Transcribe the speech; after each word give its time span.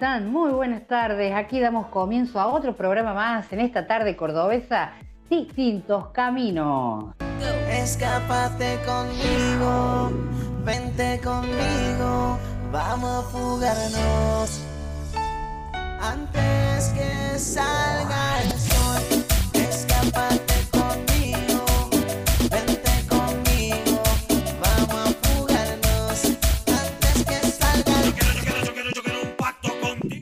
Están? 0.00 0.32
Muy 0.32 0.50
buenas 0.52 0.86
tardes. 0.86 1.34
Aquí 1.34 1.60
damos 1.60 1.88
comienzo 1.88 2.40
a 2.40 2.46
otro 2.46 2.74
programa 2.74 3.12
más 3.12 3.52
en 3.52 3.60
esta 3.60 3.86
tarde 3.86 4.16
cordobesa, 4.16 4.92
Distintos 5.28 6.08
Caminos. 6.14 7.14
Escápate 7.70 8.78
conmigo, 8.86 10.10
vente 10.64 11.20
conmigo, 11.22 12.38
vamos 12.72 13.10
a 13.10 13.28
fugarnos. 13.28 14.62
Antes 16.00 16.94
que 16.96 17.38
salga 17.38 18.42
el 18.42 18.52
sol, 18.52 19.24
escápate 19.52 20.39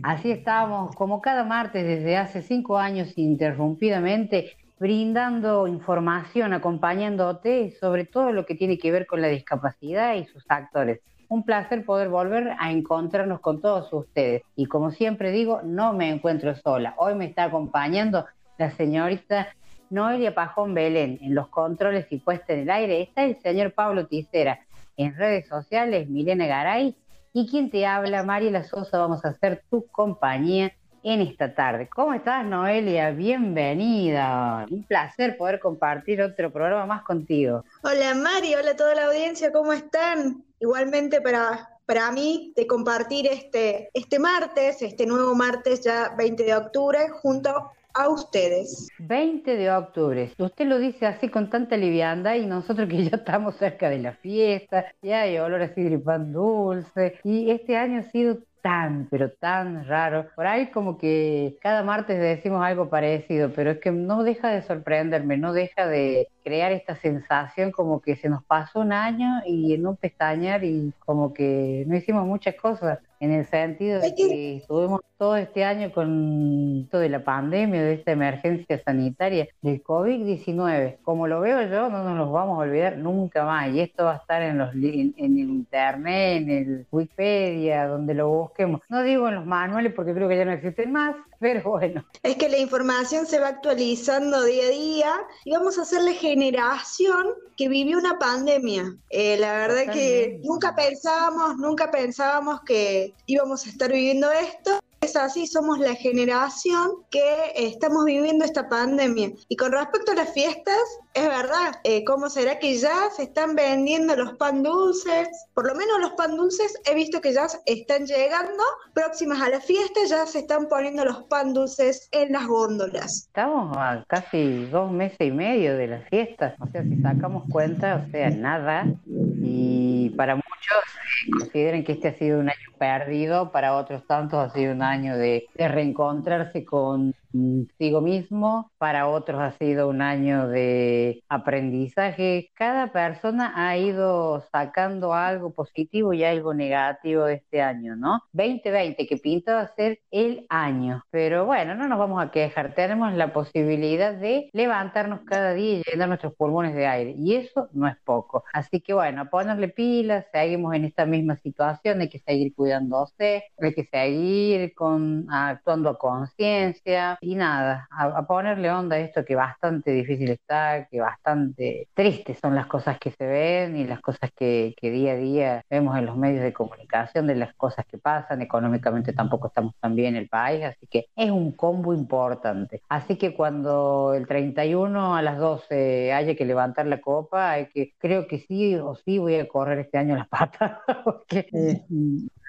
Así 0.09 0.31
estamos, 0.31 0.97
como 0.97 1.21
cada 1.21 1.45
martes 1.45 1.85
desde 1.85 2.17
hace 2.17 2.41
cinco 2.41 2.79
años 2.79 3.13
ininterrumpidamente, 3.15 4.57
brindando 4.79 5.67
información, 5.67 6.55
acompañándote 6.55 7.73
sobre 7.73 8.07
todo 8.07 8.33
lo 8.33 8.47
que 8.47 8.55
tiene 8.55 8.79
que 8.79 8.91
ver 8.91 9.07
con 9.07 9.21
la 9.21 9.29
discapacidad 9.29 10.15
y 10.15 10.25
sus 10.25 10.43
actores. 10.49 11.01
Un 11.29 11.45
placer 11.45 11.85
poder 11.85 12.09
volver 12.09 12.57
a 12.59 12.73
encontrarnos 12.73 13.41
con 13.41 13.61
todos 13.61 13.93
ustedes. 13.93 14.45
Y 14.57 14.65
como 14.65 14.93
siempre 14.93 15.31
digo, 15.31 15.61
no 15.63 15.93
me 15.93 16.09
encuentro 16.09 16.55
sola. 16.57 16.95
Hoy 16.97 17.15
me 17.15 17.27
está 17.27 17.45
acompañando 17.45 18.25
la 18.57 18.71
señorita 18.71 19.49
Noelia 19.91 20.35
Pajón 20.35 20.73
Belén 20.73 21.19
en 21.21 21.35
los 21.35 21.49
controles 21.49 22.07
y 22.09 22.17
puesta 22.17 22.55
en 22.55 22.61
el 22.61 22.71
aire. 22.71 23.03
Está 23.03 23.25
el 23.25 23.37
señor 23.43 23.75
Pablo 23.75 24.07
Ticera 24.07 24.61
en 24.97 25.15
redes 25.15 25.47
sociales, 25.49 26.09
Milena 26.09 26.47
Garay. 26.47 26.97
Y 27.33 27.47
quien 27.47 27.71
te 27.71 27.87
habla, 27.87 28.23
Mariela 28.23 28.65
Sosa, 28.65 28.99
vamos 28.99 29.25
a 29.25 29.29
hacer 29.29 29.63
tu 29.71 29.87
compañía 29.89 30.73
en 31.03 31.21
esta 31.21 31.55
tarde. 31.55 31.89
¿Cómo 31.89 32.15
estás, 32.15 32.45
Noelia? 32.45 33.11
Bienvenida. 33.11 34.67
Un 34.71 34.85
placer 34.85 35.37
poder 35.37 35.61
compartir 35.61 36.23
otro 36.23 36.51
programa 36.51 36.87
más 36.87 37.03
contigo. 37.03 37.65
Hola 37.83 38.15
Mari, 38.15 38.55
hola 38.55 38.73
a 38.73 38.77
toda 38.77 38.95
la 38.95 39.07
audiencia, 39.07 39.53
¿cómo 39.53 39.73
están? 39.73 40.45
Igualmente 40.59 41.21
para, 41.21 41.69
para 41.87 42.11
mí 42.13 42.53
de 42.57 42.67
compartir 42.67 43.27
este, 43.27 43.91
este 43.95 44.19
martes, 44.19 44.83
este 44.83 45.07
nuevo 45.07 45.35
martes 45.35 45.83
ya 45.83 46.15
20 46.17 46.43
de 46.43 46.57
octubre, 46.57 47.09
junto 47.11 47.71
a 47.95 48.09
ustedes. 48.09 48.89
20 48.99 49.57
de 49.57 49.71
octubre. 49.71 50.33
Usted 50.39 50.67
lo 50.67 50.79
dice 50.79 51.07
así 51.07 51.29
con 51.29 51.51
tanta 51.51 51.77
liviandad 51.77 52.35
y 52.35 52.47
nosotros 52.47 52.89
que 52.89 53.05
ya 53.05 53.17
estamos 53.17 53.57
cerca 53.57 53.91
de 53.91 53.99
la 53.99 54.13
fiesta, 54.13 54.87
ya 55.03 55.23
hay 55.23 55.39
olor 55.39 55.69
de 55.75 55.99
pan 55.99 56.33
dulce 56.33 57.19
y 57.25 57.51
este 57.51 57.77
año 57.77 58.01
ha 58.01 58.11
sido 58.11 58.39
tan, 58.63 59.09
pero 59.11 59.31
tan 59.31 59.87
raro. 59.87 60.27
Por 60.35 60.47
ahí 60.47 60.71
como 60.71 60.99
que 60.99 61.57
cada 61.61 61.83
martes 61.83 62.21
decimos 62.21 62.65
algo 62.65 62.89
parecido, 62.89 63.53
pero 63.55 63.73
es 63.73 63.79
que 63.79 63.91
no 63.91 64.23
deja 64.25 64.51
de 64.51 64.63
sorprenderme, 64.63 65.37
no 65.37 65.53
deja 65.53 65.87
de 65.87 66.29
crear 66.45 66.73
esta 66.73 66.97
sensación 66.97 67.71
como 67.73 68.01
que 68.01 68.17
se 68.17 68.29
nos 68.29 68.45
pasó 68.45 68.81
un 68.81 68.93
año 68.93 69.43
y 69.47 69.75
en 69.75 69.87
un 69.87 69.97
pestañear 69.97 70.65
y 70.65 70.93
como 70.99 71.33
que 71.33 71.85
no 71.87 71.97
hicimos 71.97 72.27
muchas 72.27 72.55
cosas 72.57 72.99
en 73.21 73.33
el 73.33 73.47
sentido 73.47 74.01
de 74.01 74.15
que 74.15 74.57
estuvimos 74.59 75.01
todo 75.19 75.37
este 75.37 75.65
año 75.65 75.91
con 75.93 76.83
esto 76.85 76.99
de 77.01 77.09
la 77.09 77.25
pandemia, 77.25 77.83
de 77.83 77.95
esta 77.95 78.13
emergencia 78.13 78.81
sanitaria 78.85 79.49
del 79.63 79.83
COVID-19. 79.83 80.99
Como 81.03 81.27
lo 81.27 81.41
veo 81.41 81.61
yo, 81.63 81.89
no 81.91 82.05
nos 82.05 82.17
los 82.17 82.31
vamos 82.33 82.57
a 82.59 82.63
olvidar 82.63 82.97
nunca 82.99 83.45
más. 83.45 83.69
Y 83.75 83.81
esto 83.81 84.05
va 84.05 84.15
a 84.15 84.17
estar 84.19 84.43
en, 84.43 84.59
los, 84.59 84.75
li- 84.75 85.13
en, 85.17 85.33
el 85.39 85.51
internet, 85.51 86.43
en 86.43 86.51
el 86.51 86.87
Wikipedia, 86.93 87.87
donde 87.89 88.15
lo 88.15 88.29
busquemos. 88.29 88.81
No 88.89 89.03
digo 89.03 89.29
en 89.29 89.35
los 89.37 89.47
manuales 89.47 89.93
porque 89.95 90.15
creo 90.15 90.29
que 90.29 90.37
ya 90.37 90.45
no 90.45 90.53
existen 90.53 90.93
más, 90.93 91.17
pero 91.41 91.63
bueno. 91.69 92.05
Es 92.23 92.37
que 92.37 92.49
la 92.49 92.59
información 92.59 93.27
se 93.27 93.41
va 93.41 93.49
actualizando 93.49 94.45
día 94.45 94.65
a 94.67 94.71
día 94.71 95.13
y 95.45 95.51
vamos 95.53 95.79
a 95.79 95.85
ser 95.85 96.03
la 96.03 96.13
generación 96.13 97.27
que 97.57 97.69
vivió 97.69 97.99
una 97.99 98.19
pandemia. 98.21 98.85
Eh, 99.11 99.37
la 99.39 99.53
verdad 99.53 99.93
que 99.93 100.41
nunca 100.45 100.77
pensábamos, 100.77 101.57
nunca 101.57 101.91
pensábamos 101.91 102.61
que 102.63 103.08
íbamos 103.27 103.67
a 103.67 103.71
estar 103.71 103.93
viviendo 103.93 104.31
esto. 104.31 104.81
Es 105.01 105.15
así, 105.15 105.47
somos 105.47 105.79
la 105.79 105.95
generación 105.95 106.91
que 107.11 107.21
eh, 107.21 107.69
estamos 107.69 108.05
viviendo 108.05 108.45
esta 108.45 108.69
pandemia. 108.69 109.31
Y 109.49 109.55
con 109.55 109.71
respecto 109.71 110.11
a 110.11 110.17
las 110.17 110.33
fiestas, 110.33 110.77
es 111.15 111.29
verdad, 111.29 111.81
eh, 111.85 112.05
¿cómo 112.05 112.29
será 112.29 112.59
que 112.59 112.77
ya 112.77 113.09
se 113.15 113.23
están 113.25 113.55
vendiendo 113.55 114.17
los 114.17 114.35
pan 114.35 114.65
dulces? 114.65 115.29
Por 115.55 115.69
lo 115.69 115.77
menos 115.77 116.01
los 116.01 116.11
pan 116.13 116.37
dulces 116.37 116.75
he 116.85 116.97
visto 116.97 117.21
que 117.21 117.33
ya 117.33 117.47
están 117.67 118.07
llegando, 118.07 118.63
próximas 118.93 119.41
a 119.41 119.49
la 119.49 119.61
fiesta 119.61 120.01
ya 120.09 120.27
se 120.27 120.41
están 120.41 120.67
poniendo 120.67 121.05
los 121.05 121.23
pan 121.25 121.55
dulces 121.55 122.09
en 122.11 122.33
las 122.33 122.49
góndolas. 122.49 123.27
Estamos 123.29 123.77
a 123.77 124.05
casi 124.09 124.67
dos 124.67 124.91
meses 124.91 125.21
y 125.21 125.31
medio 125.31 125.77
de 125.77 125.87
las 125.87 126.09
fiestas, 126.09 126.55
o 126.61 126.67
sea, 126.73 126.83
si 126.83 127.01
sacamos 127.01 127.45
cuenta, 127.51 128.05
o 128.05 128.11
sea, 128.11 128.31
nada. 128.31 128.85
Y 129.07 129.88
para 130.17 130.35
muchos 130.37 130.79
eh, 131.27 131.39
consideran 131.39 131.85
que 131.85 131.93
este 131.93 132.09
ha 132.09 132.15
sido 132.15 132.41
un 132.41 132.49
año 132.49 132.57
perdido, 132.79 133.53
para 133.53 133.77
otros 133.77 134.07
tantos 134.07 134.39
ha 134.39 134.51
sido 134.51 134.73
un 134.73 134.83
año 134.83 135.17
de, 135.17 135.49
de 135.55 135.69
reencontrarse 135.69 136.65
con 136.65 137.15
consigo 137.33 138.01
mismo, 138.01 138.71
para 138.79 139.09
otros 139.09 139.41
ha 139.41 139.53
sido 139.53 139.89
un 139.89 140.03
año 140.03 140.49
de 140.49 141.23
aprendizaje. 141.29 142.51
Cada 142.55 142.93
persona 142.93 143.53
ha 143.57 143.77
ido 143.77 144.43
sacando 144.53 145.15
algo 145.15 145.53
positivo 145.53 146.13
y 146.13 146.25
algo 146.25 146.55
negativo 146.55 147.25
de 147.25 147.35
este 147.35 147.63
año, 147.63 147.97
¿no? 147.97 148.23
2020, 148.33 149.07
que 149.07 149.17
pinta 149.17 149.73
ser 149.77 150.01
el 150.11 150.47
año. 150.49 151.03
Pero 151.11 151.47
bueno, 151.47 151.75
no 151.75 151.89
nos 151.89 151.99
vamos 151.99 152.23
a 152.23 152.31
quejar. 152.31 152.75
Tenemos 152.75 153.13
la 153.15 153.33
posibilidad 153.33 154.15
de 154.15 154.51
levantarnos 154.53 155.21
cada 155.27 155.53
día 155.55 155.79
y 155.79 155.83
llenar 155.91 156.09
nuestros 156.09 156.35
pulmones 156.35 156.75
de 156.75 156.87
aire. 156.87 157.15
Y 157.17 157.35
eso 157.37 157.69
no 157.73 157.89
es 157.89 157.97
poco. 158.05 158.45
Así 158.53 158.81
que 158.81 158.95
bueno, 158.95 159.23
a 159.23 159.25
ponerle 159.27 159.69
pilas, 159.69 160.27
seguimos 160.33 160.75
en 160.75 160.85
esta 160.85 161.07
misma 161.07 161.37
situación, 161.37 162.01
hay 162.01 162.09
que 162.09 162.21
seguir 162.21 162.55
cuidándose, 162.55 163.45
hay 163.59 163.75
que 163.75 163.85
seguir 163.85 164.75
con, 164.75 165.27
actuando 165.31 165.91
a 165.91 165.99
conciencia 165.99 167.18
y 167.21 167.35
nada, 167.35 167.89
a, 167.91 168.27
ponerle 168.27 168.71
onda 168.71 168.97
a 168.97 169.01
esto 169.01 169.25
que 169.25 169.35
bastante 169.35 169.91
difícil 169.91 170.31
está, 170.31 170.87
que 170.91 171.01
bastante 171.01 171.89
tristes 171.95 172.39
son 172.41 172.55
las 172.55 172.67
cosas 172.67 172.99
que 172.99 173.11
se 173.11 173.27
ven 173.27 173.77
y 173.77 173.85
las 173.85 174.01
cosas 174.01 174.31
que, 174.37 174.75
día 174.81 175.13
a 175.13 175.17
día 175.17 175.65
vemos 175.69 175.97
en 175.99 176.07
los 176.07 176.17
medios 176.17 176.43
de 176.43 176.53
comunicación 176.53 177.27
de 177.27 177.35
las 177.35 177.55
cosas 177.55 177.85
que 177.87 177.99
pasan, 177.99 178.43
económicamente 178.43 179.13
tampoco 179.13 179.49
estamos 179.49 179.75
tan 179.81 179.95
bien 179.95 180.17
en 180.17 180.23
el 180.23 180.29
país, 180.29 180.65
así 180.65 180.87
que 180.87 181.07
es 181.17 181.31
un 181.31 181.53
combo 181.53 181.93
importante. 181.93 182.83
Así 182.89 183.17
que 183.17 183.35
cuando 183.35 184.15
el 184.15 184.27
31 184.27 185.17
a 185.17 185.23
las 185.23 185.39
12 185.39 186.13
haya 186.13 186.35
que 186.35 186.45
levantar 186.45 186.87
la 186.87 187.01
copa, 187.01 187.51
hay 187.51 187.67
que, 187.67 187.95
creo 187.99 188.27
que 188.27 188.39
sí 188.39 188.77
o 188.77 188.95
sí 188.95 189.19
voy 189.19 189.37
a 189.37 189.49
correr 189.49 189.81
este 189.81 189.99
año 189.99 190.17
las 190.17 190.29
patas, 190.29 190.79
porque 191.05 191.49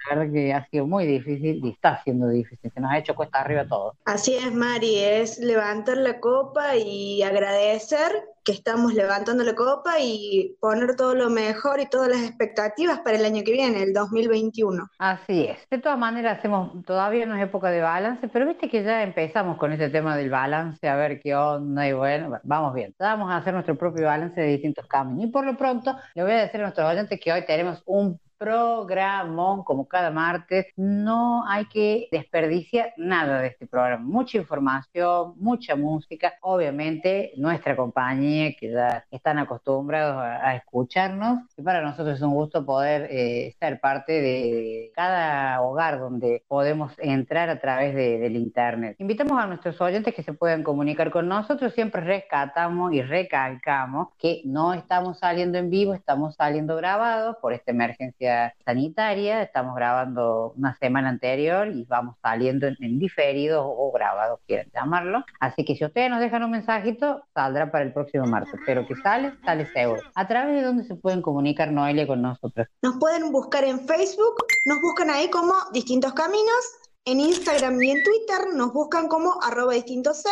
la 0.08 0.16
verdad 0.16 0.32
que 0.32 0.52
ha 0.52 0.66
sido 0.68 0.86
muy 0.86 1.06
difícil 1.06 1.60
y 1.64 1.70
está 1.70 2.02
siendo 2.02 2.28
difícil, 2.28 2.70
se 2.72 2.80
nos 2.80 2.90
ha 2.90 2.98
hecho 2.98 3.14
cuesta 3.14 3.40
arriba 3.40 3.66
todo. 3.66 3.94
Así 4.04 4.34
es, 4.34 4.52
Mari, 4.52 4.98
es 4.98 5.38
levantar 5.38 5.96
la 5.96 6.20
copa 6.20 6.76
y 6.76 7.22
agradecer 7.22 8.10
que 8.44 8.52
estamos 8.52 8.94
levantando 8.94 9.44
la 9.44 9.54
copa 9.54 10.00
y 10.00 10.56
poner 10.60 10.96
todo 10.96 11.14
lo 11.14 11.28
mejor 11.28 11.80
y 11.80 11.86
todas 11.86 12.08
las 12.08 12.22
expectativas 12.22 13.00
para 13.00 13.18
el 13.18 13.24
año 13.24 13.42
que 13.44 13.52
viene, 13.52 13.82
el 13.82 13.92
2021. 13.92 14.88
Así 14.98 15.44
es. 15.44 15.58
De 15.70 15.78
todas 15.78 15.98
maneras, 15.98 16.38
hacemos, 16.38 16.84
todavía 16.84 17.26
no 17.26 17.36
es 17.36 17.42
época 17.42 17.70
de 17.70 17.82
balance, 17.82 18.28
pero 18.28 18.46
viste 18.46 18.68
que 18.68 18.82
ya 18.82 19.02
empezamos 19.02 19.58
con 19.58 19.72
este 19.72 19.90
tema 19.90 20.16
del 20.16 20.30
balance, 20.30 20.88
a 20.88 20.96
ver 20.96 21.20
qué 21.20 21.34
onda 21.34 21.86
y 21.86 21.92
bueno, 21.92 22.40
vamos 22.42 22.74
bien. 22.74 22.94
Vamos 22.98 23.30
a 23.30 23.36
hacer 23.36 23.52
nuestro 23.52 23.76
propio 23.76 24.06
balance 24.06 24.40
de 24.40 24.46
distintos 24.46 24.86
caminos. 24.86 25.24
Y 25.24 25.26
por 25.28 25.44
lo 25.44 25.56
pronto, 25.56 25.96
le 26.14 26.22
voy 26.22 26.32
a 26.32 26.40
decir 26.40 26.60
a 26.60 26.64
nuestros 26.64 26.90
oyentes 26.90 27.20
que 27.20 27.32
hoy 27.32 27.44
tenemos 27.44 27.82
un 27.86 28.18
programón 28.40 29.62
como 29.64 29.86
cada 29.86 30.10
martes. 30.10 30.66
No 30.76 31.46
hay 31.46 31.66
que 31.66 32.08
desperdiciar 32.10 32.94
nada 32.96 33.42
de 33.42 33.48
este 33.48 33.66
programa. 33.66 34.02
Mucha 34.02 34.38
información, 34.38 35.34
mucha 35.36 35.76
música. 35.76 36.32
Obviamente, 36.40 37.32
nuestra 37.36 37.76
compañía, 37.76 38.54
que 38.58 38.72
ya 38.72 39.04
están 39.10 39.38
acostumbrados 39.38 40.16
a, 40.18 40.56
escucharnos. 40.56 41.40
Y 41.56 41.62
para 41.62 41.82
nosotros 41.82 42.16
es 42.16 42.22
un 42.22 42.32
gusto 42.34 42.64
poder 42.64 43.08
eh, 43.10 43.54
ser 43.60 43.78
parte 43.78 44.12
de 44.20 44.90
cada 44.94 45.60
hogar 45.60 45.98
donde 46.00 46.42
podemos 46.48 46.92
entrar 46.98 47.50
a 47.50 47.60
través 47.60 47.94
de- 47.94 48.18
del 48.18 48.36
Internet. 48.36 48.96
Invitamos 48.98 49.38
a 49.42 49.46
nuestros 49.46 49.78
oyentes 49.82 50.14
que 50.14 50.22
se 50.22 50.32
puedan 50.32 50.62
comunicar 50.62 51.10
con 51.10 51.28
nosotros. 51.28 51.74
Siempre 51.74 52.00
rescatamos 52.00 52.92
y 52.94 53.02
recalcamos 53.02 54.08
que 54.18 54.40
no 54.46 54.72
estamos 54.72 55.18
saliendo 55.18 55.58
en 55.58 55.68
vivo, 55.68 55.92
estamos 55.92 56.36
saliendo 56.36 56.76
grabados 56.76 57.36
por 57.42 57.52
esta 57.52 57.70
emergencia 57.70 58.29
sanitaria. 58.64 59.42
Estamos 59.42 59.74
grabando 59.74 60.52
una 60.56 60.76
semana 60.76 61.08
anterior 61.08 61.68
y 61.68 61.84
vamos 61.84 62.16
saliendo 62.22 62.66
en, 62.66 62.76
en 62.80 62.98
diferido 62.98 63.64
o 63.66 63.92
grabados, 63.92 64.40
quieran 64.46 64.66
llamarlo. 64.74 65.24
Así 65.40 65.64
que 65.64 65.76
si 65.76 65.84
ustedes 65.84 66.10
nos 66.10 66.20
dejan 66.20 66.42
un 66.42 66.50
mensajito, 66.50 67.22
saldrá 67.34 67.70
para 67.70 67.84
el 67.84 67.92
próximo 67.92 68.26
martes. 68.26 68.60
Pero 68.66 68.86
que 68.86 68.96
sale, 68.96 69.32
sale 69.44 69.66
seguro. 69.72 70.02
¿A 70.14 70.26
través 70.26 70.54
de 70.54 70.62
dónde 70.62 70.84
se 70.84 70.94
pueden 70.94 71.22
comunicar 71.22 71.72
Noelia 71.72 72.06
con 72.06 72.22
nosotros? 72.22 72.66
Nos 72.82 72.96
pueden 72.98 73.32
buscar 73.32 73.64
en 73.64 73.80
Facebook, 73.80 74.36
nos 74.66 74.80
buscan 74.80 75.10
ahí 75.10 75.28
como 75.30 75.54
Distintos 75.72 76.12
Caminos, 76.12 76.64
en 77.04 77.20
Instagram 77.20 77.82
y 77.82 77.90
en 77.90 78.02
Twitter 78.02 78.54
nos 78.54 78.72
buscan 78.72 79.08
como 79.08 79.34
arroba 79.42 79.74
distintos 79.74 80.22
C 80.22 80.30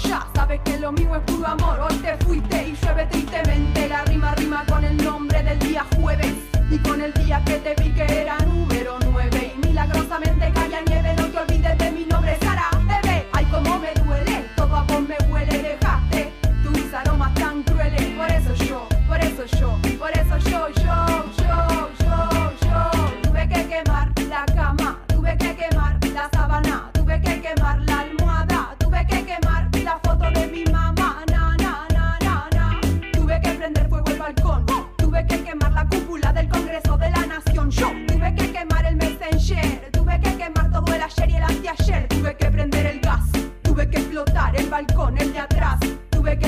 Ya 0.03 0.27
sabes 0.33 0.61
que 0.61 0.79
lo 0.79 0.91
mío 0.91 1.15
es 1.15 1.21
puro 1.23 1.47
amor. 1.47 1.79
Hoy 1.79 1.97
te 1.97 2.17
fuiste 2.25 2.67
y 2.67 2.75
llueve 2.75 3.05
tristemente, 3.07 3.87
la 3.87 4.03
rima 4.05 4.35
rima 4.35 4.63
con 4.65 4.83
el 4.83 4.97
nombre 4.97 5.41
del 5.43 5.59
día 5.59 5.85
jueves 5.95 6.33
y 6.69 6.77
con 6.79 7.01
el 7.01 7.13
día 7.13 7.43
que 7.45 7.55
te 7.59 7.75
vi 7.81 7.93
que 7.93 8.21
era 8.21 8.37
número 8.39 8.97
9 9.11 9.53
y 9.55 9.67
milagrosamente 9.67 10.51
caía 10.53 10.86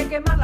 Get 0.09 0.25
my. 0.27 0.38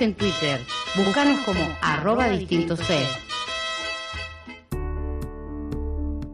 En 0.00 0.14
Twitter. 0.14 0.60
Búscanos 0.96 1.40
como 1.44 1.60
arroba 1.82 2.28
distinto 2.28 2.76
C. 2.76 3.00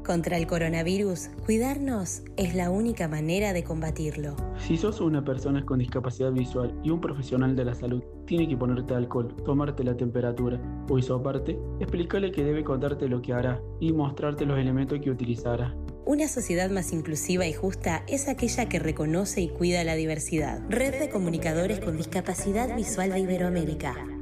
Contra 0.04 0.36
el 0.36 0.46
coronavirus, 0.46 1.30
cuidarnos 1.46 2.22
es 2.36 2.54
la 2.54 2.68
única 2.68 3.08
manera 3.08 3.54
de 3.54 3.64
combatirlo. 3.64 4.36
Si 4.58 4.76
sos 4.76 5.00
una 5.00 5.24
persona 5.24 5.64
con 5.64 5.78
discapacidad 5.78 6.30
visual 6.30 6.78
y 6.82 6.90
un 6.90 7.00
profesional 7.00 7.56
de 7.56 7.64
la 7.64 7.74
salud, 7.74 8.02
tiene 8.26 8.46
que 8.46 8.56
ponerte 8.56 8.94
alcohol, 8.94 9.34
tomarte 9.46 9.82
la 9.82 9.96
temperatura 9.96 10.60
o 10.90 10.98
hisoparte, 10.98 11.58
explícale 11.80 12.32
que 12.32 12.44
debe 12.44 12.64
contarte 12.64 13.08
lo 13.08 13.22
que 13.22 13.32
hará 13.32 13.62
y 13.80 13.94
mostrarte 13.94 14.44
los 14.44 14.58
elementos 14.58 15.00
que 15.00 15.10
utilizará. 15.10 15.74
Una 16.14 16.28
sociedad 16.28 16.70
más 16.70 16.92
inclusiva 16.92 17.44
y 17.44 17.52
justa 17.52 18.04
es 18.06 18.28
aquella 18.28 18.68
que 18.68 18.78
reconoce 18.78 19.40
y 19.40 19.48
cuida 19.48 19.82
la 19.82 19.96
diversidad. 19.96 20.60
Red 20.68 21.00
de 21.00 21.10
Comunicadores 21.10 21.80
con 21.80 21.96
Discapacidad 21.96 22.76
Visual 22.76 23.10
de 23.10 23.18
Iberoamérica. 23.18 24.13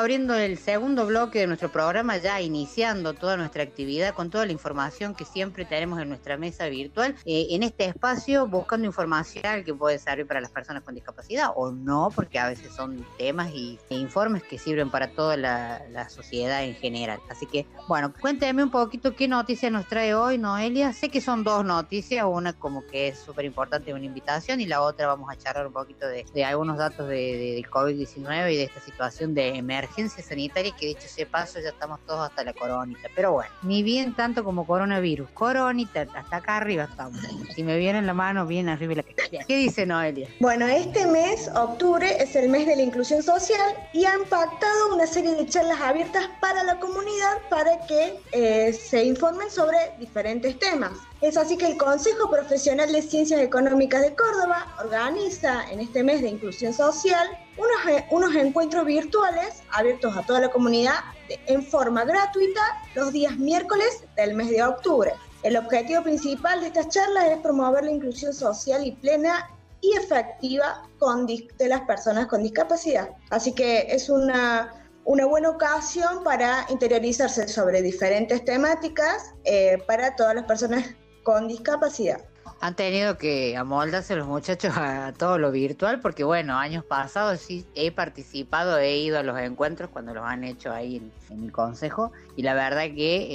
Abriendo 0.00 0.34
el 0.34 0.58
segundo 0.58 1.06
bloque 1.06 1.40
de 1.40 1.46
nuestro 1.46 1.70
programa, 1.70 2.16
ya 2.16 2.40
iniciando 2.40 3.12
toda 3.14 3.36
nuestra 3.36 3.62
actividad 3.62 4.14
con 4.14 4.30
toda 4.30 4.46
la 4.46 4.52
información 4.52 5.14
que 5.14 5.24
siempre 5.26 5.64
tenemos 5.66 6.00
en 6.00 6.08
nuestra 6.08 6.36
mesa 6.38 6.66
virtual. 6.68 7.14
Eh, 7.26 7.48
en 7.50 7.62
este 7.62 7.84
espacio, 7.84 8.46
buscando 8.46 8.86
información 8.86 9.62
que 9.64 9.74
puede 9.74 9.98
servir 9.98 10.26
para 10.26 10.40
las 10.40 10.50
personas 10.50 10.82
con 10.82 10.94
discapacidad 10.94 11.50
o 11.54 11.70
no, 11.70 12.10
porque 12.14 12.38
a 12.38 12.48
veces 12.48 12.72
son 12.74 13.06
temas 13.18 13.50
y, 13.54 13.78
e 13.90 13.94
informes 13.96 14.42
que 14.42 14.58
sirven 14.58 14.90
para 14.90 15.08
toda 15.12 15.36
la, 15.36 15.82
la 15.90 16.08
sociedad 16.08 16.64
en 16.64 16.74
general. 16.76 17.20
Así 17.28 17.44
que, 17.46 17.66
bueno, 17.86 18.12
cuénteme 18.18 18.62
un 18.64 18.70
poquito 18.70 19.14
qué 19.14 19.28
noticias 19.28 19.70
nos 19.70 19.86
trae 19.86 20.14
hoy, 20.14 20.38
Noelia. 20.38 20.94
Sé 20.94 21.10
que 21.10 21.20
son 21.20 21.44
dos 21.44 21.62
noticias, 21.64 22.24
una 22.26 22.54
como 22.54 22.86
que 22.86 23.08
es 23.08 23.18
súper 23.18 23.44
importante, 23.44 23.92
una 23.92 24.04
invitación, 24.06 24.60
y 24.62 24.66
la 24.66 24.80
otra 24.80 25.06
vamos 25.06 25.28
a 25.30 25.36
charlar 25.36 25.66
un 25.66 25.74
poquito 25.74 26.06
de, 26.06 26.24
de 26.32 26.44
algunos 26.44 26.78
datos 26.78 27.06
de, 27.06 27.14
de- 27.16 27.50
del 27.60 27.66
COVID-19 27.70 28.52
y 28.52 28.56
de 28.56 28.62
esta 28.64 28.80
situación 28.80 29.34
de 29.34 29.48
emergencia 29.56 29.89
sanitaria 30.22 30.72
que 30.78 30.86
dicho 30.86 31.08
sea 31.08 31.26
paso 31.26 31.60
ya 31.60 31.70
estamos 31.70 32.00
todos 32.06 32.28
hasta 32.28 32.44
la 32.44 32.52
coronita. 32.52 33.08
Pero 33.14 33.32
bueno, 33.32 33.50
ni 33.62 33.82
bien 33.82 34.14
tanto 34.14 34.44
como 34.44 34.66
coronavirus. 34.66 35.28
Coronita, 35.30 36.02
hasta 36.14 36.36
acá 36.36 36.56
arriba 36.58 36.84
estamos. 36.84 37.20
Si 37.54 37.62
me 37.62 37.78
viene 37.78 37.98
en 37.98 38.06
la 38.06 38.14
mano, 38.14 38.46
bien 38.46 38.68
arriba 38.68 38.94
la 38.94 39.02
que 39.02 39.14
¿Qué 39.46 39.56
dice 39.56 39.86
Noelia? 39.86 40.28
Bueno, 40.40 40.66
este 40.66 41.06
mes, 41.06 41.48
octubre, 41.54 42.22
es 42.22 42.34
el 42.36 42.48
mes 42.48 42.66
de 42.66 42.76
la 42.76 42.82
inclusión 42.82 43.22
social 43.22 43.74
y 43.92 44.04
han 44.04 44.24
pactado 44.24 44.94
una 44.94 45.06
serie 45.06 45.34
de 45.34 45.46
charlas 45.46 45.80
abiertas 45.80 46.28
para 46.40 46.62
la 46.64 46.78
comunidad 46.78 47.38
para 47.48 47.86
que 47.86 48.20
eh, 48.32 48.72
se 48.72 49.04
informen 49.04 49.50
sobre 49.50 49.76
diferentes 49.98 50.58
temas. 50.58 50.92
Es 51.20 51.36
así 51.36 51.58
que 51.58 51.66
el 51.66 51.76
Consejo 51.76 52.30
Profesional 52.30 52.90
de 52.90 53.02
Ciencias 53.02 53.42
Económicas 53.42 54.00
de 54.00 54.14
Córdoba 54.14 54.74
organiza 54.82 55.70
en 55.70 55.80
este 55.80 56.02
mes 56.02 56.22
de 56.22 56.28
inclusión 56.28 56.72
social 56.72 57.28
unos, 57.58 57.98
eh, 57.98 58.06
unos 58.10 58.34
encuentros 58.34 58.86
virtuales 58.86 59.62
abiertos 59.70 60.16
a 60.16 60.22
toda 60.22 60.40
la 60.40 60.48
comunidad 60.48 60.94
en 61.28 61.62
forma 61.62 62.04
gratuita 62.04 62.62
los 62.94 63.12
días 63.12 63.36
miércoles 63.36 64.04
del 64.16 64.34
mes 64.34 64.48
de 64.48 64.62
octubre. 64.62 65.12
El 65.42 65.58
objetivo 65.58 66.02
principal 66.02 66.62
de 66.62 66.68
estas 66.68 66.88
charlas 66.88 67.26
es 67.28 67.38
promover 67.40 67.84
la 67.84 67.90
inclusión 67.90 68.32
social 68.32 68.86
y 68.86 68.92
plena 68.92 69.50
y 69.82 69.94
efectiva 69.98 70.88
con 70.98 71.26
de 71.26 71.68
las 71.68 71.82
personas 71.82 72.28
con 72.28 72.42
discapacidad. 72.42 73.10
Así 73.28 73.52
que 73.52 73.88
es 73.90 74.08
una, 74.08 74.72
una 75.04 75.26
buena 75.26 75.50
ocasión 75.50 76.24
para 76.24 76.64
interiorizarse 76.70 77.46
sobre 77.46 77.82
diferentes 77.82 78.42
temáticas 78.42 79.34
eh, 79.44 79.76
para 79.86 80.16
todas 80.16 80.34
las 80.34 80.44
personas 80.44 80.86
con 81.22 81.48
discapacidad. 81.48 82.20
Han 82.60 82.74
tenido 82.76 83.16
que 83.16 83.56
amoldarse 83.56 84.16
los 84.16 84.26
muchachos 84.26 84.72
a 84.76 85.12
todo 85.16 85.38
lo 85.38 85.50
virtual 85.50 86.00
porque, 86.00 86.24
bueno, 86.24 86.58
años 86.58 86.84
pasados 86.84 87.40
sí 87.40 87.66
he 87.74 87.90
participado, 87.90 88.78
he 88.78 88.98
ido 88.98 89.18
a 89.18 89.22
los 89.22 89.38
encuentros 89.38 89.90
cuando 89.90 90.12
los 90.14 90.24
han 90.24 90.44
hecho 90.44 90.72
ahí 90.72 90.96
en, 91.30 91.42
el 91.44 91.52
consejo 91.52 92.12
y 92.36 92.42
la 92.42 92.54
verdad 92.54 92.84
que 92.94 93.26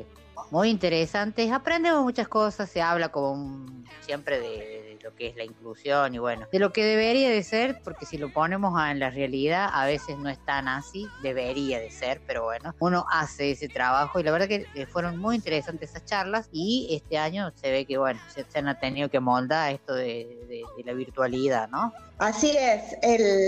eh, 0.00 0.06
muy 0.50 0.68
interesantes, 0.68 1.50
aprendemos 1.52 2.02
muchas 2.02 2.28
cosas, 2.28 2.70
se 2.70 2.82
habla 2.82 3.10
como 3.10 3.32
un- 3.32 3.84
siempre 4.00 4.40
de 4.40 4.89
lo 5.02 5.14
que 5.14 5.28
es 5.28 5.36
la 5.36 5.44
inclusión 5.44 6.14
y 6.14 6.18
bueno, 6.18 6.46
de 6.50 6.58
lo 6.58 6.72
que 6.72 6.84
debería 6.84 7.30
de 7.30 7.42
ser, 7.42 7.80
porque 7.82 8.06
si 8.06 8.18
lo 8.18 8.32
ponemos 8.32 8.78
en 8.88 8.98
la 8.98 9.10
realidad 9.10 9.68
a 9.72 9.86
veces 9.86 10.18
no 10.18 10.28
es 10.28 10.38
tan 10.44 10.68
así, 10.68 11.06
debería 11.22 11.78
de 11.80 11.90
ser, 11.90 12.20
pero 12.26 12.44
bueno, 12.44 12.74
uno 12.78 13.06
hace 13.10 13.52
ese 13.52 13.68
trabajo 13.68 14.20
y 14.20 14.22
la 14.22 14.32
verdad 14.32 14.48
que 14.48 14.66
eh, 14.74 14.86
fueron 14.86 15.18
muy 15.18 15.36
interesantes 15.36 15.90
esas 15.90 16.04
charlas 16.04 16.48
y 16.52 16.88
este 16.90 17.18
año 17.18 17.52
se 17.54 17.70
ve 17.70 17.84
que 17.84 17.98
bueno, 17.98 18.20
se, 18.28 18.44
han 18.58 18.78
tenido 18.80 19.08
que 19.08 19.20
moldar 19.20 19.72
esto 19.72 19.94
de, 19.94 20.36
la 20.84 20.92
virtualidad, 20.92 21.68
¿no? 21.68 21.92
Así 22.18 22.56
es, 22.56 22.96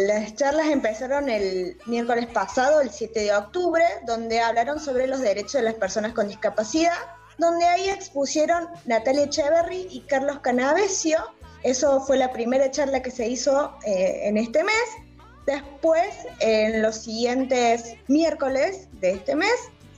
las 0.07 0.35
charlas 0.35 0.67
empezaron 0.67 1.29
el 1.29 1.77
miércoles 1.87 2.27
pasado, 2.27 2.81
el 2.81 2.91
7 2.91 3.21
de 3.21 3.35
octubre, 3.35 3.85
donde 4.07 4.41
hablaron 4.41 4.81
sobre 4.81 5.07
los 5.07 5.21
derechos 5.21 5.55
de 5.55 5.63
las 5.63 5.75
personas 5.75 6.13
con 6.13 6.29
discapacidad, 6.29 6.93
donde 7.39 7.67
ahí 7.67 7.89
expusieron 7.89 8.69
Natalia 8.87 9.25
Echeverry 9.25 9.89
y 9.91 10.01
Carlos 10.03 10.39
Canavesio. 10.41 11.19
Eso 11.63 12.01
fue 12.01 12.17
la 12.17 12.33
primera 12.33 12.71
charla 12.71 13.03
que 13.03 13.11
se 13.11 13.29
hizo 13.29 13.77
eh, 13.85 14.23
en 14.25 14.37
este 14.37 14.65
mes. 14.65 14.75
Después, 15.47 16.09
en 16.41 16.83
los 16.83 16.97
siguientes 16.97 17.95
miércoles 18.09 18.89
de 19.01 19.13
este 19.13 19.35
mes, 19.35 19.55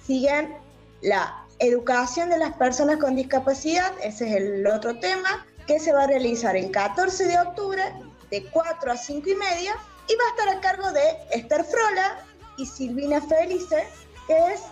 siguen 0.06 0.54
la 1.02 1.44
educación 1.59 2.30
de 2.30 2.38
las 2.38 2.54
personas 2.54 2.97
con 2.99 3.16
discapacidad, 3.16 3.92
ese 4.02 4.28
es 4.28 4.37
el 4.37 4.66
otro 4.66 4.99
tema, 4.99 5.47
que 5.66 5.78
se 5.78 5.92
va 5.92 6.04
a 6.04 6.06
realizar 6.06 6.56
el 6.56 6.71
14 6.71 7.26
de 7.26 7.38
octubre 7.38 7.83
de 8.30 8.44
4 8.50 8.92
a 8.92 8.97
5 8.97 9.28
y 9.28 9.35
media 9.35 9.76
y 10.09 10.14
va 10.16 10.25
a 10.25 10.30
estar 10.30 10.49
a 10.56 10.61
cargo 10.61 10.92
de 10.92 11.02
Esther 11.33 11.64
Frola 11.64 12.18
y 12.56 12.66
Silvina 12.66 13.21
Felice, 13.21 13.85
que 14.26 14.37
es, 14.52 14.62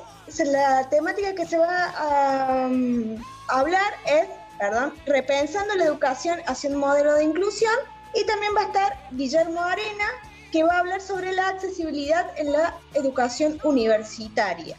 la 0.47 0.89
temática 0.89 1.35
que 1.35 1.47
se 1.47 1.59
va 1.59 1.91
a, 1.91 2.67
um, 2.67 3.23
hablar 3.49 3.93
es, 4.07 4.27
perdón, 4.63 4.95
repensando 5.07 5.75
la 5.75 5.87
educación 5.87 6.39
hacia 6.47 6.71
un 6.71 6.77
modelo 6.77 7.15
de 7.15 7.25
inclusión 7.25 7.75
y 8.15 8.25
también 8.27 8.53
va 8.57 8.61
a 8.61 8.67
estar 8.67 9.09
Guillermo 9.11 9.61
Arena, 9.61 10.05
que 10.53 10.63
va 10.63 10.75
a 10.75 10.79
hablar 10.79 11.01
sobre 11.01 11.33
la 11.33 11.49
accesibilidad 11.49 12.31
en 12.39 12.53
la 12.53 12.79
educación 12.95 13.59
universitaria. 13.65 14.77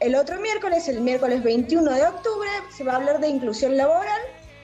El 0.00 0.14
otro 0.14 0.40
miércoles, 0.40 0.88
el 0.88 1.02
miércoles 1.02 1.42
21 1.42 1.90
de 1.92 2.06
octubre, 2.06 2.48
se 2.74 2.82
va 2.82 2.94
a 2.94 2.96
hablar 2.96 3.20
de 3.20 3.28
inclusión 3.28 3.76
laboral. 3.76 4.22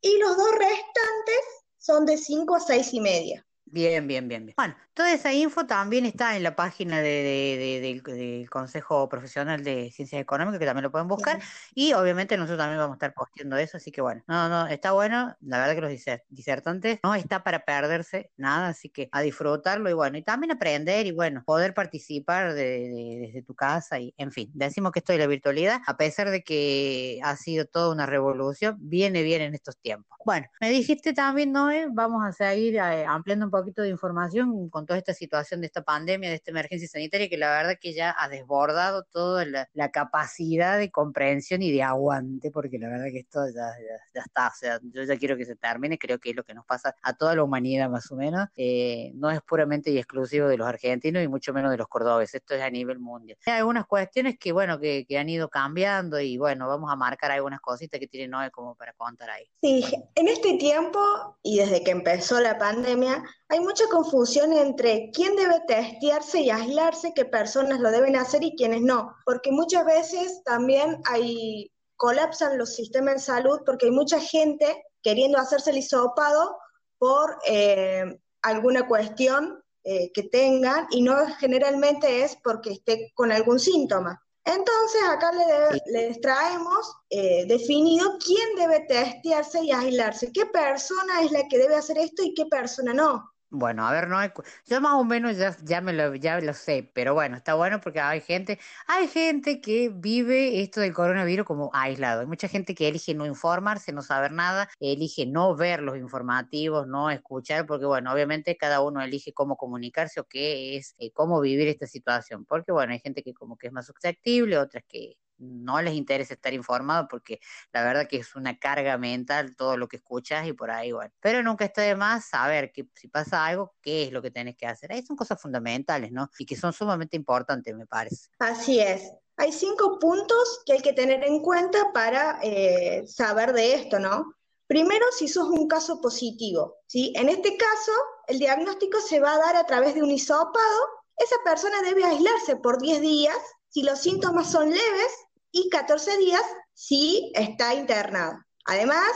y 0.00 0.18
los 0.18 0.36
dos 0.36 0.50
restantes 0.52 1.44
son 1.78 2.06
de 2.06 2.16
5 2.18 2.54
a 2.54 2.60
6 2.60 2.94
y 2.94 3.00
media. 3.00 3.46
Bien, 3.74 4.06
bien, 4.06 4.28
bien, 4.28 4.46
bien. 4.46 4.54
Bueno, 4.56 4.76
toda 4.94 5.12
esa 5.12 5.32
info 5.32 5.66
también 5.66 6.06
está 6.06 6.36
en 6.36 6.44
la 6.44 6.54
página 6.54 6.98
de, 7.00 7.08
de- 7.08 7.80
de- 7.80 8.14
del, 8.14 8.48
Consejo 8.48 9.08
Profesional 9.08 9.64
de 9.64 9.90
Ciencias 9.90 10.22
Económicas, 10.22 10.60
que 10.60 10.64
también 10.66 10.84
lo 10.84 10.92
pueden 10.92 11.08
buscar. 11.08 11.40
Y 11.74 11.92
obviamente 11.92 12.36
nosotros 12.36 12.58
también 12.58 12.78
vamos 12.78 12.94
a 12.94 12.98
estar 12.98 13.14
posteando 13.14 13.56
eso, 13.56 13.76
así 13.78 13.90
que 13.90 14.00
bueno, 14.00 14.22
no, 14.28 14.48
no, 14.48 14.68
está 14.68 14.92
bueno. 14.92 15.34
La 15.40 15.58
verdad 15.58 15.74
que 15.74 15.80
los 15.80 15.90
diser- 15.90 16.22
disertantes 16.28 17.00
no 17.02 17.16
está 17.16 17.42
para 17.42 17.64
perderse 17.64 18.30
nada, 18.36 18.68
así 18.68 18.90
que 18.90 19.08
a 19.10 19.22
disfrutarlo 19.22 19.90
y 19.90 19.92
bueno, 19.92 20.18
y 20.18 20.22
también 20.22 20.52
aprender 20.52 21.06
y 21.06 21.10
bueno, 21.10 21.42
poder 21.44 21.74
participar 21.74 22.54
de- 22.54 22.62
de- 22.90 23.18
desde 23.26 23.42
tu 23.42 23.56
casa 23.56 23.98
y 23.98 24.14
en 24.16 24.30
fin, 24.30 24.52
decimos 24.54 24.92
que 24.92 25.00
esto 25.00 25.12
de 25.12 25.18
la 25.18 25.26
virtualidad, 25.26 25.80
a 25.84 25.96
pesar 25.96 26.30
de 26.30 26.44
que 26.44 27.18
ha 27.24 27.34
sido 27.34 27.64
toda 27.66 27.90
una 27.92 28.06
revolución, 28.06 28.76
viene 28.78 29.24
bien 29.24 29.42
en 29.42 29.52
estos 29.54 29.76
tiempos. 29.78 30.16
Bueno, 30.24 30.46
me 30.60 30.70
dijiste 30.70 31.12
también, 31.12 31.52
Noé, 31.52 31.86
vamos 31.90 32.24
a 32.24 32.32
seguir 32.32 32.76
eh, 32.76 33.04
ampliando 33.04 33.44
un 33.46 33.50
poquito 33.64 33.82
de 33.82 33.88
información 33.88 34.68
con 34.68 34.84
toda 34.84 34.98
esta 34.98 35.14
situación 35.14 35.60
de 35.60 35.68
esta 35.68 35.82
pandemia, 35.82 36.28
de 36.28 36.36
esta 36.36 36.50
emergencia 36.50 36.86
sanitaria, 36.86 37.28
que 37.28 37.38
la 37.38 37.50
verdad 37.50 37.78
que 37.80 37.94
ya 37.94 38.14
ha 38.18 38.28
desbordado 38.28 39.04
toda 39.04 39.46
la, 39.46 39.68
la 39.72 39.90
capacidad 39.90 40.78
de 40.78 40.90
comprensión 40.90 41.62
y 41.62 41.72
de 41.72 41.82
aguante, 41.82 42.50
porque 42.50 42.78
la 42.78 42.88
verdad 42.88 43.06
que 43.06 43.20
esto 43.20 43.40
ya, 43.48 43.62
ya, 43.62 43.96
ya 44.14 44.20
está, 44.20 44.48
o 44.48 44.54
sea, 44.54 44.80
yo 44.82 45.02
ya 45.02 45.16
quiero 45.16 45.36
que 45.36 45.46
se 45.46 45.56
termine, 45.56 45.98
creo 45.98 46.18
que 46.18 46.30
es 46.30 46.36
lo 46.36 46.44
que 46.44 46.52
nos 46.52 46.66
pasa 46.66 46.94
a 47.02 47.14
toda 47.14 47.34
la 47.34 47.42
humanidad 47.42 47.88
más 47.88 48.10
o 48.12 48.16
menos, 48.16 48.48
eh, 48.56 49.12
no 49.14 49.30
es 49.30 49.40
puramente 49.42 49.90
y 49.90 49.98
exclusivo 49.98 50.46
de 50.48 50.58
los 50.58 50.66
argentinos 50.66 51.22
y 51.22 51.28
mucho 51.28 51.54
menos 51.54 51.70
de 51.70 51.78
los 51.78 51.88
cordobeses, 51.88 52.34
esto 52.36 52.54
es 52.54 52.62
a 52.62 52.70
nivel 52.70 52.98
mundial. 52.98 53.38
Hay 53.46 53.54
algunas 53.54 53.86
cuestiones 53.86 54.36
que, 54.38 54.52
bueno, 54.52 54.78
que, 54.78 55.06
que 55.08 55.18
han 55.18 55.28
ido 55.28 55.48
cambiando 55.48 56.20
y 56.20 56.36
bueno, 56.36 56.68
vamos 56.68 56.92
a 56.92 56.96
marcar 56.96 57.30
algunas 57.30 57.60
cositas 57.60 57.98
que 57.98 58.08
tiene 58.08 58.28
Noé 58.28 58.50
como 58.50 58.74
para 58.74 58.92
contar 58.92 59.30
ahí. 59.30 59.48
Sí, 59.62 59.84
en 60.14 60.28
este 60.28 60.58
tiempo 60.58 61.38
y 61.42 61.58
desde 61.58 61.82
que 61.82 61.90
empezó 61.90 62.40
la 62.40 62.58
pandemia, 62.58 63.22
hay 63.54 63.60
mucha 63.60 63.84
confusión 63.88 64.52
entre 64.52 65.12
quién 65.12 65.36
debe 65.36 65.60
testearse 65.68 66.40
y 66.40 66.50
aislarse, 66.50 67.12
qué 67.14 67.24
personas 67.24 67.78
lo 67.78 67.92
deben 67.92 68.16
hacer 68.16 68.42
y 68.42 68.56
quiénes 68.56 68.80
no, 68.80 69.14
porque 69.24 69.52
muchas 69.52 69.84
veces 69.84 70.42
también 70.44 71.00
hay 71.04 71.70
colapsan 71.94 72.58
los 72.58 72.74
sistemas 72.74 73.14
de 73.14 73.20
salud 73.20 73.60
porque 73.64 73.86
hay 73.86 73.92
mucha 73.92 74.18
gente 74.18 74.84
queriendo 75.04 75.38
hacerse 75.38 75.70
el 75.70 75.78
hisopado 75.78 76.56
por 76.98 77.38
eh, 77.46 78.18
alguna 78.42 78.88
cuestión 78.88 79.62
eh, 79.84 80.10
que 80.12 80.24
tengan 80.24 80.88
y 80.90 81.02
no 81.02 81.14
generalmente 81.38 82.24
es 82.24 82.36
porque 82.42 82.72
esté 82.72 83.12
con 83.14 83.30
algún 83.30 83.60
síntoma. 83.60 84.20
Entonces 84.44 85.00
acá 85.08 85.30
le 85.30 85.80
les 85.92 86.20
traemos 86.20 86.92
eh, 87.08 87.46
definido 87.46 88.18
quién 88.18 88.56
debe 88.56 88.80
testearse 88.80 89.62
y 89.62 89.70
aislarse, 89.70 90.32
qué 90.32 90.44
persona 90.46 91.22
es 91.22 91.30
la 91.30 91.46
que 91.46 91.58
debe 91.58 91.76
hacer 91.76 91.98
esto 91.98 92.24
y 92.24 92.34
qué 92.34 92.46
persona 92.46 92.92
no. 92.92 93.30
Bueno, 93.56 93.86
a 93.86 93.92
ver, 93.92 94.08
no 94.08 94.18
hay, 94.18 94.30
yo 94.66 94.80
más 94.80 94.94
o 94.94 95.04
menos 95.04 95.36
ya, 95.36 95.56
ya 95.62 95.80
me 95.80 95.92
lo, 95.92 96.16
ya 96.16 96.40
lo 96.40 96.52
sé, 96.54 96.90
pero 96.92 97.14
bueno, 97.14 97.36
está 97.36 97.54
bueno 97.54 97.80
porque 97.80 98.00
hay 98.00 98.20
gente, 98.20 98.58
hay 98.88 99.06
gente 99.06 99.60
que 99.60 99.90
vive 99.94 100.60
esto 100.60 100.80
del 100.80 100.92
coronavirus 100.92 101.46
como 101.46 101.70
aislado. 101.72 102.22
Hay 102.22 102.26
mucha 102.26 102.48
gente 102.48 102.74
que 102.74 102.88
elige 102.88 103.14
no 103.14 103.26
informarse, 103.26 103.92
no 103.92 104.02
saber 104.02 104.32
nada, 104.32 104.68
elige 104.80 105.26
no 105.26 105.54
ver 105.54 105.82
los 105.82 105.96
informativos, 105.96 106.88
no 106.88 107.10
escuchar, 107.10 107.64
porque 107.64 107.86
bueno, 107.86 108.12
obviamente 108.12 108.56
cada 108.56 108.80
uno 108.80 109.00
elige 109.00 109.32
cómo 109.32 109.56
comunicarse 109.56 110.18
o 110.18 110.24
qué 110.24 110.76
es, 110.76 110.96
eh, 110.98 111.12
cómo 111.12 111.40
vivir 111.40 111.68
esta 111.68 111.86
situación. 111.86 112.44
Porque 112.46 112.72
bueno, 112.72 112.92
hay 112.92 112.98
gente 112.98 113.22
que 113.22 113.34
como 113.34 113.56
que 113.56 113.68
es 113.68 113.72
más 113.72 113.86
susceptible, 113.86 114.58
otras 114.58 114.82
que 114.88 115.16
no 115.38 115.80
les 115.82 115.94
interesa 115.94 116.34
estar 116.34 116.52
informado 116.52 117.08
porque 117.08 117.40
la 117.72 117.82
verdad 117.82 118.06
que 118.08 118.18
es 118.18 118.34
una 118.36 118.58
carga 118.58 118.98
mental 118.98 119.56
todo 119.56 119.76
lo 119.76 119.88
que 119.88 119.96
escuchas 119.96 120.46
y 120.46 120.52
por 120.52 120.70
ahí, 120.70 120.92
bueno. 120.92 121.12
Pero 121.20 121.42
nunca 121.42 121.64
está 121.64 121.82
de 121.82 121.96
más 121.96 122.26
saber 122.26 122.72
que 122.72 122.88
si 122.94 123.08
pasa 123.08 123.44
algo, 123.44 123.74
qué 123.80 124.04
es 124.04 124.12
lo 124.12 124.22
que 124.22 124.30
tenés 124.30 124.56
que 124.56 124.66
hacer. 124.66 124.92
Ahí 124.92 125.04
son 125.04 125.16
cosas 125.16 125.40
fundamentales, 125.40 126.12
¿no? 126.12 126.30
Y 126.38 126.46
que 126.46 126.56
son 126.56 126.72
sumamente 126.72 127.16
importantes, 127.16 127.74
me 127.74 127.86
parece. 127.86 128.28
Así 128.38 128.80
es. 128.80 129.10
Hay 129.36 129.52
cinco 129.52 129.98
puntos 129.98 130.62
que 130.64 130.74
hay 130.74 130.80
que 130.80 130.92
tener 130.92 131.24
en 131.24 131.40
cuenta 131.40 131.92
para 131.92 132.38
eh, 132.42 133.04
saber 133.06 133.52
de 133.52 133.74
esto, 133.74 133.98
¿no? 133.98 134.34
Primero, 134.66 135.04
si 135.16 135.28
sos 135.28 135.48
un 135.48 135.68
caso 135.68 136.00
positivo, 136.00 136.76
¿sí? 136.86 137.12
En 137.16 137.28
este 137.28 137.56
caso, 137.56 137.92
el 138.28 138.38
diagnóstico 138.38 139.00
se 139.00 139.20
va 139.20 139.34
a 139.34 139.38
dar 139.38 139.56
a 139.56 139.66
través 139.66 139.94
de 139.94 140.02
un 140.02 140.10
hisopado. 140.10 140.80
Esa 141.16 141.36
persona 141.44 141.82
debe 141.82 142.04
aislarse 142.04 142.56
por 142.56 142.80
10 142.80 143.00
días 143.00 143.36
si 143.68 143.82
los 143.82 144.00
síntomas 144.00 144.50
son 144.50 144.70
leves 144.70 145.23
y 145.54 145.70
14 145.70 146.18
días 146.18 146.42
si 146.74 147.32
está 147.34 147.74
internado. 147.74 148.38
Además, 148.66 149.08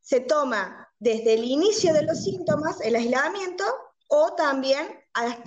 se 0.00 0.20
toma 0.20 0.88
desde 0.98 1.34
el 1.34 1.44
inicio 1.44 1.94
de 1.94 2.02
los 2.02 2.24
síntomas 2.24 2.80
el 2.80 2.96
aislamiento 2.96 3.64
o 4.08 4.34
también 4.34 5.00
a 5.14 5.38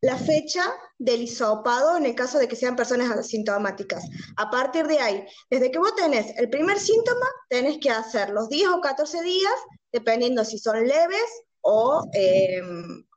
la 0.00 0.16
fecha 0.16 0.64
del 0.98 1.22
hisopado 1.22 1.96
en 1.96 2.06
el 2.06 2.16
caso 2.16 2.38
de 2.38 2.48
que 2.48 2.56
sean 2.56 2.74
personas 2.74 3.16
asintomáticas. 3.16 4.02
A 4.36 4.50
partir 4.50 4.88
de 4.88 4.98
ahí, 4.98 5.24
desde 5.48 5.70
que 5.70 5.78
vos 5.78 5.94
tenés 5.94 6.36
el 6.36 6.50
primer 6.50 6.80
síntoma, 6.80 7.26
tenés 7.48 7.78
que 7.78 7.90
hacer 7.90 8.30
los 8.30 8.48
10 8.48 8.70
o 8.70 8.80
14 8.80 9.22
días, 9.22 9.54
dependiendo 9.92 10.44
si 10.44 10.58
son 10.58 10.84
leves 10.84 11.44
o, 11.60 12.04
eh, 12.12 12.60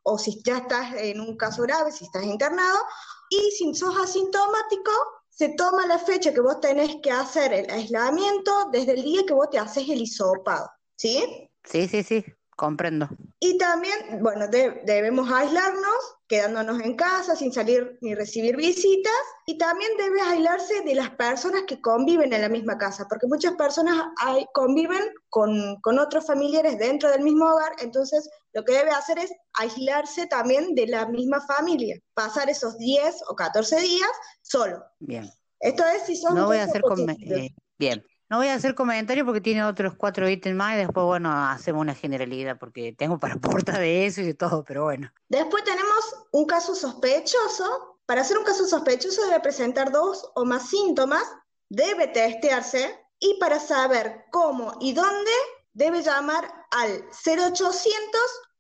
o 0.04 0.20
si 0.20 0.40
ya 0.44 0.60
estás 0.60 0.94
en 0.98 1.20
un 1.20 1.36
caso 1.36 1.64
grave, 1.64 1.92
si 1.92 2.06
estás 2.06 2.24
internado, 2.24 2.78
y 3.32 3.52
si 3.52 3.74
sos 3.74 3.98
asintomático, 3.98 4.92
se 5.36 5.50
toma 5.50 5.86
la 5.86 6.00
fecha 6.00 6.34
que 6.34 6.40
vos 6.40 6.62
tenés 6.62 6.96
que 7.04 7.12
hacer 7.12 7.52
el 7.52 7.70
aislamiento 7.70 8.70
desde 8.72 8.94
el 8.94 9.04
día 9.04 9.26
que 9.28 9.34
vos 9.34 9.50
te 9.50 9.60
haces 9.60 9.88
el 9.90 10.02
hisopado, 10.02 10.70
¿sí? 10.96 11.50
Sí, 11.66 11.88
sí, 11.90 12.04
sí, 12.04 12.26
comprendo. 12.56 13.08
Y 13.40 13.58
también, 13.58 13.96
bueno, 14.22 14.48
de- 14.48 14.82
debemos 14.86 15.30
aislarnos, 15.32 15.96
quedándonos 16.28 16.80
en 16.82 16.96
casa, 16.96 17.36
sin 17.36 17.52
salir 17.54 17.98
ni 18.02 18.16
recibir 18.16 18.56
visitas, 18.56 19.14
y 19.46 19.58
también 19.58 19.92
debe 19.98 20.22
aislarse 20.22 20.82
de 20.82 20.96
las 20.96 21.12
personas 21.12 21.64
que 21.68 21.80
conviven 21.82 22.34
en 22.34 22.42
la 22.42 22.50
misma 22.50 22.78
casa, 22.78 23.06
porque 23.10 23.28
muchas 23.28 23.54
personas 23.56 23.96
hay- 24.22 24.46
conviven 24.54 25.04
con, 25.30 25.80
con 25.82 26.00
otros 26.00 26.26
familiares 26.26 26.80
dentro 26.80 27.10
del 27.12 27.22
mismo 27.22 27.46
hogar, 27.46 27.74
entonces 27.80 28.28
lo 28.54 28.64
que 28.64 28.74
debe 28.74 28.92
hacer 28.92 29.20
es 29.20 29.32
aislarse 29.54 30.26
también 30.28 30.74
de 30.74 30.88
la 30.88 31.06
misma 31.08 31.42
familia, 31.46 32.00
pasar 32.14 32.50
esos 32.50 32.78
10 32.78 33.22
o 33.28 33.36
14 33.36 33.80
días 33.82 34.10
solo. 34.42 34.84
Bien. 35.00 35.30
Esto 35.60 35.84
es 35.86 36.04
si 36.04 36.16
sos 36.16 36.34
No 36.34 36.46
voy 36.46 36.58
a 36.58 36.64
hacer 36.64 36.82
positivo. 36.82 37.36
eh, 37.36 37.50
bien. 37.78 38.04
No 38.28 38.38
voy 38.38 38.48
a 38.48 38.56
hacer 38.56 38.74
comentario 38.74 39.24
porque 39.24 39.42
tiene 39.42 39.64
otros 39.64 39.94
cuatro 39.96 40.28
ítems 40.28 40.56
más 40.56 40.74
y 40.74 40.78
después, 40.78 41.06
bueno, 41.06 41.32
hacemos 41.32 41.82
una 41.82 41.94
generalidad 41.94 42.58
porque 42.58 42.94
tengo 42.98 43.20
para 43.20 43.36
aportar 43.36 43.80
de 43.80 44.06
eso 44.06 44.22
y 44.22 44.26
de 44.26 44.34
todo, 44.34 44.64
pero 44.64 44.86
bueno. 44.86 45.12
Después 45.30 45.64
tenemos 45.64 46.26
un 46.32 46.46
caso 46.46 46.74
sospechoso. 46.74 48.00
Para 48.06 48.22
hacer 48.22 48.38
un 48.38 48.44
caso 48.44 48.66
sospechoso 48.66 49.26
debe 49.26 49.40
presentar 49.40 49.92
dos 49.92 50.32
o 50.36 50.46
más 50.46 50.70
síntomas, 50.70 51.24
debe 51.70 52.08
testearse 52.08 53.00
y 53.20 53.38
para 53.40 53.60
saber 53.60 54.26
cómo 54.32 54.74
y 54.80 54.94
dónde 54.94 55.32
debe 55.74 56.02
llamar 56.02 56.52
al 56.72 57.04
0800 57.26 57.66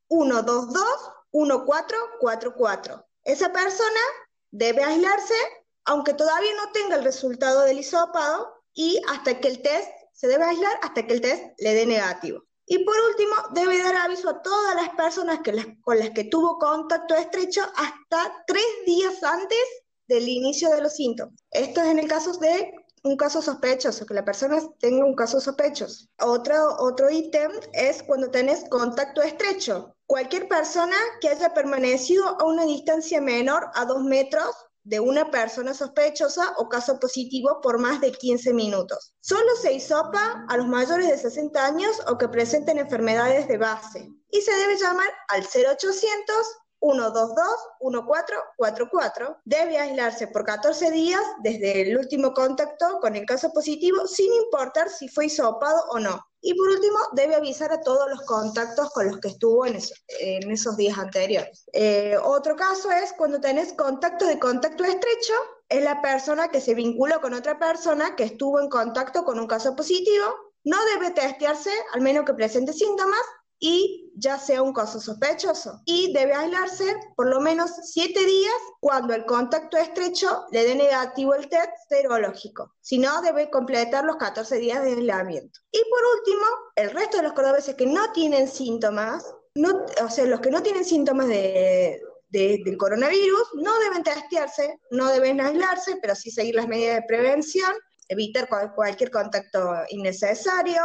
122 0.09 0.83
1444. 1.31 3.05
Esa 3.23 3.51
persona 3.51 3.99
debe 4.51 4.83
aislarse 4.83 5.35
aunque 5.85 6.13
todavía 6.13 6.51
no 6.55 6.71
tenga 6.71 6.95
el 6.95 7.03
resultado 7.03 7.61
del 7.61 7.79
hisopado 7.79 8.54
y 8.75 9.01
hasta 9.09 9.39
que 9.39 9.47
el 9.47 9.61
test 9.63 9.89
se 10.13 10.27
debe 10.27 10.43
aislar 10.43 10.77
hasta 10.83 11.07
que 11.07 11.13
el 11.13 11.21
test 11.21 11.43
le 11.57 11.73
dé 11.73 11.85
negativo. 11.87 12.43
Y 12.67 12.83
por 12.83 12.95
último, 13.09 13.33
debe 13.53 13.81
dar 13.81 13.95
aviso 13.95 14.29
a 14.29 14.41
todas 14.41 14.75
las 14.75 14.89
personas 14.89 15.39
que 15.43 15.53
las- 15.53 15.67
con 15.81 15.99
las 15.99 16.11
que 16.11 16.25
tuvo 16.25 16.57
contacto 16.57 17.15
estrecho 17.15 17.61
hasta 17.75 18.43
tres 18.47 18.65
días 18.85 19.23
antes 19.23 19.59
del 20.07 20.27
inicio 20.27 20.69
de 20.69 20.81
los 20.81 20.93
síntomas. 20.93 21.35
Esto 21.51 21.81
es 21.81 21.87
en 21.87 21.99
el 21.99 22.07
caso 22.07 22.33
de 22.37 22.73
un 23.03 23.17
caso 23.17 23.39
sospechoso, 23.41 24.05
que 24.05 24.15
la 24.15 24.25
persona 24.25 24.57
tenga 24.79 25.05
un 25.05 25.15
caso 25.15 25.39
sospechoso. 25.39 26.07
Otro, 26.19 26.75
otro 26.79 27.09
ítem 27.11 27.51
es 27.73 28.01
cuando 28.01 28.31
tenés 28.31 28.67
contacto 28.69 29.21
estrecho. 29.21 29.95
Cualquier 30.07 30.47
persona 30.47 30.95
que 31.21 31.29
haya 31.29 31.53
permanecido 31.53 32.25
a 32.39 32.45
una 32.45 32.65
distancia 32.65 33.21
menor 33.21 33.69
a 33.75 33.85
dos 33.85 34.03
metros 34.03 34.55
de 34.85 34.99
una 34.99 35.29
persona 35.31 35.73
sospechosa 35.73 36.53
o 36.57 36.69
caso 36.69 36.99
positivo 36.99 37.59
por 37.61 37.79
más 37.79 37.99
de 37.99 38.11
15 38.11 38.53
minutos. 38.53 39.13
Solo 39.19 39.55
se 39.61 39.73
hisopa 39.73 40.45
a 40.47 40.57
los 40.57 40.67
mayores 40.67 41.09
de 41.09 41.17
60 41.17 41.65
años 41.65 42.01
o 42.07 42.17
que 42.17 42.29
presenten 42.29 42.77
enfermedades 42.77 43.47
de 43.47 43.57
base. 43.57 44.09
Y 44.29 44.41
se 44.41 44.55
debe 44.55 44.77
llamar 44.77 45.09
al 45.29 45.43
0800 45.43 46.35
122 46.79 47.47
1444. 47.79 49.37
Debe 49.45 49.77
aislarse 49.77 50.27
por 50.27 50.45
14 50.45 50.91
días 50.91 51.21
desde 51.43 51.81
el 51.81 51.97
último 51.97 52.33
contacto 52.33 52.99
con 53.01 53.15
el 53.15 53.25
caso 53.25 53.51
positivo, 53.51 54.07
sin 54.07 54.31
importar 54.33 54.89
si 54.89 55.07
fue 55.07 55.25
hisopado 55.27 55.83
o 55.89 55.99
no. 55.99 56.25
Y 56.41 56.53
por 56.53 56.69
último, 56.69 56.99
debe 57.13 57.35
avisar 57.35 57.71
a 57.71 57.81
todos 57.81 58.07
los 58.07 58.21
contactos 58.21 58.91
con 58.91 59.07
los 59.07 59.19
que 59.19 59.29
estuvo 59.29 59.65
en 59.65 59.77
esos 60.51 60.77
días 60.77 60.97
anteriores. 60.97 61.65
Eh, 61.73 62.15
otro 62.23 62.55
caso 62.55 62.91
es 62.91 63.13
cuando 63.13 63.41
tenés 63.41 63.73
contacto 63.73 64.27
de 64.27 64.37
contacto 64.37 64.83
estrecho, 64.83 65.33
es 65.69 65.83
la 65.83 66.03
persona 66.03 66.49
que 66.49 66.61
se 66.61 66.75
vinculó 66.75 67.19
con 67.19 67.33
otra 67.33 67.57
persona 67.57 68.15
que 68.15 68.25
estuvo 68.25 68.59
en 68.59 68.69
contacto 68.69 69.23
con 69.23 69.39
un 69.39 69.47
caso 69.47 69.75
positivo, 69.75 70.25
no 70.63 70.77
debe 70.93 71.11
testearse 71.11 71.71
al 71.93 72.01
menos 72.01 72.25
que 72.25 72.33
presente 72.33 72.73
síntomas 72.73 73.21
y 73.59 74.11
ya 74.17 74.37
sea 74.37 74.61
un 74.61 74.73
caso 74.73 74.99
sospechoso. 74.99 75.81
Y 75.85 76.13
debe 76.13 76.33
aislarse 76.33 76.85
por 77.15 77.27
lo 77.27 77.39
menos 77.39 77.71
siete 77.83 78.23
días 78.25 78.53
cuando 78.79 79.13
el 79.13 79.25
contacto 79.25 79.77
estrecho 79.77 80.45
le 80.51 80.63
dé 80.65 80.75
negativo 80.75 81.33
el 81.35 81.49
test 81.49 81.71
serológico. 81.89 82.73
Si 82.81 82.97
no, 82.97 83.21
debe 83.21 83.49
completar 83.49 84.03
los 84.05 84.17
14 84.17 84.57
días 84.57 84.83
de 84.83 84.93
aislamiento. 84.93 85.59
Y 85.71 85.79
por 85.89 85.99
último, 86.19 86.45
el 86.75 86.91
resto 86.91 87.17
de 87.17 87.23
los 87.23 87.33
cordobeses 87.33 87.75
que 87.75 87.85
no 87.85 88.11
tienen 88.11 88.47
síntomas, 88.47 89.25
no, 89.55 89.85
o 90.03 90.09
sea, 90.09 90.25
los 90.25 90.41
que 90.41 90.51
no 90.51 90.61
tienen 90.61 90.83
síntomas 90.85 91.27
de, 91.27 92.01
de- 92.29 92.61
del 92.65 92.77
coronavirus, 92.77 93.49
no 93.55 93.77
deben 93.79 94.03
testearse, 94.03 94.79
no 94.91 95.07
deben 95.11 95.39
aislarse, 95.41 95.97
pero 96.01 96.13
sí 96.15 96.29
seguir 96.31 96.55
las 96.55 96.67
medidas 96.67 96.95
de 96.97 97.07
prevención, 97.07 97.71
evitar 98.09 98.47
cual- 98.49 98.73
cualquier 98.75 99.11
contacto 99.11 99.73
innecesario, 99.89 100.81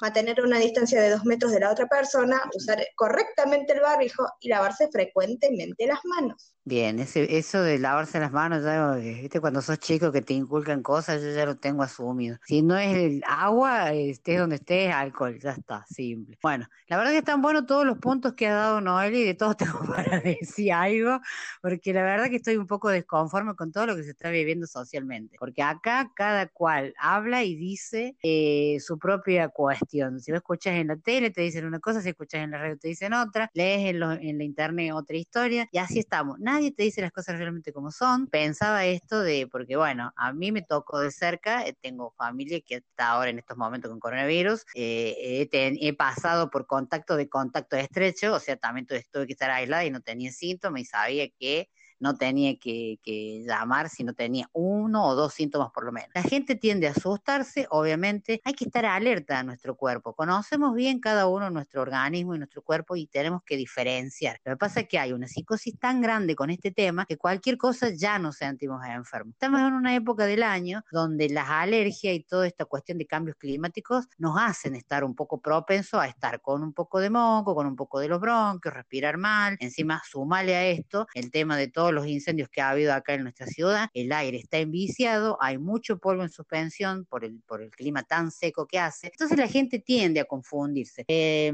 mantener 0.00 0.40
una 0.40 0.58
distancia 0.58 1.00
de 1.00 1.10
dos 1.10 1.24
metros 1.24 1.52
de 1.52 1.60
la 1.60 1.70
otra 1.70 1.86
persona, 1.86 2.40
usar 2.54 2.84
correctamente 2.94 3.72
el 3.72 3.80
barbijo 3.80 4.26
y 4.40 4.48
lavarse 4.48 4.88
frecuentemente 4.90 5.86
las 5.86 6.00
manos. 6.04 6.54
Bien, 6.70 6.98
ese, 6.98 7.38
eso 7.38 7.62
de 7.62 7.78
lavarse 7.78 8.20
las 8.20 8.30
manos, 8.30 8.62
ya, 8.62 8.98
eh, 8.98 9.20
viste, 9.22 9.40
cuando 9.40 9.62
sos 9.62 9.78
chico 9.78 10.12
que 10.12 10.20
te 10.20 10.34
inculcan 10.34 10.82
cosas, 10.82 11.22
yo 11.22 11.30
ya 11.30 11.46
lo 11.46 11.56
tengo 11.56 11.82
asumido. 11.82 12.36
Si 12.44 12.60
no 12.60 12.76
es 12.76 12.94
el 12.94 13.22
agua, 13.26 13.92
estés 13.94 14.38
donde 14.38 14.56
estés, 14.56 14.92
alcohol, 14.92 15.38
ya 15.40 15.52
está, 15.52 15.86
simple. 15.86 16.36
Bueno, 16.42 16.66
la 16.88 16.98
verdad 16.98 17.12
que 17.12 17.18
están 17.18 17.40
buenos 17.40 17.64
todos 17.64 17.86
los 17.86 17.96
puntos 17.98 18.34
que 18.34 18.48
ha 18.48 18.54
dado 18.54 18.80
Noel 18.82 19.14
y 19.14 19.24
de 19.24 19.32
todos 19.34 19.56
tengo 19.56 19.78
para 19.86 20.20
decir 20.20 20.70
algo, 20.72 21.20
porque 21.62 21.92
la 21.94 22.02
verdad 22.02 22.28
que 22.28 22.36
estoy 22.36 22.56
un 22.56 22.66
poco 22.66 22.88
desconforme 22.90 23.54
con 23.54 23.72
todo 23.72 23.86
lo 23.86 23.96
que 23.96 24.02
se 24.04 24.10
está 24.10 24.28
viviendo 24.30 24.66
socialmente, 24.66 25.36
porque 25.38 25.62
acá 25.62 26.10
cada 26.14 26.48
cual 26.48 26.92
habla 26.98 27.44
y 27.44 27.54
dice 27.56 28.16
eh, 28.22 28.78
su 28.80 28.98
propia 28.98 29.48
cuestión. 29.48 30.20
Si 30.20 30.30
lo 30.30 30.36
escuchas 30.38 30.74
en 30.74 30.88
la 30.88 30.96
tele 30.96 31.30
te 31.30 31.40
dicen 31.42 31.64
una 31.64 31.80
cosa, 31.80 32.02
si 32.02 32.10
escuchas 32.10 32.42
en 32.42 32.50
la 32.50 32.58
radio 32.58 32.76
te 32.78 32.88
dicen 32.88 33.12
otra, 33.14 33.50
lees 33.54 33.88
en, 33.90 34.00
lo- 34.00 34.12
en 34.12 34.38
la 34.38 34.44
internet 34.44 34.92
otra 34.92 35.16
historia, 35.16 35.66
y 35.72 35.78
así 35.78 35.98
estamos. 36.00 36.38
Nadie 36.38 36.57
te 36.72 36.82
dice 36.82 37.00
las 37.00 37.12
cosas 37.12 37.38
realmente 37.38 37.72
como 37.72 37.90
son. 37.90 38.26
Pensaba 38.28 38.84
esto 38.86 39.20
de, 39.20 39.46
porque 39.50 39.76
bueno, 39.76 40.12
a 40.16 40.32
mí 40.32 40.52
me 40.52 40.62
tocó 40.62 41.00
de 41.00 41.10
cerca, 41.10 41.66
eh, 41.66 41.74
tengo 41.80 42.12
familia 42.16 42.60
que 42.60 42.76
está 42.76 43.08
ahora 43.10 43.30
en 43.30 43.38
estos 43.38 43.56
momentos 43.56 43.90
con 43.90 44.00
coronavirus, 44.00 44.64
eh, 44.74 45.14
he, 45.18 45.46
ten- 45.48 45.76
he 45.80 45.94
pasado 45.94 46.50
por 46.50 46.66
contacto 46.66 47.16
de 47.16 47.28
contacto 47.28 47.76
estrecho, 47.76 48.34
o 48.34 48.40
sea, 48.40 48.56
también 48.56 48.86
tuve, 48.86 49.04
tuve 49.12 49.26
que 49.26 49.32
estar 49.32 49.50
aislada 49.50 49.84
y 49.84 49.90
no 49.90 50.00
tenía 50.00 50.32
síntomas 50.32 50.82
y 50.82 50.84
sabía 50.84 51.28
que 51.38 51.68
no 52.00 52.14
tenía 52.14 52.56
que, 52.58 52.98
que 53.02 53.44
llamar 53.46 53.88
si 53.88 54.04
no 54.04 54.14
tenía 54.14 54.48
uno 54.52 55.06
o 55.06 55.14
dos 55.14 55.34
síntomas 55.34 55.70
por 55.72 55.84
lo 55.84 55.92
menos. 55.92 56.10
La 56.14 56.22
gente 56.22 56.54
tiende 56.54 56.88
a 56.88 56.92
asustarse, 56.92 57.66
obviamente, 57.70 58.40
hay 58.44 58.54
que 58.54 58.64
estar 58.64 58.86
alerta 58.86 59.38
a 59.38 59.42
nuestro 59.42 59.76
cuerpo. 59.76 60.14
Conocemos 60.14 60.74
bien 60.74 61.00
cada 61.00 61.26
uno 61.26 61.50
nuestro 61.50 61.82
organismo 61.82 62.34
y 62.34 62.38
nuestro 62.38 62.62
cuerpo 62.62 62.96
y 62.96 63.06
tenemos 63.06 63.42
que 63.44 63.56
diferenciar. 63.56 64.40
Lo 64.44 64.52
que 64.52 64.56
pasa 64.56 64.80
es 64.80 64.88
que 64.88 64.98
hay 64.98 65.12
una 65.12 65.28
psicosis 65.28 65.78
tan 65.78 66.00
grande 66.00 66.34
con 66.34 66.50
este 66.50 66.70
tema 66.70 67.06
que 67.06 67.16
cualquier 67.16 67.56
cosa 67.56 67.90
ya 67.90 68.18
nos 68.18 68.36
sentimos 68.36 68.84
enfermos. 68.86 69.34
Estamos 69.34 69.60
en 69.60 69.72
una 69.72 69.94
época 69.94 70.26
del 70.26 70.42
año 70.42 70.82
donde 70.90 71.28
las 71.28 71.48
alergias 71.48 72.14
y 72.14 72.20
toda 72.20 72.46
esta 72.46 72.64
cuestión 72.64 72.98
de 72.98 73.06
cambios 73.06 73.36
climáticos 73.36 74.06
nos 74.18 74.36
hacen 74.38 74.74
estar 74.74 75.04
un 75.04 75.14
poco 75.14 75.40
propensos 75.40 76.00
a 76.00 76.06
estar 76.06 76.40
con 76.40 76.62
un 76.62 76.72
poco 76.72 77.00
de 77.00 77.10
moco, 77.10 77.54
con 77.54 77.66
un 77.66 77.76
poco 77.76 78.00
de 78.00 78.08
los 78.08 78.20
bronquios, 78.20 78.74
respirar 78.74 79.16
mal. 79.16 79.56
Encima, 79.60 80.02
sumale 80.08 80.56
a 80.56 80.66
esto 80.66 81.06
el 81.14 81.30
tema 81.30 81.56
de 81.56 81.68
los 81.92 82.06
incendios 82.06 82.48
que 82.48 82.60
ha 82.60 82.70
habido 82.70 82.92
acá 82.92 83.14
en 83.14 83.22
nuestra 83.22 83.46
ciudad. 83.46 83.88
El 83.94 84.12
aire 84.12 84.38
está 84.38 84.58
enviciado, 84.58 85.38
hay 85.40 85.58
mucho 85.58 85.98
polvo 85.98 86.22
en 86.22 86.30
suspensión 86.30 87.04
por 87.04 87.24
el, 87.24 87.40
por 87.46 87.62
el 87.62 87.70
clima 87.70 88.02
tan 88.02 88.30
seco 88.30 88.66
que 88.66 88.78
hace. 88.78 89.08
Entonces 89.08 89.38
la 89.38 89.48
gente 89.48 89.78
tiende 89.78 90.20
a 90.20 90.24
confundirse. 90.24 91.04
Eh, 91.08 91.52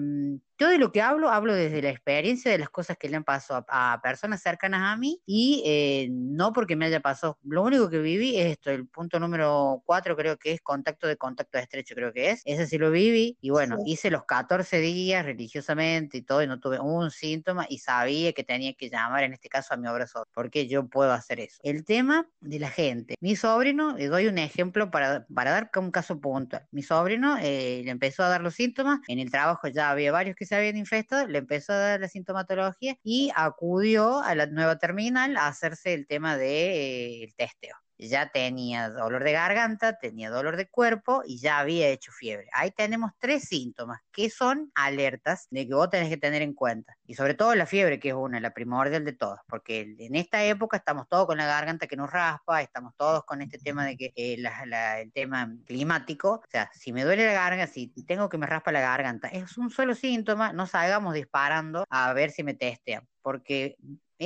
yo 0.58 0.68
de 0.68 0.78
lo 0.78 0.92
que 0.92 1.02
hablo, 1.02 1.30
hablo 1.30 1.54
desde 1.54 1.82
la 1.82 1.90
experiencia 1.90 2.50
de 2.50 2.58
las 2.58 2.70
cosas 2.70 2.96
que 2.96 3.08
le 3.08 3.16
han 3.16 3.24
pasado 3.24 3.64
a, 3.68 3.94
a 3.94 4.00
personas 4.02 4.42
cercanas 4.42 4.82
a 4.92 4.96
mí 4.96 5.20
y 5.26 5.62
eh, 5.66 6.08
no 6.10 6.52
porque 6.52 6.76
me 6.76 6.86
haya 6.86 7.00
pasado. 7.00 7.38
Lo 7.42 7.62
único 7.62 7.90
que 7.90 7.98
viví 7.98 8.38
es 8.38 8.52
esto, 8.52 8.70
el 8.70 8.86
punto 8.88 9.18
número 9.20 9.82
4 9.86 10.16
creo 10.16 10.38
que 10.38 10.52
es 10.52 10.60
contacto 10.60 11.06
de 11.06 11.16
contacto 11.16 11.58
estrecho, 11.58 11.94
creo 11.94 12.12
que 12.12 12.30
es. 12.30 12.42
Ese 12.44 12.66
sí 12.66 12.78
lo 12.78 12.90
viví 12.90 13.36
y 13.40 13.50
bueno, 13.50 13.76
Sí. 13.84 13.92
hice 13.92 14.10
los 14.10 14.24
14 14.24 14.78
días 14.80 15.24
religiosamente 15.24 16.18
y 16.18 16.22
todo 16.22 16.42
y 16.42 16.46
no 16.46 16.60
tuve 16.60 16.78
un 16.80 17.10
síntoma 17.10 17.66
y 17.68 17.78
sabía 17.78 18.32
que 18.32 18.44
tenía 18.44 18.74
que 18.74 18.90
llamar 18.90 19.24
en 19.24 19.32
este 19.32 19.48
caso 19.48 19.74
a 19.74 19.76
mi 19.76 19.88
obra 19.88 20.06
social, 20.06 20.26
porque 20.32 20.68
yo 20.68 20.88
puedo 20.88 21.12
hacer 21.12 21.40
eso. 21.40 21.58
El 21.62 21.84
tema 21.84 22.28
de 22.40 22.58
la 22.58 22.70
gente. 22.70 23.14
Mi 23.20 23.36
sobrino, 23.36 23.96
le 23.96 24.06
doy 24.08 24.26
un 24.26 24.38
ejemplo 24.38 24.90
para, 24.90 25.26
para 25.34 25.50
dar 25.50 25.70
un 25.76 25.90
caso 25.90 26.20
puntual. 26.20 26.66
Mi 26.70 26.82
sobrino 26.82 27.36
eh, 27.40 27.82
le 27.84 27.90
empezó 27.90 28.22
a 28.24 28.28
dar 28.28 28.40
los 28.42 28.54
síntomas, 28.54 29.00
en 29.08 29.18
el 29.18 29.30
trabajo 29.30 29.68
ya 29.68 29.90
había 29.90 30.12
varios 30.12 30.36
que 30.36 30.43
se 30.46 30.54
habían 30.56 30.76
infectado, 30.76 31.26
le 31.26 31.38
empezó 31.38 31.72
a 31.72 31.78
dar 31.78 32.00
la 32.00 32.08
sintomatología 32.08 32.96
y 33.02 33.30
acudió 33.34 34.20
a 34.20 34.34
la 34.34 34.46
nueva 34.46 34.78
terminal 34.78 35.36
a 35.36 35.48
hacerse 35.48 35.94
el 35.94 36.06
tema 36.06 36.36
del 36.36 36.48
de, 36.48 37.24
eh, 37.24 37.34
testeo. 37.36 37.76
Ya 37.98 38.30
tenía 38.30 38.90
dolor 38.90 39.22
de 39.24 39.32
garganta, 39.32 39.98
tenía 39.98 40.30
dolor 40.30 40.56
de 40.56 40.68
cuerpo 40.68 41.22
y 41.26 41.38
ya 41.38 41.58
había 41.60 41.88
hecho 41.88 42.10
fiebre. 42.12 42.48
Ahí 42.52 42.70
tenemos 42.72 43.12
tres 43.18 43.44
síntomas 43.44 44.00
que 44.12 44.30
son 44.30 44.70
alertas 44.74 45.46
de 45.50 45.66
que 45.68 45.74
vos 45.74 45.90
tenés 45.90 46.08
que 46.08 46.16
tener 46.16 46.42
en 46.42 46.54
cuenta. 46.54 46.96
Y 47.06 47.14
sobre 47.14 47.34
todo 47.34 47.54
la 47.54 47.66
fiebre, 47.66 48.00
que 48.00 48.08
es 48.08 48.14
una, 48.14 48.40
la 48.40 48.52
primordial 48.52 49.04
de 49.04 49.12
todas, 49.12 49.40
porque 49.48 49.94
en 49.98 50.14
esta 50.16 50.42
época 50.44 50.76
estamos 50.76 51.08
todos 51.08 51.26
con 51.26 51.36
la 51.38 51.46
garganta 51.46 51.86
que 51.86 51.96
nos 51.96 52.10
raspa, 52.10 52.62
estamos 52.62 52.94
todos 52.96 53.24
con 53.24 53.42
este 53.42 53.58
tema 53.58 53.84
de 53.86 53.96
que 53.96 54.12
eh, 54.16 54.36
la- 54.38 54.66
la- 54.66 55.00
el 55.00 55.12
tema 55.12 55.52
climático, 55.66 56.32
o 56.34 56.42
sea, 56.50 56.70
si 56.74 56.92
me 56.92 57.04
duele 57.04 57.26
la 57.26 57.32
garganta, 57.32 57.72
si 57.72 57.88
tengo 58.06 58.28
que 58.28 58.38
me 58.38 58.46
raspa 58.46 58.72
la 58.72 58.80
garganta, 58.80 59.28
es 59.28 59.56
un 59.58 59.70
solo 59.70 59.94
síntoma, 59.94 60.52
no 60.52 60.66
salgamos 60.66 61.14
disparando 61.14 61.84
a 61.90 62.12
ver 62.12 62.30
si 62.30 62.42
me 62.42 62.54
testean, 62.54 63.06
porque 63.22 63.76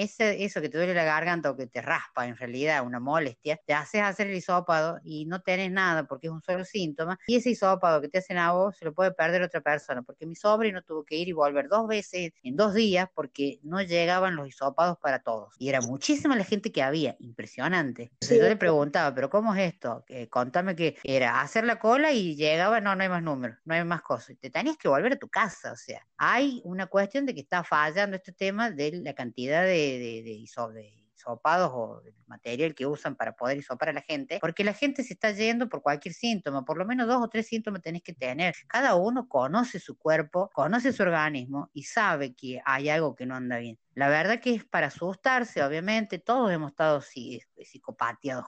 ese, 0.03 0.45
eso 0.45 0.61
que 0.61 0.69
te 0.69 0.79
duele 0.79 0.95
la 0.95 1.05
garganta 1.05 1.51
o 1.51 1.57
que 1.57 1.67
te 1.67 1.81
raspa 1.83 2.27
en 2.27 2.37
realidad, 2.37 2.85
una 2.85 3.01
molestia, 3.01 3.59
te 3.67 3.75
haces 3.75 4.03
hacer 4.03 4.29
el 4.29 4.37
hisopado 4.37 4.99
y 5.05 5.27
no 5.27 5.41
tenés 5.43 5.71
nada 5.71 6.05
porque 6.07 6.29
es 6.29 6.33
un 6.33 6.43
solo 6.43 6.65
síntoma. 6.65 7.19
Y 7.27 7.37
ese 7.37 7.51
hisopado 7.51 8.01
que 8.01 8.09
te 8.09 8.19
hacen 8.19 8.39
a 8.39 8.53
vos 8.53 8.77
se 8.77 8.85
lo 8.85 8.95
puede 8.95 9.13
perder 9.13 9.43
otra 9.43 9.61
persona, 9.61 10.03
porque 10.03 10.27
mi 10.27 10.35
sobrino 10.37 10.83
tuvo 10.83 11.05
que 11.05 11.17
ir 11.17 11.29
y 11.29 11.33
volver 11.33 11.69
dos 11.69 11.87
veces 11.89 12.33
en 12.43 12.57
dos 12.57 12.75
días 12.75 13.09
porque 13.15 13.59
no 13.63 13.81
llegaban 13.83 14.37
los 14.37 14.49
hisopados 14.49 14.99
para 14.99 15.21
todos. 15.21 15.55
Y 15.59 15.69
era 15.69 15.81
muchísima 15.81 16.37
la 16.37 16.45
gente 16.45 16.73
que 16.73 16.83
había, 16.83 17.17
impresionante. 17.21 18.05
Entonces 18.05 18.29
Sí. 18.29 18.39
yo 18.39 18.49
le 18.49 18.57
preguntaba, 18.57 19.15
¿pero 19.15 19.31
cómo 19.31 19.55
es 19.55 19.73
esto? 19.73 20.05
Eh, 20.09 20.29
contame 20.29 20.77
que 20.77 20.97
era 21.03 21.41
hacer 21.41 21.65
la 21.65 21.79
cola 21.79 22.13
y 22.13 22.37
llegaba, 22.37 22.81
no, 22.81 22.95
no 22.95 23.03
hay 23.03 23.09
más 23.09 23.23
números, 23.23 23.59
no 23.65 23.75
hay 23.75 23.85
más 23.85 24.03
cosas. 24.03 24.37
Te 24.41 24.51
tenías 24.51 24.77
que 24.77 24.89
volver 24.89 25.13
a 25.15 25.17
tu 25.19 25.29
casa, 25.29 25.73
o 25.73 25.77
sea, 25.77 26.07
hay 26.17 26.61
una 26.65 26.87
cuestión 26.87 27.27
de 27.27 27.35
que 27.35 27.41
está 27.41 27.65
fallando 27.65 28.17
este 28.17 28.33
tema 28.33 28.71
de 28.71 29.01
la 29.03 29.15
cantidad 29.15 29.63
de, 29.63 29.88
de, 29.99 30.23
de 30.23 30.31
hiso- 30.33 30.73
de 30.73 30.93
hisopados 31.15 31.71
o 31.75 32.01
del 32.03 32.15
material 32.27 32.75
que 32.75 32.87
usan 32.87 33.17
para 33.17 33.33
poder 33.35 33.59
hisopar 33.59 33.89
a 33.89 33.93
la 33.93 34.03
gente, 34.03 34.39
porque 34.41 34.63
la 34.65 34.73
gente 34.73 35.03
se 35.03 35.15
está 35.15 35.33
yendo 35.33 35.69
por 35.69 35.83
cualquier 35.83 36.15
síntoma, 36.15 36.65
por 36.65 36.79
lo 36.79 36.85
menos 36.87 37.07
dos 37.09 37.23
o 37.23 37.29
tres 37.29 37.47
síntomas 37.49 37.83
tenés 37.83 38.03
que 38.03 38.13
tener. 38.15 38.55
Cada 38.69 38.95
uno 38.97 39.29
conoce 39.29 39.81
su 39.81 39.97
cuerpo, 39.99 40.51
conoce 40.55 40.93
su 40.93 41.03
organismo 41.03 41.71
y 41.73 41.85
sabe 41.85 42.35
que 42.35 42.61
hay 42.65 42.89
algo 42.89 43.15
que 43.17 43.27
no 43.27 43.35
anda 43.37 43.59
bien. 43.59 43.79
La 43.99 44.09
verdad 44.09 44.41
que 44.41 44.55
es 44.55 44.65
para 44.65 44.87
asustarse, 44.89 45.63
obviamente, 45.63 46.19
todos 46.19 46.51
hemos 46.53 46.71
estado 46.71 47.01
sí, 47.01 47.41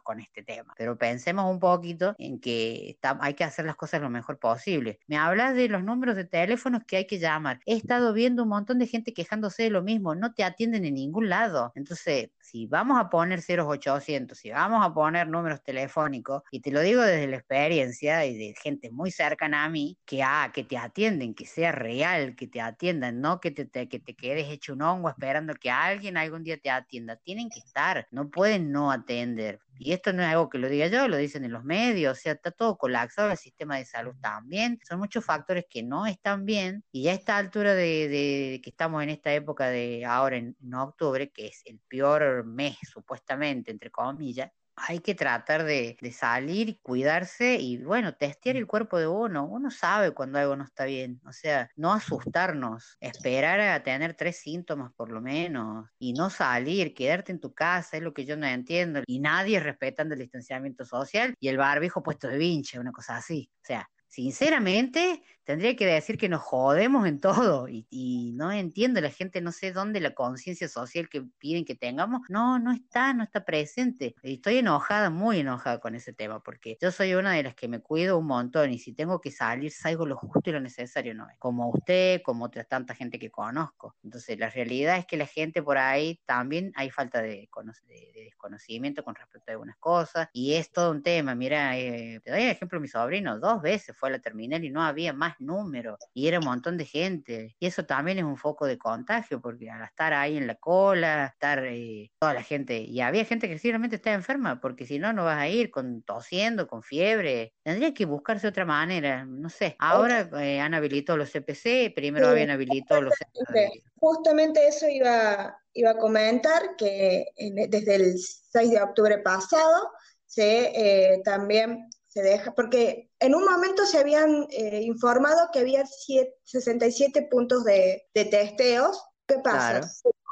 con 0.03 0.21
este 0.21 0.43
tema, 0.43 0.75
pero 0.77 0.97
pensemos 0.99 1.51
un 1.51 1.59
poquito 1.59 2.15
en 2.19 2.41
que 2.41 2.91
está- 2.91 3.19
hay 3.21 3.35
que 3.35 3.45
hacer 3.45 3.65
las 3.65 3.77
cosas 3.77 4.01
lo 4.01 4.11
mejor 4.11 4.39
posible. 4.39 4.99
Me 5.07 5.17
hablas 5.17 5.55
de 5.55 5.69
los 5.69 5.83
números 5.85 6.17
de 6.17 6.25
teléfonos 6.25 6.83
que 6.87 6.97
hay 6.99 7.07
que 7.07 7.19
llamar. 7.19 7.61
He 7.67 7.75
estado 7.77 8.13
viendo 8.13 8.43
un 8.45 8.49
montón 8.51 8.79
de 8.79 8.87
gente 8.87 9.13
quejándose 9.13 9.65
de 9.65 9.71
lo 9.71 9.83
mismo, 9.83 10.15
no 10.15 10.33
te 10.35 10.45
atienden 10.45 10.85
en 10.85 10.95
ningún 10.95 11.29
lado. 11.29 11.73
Entonces, 11.75 12.31
si 12.41 12.67
vamos 12.67 12.99
a 12.99 13.09
poner 13.11 13.43
ceros 13.43 13.67
800, 13.69 14.39
si 14.39 14.51
vamos 14.51 14.85
a 14.85 14.93
poner 14.95 15.29
números 15.29 15.63
telefónicos, 15.63 16.43
y 16.51 16.61
te 16.61 16.71
lo 16.73 16.81
digo 16.81 17.03
desde 17.03 17.27
la 17.27 17.37
experiencia 17.37 18.25
y 18.27 18.37
de 18.37 18.55
gente 18.61 18.91
muy 18.91 19.11
cercana 19.11 19.65
a 19.65 19.69
mí, 19.71 19.99
que, 20.05 20.23
ah, 20.23 20.51
que 20.55 20.65
te 20.65 20.77
atienden, 20.79 21.35
que 21.35 21.47
sea 21.47 21.73
real, 21.73 22.35
que 22.37 22.47
te 22.49 22.61
atiendan, 22.61 23.21
no 23.21 23.41
que 23.41 23.51
te, 23.51 23.65
te- 23.67 23.89
que 23.89 23.99
te 24.01 24.15
quedes 24.17 24.49
hecho 24.51 24.73
un 24.75 24.83
hongo 24.83 25.09
esperando 25.09 25.40
que 25.61 25.71
alguien 25.71 26.17
algún 26.17 26.45
día 26.45 26.59
te 26.59 26.71
atienda. 26.71 27.17
Tienen 27.17 27.51
que 27.51 27.61
estar, 27.61 28.07
no 28.11 28.31
pueden 28.31 28.73
no 28.73 28.91
atender. 28.91 29.61
Y 29.79 29.93
esto 29.93 30.13
no 30.13 30.23
es 30.23 30.29
algo 30.29 30.51
que 30.51 30.59
lo 30.59 30.69
diga 30.69 30.89
yo, 30.89 31.09
lo 31.09 31.17
dicen 31.17 31.45
en 31.45 31.53
los 31.53 31.65
medios, 31.65 32.19
o 32.19 32.21
sea, 32.21 32.33
está 32.33 32.51
todo 32.51 32.77
colapsado, 32.77 33.31
el 33.31 33.39
sistema 33.39 33.79
de 33.79 33.87
salud 33.87 34.15
también. 34.21 34.79
Son 34.87 34.99
muchos 34.99 35.25
factores 35.25 35.65
que 35.71 35.83
no 35.83 36.07
están 36.07 36.45
bien 36.45 36.85
y 36.93 37.05
ya 37.05 37.13
a 37.13 37.15
esta 37.15 37.39
altura 37.39 37.75
de, 37.75 38.09
de 38.09 38.61
que 38.63 38.71
estamos 38.71 39.03
en 39.03 39.09
esta 39.09 39.33
época 39.33 39.69
de 39.69 40.05
ahora 40.05 40.37
en, 40.37 40.57
en 40.63 40.75
octubre, 40.75 41.31
que 41.31 41.47
es 41.47 41.63
el 41.65 41.81
peor 41.89 42.45
mes 42.45 42.77
supuestamente, 42.93 43.71
entre 43.71 43.91
comillas, 43.91 44.51
hay 44.87 45.01
que 45.01 45.15
tratar 45.15 45.65
de, 45.65 45.97
de 46.01 46.13
salir 46.13 46.81
cuidarse 46.83 47.57
y 47.57 47.79
bueno, 47.79 48.15
testear 48.15 48.57
el 48.57 48.67
cuerpo 48.67 48.99
de 48.99 49.07
uno. 49.07 49.47
Uno 49.47 49.71
sabe 49.71 50.13
cuando 50.13 50.39
algo 50.39 50.57
no 50.57 50.65
está 50.65 50.85
bien. 50.85 51.21
O 51.27 51.33
sea, 51.33 51.71
no 51.77 51.93
asustarnos, 51.93 52.97
esperar 53.01 53.61
a 53.61 53.83
tener 53.83 54.15
tres 54.15 54.39
síntomas 54.39 54.93
por 54.95 55.11
lo 55.11 55.21
menos 55.21 55.89
y 55.99 56.13
no 56.13 56.31
salir, 56.31 56.95
quedarte 56.95 57.33
en 57.33 57.41
tu 57.41 57.55
casa, 57.55 57.97
es 57.97 58.03
lo 58.03 58.15
que 58.15 58.25
yo 58.25 58.37
no 58.37 58.47
entiendo. 58.47 59.03
Y 59.07 59.21
nadie 59.21 59.61
respetando 59.61 60.15
el 60.15 60.21
distanciamiento 60.21 60.85
social 60.85 61.35
y 61.39 61.49
el 61.49 61.57
barbijo 61.57 62.03
puesto 62.03 62.29
de 62.29 62.39
vinche, 62.39 62.79
una 62.79 62.93
cosa 62.93 63.17
así. 63.17 63.51
O 63.57 63.67
sea, 63.67 63.89
sinceramente, 64.11 65.23
tendría 65.45 65.75
que 65.77 65.87
decir 65.87 66.19
que 66.19 66.29
nos 66.29 66.43
jodemos 66.43 67.07
en 67.07 67.21
todo 67.21 67.69
y, 67.69 67.87
y 67.91 68.33
no 68.35 68.53
entiendo, 68.53 69.01
la 69.01 69.11
gente 69.11 69.41
no 69.41 69.53
sé 69.53 69.73
dónde 69.73 70.01
la 70.01 70.15
conciencia 70.15 70.69
social 70.69 71.09
que 71.09 71.23
piden 71.39 71.65
que 71.65 71.75
tengamos, 71.75 72.21
no, 72.29 72.59
no 72.59 72.73
está, 72.73 73.15
no 73.15 73.25
está 73.25 73.45
presente. 73.45 74.15
Y 74.23 74.35
estoy 74.35 74.59
enojada, 74.59 75.11
muy 75.11 75.41
enojada 75.41 75.81
con 75.81 75.95
ese 75.95 76.13
tema, 76.13 76.43
porque 76.43 76.77
yo 76.81 76.93
soy 76.93 77.15
una 77.15 77.33
de 77.33 77.43
las 77.45 77.55
que 77.55 77.69
me 77.69 77.81
cuido 77.81 78.19
un 78.19 78.27
montón 78.27 78.71
y 78.73 78.79
si 78.79 78.93
tengo 78.95 79.21
que 79.21 79.31
salir, 79.31 79.73
salgo 79.73 80.07
lo 80.07 80.17
justo 80.17 80.51
y 80.51 80.53
lo 80.53 80.61
necesario, 80.61 81.15
no. 81.15 81.27
Como 81.39 81.69
usted, 81.71 82.21
como 82.23 82.45
otra 82.45 82.65
tanta 82.65 82.95
gente 82.95 83.19
que 83.19 83.31
conozco. 83.31 83.97
Entonces, 84.03 84.39
la 84.39 84.51
realidad 84.51 84.99
es 84.99 85.07
que 85.07 85.17
la 85.17 85.27
gente 85.27 85.63
por 85.63 85.79
ahí 85.79 86.21
también 86.27 86.73
hay 86.77 86.91
falta 86.91 87.23
de, 87.23 87.49
de- 87.87 88.11
de 88.15 88.25
desconocimiento 88.25 89.05
con 89.05 89.15
respecto 89.15 89.51
a 89.51 89.53
algunas 89.53 89.77
cosas 89.79 90.29
y 90.33 90.55
es 90.55 90.71
todo 90.73 90.91
un 90.91 91.03
tema. 91.03 91.35
Mira, 91.35 91.79
eh, 91.79 92.21
te 92.23 92.31
doy 92.31 92.43
el 92.43 92.51
ejemplo 92.51 92.81
mi 92.81 92.89
sobrino, 92.89 93.39
dos 93.39 93.61
veces 93.63 93.97
fue 94.01 94.09
a 94.09 94.13
la 94.13 94.19
terminal 94.19 94.65
y 94.65 94.71
no 94.71 94.83
había 94.83 95.13
más 95.13 95.37
número 95.39 95.99
y 96.15 96.27
era 96.27 96.39
un 96.39 96.47
montón 96.47 96.79
de 96.79 96.87
gente. 96.87 97.55
Y 97.61 97.67
eso 97.67 97.85
también 97.85 98.19
es 98.19 98.25
un 98.25 98.37
foco 98.39 98.67
de 98.67 98.79
contagio 98.79 99.41
porque 99.41 99.71
al 99.71 99.85
estar 99.85 100.15
ahí 100.15 100.39
en 100.39 100.47
la 100.47 100.55
cola, 100.57 101.27
estar 101.27 101.65
eh, 101.67 102.11
toda 102.19 102.35
la 102.35 102.43
gente, 102.43 102.79
y 102.79 103.01
había 103.01 103.25
gente 103.25 103.49
que 103.49 103.59
simplemente 103.59 103.97
está 103.97 104.13
enferma 104.13 104.61
porque 104.61 104.87
si 104.87 104.99
no, 104.99 105.13
no 105.13 105.25
vas 105.25 105.39
a 105.39 105.49
ir 105.49 105.71
con 105.71 106.03
tosiendo, 106.03 106.67
con 106.67 106.83
fiebre. 106.83 107.53
Tendría 107.63 107.93
que 107.95 108.07
buscarse 108.07 108.49
otra 108.49 108.65
manera, 108.65 109.25
no 109.27 109.51
sé. 109.51 109.77
Ahora 109.79 110.29
eh, 110.43 110.61
han 110.61 110.75
habilitado 110.75 111.19
los 111.19 111.31
CPC, 111.31 111.93
primero 111.95 112.27
Sí, 112.27 112.31
habían 112.33 112.51
habilitado 112.51 113.03
los 113.03 113.15
Justamente, 113.33 113.83
justamente 113.97 114.67
eso 114.69 114.89
iba, 114.89 115.57
iba 115.75 115.91
a 115.91 115.99
comentar, 115.99 116.77
que 116.77 117.27
en- 117.37 117.71
desde 117.71 117.95
el 117.97 118.19
6 118.19 118.71
de 118.71 118.83
octubre 118.83 119.19
pasado 119.19 119.91
se 120.27 121.13
eh, 121.15 121.23
también 121.25 121.89
se 122.13 122.23
deja, 122.23 122.53
porque 122.55 123.11
en 123.21 123.35
un 123.37 123.45
momento 123.45 123.87
se 123.87 123.99
habían 123.99 124.47
eh, 124.51 124.83
informado 124.83 125.49
que 125.53 125.61
había 125.61 125.87
siete- 125.87 126.35
67 126.45 127.29
puntos 127.31 127.63
de, 127.65 128.03
de 128.13 128.25
testeos. 128.25 129.01
¿Qué 129.27 129.39
pasa? 129.39 129.81
Claro. 129.81 129.89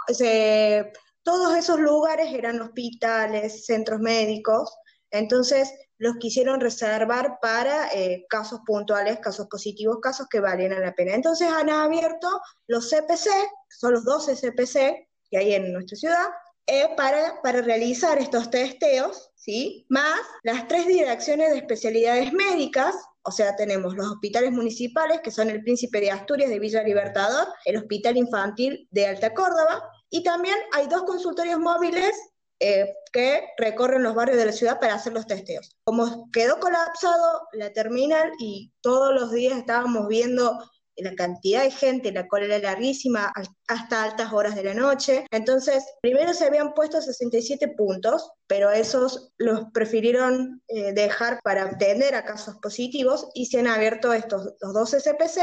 Se- 0.08 0.92
todos 1.22 1.56
esos 1.56 1.78
lugares 1.78 2.32
eran 2.34 2.60
hospitales, 2.60 3.64
centros 3.66 4.00
médicos, 4.00 4.74
entonces 5.10 5.72
los 5.98 6.16
quisieron 6.16 6.60
reservar 6.60 7.38
para 7.40 7.88
eh, 7.92 8.24
casos 8.28 8.60
puntuales, 8.66 9.18
casos 9.20 9.46
positivos, 9.48 9.98
casos 10.00 10.26
que 10.28 10.40
valieran 10.40 10.80
la 10.82 10.94
pena. 10.94 11.14
Entonces 11.14 11.48
han 11.48 11.70
abierto 11.70 12.40
los 12.66 12.88
CPC, 12.90 13.28
son 13.68 13.92
los 13.92 14.04
12 14.04 14.34
CPC 14.36 15.08
que 15.30 15.38
hay 15.38 15.54
en 15.54 15.72
nuestra 15.72 15.96
ciudad, 15.96 16.26
eh, 16.70 16.90
para, 16.98 17.40
para 17.42 17.62
realizar 17.62 18.18
estos 18.18 18.50
testeos, 18.50 19.31
¿sí? 19.35 19.87
Más 19.88 20.20
las 20.42 20.68
tres 20.68 20.87
direcciones 20.87 21.50
de 21.50 21.57
especialidades 21.57 22.31
médicas, 22.35 22.94
o 23.22 23.33
sea, 23.33 23.57
tenemos 23.57 23.94
los 23.94 24.07
hospitales 24.07 24.52
municipales, 24.52 25.20
que 25.24 25.31
son 25.31 25.48
el 25.48 25.62
Príncipe 25.62 25.98
de 25.98 26.11
Asturias 26.11 26.50
de 26.50 26.59
Villa 26.59 26.83
Libertador, 26.83 27.48
el 27.64 27.78
Hospital 27.78 28.18
Infantil 28.18 28.87
de 28.90 29.07
Alta 29.07 29.33
Córdoba, 29.33 29.83
y 30.11 30.22
también 30.22 30.57
hay 30.72 30.87
dos 30.88 31.04
consultorios 31.04 31.59
móviles 31.59 32.14
eh, 32.61 32.92
que 33.14 33.44
recorren 33.57 34.02
los 34.02 34.14
barrios 34.14 34.37
de 34.37 34.46
la 34.46 34.52
ciudad 34.52 34.78
para 34.78 34.96
hacer 34.96 35.14
los 35.14 35.26
testeos. 35.26 35.74
Como 35.85 36.31
quedó 36.33 36.61
colapsado 36.61 37.48
la 37.52 37.72
terminal 37.72 38.31
y 38.38 38.74
todos 38.83 39.14
los 39.14 39.33
días 39.33 39.57
estábamos 39.57 40.07
viendo 40.07 40.59
la 40.98 41.14
cantidad 41.14 41.62
de 41.62 41.70
gente, 41.70 42.12
la 42.12 42.26
cola 42.26 42.46
era 42.46 42.58
larguísima 42.58 43.32
hasta 43.68 44.02
altas 44.02 44.32
horas 44.32 44.54
de 44.54 44.64
la 44.64 44.74
noche. 44.74 45.26
Entonces, 45.30 45.84
primero 46.00 46.34
se 46.34 46.46
habían 46.46 46.74
puesto 46.74 47.00
67 47.00 47.68
puntos, 47.76 48.30
pero 48.46 48.70
esos 48.70 49.32
los 49.38 49.66
prefirieron 49.72 50.62
eh, 50.68 50.92
dejar 50.92 51.40
para 51.42 51.64
atender 51.64 52.14
a 52.14 52.24
casos 52.24 52.56
positivos 52.56 53.28
y 53.34 53.46
se 53.46 53.61
han 53.61 53.68
abierto 53.68 54.12
estos 54.12 54.54
los 54.61 54.74
12 54.74 55.00
CPC 55.00 55.40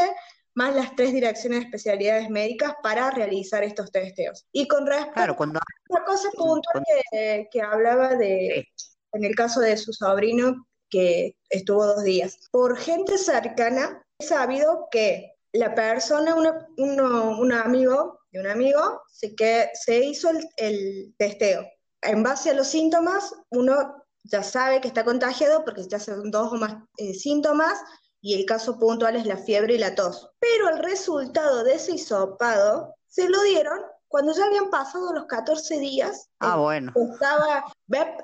más 0.56 0.74
las 0.74 0.96
tres 0.96 1.12
direcciones 1.12 1.60
de 1.60 1.65
especialidades 1.65 2.30
médicas 2.30 2.76
para 2.82 3.12
realizar 3.12 3.63
estos 3.63 3.91
testeos. 3.91 4.48
Y 4.54 4.68
con 4.68 4.88
respecto 4.88 5.13
Claro, 5.13 5.36
cuando 5.36 5.60
una 5.89 6.06
cosa 6.06 6.30
puntual 6.32 6.82
que, 7.12 7.50
que 7.52 7.62
hablaba 7.62 8.15
de, 8.15 8.65
en 9.12 9.24
el 9.26 9.36
caso 9.36 9.60
de 9.60 9.76
su 9.76 9.91
sobrino, 9.91 10.65
que 10.89 11.36
estuvo 11.50 11.86
dos 11.86 12.04
días. 12.04 12.39
Por 12.52 12.78
gente 12.78 13.18
cercana, 13.18 14.02
he 14.20 14.26
sabido 14.26 14.88
que 14.91 15.35
la 15.58 15.74
persona, 15.74 16.36
una- 16.36 16.68
uno- 16.78 17.38
un 17.39 17.52
amigo 17.54 18.20
de 18.32 18.39
un 18.41 18.48
amigo, 18.48 19.02
se, 19.10 19.36
que, 19.36 19.70
se 19.74 20.00
hizo 20.00 20.30
el, 20.30 20.48
el 20.58 21.15
testeo. 21.18 21.65
En 22.02 22.22
base 22.24 22.52
a 22.52 22.54
los 22.54 22.68
síntomas, 22.68 23.34
uno 23.50 23.96
ya 24.24 24.44
sabe 24.44 24.82
que 24.82 24.88
está 24.88 25.04
contagiado 25.06 25.63
porque 25.63 25.88
ya 25.88 26.00
son 26.00 26.30
dos 26.32 26.52
o 26.52 26.56
más 26.56 26.76
eh, 26.98 27.13
síntomas 27.13 27.80
y 28.22 28.34
el 28.39 28.46
caso 28.46 28.78
puntual 28.78 29.15
es 29.15 29.26
la 29.26 29.38
fiebre 29.38 29.76
y 29.76 29.78
la 29.78 29.96
tos. 29.96 30.32
Pero 30.39 30.70
el 30.70 30.80
resultado 30.80 31.63
de 31.63 31.76
ese 31.76 31.94
hisopado 31.94 32.94
se 33.08 33.30
lo 33.30 33.41
dieron 33.44 33.80
cuando 34.08 34.34
ya 34.34 34.46
habían 34.46 34.70
pasado 34.70 35.13
los 35.13 35.26
14 35.26 35.80
días. 35.80 36.30
Ah, 36.39 36.58
bueno. 36.58 36.91
Estaba, 37.13 37.65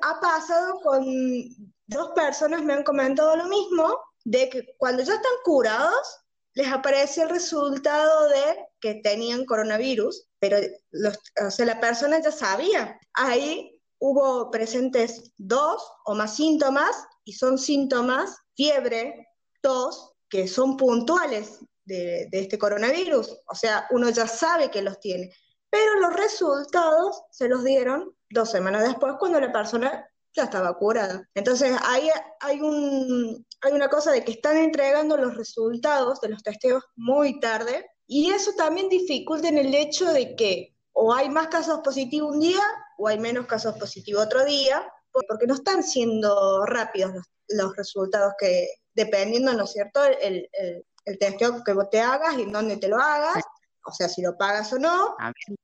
ha 0.01 0.19
pasado 0.19 0.79
con 0.81 1.05
dos 1.87 2.09
personas, 2.15 2.63
me 2.63 2.73
han 2.73 2.83
comentado 2.83 3.35
lo 3.35 3.45
mismo, 3.45 3.97
de 4.23 4.49
que 4.49 4.75
cuando 4.77 5.03
ya 5.03 5.13
están 5.15 5.31
curados, 5.43 6.20
les 6.53 6.67
aparece 6.67 7.21
el 7.21 7.29
resultado 7.29 8.29
de 8.29 8.67
que 8.79 8.95
tenían 8.95 9.45
coronavirus, 9.45 10.27
pero 10.39 10.57
los, 10.91 11.17
o 11.45 11.51
sea, 11.51 11.65
la 11.65 11.79
persona 11.79 12.21
ya 12.21 12.31
sabía. 12.31 12.99
Ahí 13.13 13.79
hubo 13.99 14.49
presentes 14.51 15.31
dos 15.37 15.81
o 16.05 16.15
más 16.15 16.35
síntomas, 16.35 16.91
y 17.23 17.33
son 17.33 17.57
síntomas, 17.57 18.35
fiebre, 18.55 19.27
tos, 19.61 20.13
que 20.29 20.47
son 20.47 20.75
puntuales 20.75 21.59
de, 21.85 22.27
de 22.31 22.39
este 22.39 22.57
coronavirus. 22.57 23.37
O 23.47 23.55
sea, 23.55 23.87
uno 23.91 24.09
ya 24.09 24.27
sabe 24.27 24.71
que 24.71 24.81
los 24.81 24.99
tiene. 24.99 25.31
Pero 25.69 25.99
los 25.99 26.13
resultados 26.13 27.21
se 27.31 27.47
los 27.47 27.63
dieron 27.63 28.13
dos 28.29 28.51
semanas 28.51 28.83
después 28.83 29.13
cuando 29.19 29.39
la 29.39 29.51
persona 29.51 30.05
ya 30.33 30.43
estaba 30.43 30.77
curada. 30.77 31.27
Entonces, 31.33 31.77
ahí 31.83 32.09
hay, 32.39 32.61
un, 32.61 33.45
hay 33.61 33.73
una 33.73 33.89
cosa 33.89 34.11
de 34.11 34.23
que 34.23 34.31
están 34.31 34.57
entregando 34.57 35.17
los 35.17 35.35
resultados 35.35 36.19
de 36.21 36.29
los 36.29 36.43
testeos 36.43 36.83
muy 36.95 37.39
tarde 37.39 37.89
y 38.07 38.31
eso 38.31 38.51
también 38.57 38.89
dificulta 38.89 39.47
en 39.47 39.57
el 39.57 39.73
hecho 39.73 40.11
de 40.11 40.35
que 40.35 40.75
o 40.93 41.13
hay 41.13 41.29
más 41.29 41.47
casos 41.47 41.79
positivos 41.79 42.33
un 42.33 42.41
día 42.41 42.61
o 42.97 43.07
hay 43.07 43.19
menos 43.19 43.45
casos 43.45 43.75
positivos 43.77 44.25
otro 44.25 44.43
día, 44.45 44.91
porque 45.27 45.47
no 45.47 45.55
están 45.55 45.83
siendo 45.83 46.65
rápidos 46.65 47.13
los, 47.47 47.75
resultados 47.75 48.33
que, 48.37 48.67
dependiendo, 48.93 49.53
¿no 49.53 49.63
es 49.63 49.71
cierto?, 49.71 50.03
el, 50.03 50.47
el, 50.53 50.85
el 51.05 51.17
testeo 51.17 51.63
que 51.63 51.73
vos 51.73 51.89
te 51.89 51.99
hagas 51.99 52.37
y 52.37 52.43
en 52.43 52.51
dónde 52.51 52.77
te 52.77 52.87
lo 52.87 52.97
hagas, 52.97 53.43
o 53.85 53.91
sea, 53.91 54.07
si 54.07 54.21
lo 54.21 54.37
pagas 54.37 54.71
o 54.73 54.79
no, 54.79 55.15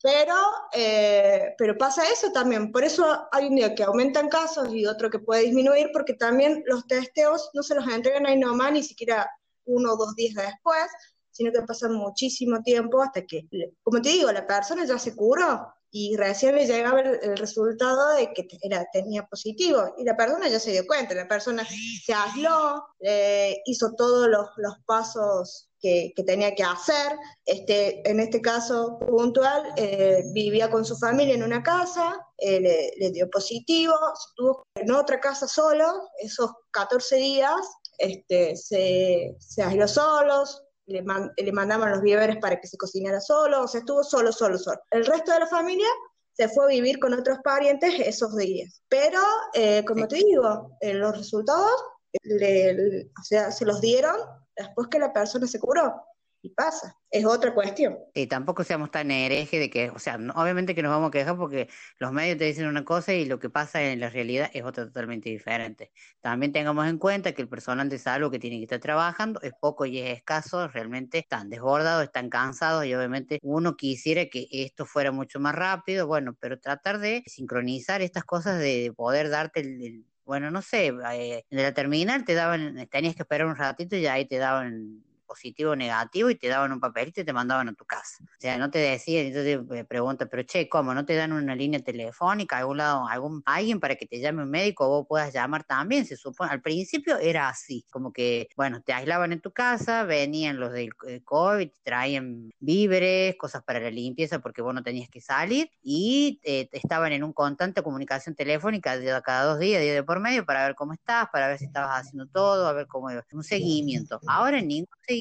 pero, 0.01 0.35
eh, 0.73 1.53
pero 1.57 1.77
pasa 1.77 2.03
eso 2.11 2.31
también, 2.31 2.71
por 2.71 2.83
eso 2.83 3.27
hay 3.31 3.47
un 3.47 3.55
día 3.55 3.75
que 3.75 3.83
aumentan 3.83 4.29
casos 4.29 4.73
y 4.73 4.85
otro 4.85 5.09
que 5.09 5.19
puede 5.19 5.43
disminuir, 5.43 5.89
porque 5.93 6.13
también 6.13 6.63
los 6.65 6.87
testeos 6.87 7.49
no 7.53 7.63
se 7.63 7.75
los 7.75 7.87
entregan 7.87 8.25
ahí 8.25 8.37
nomás, 8.37 8.71
ni 8.71 8.83
siquiera 8.83 9.29
uno 9.65 9.93
o 9.93 9.97
dos 9.97 10.15
días 10.15 10.35
después, 10.35 10.87
sino 11.31 11.51
que 11.51 11.61
pasan 11.61 11.93
muchísimo 11.93 12.61
tiempo 12.63 13.01
hasta 13.01 13.25
que, 13.25 13.47
como 13.83 14.01
te 14.01 14.09
digo, 14.09 14.31
la 14.31 14.47
persona 14.47 14.85
ya 14.85 14.97
se 14.97 15.15
curó 15.15 15.71
y 15.91 16.15
recién 16.17 16.55
le 16.55 16.65
llegaba 16.65 16.99
el, 17.01 17.19
el 17.21 17.37
resultado 17.37 18.15
de 18.15 18.33
que 18.33 18.47
era, 18.61 18.85
tenía 18.91 19.25
positivo 19.25 19.93
y 19.97 20.03
la 20.03 20.17
persona 20.17 20.49
ya 20.49 20.59
se 20.59 20.71
dio 20.71 20.85
cuenta, 20.85 21.13
la 21.13 21.27
persona 21.27 21.65
se 21.65 22.13
aisló, 22.13 22.87
eh, 22.99 23.61
hizo 23.65 23.93
todos 23.95 24.27
los, 24.27 24.49
los 24.57 24.79
pasos 24.85 25.66
que, 25.79 26.13
que, 26.15 26.23
tenía 26.23 26.53
que 26.55 26.63
hacer. 26.63 27.17
Este, 27.45 28.07
en 28.09 28.19
este 28.19 28.41
caso 28.41 28.99
puntual, 28.99 29.73
eh, 29.77 30.23
vivía 30.33 30.69
con 30.69 30.85
su 30.85 30.97
familia 30.97 31.35
en 31.35 31.43
una 31.43 31.63
casa, 31.63 32.19
eh, 32.37 32.59
le, 32.59 32.91
le, 32.97 33.11
dio 33.11 33.29
positivo, 33.29 33.93
estuvo 34.13 34.63
en 34.75 34.91
otra 34.91 35.19
casa 35.19 35.47
solo, 35.47 36.09
esos 36.19 36.51
14 36.71 37.15
días 37.17 37.61
este, 37.97 38.55
se, 38.55 39.35
se 39.39 39.63
aisló 39.63 39.87
solos, 39.87 40.63
le, 40.85 41.01
man, 41.01 41.31
le, 41.35 41.51
mandaban 41.51 41.91
los 41.91 42.01
víveres 42.01 42.37
para 42.37 42.59
que 42.59 42.67
se 42.67 42.77
cocinara 42.77 43.19
solo, 43.19 43.63
o 43.63 43.67
sea, 43.67 43.79
estuvo 43.79 44.03
solo, 44.03 44.31
solo, 44.31 44.57
solo. 44.57 44.79
El 44.91 45.05
resto 45.05 45.31
de 45.31 45.39
la 45.39 45.47
familia 45.47 45.87
se 46.33 46.47
fue 46.49 46.65
a 46.65 46.67
vivir 46.67 46.99
con 46.99 47.13
otros 47.13 47.39
parientes 47.43 47.99
esos 47.99 48.35
días. 48.35 48.81
Pero, 48.87 49.19
eh, 49.53 49.83
como 49.85 50.07
te 50.07 50.17
digo, 50.17 50.77
los 50.81 51.17
resultados 51.17 51.83
le, 52.23 53.09
o 53.19 53.23
sea, 53.23 53.51
se 53.51 53.65
los 53.65 53.81
dieron 53.81 54.15
después 54.57 54.87
que 54.89 54.99
la 54.99 55.13
persona 55.13 55.47
se 55.47 55.59
curó. 55.59 56.03
Y 56.43 56.49
pasa, 56.49 56.95
es 57.09 57.25
otra 57.25 57.53
cuestión. 57.53 57.97
Y 58.13 58.27
tampoco 58.27 58.63
seamos 58.63 58.91
tan 58.91 59.09
herejes 59.09 59.59
de 59.59 59.69
que, 59.71 59.89
o 59.89 59.97
sea, 59.97 60.19
no, 60.19 60.33
obviamente 60.33 60.75
que 60.75 60.83
nos 60.83 60.91
vamos 60.91 61.07
a 61.07 61.11
quejar 61.11 61.35
porque 61.35 61.67
los 61.97 62.11
medios 62.11 62.37
te 62.37 62.45
dicen 62.45 62.67
una 62.67 62.85
cosa 62.85 63.11
y 63.13 63.25
lo 63.25 63.39
que 63.39 63.49
pasa 63.49 63.81
en 63.81 63.99
la 63.99 64.09
realidad 64.09 64.49
es 64.53 64.63
otra 64.63 64.85
totalmente 64.85 65.29
diferente. 65.29 65.91
También 66.21 66.51
tengamos 66.51 66.87
en 66.87 66.99
cuenta 66.99 67.31
que 67.33 67.41
el 67.41 67.49
personal 67.49 67.89
de 67.89 67.97
salud 67.97 68.31
que 68.31 68.37
tiene 68.37 68.57
que 68.57 68.63
estar 68.63 68.79
trabajando 68.79 69.41
es 69.41 69.53
poco 69.59 69.87
y 69.87 69.97
es 69.97 70.15
escaso, 70.15 70.67
realmente 70.67 71.17
están 71.17 71.49
desbordados, 71.49 72.03
están 72.03 72.29
cansados 72.29 72.85
y 72.85 72.93
obviamente 72.93 73.39
uno 73.41 73.75
quisiera 73.75 74.27
que 74.27 74.47
esto 74.51 74.85
fuera 74.85 75.11
mucho 75.11 75.39
más 75.39 75.55
rápido, 75.55 76.05
bueno, 76.05 76.37
pero 76.39 76.59
tratar 76.59 76.99
de 76.99 77.23
sincronizar 77.25 78.03
estas 78.03 78.25
cosas 78.25 78.59
de 78.59 78.93
poder 78.95 79.29
darte 79.29 79.61
el, 79.61 79.81
el 79.81 80.05
bueno, 80.27 80.51
no 80.51 80.61
sé, 80.61 80.87
eh, 80.87 81.45
de 81.49 81.63
la 81.63 81.73
terminal 81.73 82.25
te 82.25 82.33
daban, 82.35 82.87
tenías 82.91 83.15
que 83.15 83.23
esperar 83.23 83.47
un 83.47 83.55
ratito 83.55 83.95
y 83.95 84.07
ahí 84.07 84.25
te 84.27 84.37
daban 84.37 85.03
positivo 85.27 85.71
o 85.71 85.75
negativo 85.75 86.29
y 86.29 86.35
te 86.35 86.47
daban 86.47 86.71
un 86.71 86.79
papelito 86.79 87.21
y 87.21 87.25
te 87.25 87.33
mandaban 87.33 87.69
a 87.69 87.73
tu 87.73 87.85
casa. 87.85 88.17
O 88.23 88.39
sea, 88.39 88.57
no 88.57 88.71
te 88.71 88.79
decían, 88.79 89.27
entonces 89.27 89.63
me 89.65 89.85
pregunta, 89.85 90.25
pero 90.25 90.43
che, 90.43 90.69
¿cómo? 90.69 90.93
¿No 90.93 91.05
te 91.05 91.15
dan 91.15 91.33
una 91.33 91.55
línea 91.55 91.79
telefónica, 91.81 92.57
algún 92.57 92.77
lado, 92.77 93.07
algún, 93.07 93.43
alguien 93.45 93.79
para 93.79 93.95
que 93.95 94.05
te 94.07 94.19
llame 94.19 94.43
un 94.43 94.49
médico 94.49 94.85
o 94.85 94.89
vos 94.89 95.05
puedas 95.07 95.33
llamar 95.33 95.63
también? 95.65 96.05
Se 96.05 96.15
supone, 96.15 96.51
al 96.51 96.61
principio 96.61 97.17
era 97.17 97.49
así, 97.49 97.85
como 97.91 98.13
que, 98.13 98.47
bueno, 98.55 98.81
te 98.81 98.93
aislaban 98.93 99.33
en 99.33 99.41
tu 99.41 99.51
casa, 99.51 100.03
venían 100.03 100.59
los 100.59 100.71
del 100.71 100.91
eh, 101.07 101.21
COVID, 101.23 101.69
traían 101.83 102.49
víveres, 102.59 103.35
cosas 103.37 103.63
para 103.63 103.79
la 103.79 103.91
limpieza 103.91 104.39
porque 104.39 104.61
vos 104.61 104.73
no 104.73 104.83
tenías 104.83 105.09
que 105.09 105.21
salir 105.21 105.69
y 105.81 106.39
eh, 106.43 106.69
estaban 106.71 107.11
en 107.11 107.23
un 107.23 107.33
constante 107.33 107.83
comunicación 107.83 108.35
telefónica 108.35 108.97
de 108.97 109.21
cada 109.21 109.43
dos 109.43 109.59
días, 109.59 109.81
día 109.81 109.93
de 109.93 110.03
por 110.03 110.19
medio, 110.19 110.45
para 110.45 110.65
ver 110.65 110.75
cómo 110.75 110.93
estás, 110.93 111.27
para 111.31 111.47
ver 111.47 111.57
si 111.57 111.65
estabas 111.65 112.01
haciendo 112.01 112.27
todo, 112.27 112.67
a 112.67 112.73
ver 112.73 112.87
cómo 112.87 113.11
iba. 113.11 113.25
Un 113.31 113.43
seguimiento. 113.43 114.19
Ahora 114.27 114.61
ningún 114.61 114.87
seguimiento, 115.01 115.16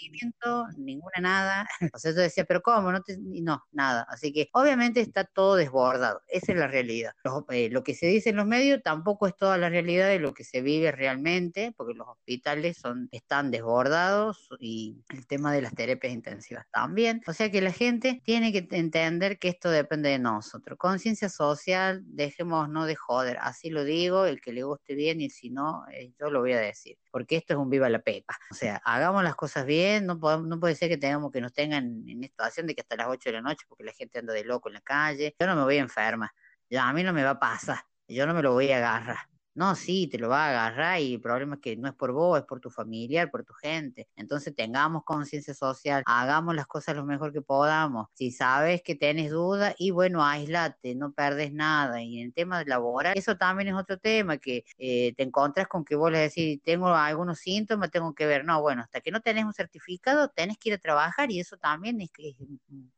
ninguna 0.77 1.21
nada. 1.21 1.69
O 1.95 1.99
sea, 1.99 2.13
yo 2.13 2.19
decía, 2.21 2.45
pero 2.45 2.61
¿cómo? 2.63 2.93
No, 2.93 3.03
te... 3.03 3.17
no, 3.19 3.63
nada. 3.73 4.07
Así 4.09 4.33
que 4.33 4.49
obviamente 4.53 5.01
está 5.01 5.25
todo 5.25 5.57
desbordado. 5.57 6.21
Esa 6.29 6.53
es 6.53 6.59
la 6.59 6.67
realidad. 6.67 7.13
Los- 7.25 7.45
eh, 7.51 7.69
lo 7.71 7.83
que 7.83 7.95
se 7.95 8.07
dice 8.07 8.31
en 8.31 8.37
los 8.37 8.47
medios 8.47 8.83
tampoco 8.83 9.27
es 9.27 9.37
toda 9.37 9.57
la 9.59 9.69
realidad 9.69 10.09
de 10.09 10.19
lo 10.19 10.35
que 10.35 10.45
se 10.45 10.61
vive 10.63 10.93
realmente, 10.93 11.73
porque 11.77 11.95
los 11.95 12.09
hospitales 12.09 12.77
son, 12.79 13.09
están 13.13 13.51
desbordados 13.51 14.49
y 14.61 15.05
el 15.11 15.27
tema 15.27 15.53
de 15.53 15.63
las 15.63 15.75
terapias 15.75 16.13
intensivas 16.13 16.67
también. 16.73 17.21
O 17.27 17.33
sea 17.33 17.51
que 17.51 17.61
la 17.61 17.73
gente 17.73 18.21
tiene 18.25 18.53
que 18.53 18.67
entender 18.77 19.39
que 19.39 19.49
esto 19.49 19.71
depende 19.71 20.11
de 20.11 20.19
nosotros. 20.19 20.79
Conciencia 20.79 21.29
social, 21.29 22.03
dejemos 22.07 22.69
no 22.69 22.87
de 22.87 22.97
joder, 22.97 23.39
así 23.41 23.71
lo 23.71 23.85
digo, 23.85 24.27
el 24.27 24.41
que 24.41 24.53
le 24.53 24.63
guste 24.63 24.95
bien 24.95 25.21
y 25.21 25.31
si 25.31 25.51
no, 25.51 25.85
eh, 25.93 26.13
yo 26.19 26.31
lo 26.31 26.41
voy 26.41 26.53
a 26.53 26.61
decir, 26.61 26.99
porque 27.11 27.37
esto 27.37 27.55
es 27.55 27.59
un 27.59 27.71
viva 27.71 27.89
la 27.89 28.01
pepa. 28.01 28.37
O 28.51 28.55
sea, 28.55 28.81
hagamos 28.85 29.23
las 29.25 29.35
cosas 29.37 29.67
bien, 29.67 29.86
no, 30.03 30.19
podemos, 30.19 30.47
no 30.47 30.61
puede 30.61 30.75
ser 30.75 30.89
que 30.89 30.97
tengamos 30.97 31.33
que 31.33 31.41
nos 31.41 31.53
tengan 31.53 32.09
en 32.09 32.25
esta 32.25 32.45
situación 32.45 32.67
de 32.67 32.75
que 32.75 32.83
hasta 32.83 32.97
las 32.97 33.09
8 33.09 33.31
de 33.31 33.33
la 33.35 33.43
noche, 33.43 33.65
porque 33.69 33.85
la 33.85 33.93
gente 33.93 34.19
anda 34.19 34.33
de 34.33 34.45
loco 34.45 34.69
en 34.69 34.75
la 34.75 34.81
calle. 34.81 35.35
Yo 35.39 35.47
no 35.47 35.57
me 35.57 35.63
voy 35.63 35.79
enferma, 35.79 36.33
ya 36.71 36.89
a 36.89 36.93
mí 36.93 37.03
no 37.03 37.13
me 37.13 37.25
va 37.25 37.31
a 37.31 37.41
pasar, 37.41 37.79
yo 38.09 38.27
no 38.27 38.35
me 38.35 38.43
lo 38.43 38.53
voy 38.53 38.71
a 38.73 38.79
agarrar. 38.79 39.36
No, 39.57 39.75
sí, 39.75 40.07
te 40.07 40.19
lo 40.19 40.29
va 40.29 40.45
a 40.45 40.49
agarrar 40.51 41.01
y 41.01 41.15
el 41.15 41.21
problema 41.23 41.55
es 41.55 41.63
que 41.63 41.77
no 41.79 41.89
es 41.89 41.95
por 41.95 42.13
vos, 42.13 42.39
es 42.39 42.45
por 42.45 42.61
tu 42.61 42.69
familiar, 42.69 43.31
por 43.31 43.43
tu 43.43 43.55
gente. 43.55 44.07
Entonces 44.15 44.55
tengamos 44.55 45.03
conciencia 45.05 45.55
social, 45.55 46.03
hagamos 46.05 46.55
las 46.55 46.67
cosas 46.67 46.95
lo 46.95 47.07
mejor 47.07 47.33
que 47.33 47.41
podamos. 47.41 48.09
Si 48.13 48.31
sabes 48.33 48.83
que 48.83 48.95
tenés 48.97 49.31
dudas, 49.31 49.75
y 49.79 49.93
bueno, 49.93 50.23
aislate, 50.23 50.95
no 50.95 51.13
perdes 51.13 51.55
nada. 51.55 52.03
Y 52.03 52.19
en 52.21 52.27
el 52.27 52.35
tema 52.35 52.65
laboral, 52.65 53.15
eso 53.17 53.39
también 53.39 53.69
es 53.69 53.75
otro 53.75 53.99
tema, 53.99 54.37
que 54.37 54.65
eh, 54.77 55.15
te 55.17 55.23
encontrás 55.23 55.69
con 55.69 55.87
que 55.87 55.97
vos 55.97 56.13
le 56.13 56.19
decís, 56.19 56.61
tengo 56.63 56.89
algunos 56.89 57.39
síntomas, 57.39 57.91
tengo 57.91 58.15
que 58.15 58.27
ver. 58.27 58.45
No, 58.45 58.61
bueno, 58.61 58.83
hasta 58.83 59.01
que 59.01 59.11
no 59.11 59.23
tenés 59.23 59.47
un 59.47 59.55
certificado, 59.55 60.29
tenés 60.29 60.59
que 60.59 60.69
ir 60.69 60.75
a 60.75 60.79
trabajar 60.79 61.31
y 61.31 61.41
eso 61.41 61.57
también 61.57 61.99
es 62.03 62.11
que 62.11 62.37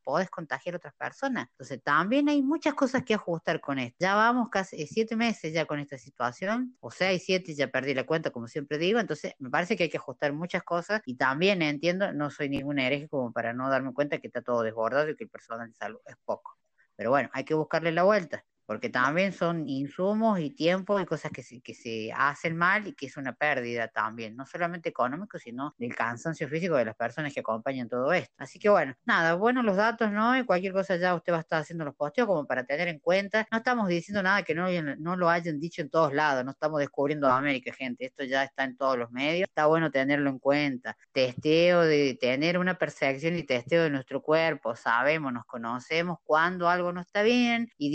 podés 0.03 0.29
contagiar 0.29 0.75
a 0.75 0.79
otras 0.79 0.95
personas. 0.95 1.47
Entonces 1.53 1.81
también 1.85 2.29
hay 2.29 2.43
muchas 2.43 2.75
cosas 2.75 3.05
que 3.05 3.15
ajustar 3.15 3.61
con 3.61 3.79
esto. 3.79 3.97
Ya 4.01 4.17
vamos 4.17 4.49
casi 4.51 4.83
eh, 4.83 4.89
siete 4.89 5.15
meses 5.15 5.53
ya 5.53 5.65
con 5.65 5.79
esta 5.79 5.99
situación 5.99 6.48
o 6.81 6.91
seis, 6.91 7.23
siete, 7.25 7.55
ya 7.55 7.69
perdí 7.69 7.95
la 7.95 8.05
cuenta, 8.05 8.31
como 8.31 8.49
siempre 8.49 8.79
digo, 8.79 9.01
entonces 9.01 9.35
me 9.39 9.51
parece 9.51 9.77
que 9.77 9.85
hay 9.85 9.89
que 9.91 9.99
ajustar 9.99 10.33
muchas 10.33 10.63
cosas 10.63 11.03
y 11.07 11.17
también 11.17 11.63
entiendo, 11.63 12.13
no 12.13 12.31
soy 12.31 12.49
ningún 12.49 12.79
hereje 12.79 13.09
como 13.09 13.33
para 13.33 13.53
no 13.53 13.69
darme 13.71 13.93
cuenta 13.93 14.19
que 14.19 14.29
está 14.29 14.43
todo 14.43 14.63
desbordado 14.63 15.09
y 15.11 15.17
que 15.17 15.25
el 15.25 15.31
personal 15.31 15.69
de 15.69 15.75
salud 15.75 16.01
es 16.07 16.17
poco. 16.25 16.57
Pero 16.97 17.11
bueno, 17.11 17.31
hay 17.33 17.45
que 17.45 17.55
buscarle 17.55 17.93
la 17.93 18.03
vuelta, 18.03 18.45
porque 18.69 18.91
también 18.91 19.33
son 19.33 19.67
insumos 19.67 20.39
y 20.41 20.51
tiempo 20.51 21.01
y 21.01 21.07
cosas 21.07 21.33
que 21.33 21.43
se, 21.43 21.63
que 21.63 21.73
se 21.73 22.13
hacen 22.15 22.55
mal 22.55 22.87
y 22.87 22.93
que 22.93 23.07
es 23.07 23.17
una 23.17 23.33
pérdida 23.33 23.89
también, 23.89 24.37
no 24.37 24.45
solamente 24.45 24.91
económico, 24.91 25.39
sino 25.39 25.75
del 25.79 25.95
cansancio 25.95 26.47
físico 26.51 26.77
de 26.77 26.85
las 26.85 26.95
personas 26.95 27.33
que 27.33 27.41
acompañan 27.41 27.89
todo 27.89 28.13
esto. 28.13 28.35
Así 28.37 28.59
que 28.59 28.69
bueno, 28.69 28.95
nada, 29.07 29.37
bueno 29.37 29.63
los 29.63 29.79
datos, 29.79 30.13
¿no? 30.13 30.37
Y 30.37 30.45
cualquier 30.45 30.75
cosa 30.75 30.97
ya 30.97 31.15
usted 31.15 31.33
va 31.33 31.39
a 31.39 31.41
estar 31.41 31.63
haciendo 31.63 31.87
los 31.87 31.95
posteos 31.95 32.27
como 32.27 32.47
para 32.47 32.65
tener 32.65 32.89
en 32.89 32.99
cuenta. 32.99 33.49
No 33.51 33.57
estamos 33.57 33.89
diciendo 33.89 34.23
nada 34.23 34.43
que 34.43 34.55
no, 34.55 34.67
no 34.99 35.17
lo 35.17 35.31
hayan 35.31 35.59
dicho 35.59 35.81
en 35.81 35.89
todos 35.89 36.13
lados, 36.13 36.45
no 36.45 36.51
estamos 36.51 36.79
descubriendo 36.79 37.27
América, 37.27 37.73
gente, 37.73 38.05
esto 38.05 38.25
ya 38.25 38.45
está 38.45 38.65
en 38.65 38.77
todos 38.77 38.99
los 38.99 39.11
medios, 39.11 39.49
está 39.49 39.65
bueno 39.65 39.91
tenerlo 39.91 40.29
en 40.29 40.39
cuenta. 40.39 40.95
Testeo, 41.13 41.81
de 41.85 42.19
tener 42.21 42.59
una 42.59 42.75
percepción 42.77 43.35
y 43.35 43.45
testeo 43.45 43.85
de 43.85 43.89
nuestro 43.89 44.21
cuerpo, 44.21 44.77
sabemos, 44.77 45.33
nos 45.33 45.47
conocemos 45.47 46.19
cuando 46.23 46.69
algo 46.69 46.93
no 46.93 47.01
está 47.01 47.23
bien 47.23 47.71
y 47.79 47.89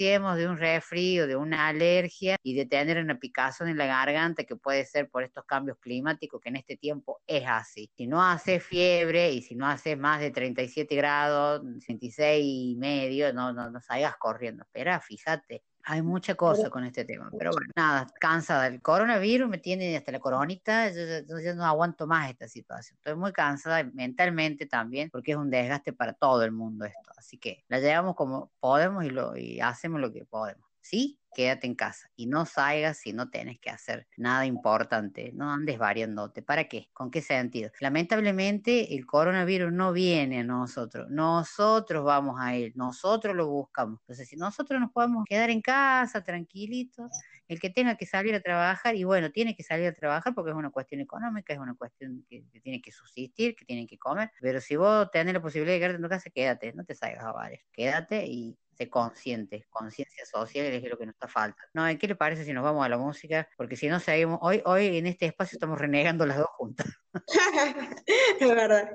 de 0.00 0.48
un 0.48 0.56
resfrío, 0.56 1.26
de 1.26 1.36
una 1.36 1.68
alergia 1.68 2.36
y 2.42 2.54
de 2.54 2.64
tener 2.64 2.96
una 2.98 3.18
picazón 3.18 3.68
en 3.68 3.76
la 3.76 3.84
garganta 3.84 4.44
que 4.44 4.56
puede 4.56 4.86
ser 4.86 5.10
por 5.10 5.22
estos 5.22 5.44
cambios 5.44 5.76
climáticos 5.78 6.40
que 6.40 6.48
en 6.48 6.56
este 6.56 6.76
tiempo 6.78 7.20
es 7.26 7.44
así. 7.46 7.90
Si 7.96 8.06
no 8.06 8.22
hace 8.22 8.60
fiebre 8.60 9.30
y 9.32 9.42
si 9.42 9.54
no 9.54 9.66
hace 9.66 9.96
más 9.96 10.20
de 10.20 10.30
37 10.30 10.94
grados, 10.96 11.62
66 11.80 12.42
y 12.42 12.76
medio, 12.76 13.32
no, 13.34 13.52
no, 13.52 13.70
no 13.70 13.80
salgas 13.82 14.16
corriendo. 14.16 14.62
Espera, 14.62 15.00
fíjate. 15.00 15.62
Hay 15.84 16.02
mucha 16.02 16.34
cosa 16.34 16.68
con 16.70 16.84
este 16.84 17.04
tema, 17.04 17.30
pero 17.38 17.50
bueno, 17.52 17.70
nada, 17.74 18.06
cansada. 18.20 18.66
El 18.66 18.82
coronavirus 18.82 19.48
me 19.48 19.58
tiene 19.58 19.96
hasta 19.96 20.12
la 20.12 20.20
coronita, 20.20 20.90
yo, 20.90 21.00
yo- 21.26 21.40
yo 21.40 21.54
no 21.54 21.64
aguanto 21.64 22.06
más 22.06 22.30
esta 22.30 22.48
situación. 22.48 22.96
Estoy 22.98 23.16
muy 23.16 23.32
cansada 23.32 23.82
mentalmente 23.84 24.66
también, 24.66 25.10
porque 25.10 25.32
es 25.32 25.36
un 25.38 25.50
desgaste 25.50 25.92
para 25.92 26.12
todo 26.12 26.42
el 26.44 26.52
mundo 26.52 26.84
esto. 26.84 27.10
Así 27.16 27.38
que 27.38 27.64
la 27.68 27.78
llevamos 27.80 28.14
como 28.14 28.52
podemos 28.60 29.04
y, 29.04 29.10
lo, 29.10 29.36
y 29.36 29.60
hacemos 29.60 30.00
lo 30.00 30.12
que 30.12 30.24
podemos. 30.24 30.68
¿Sí? 30.82 31.19
Quédate 31.34 31.66
en 31.66 31.74
casa 31.74 32.10
y 32.16 32.26
no 32.26 32.46
salgas 32.46 32.98
si 32.98 33.12
no 33.12 33.30
tienes 33.30 33.58
que 33.60 33.70
hacer 33.70 34.06
nada 34.16 34.46
importante. 34.46 35.32
No 35.34 35.50
andes 35.50 35.78
variándote. 35.78 36.42
¿Para 36.42 36.64
qué? 36.64 36.88
¿Con 36.92 37.10
qué 37.10 37.22
sentido? 37.22 37.70
Lamentablemente 37.80 38.94
el 38.94 39.06
coronavirus 39.06 39.72
no 39.72 39.92
viene 39.92 40.40
a 40.40 40.44
nosotros. 40.44 41.08
Nosotros 41.10 42.04
vamos 42.04 42.36
a 42.40 42.56
él. 42.56 42.72
Nosotros 42.74 43.34
lo 43.36 43.48
buscamos. 43.48 44.00
Entonces, 44.00 44.28
si 44.28 44.36
nosotros 44.36 44.80
nos 44.80 44.90
podemos 44.92 45.24
quedar 45.24 45.50
en 45.50 45.60
casa 45.60 46.22
tranquilitos, 46.24 47.10
el 47.48 47.60
que 47.60 47.70
tenga 47.70 47.96
que 47.96 48.06
salir 48.06 48.34
a 48.34 48.40
trabajar, 48.40 48.94
y 48.96 49.04
bueno, 49.04 49.30
tiene 49.30 49.54
que 49.54 49.62
salir 49.62 49.86
a 49.86 49.92
trabajar 49.92 50.34
porque 50.34 50.50
es 50.50 50.56
una 50.56 50.70
cuestión 50.70 51.00
económica, 51.00 51.52
es 51.52 51.58
una 51.58 51.74
cuestión 51.74 52.24
que, 52.28 52.44
que 52.52 52.60
tiene 52.60 52.80
que 52.80 52.92
subsistir, 52.92 53.56
que 53.56 53.64
tiene 53.64 53.86
que 53.86 53.98
comer. 53.98 54.30
Pero 54.40 54.60
si 54.60 54.76
vos 54.76 55.10
tenés 55.10 55.34
la 55.34 55.42
posibilidad 55.42 55.74
de 55.74 55.80
quedarte 55.80 55.96
en 55.96 56.02
tu 56.02 56.08
casa, 56.08 56.30
quédate, 56.30 56.72
no 56.72 56.84
te 56.84 56.94
salgas 56.94 57.24
a 57.24 57.32
varios. 57.32 57.60
Quédate 57.72 58.26
y 58.26 58.56
sé 58.80 58.88
consciente, 58.90 59.66
conciencia 59.68 60.24
social 60.24 60.66
es 60.66 60.82
lo 60.84 60.96
que 60.96 61.06
nos 61.06 61.14
está 61.14 61.28
falta. 61.28 61.62
No, 61.74 61.84
¿qué 61.98 62.06
le 62.08 62.14
parece 62.14 62.44
si 62.44 62.52
nos 62.52 62.64
vamos 62.64 62.84
a 62.84 62.88
la 62.88 62.96
música? 62.98 63.48
Porque 63.56 63.76
si 63.76 63.88
no 63.88 64.00
seguimos, 64.00 64.38
hoy, 64.42 64.62
hoy 64.64 64.96
en 64.98 65.06
este 65.06 65.26
espacio 65.26 65.56
estamos 65.56 65.78
renegando 65.78 66.24
las 66.24 66.38
dos 66.38 66.48
juntas. 66.56 66.86
es 68.40 68.48
verdad. 68.48 68.88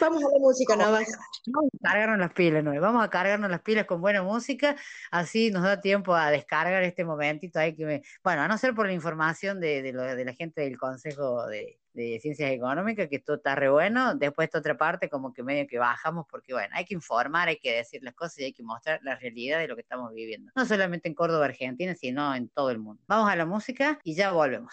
Vamos 0.00 0.22
a 0.24 0.28
la 0.28 0.38
música 0.38 0.76
nomás. 0.76 1.06
Vamos 1.46 1.70
a 1.82 1.88
cargarnos 1.88 2.18
las 2.18 2.32
pilas, 2.32 2.64
¿no? 2.64 2.78
Vamos 2.80 3.04
a 3.04 3.08
cargarnos 3.10 3.50
las 3.50 3.62
pilas 3.62 3.86
con 3.86 4.00
buena 4.00 4.22
música, 4.22 4.76
así 5.10 5.50
nos 5.50 5.62
da 5.62 5.80
tiempo 5.80 6.14
a 6.14 6.30
descargar 6.30 6.82
este 6.82 7.04
momentito 7.04 7.58
ahí 7.58 7.74
que 7.74 7.84
me... 7.86 8.02
Bueno, 8.22 8.42
a 8.42 8.48
no 8.48 8.58
ser 8.58 8.74
por 8.74 8.86
la 8.86 8.92
información 8.92 9.58
de, 9.60 9.82
de, 9.82 9.92
lo- 9.92 10.02
de 10.02 10.24
la 10.24 10.34
gente 10.34 10.62
del 10.62 10.78
Consejo 10.78 11.46
de, 11.46 11.78
de 11.92 12.18
Ciencias 12.20 12.50
Económicas, 12.50 13.08
que 13.08 13.16
esto 13.16 13.34
está 13.34 13.54
re 13.54 13.68
bueno, 13.68 14.14
después 14.14 14.46
esta 14.46 14.58
otra 14.58 14.76
parte 14.76 15.08
como 15.08 15.32
que 15.32 15.42
medio 15.42 15.66
que 15.66 15.78
bajamos, 15.78 16.26
porque 16.30 16.52
bueno, 16.52 16.74
hay 16.74 16.84
que 16.84 16.94
informar, 16.94 17.48
hay 17.48 17.58
que 17.58 17.74
decir 17.74 18.02
las 18.02 18.14
cosas 18.14 18.38
y 18.40 18.44
hay 18.44 18.52
que 18.52 18.62
mostrar 18.62 19.00
la 19.02 19.16
realidad 19.16 19.58
de 19.58 19.68
lo 19.68 19.74
que 19.74 19.82
estamos 19.82 20.12
viviendo. 20.12 20.52
No 20.54 20.64
solamente 20.66 21.08
en 21.08 21.14
Córdoba, 21.14 21.46
Argentina, 21.46 21.94
sino 21.94 22.34
en 22.34 22.48
todo 22.48 22.70
el 22.70 22.78
mundo. 22.78 23.02
Vamos 23.06 23.30
a 23.30 23.36
la 23.36 23.46
música 23.46 23.98
y 24.04 24.14
ya 24.14 24.32
volvemos. 24.32 24.72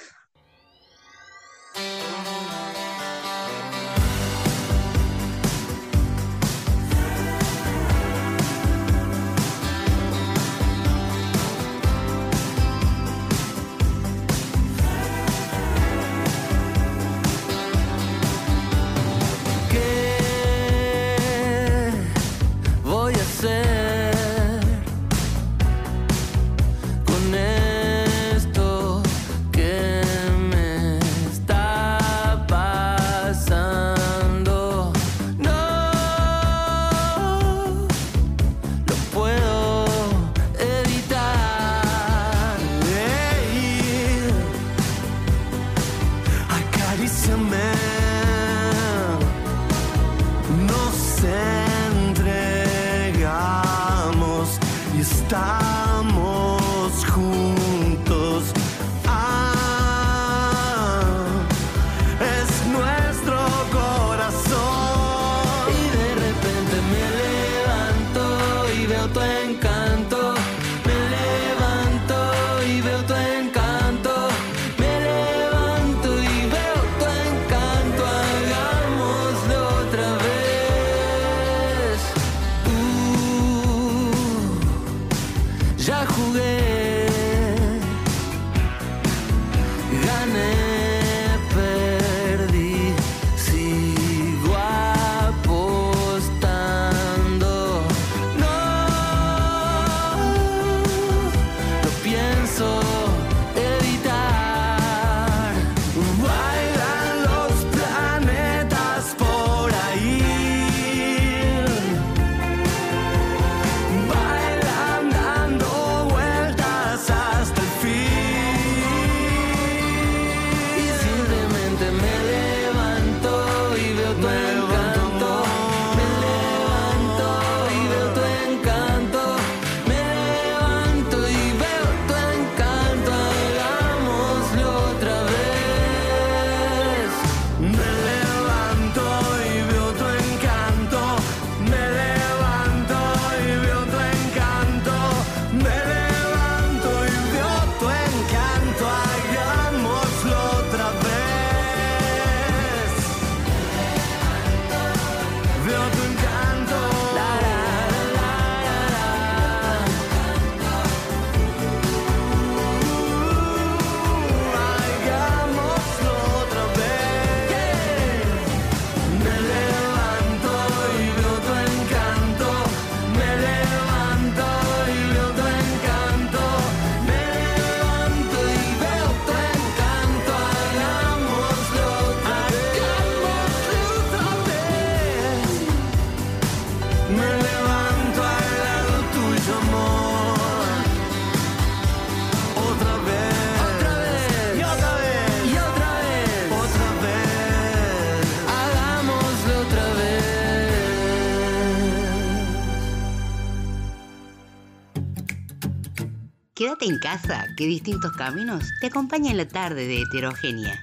Que 207.60 207.68
distintos 207.68 208.14
caminos 208.14 208.64
te 208.80 208.88
acompañan 208.88 209.32
en 209.32 209.38
la 209.40 209.46
tarde 209.46 209.86
de 209.86 210.04
heterogénea. 210.04 210.82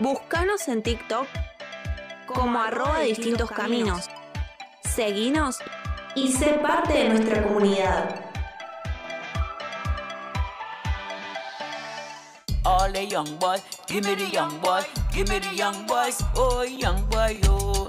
Búscanos 0.00 0.66
en 0.66 0.82
TikTok 0.82 1.28
como 2.26 2.58
arroba 2.58 2.98
distintos 3.02 3.48
caminos. 3.52 4.08
Seguinos 4.82 5.58
y 6.16 6.32
sé 6.32 6.54
parte 6.54 6.94
de 6.94 7.08
nuestra 7.10 7.44
comunidad. 7.44 8.24
All 12.64 12.92
the 12.92 13.06
young 13.06 13.38
boys, 13.38 13.62
give 13.86 14.04
me 14.04 14.16
the 14.16 14.28
young 14.32 14.60
boys, 14.60 14.84
give 15.18 15.28
me 15.30 15.38
the 15.40 15.52
young 15.56 15.84
boys, 15.86 16.22
oh 16.36 16.62
young 16.62 17.04
boy, 17.06 17.40
oh. 17.46 17.87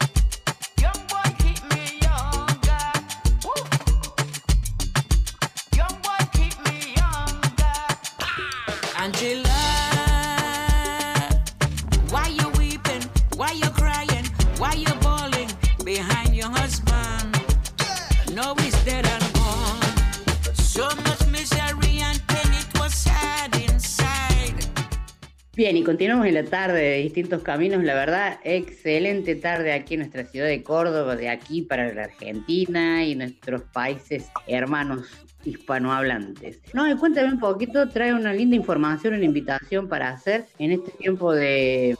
Continuamos 25.89 26.27
en 26.27 26.35
la 26.35 26.43
tarde 26.43 26.83
de 26.83 26.97
distintos 26.97 27.41
caminos. 27.41 27.83
La 27.83 27.95
verdad, 27.95 28.39
excelente 28.43 29.33
tarde 29.33 29.73
aquí 29.73 29.95
en 29.95 30.01
nuestra 30.01 30.23
ciudad 30.23 30.45
de 30.45 30.61
Córdoba, 30.61 31.15
de 31.15 31.29
aquí 31.29 31.63
para 31.63 31.91
la 31.91 32.03
Argentina 32.03 33.03
y 33.03 33.15
nuestros 33.15 33.63
países 33.73 34.29
hermanos 34.45 35.07
hispanohablantes. 35.43 36.61
No, 36.73 36.87
y 36.87 36.95
cuéntame 36.95 37.33
un 37.33 37.39
poquito, 37.39 37.89
trae 37.89 38.13
una 38.13 38.31
linda 38.33 38.55
información, 38.55 39.15
una 39.15 39.25
invitación 39.25 39.89
para 39.89 40.09
hacer 40.09 40.45
en 40.59 40.73
este 40.73 40.91
tiempo 40.91 41.33
de, 41.33 41.97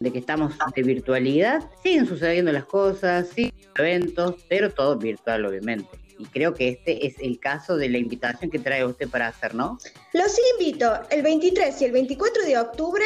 de 0.00 0.12
que 0.12 0.18
estamos 0.18 0.52
de 0.76 0.82
virtualidad. 0.82 1.64
Siguen 1.82 2.04
sucediendo 2.04 2.52
las 2.52 2.66
cosas, 2.66 3.28
siguen 3.28 3.54
eventos, 3.78 4.34
pero 4.50 4.68
todo 4.70 4.98
virtual, 4.98 5.46
obviamente. 5.46 5.88
Y 6.20 6.26
creo 6.26 6.52
que 6.52 6.68
este 6.68 7.06
es 7.06 7.14
el 7.20 7.40
caso 7.40 7.78
de 7.78 7.88
la 7.88 7.96
invitación 7.96 8.50
que 8.50 8.58
trae 8.58 8.84
usted 8.84 9.08
para 9.08 9.28
hacer, 9.28 9.54
¿no? 9.54 9.78
Los 10.12 10.36
invito 10.52 10.92
el 11.08 11.22
23 11.22 11.80
y 11.80 11.84
el 11.86 11.92
24 11.92 12.44
de 12.44 12.58
octubre 12.58 13.04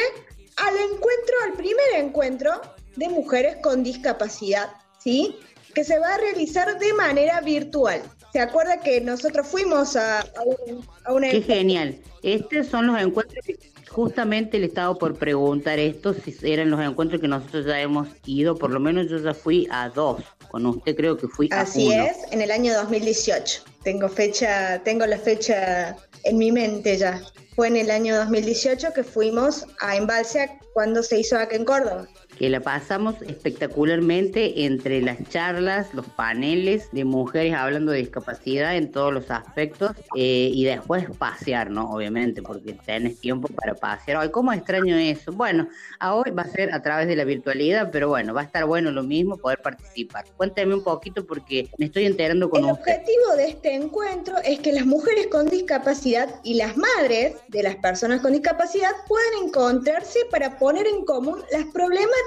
al 0.57 0.75
encuentro, 0.75 1.35
al 1.45 1.53
primer 1.53 1.85
encuentro 1.97 2.61
de 2.95 3.09
mujeres 3.09 3.57
con 3.61 3.83
discapacidad, 3.83 4.69
¿sí? 4.99 5.37
Que 5.73 5.83
se 5.83 5.99
va 5.99 6.15
a 6.15 6.17
realizar 6.17 6.79
de 6.79 6.93
manera 6.93 7.41
virtual. 7.41 8.01
¿Se 8.31 8.39
acuerda 8.39 8.79
que 8.81 8.99
nosotros 9.01 9.47
fuimos 9.47 9.95
a, 9.95 10.19
a 10.21 10.43
un, 10.45 10.85
a 11.05 11.13
una 11.13 11.29
Qué 11.29 11.41
genial. 11.41 11.97
Estos 12.21 12.67
son 12.67 12.87
los 12.87 13.01
encuentros 13.01 13.45
que 13.45 13.57
justamente 13.89 14.59
le 14.59 14.65
estaba 14.65 14.93
por 14.95 15.17
preguntar 15.17 15.79
esto, 15.79 16.13
si 16.13 16.35
eran 16.43 16.69
los 16.69 16.81
encuentros 16.81 17.21
que 17.21 17.29
nosotros 17.29 17.65
ya 17.65 17.79
hemos 17.79 18.09
ido, 18.25 18.55
por 18.55 18.71
lo 18.71 18.79
menos 18.79 19.09
yo 19.09 19.17
ya 19.19 19.33
fui 19.33 19.67
a 19.71 19.89
dos. 19.89 20.21
Con 20.49 20.65
usted 20.65 20.95
creo 20.95 21.17
que 21.17 21.27
fui 21.27 21.47
Así 21.51 21.93
a 21.93 21.95
uno. 21.95 22.05
es, 22.11 22.17
en 22.31 22.41
el 22.41 22.51
año 22.51 22.73
2018. 22.73 23.63
Tengo 23.83 24.09
fecha, 24.09 24.81
tengo 24.83 25.05
la 25.05 25.17
fecha 25.17 25.95
en 26.23 26.37
mi 26.37 26.51
mente 26.51 26.97
ya. 26.97 27.21
Fue 27.55 27.69
en 27.69 27.77
el 27.77 27.89
año 27.89 28.17
2018 28.17 28.91
que 28.93 29.03
fuimos 29.03 29.65
a 29.79 29.95
Embalse 29.95 30.59
cuando 30.73 31.01
se 31.01 31.19
hizo 31.19 31.37
acá 31.37 31.55
en 31.55 31.63
Córdoba. 31.63 32.05
Que 32.37 32.49
la 32.49 32.59
pasamos 32.59 33.15
espectacularmente 33.21 34.65
entre 34.65 35.01
las 35.01 35.17
charlas, 35.29 35.93
los 35.93 36.05
paneles 36.05 36.89
de 36.91 37.05
mujeres 37.05 37.53
hablando 37.53 37.91
de 37.91 37.99
discapacidad 37.99 38.75
en 38.75 38.91
todos 38.91 39.13
los 39.13 39.31
aspectos 39.31 39.91
eh, 40.15 40.49
y 40.53 40.65
después 40.65 41.05
pasear, 41.17 41.69
¿no? 41.71 41.89
Obviamente, 41.91 42.41
porque 42.41 42.73
tenés 42.85 43.19
tiempo 43.19 43.47
para 43.47 43.75
pasear. 43.75 44.17
Ay, 44.17 44.29
¿cómo 44.29 44.51
extraño 44.51 44.95
eso? 44.97 45.31
Bueno, 45.31 45.67
a 45.99 46.15
hoy 46.15 46.31
va 46.31 46.43
a 46.43 46.47
ser 46.49 46.73
a 46.73 46.81
través 46.81 47.07
de 47.07 47.15
la 47.15 47.23
virtualidad, 47.23 47.89
pero 47.91 48.09
bueno, 48.09 48.33
va 48.33 48.41
a 48.41 48.45
estar 48.45 48.65
bueno 48.65 48.91
lo 48.91 49.03
mismo 49.03 49.37
poder 49.37 49.61
participar. 49.61 50.25
Cuéntame 50.35 50.73
un 50.73 50.83
poquito 50.83 51.25
porque 51.25 51.69
me 51.77 51.85
estoy 51.85 52.05
enterando 52.05 52.49
con 52.49 52.65
El 52.65 52.71
usted. 52.71 52.81
objetivo 52.81 53.35
de 53.37 53.47
este 53.47 53.75
encuentro 53.75 54.35
es 54.43 54.59
que 54.59 54.73
las 54.73 54.85
mujeres 54.85 55.27
con 55.27 55.47
discapacidad 55.47 56.29
y 56.43 56.55
las 56.55 56.75
madres 56.75 57.35
de 57.47 57.63
las 57.63 57.75
personas 57.77 58.21
con 58.21 58.33
discapacidad 58.33 58.91
puedan 59.07 59.45
encontrarse 59.45 60.19
para 60.29 60.57
poner 60.57 60.85
en 60.87 61.05
común 61.05 61.41
las 61.51 61.65
problemáticas 61.65 62.24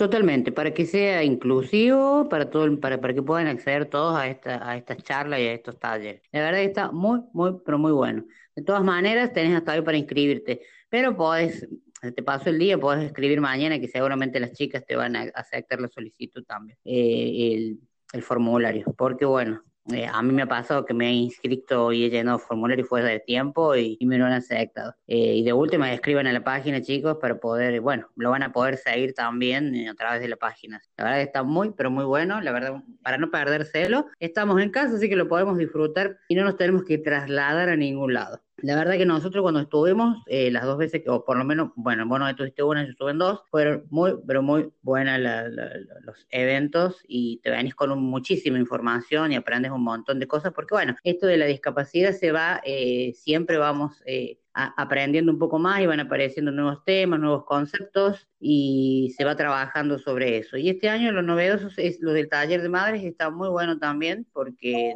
Totalmente, 0.00 0.50
para 0.50 0.72
que 0.72 0.86
sea 0.86 1.22
inclusivo, 1.22 2.26
para 2.30 2.48
todo, 2.48 2.80
para, 2.80 2.98
para 3.02 3.12
que 3.12 3.22
puedan 3.22 3.48
acceder 3.48 3.84
todos 3.84 4.18
a 4.18 4.28
esta, 4.28 4.66
a 4.66 4.78
estas 4.78 4.96
charlas 5.02 5.40
y 5.40 5.42
a 5.42 5.52
estos 5.52 5.78
talleres. 5.78 6.22
La 6.32 6.40
verdad 6.40 6.60
que 6.60 6.64
está 6.64 6.90
muy, 6.90 7.20
muy, 7.34 7.60
pero 7.62 7.78
muy 7.78 7.92
bueno. 7.92 8.24
De 8.56 8.62
todas 8.62 8.82
maneras, 8.82 9.34
tenés 9.34 9.54
hasta 9.54 9.74
hoy 9.74 9.82
para 9.82 9.98
inscribirte, 9.98 10.62
pero 10.90 11.16
podés, 11.16 11.66
te 12.00 12.22
paso 12.22 12.50
el 12.50 12.58
día, 12.58 12.76
podés 12.76 13.04
escribir 13.04 13.40
mañana, 13.40 13.78
que 13.78 13.88
seguramente 13.88 14.40
las 14.40 14.52
chicas 14.52 14.84
te 14.84 14.96
van 14.96 15.16
a 15.16 15.22
aceptar 15.34 15.80
la 15.80 15.88
solicitud 15.88 16.44
también, 16.44 16.76
eh, 16.84 17.76
el, 18.12 18.22
formulario, 18.22 18.92
porque 18.96 19.24
bueno, 19.24 19.62
eh, 19.92 20.06
a 20.06 20.22
mí 20.22 20.32
me 20.32 20.42
ha 20.42 20.46
pasado 20.46 20.84
que 20.84 20.94
me 20.94 21.08
he 21.08 21.12
inscrito 21.12 21.92
y 21.92 22.04
he 22.04 22.10
llenado 22.10 22.38
formulario 22.38 22.84
fuera 22.84 23.08
de 23.08 23.20
tiempo 23.20 23.74
y, 23.74 23.96
y 23.98 24.06
me 24.06 24.18
lo 24.18 24.26
han 24.26 24.32
aceptado. 24.32 24.94
Eh, 25.06 25.36
y 25.36 25.42
de 25.42 25.52
última, 25.52 25.92
escriban 25.92 26.26
a 26.26 26.32
la 26.32 26.44
página, 26.44 26.80
chicos, 26.82 27.16
para 27.20 27.40
poder, 27.40 27.80
bueno, 27.80 28.08
lo 28.16 28.30
van 28.30 28.42
a 28.42 28.52
poder 28.52 28.76
seguir 28.76 29.14
también 29.14 29.74
eh, 29.74 29.88
a 29.88 29.94
través 29.94 30.20
de 30.20 30.28
la 30.28 30.36
página. 30.36 30.80
La 30.96 31.04
verdad 31.04 31.18
que 31.18 31.24
está 31.24 31.42
muy, 31.42 31.72
pero 31.76 31.90
muy 31.90 32.04
bueno. 32.04 32.40
La 32.40 32.52
verdad, 32.52 32.82
para 33.02 33.18
no 33.18 33.30
perdérselo, 33.30 34.06
estamos 34.18 34.60
en 34.60 34.70
casa, 34.70 34.96
así 34.96 35.08
que 35.08 35.16
lo 35.16 35.28
podemos 35.28 35.58
disfrutar 35.58 36.18
y 36.28 36.34
no 36.34 36.44
nos 36.44 36.56
tenemos 36.56 36.84
que 36.84 36.98
trasladar 36.98 37.68
a 37.68 37.76
ningún 37.76 38.14
lado. 38.14 38.40
La 38.62 38.76
verdad 38.76 38.98
que 38.98 39.06
nosotros 39.06 39.42
cuando 39.42 39.60
estuvimos, 39.60 40.22
eh, 40.26 40.50
las 40.50 40.64
dos 40.64 40.76
veces, 40.78 41.02
o 41.08 41.24
por 41.24 41.36
lo 41.38 41.44
menos, 41.44 41.70
bueno, 41.76 42.06
bueno, 42.06 42.26
tú 42.26 42.30
estuviste 42.44 42.62
una, 42.62 42.84
yo 42.84 42.90
estuve 42.90 43.12
en 43.12 43.18
dos, 43.18 43.40
fueron 43.50 43.84
muy, 43.90 44.14
pero 44.26 44.42
muy 44.42 44.70
buenas 44.82 45.18
los 45.20 46.26
eventos 46.30 46.98
y 47.08 47.40
te 47.42 47.50
venís 47.50 47.74
con 47.74 47.90
un- 47.90 48.02
muchísima 48.04 48.58
información 48.58 49.32
y 49.32 49.36
aprendes 49.36 49.70
un 49.72 49.82
montón 49.82 50.18
de 50.18 50.26
cosas, 50.26 50.52
porque 50.52 50.74
bueno, 50.74 50.96
esto 51.04 51.26
de 51.26 51.36
la 51.38 51.46
discapacidad 51.46 52.12
se 52.12 52.32
va, 52.32 52.60
eh, 52.64 53.12
siempre 53.14 53.56
vamos 53.56 54.02
eh, 54.06 54.40
aprendiendo 54.52 55.32
un 55.32 55.38
poco 55.38 55.58
más 55.58 55.80
y 55.80 55.86
van 55.86 56.00
apareciendo 56.00 56.50
nuevos 56.52 56.84
temas, 56.84 57.20
nuevos 57.20 57.44
conceptos 57.44 58.28
y 58.40 59.14
se 59.16 59.24
va 59.24 59.36
trabajando 59.36 59.98
sobre 59.98 60.38
eso. 60.38 60.56
Y 60.56 60.68
este 60.68 60.88
año 60.88 61.12
lo 61.12 61.22
novedoso 61.22 61.68
es 61.76 62.00
lo 62.00 62.12
del 62.12 62.28
taller 62.28 62.60
de 62.62 62.68
madres, 62.68 63.04
está 63.04 63.30
muy 63.30 63.48
bueno 63.48 63.78
también, 63.78 64.26
porque 64.32 64.94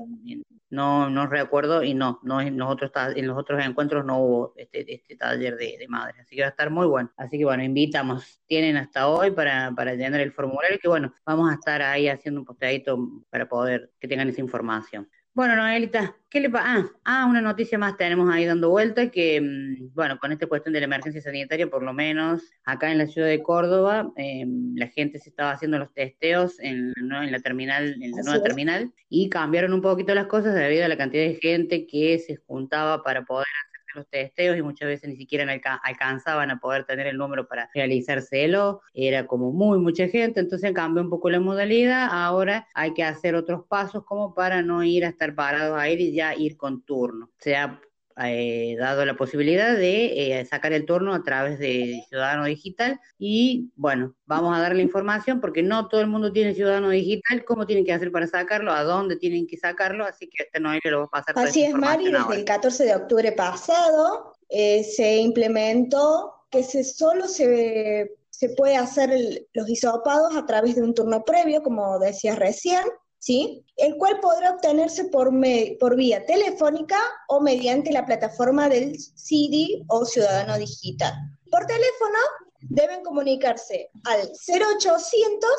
no, 0.74 1.08
no 1.08 1.26
recuerdo 1.26 1.82
y 1.82 1.94
no, 1.94 2.20
no 2.22 2.40
en 2.40 2.58
los 2.58 2.70
otros, 2.70 2.90
en 3.14 3.26
los 3.26 3.38
otros 3.38 3.64
encuentros 3.64 4.04
no 4.04 4.18
hubo 4.18 4.54
este, 4.56 4.92
este 4.92 5.16
taller 5.16 5.56
de, 5.56 5.76
de 5.78 5.88
madres, 5.88 6.20
así 6.20 6.36
que 6.36 6.42
va 6.42 6.48
a 6.48 6.50
estar 6.50 6.70
muy 6.70 6.86
bueno. 6.86 7.10
Así 7.16 7.38
que 7.38 7.44
bueno, 7.44 7.62
invitamos, 7.62 8.42
tienen 8.46 8.76
hasta 8.76 9.08
hoy 9.08 9.30
para, 9.30 9.72
para 9.74 9.94
llenar 9.94 10.20
el 10.20 10.32
formulario, 10.32 10.78
que 10.80 10.88
bueno, 10.88 11.14
vamos 11.24 11.50
a 11.50 11.54
estar 11.54 11.80
ahí 11.82 12.08
haciendo 12.08 12.40
un 12.40 12.46
posteadito 12.46 12.98
para 13.30 13.48
poder 13.48 13.92
que 14.00 14.08
tengan 14.08 14.28
esa 14.28 14.40
información. 14.40 15.08
Bueno, 15.36 15.56
Noelita, 15.56 16.16
¿qué 16.30 16.38
le 16.40 16.48
pasa? 16.48 16.64
Ah, 16.68 16.84
ah, 17.04 17.26
una 17.26 17.40
noticia 17.40 17.76
más 17.76 17.96
tenemos 17.96 18.32
ahí 18.32 18.44
dando 18.46 18.70
vuelta 18.70 19.10
que, 19.10 19.40
mm, 19.40 19.92
bueno, 19.92 20.16
con 20.20 20.30
esta 20.30 20.46
cuestión 20.46 20.72
de 20.72 20.78
la 20.80 20.84
emergencia 20.86 21.20
sanitaria, 21.20 21.68
por 21.68 21.82
lo 21.82 21.92
menos 21.92 22.42
acá 22.64 22.92
en 22.92 22.98
la 22.98 23.06
ciudad 23.08 23.26
de 23.26 23.42
Córdoba, 23.42 24.12
eh, 24.16 24.44
la 24.76 24.86
gente 24.88 25.18
se 25.18 25.30
estaba 25.30 25.50
haciendo 25.50 25.78
los 25.80 25.92
testeos 25.92 26.60
en, 26.60 26.92
¿no? 27.02 27.20
en 27.22 27.32
la 27.32 27.40
terminal, 27.40 28.00
en 28.00 28.14
la 28.14 28.20
Así 28.20 28.22
nueva 28.22 28.38
es. 28.38 28.44
terminal, 28.44 28.92
y 29.08 29.28
cambiaron 29.28 29.72
un 29.72 29.82
poquito 29.82 30.14
las 30.14 30.26
cosas 30.26 30.54
debido 30.54 30.84
a 30.84 30.88
la 30.88 30.96
cantidad 30.96 31.24
de 31.24 31.34
gente 31.42 31.84
que 31.88 32.16
se 32.20 32.36
juntaba 32.36 33.02
para 33.02 33.24
poder 33.24 33.46
hacerse 33.66 33.73
los 33.94 34.08
testeos 34.08 34.56
y 34.56 34.62
muchas 34.62 34.88
veces 34.88 35.08
ni 35.08 35.16
siquiera 35.16 35.50
alca- 35.50 35.80
alcanzaban 35.82 36.50
a 36.50 36.58
poder 36.60 36.84
tener 36.84 37.06
el 37.06 37.16
número 37.16 37.46
para 37.46 37.70
realizárselo, 37.74 38.82
era 38.92 39.26
como 39.26 39.52
muy 39.52 39.78
mucha 39.78 40.08
gente, 40.08 40.40
entonces 40.40 40.72
cambió 40.72 41.02
un 41.02 41.10
poco 41.10 41.30
la 41.30 41.40
modalidad, 41.40 42.08
ahora 42.10 42.66
hay 42.74 42.94
que 42.94 43.04
hacer 43.04 43.34
otros 43.34 43.64
pasos 43.66 44.04
como 44.04 44.34
para 44.34 44.62
no 44.62 44.82
ir 44.82 45.04
a 45.04 45.08
estar 45.08 45.34
parados 45.34 45.78
ahí 45.78 45.94
y 45.94 46.14
ya 46.14 46.34
ir 46.34 46.56
con 46.56 46.82
turno. 46.82 47.30
Se 47.38 47.56
ha 47.56 47.80
eh, 48.24 48.76
dado 48.78 49.04
la 49.04 49.14
posibilidad 49.16 49.76
de 49.76 50.38
eh, 50.40 50.44
sacar 50.44 50.72
el 50.72 50.86
turno 50.86 51.14
a 51.14 51.22
través 51.22 51.58
de 51.58 52.02
Ciudadano 52.08 52.44
Digital. 52.44 53.00
Y 53.18 53.70
bueno, 53.76 54.14
vamos 54.26 54.56
a 54.56 54.60
dar 54.60 54.74
la 54.76 54.82
información 54.82 55.40
porque 55.40 55.62
no 55.62 55.88
todo 55.88 56.00
el 56.00 56.06
mundo 56.06 56.32
tiene 56.32 56.54
Ciudadano 56.54 56.90
Digital, 56.90 57.44
cómo 57.44 57.66
tienen 57.66 57.84
que 57.84 57.92
hacer 57.92 58.12
para 58.12 58.26
sacarlo, 58.26 58.72
a 58.72 58.82
dónde 58.84 59.16
tienen 59.16 59.46
que 59.46 59.56
sacarlo, 59.56 60.04
así 60.04 60.28
que 60.28 60.44
este 60.44 60.60
Noelia 60.60 60.90
lo 60.90 61.00
va 61.00 61.04
a 61.06 61.08
pasar 61.22 61.38
Así 61.38 61.64
es, 61.64 61.74
Mari, 61.74 62.04
desde 62.04 62.18
ahora. 62.18 62.36
el 62.36 62.44
14 62.44 62.84
de 62.84 62.94
octubre 62.94 63.32
pasado 63.32 64.34
eh, 64.48 64.84
se 64.84 65.16
implementó 65.16 66.32
que 66.50 66.62
se 66.62 66.84
solo 66.84 67.26
se, 67.26 68.12
se 68.30 68.48
puede 68.50 68.76
hacer 68.76 69.10
el- 69.10 69.48
los 69.54 69.68
hisopados 69.68 70.36
a 70.36 70.46
través 70.46 70.76
de 70.76 70.82
un 70.82 70.94
turno 70.94 71.24
previo, 71.24 71.62
como 71.62 71.98
decías 71.98 72.38
recién, 72.38 72.82
¿sí? 73.24 73.64
El 73.76 73.96
cual 73.96 74.20
podrá 74.20 74.50
obtenerse 74.50 75.06
por, 75.06 75.32
me- 75.32 75.76
por 75.80 75.96
vía 75.96 76.26
telefónica 76.26 76.98
o 77.28 77.40
mediante 77.40 77.90
la 77.90 78.04
plataforma 78.04 78.68
del 78.68 78.98
CD 78.98 79.82
o 79.88 80.04
Ciudadano 80.04 80.58
Digital. 80.58 81.14
Por 81.50 81.64
teléfono 81.66 82.18
deben 82.60 83.02
comunicarse 83.02 83.88
al 84.04 84.30
0800 84.46 85.50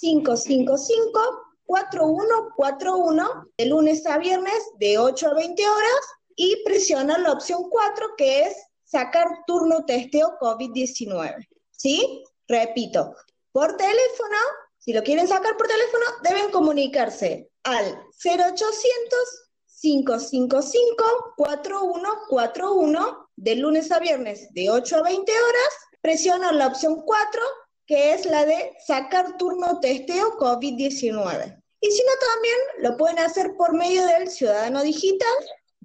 555 0.00 1.20
4141 1.64 3.46
de 3.56 3.66
lunes 3.66 4.04
a 4.06 4.18
viernes 4.18 4.60
de 4.78 4.98
8 4.98 5.28
a 5.28 5.34
20 5.34 5.68
horas 5.68 6.00
y 6.34 6.62
presionar 6.64 7.20
la 7.20 7.32
opción 7.32 7.68
4 7.70 8.06
que 8.16 8.40
es 8.46 8.56
sacar 8.84 9.28
turno 9.46 9.84
testeo 9.84 10.36
COVID-19. 10.40 11.46
¿Sí? 11.70 12.24
Repito, 12.48 13.14
por 13.52 13.76
teléfono, 13.76 14.36
si 14.84 14.92
lo 14.92 15.02
quieren 15.04 15.28
sacar 15.28 15.56
por 15.56 15.68
teléfono, 15.68 16.04
deben 16.24 16.50
comunicarse 16.50 17.48
al 17.62 17.84
0800 18.24 19.48
555 19.80 21.34
4141 21.36 23.28
de 23.36 23.56
lunes 23.56 23.92
a 23.92 24.00
viernes 24.00 24.48
de 24.54 24.70
8 24.70 24.96
a 24.96 25.02
20 25.02 25.32
horas, 25.32 25.68
presionan 26.00 26.58
la 26.58 26.66
opción 26.66 27.02
4 27.04 27.40
que 27.86 28.14
es 28.14 28.26
la 28.26 28.44
de 28.44 28.72
sacar 28.84 29.36
turno 29.36 29.78
testeo 29.80 30.36
COVID-19. 30.38 31.62
Y 31.80 31.90
si 31.90 32.02
no, 32.02 32.12
también 32.32 32.56
lo 32.78 32.96
pueden 32.96 33.18
hacer 33.20 33.54
por 33.56 33.74
medio 33.74 34.04
del 34.06 34.28
Ciudadano 34.28 34.82
Digital. 34.82 35.34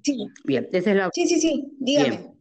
Sí, 0.03 0.27
Bien, 0.43 0.67
esa 0.71 0.91
es 0.91 0.95
la 0.95 1.09
sí, 1.13 1.27
sí, 1.27 1.39
sí, 1.39 1.71
dígame. 1.79 2.09
Bien. 2.09 2.36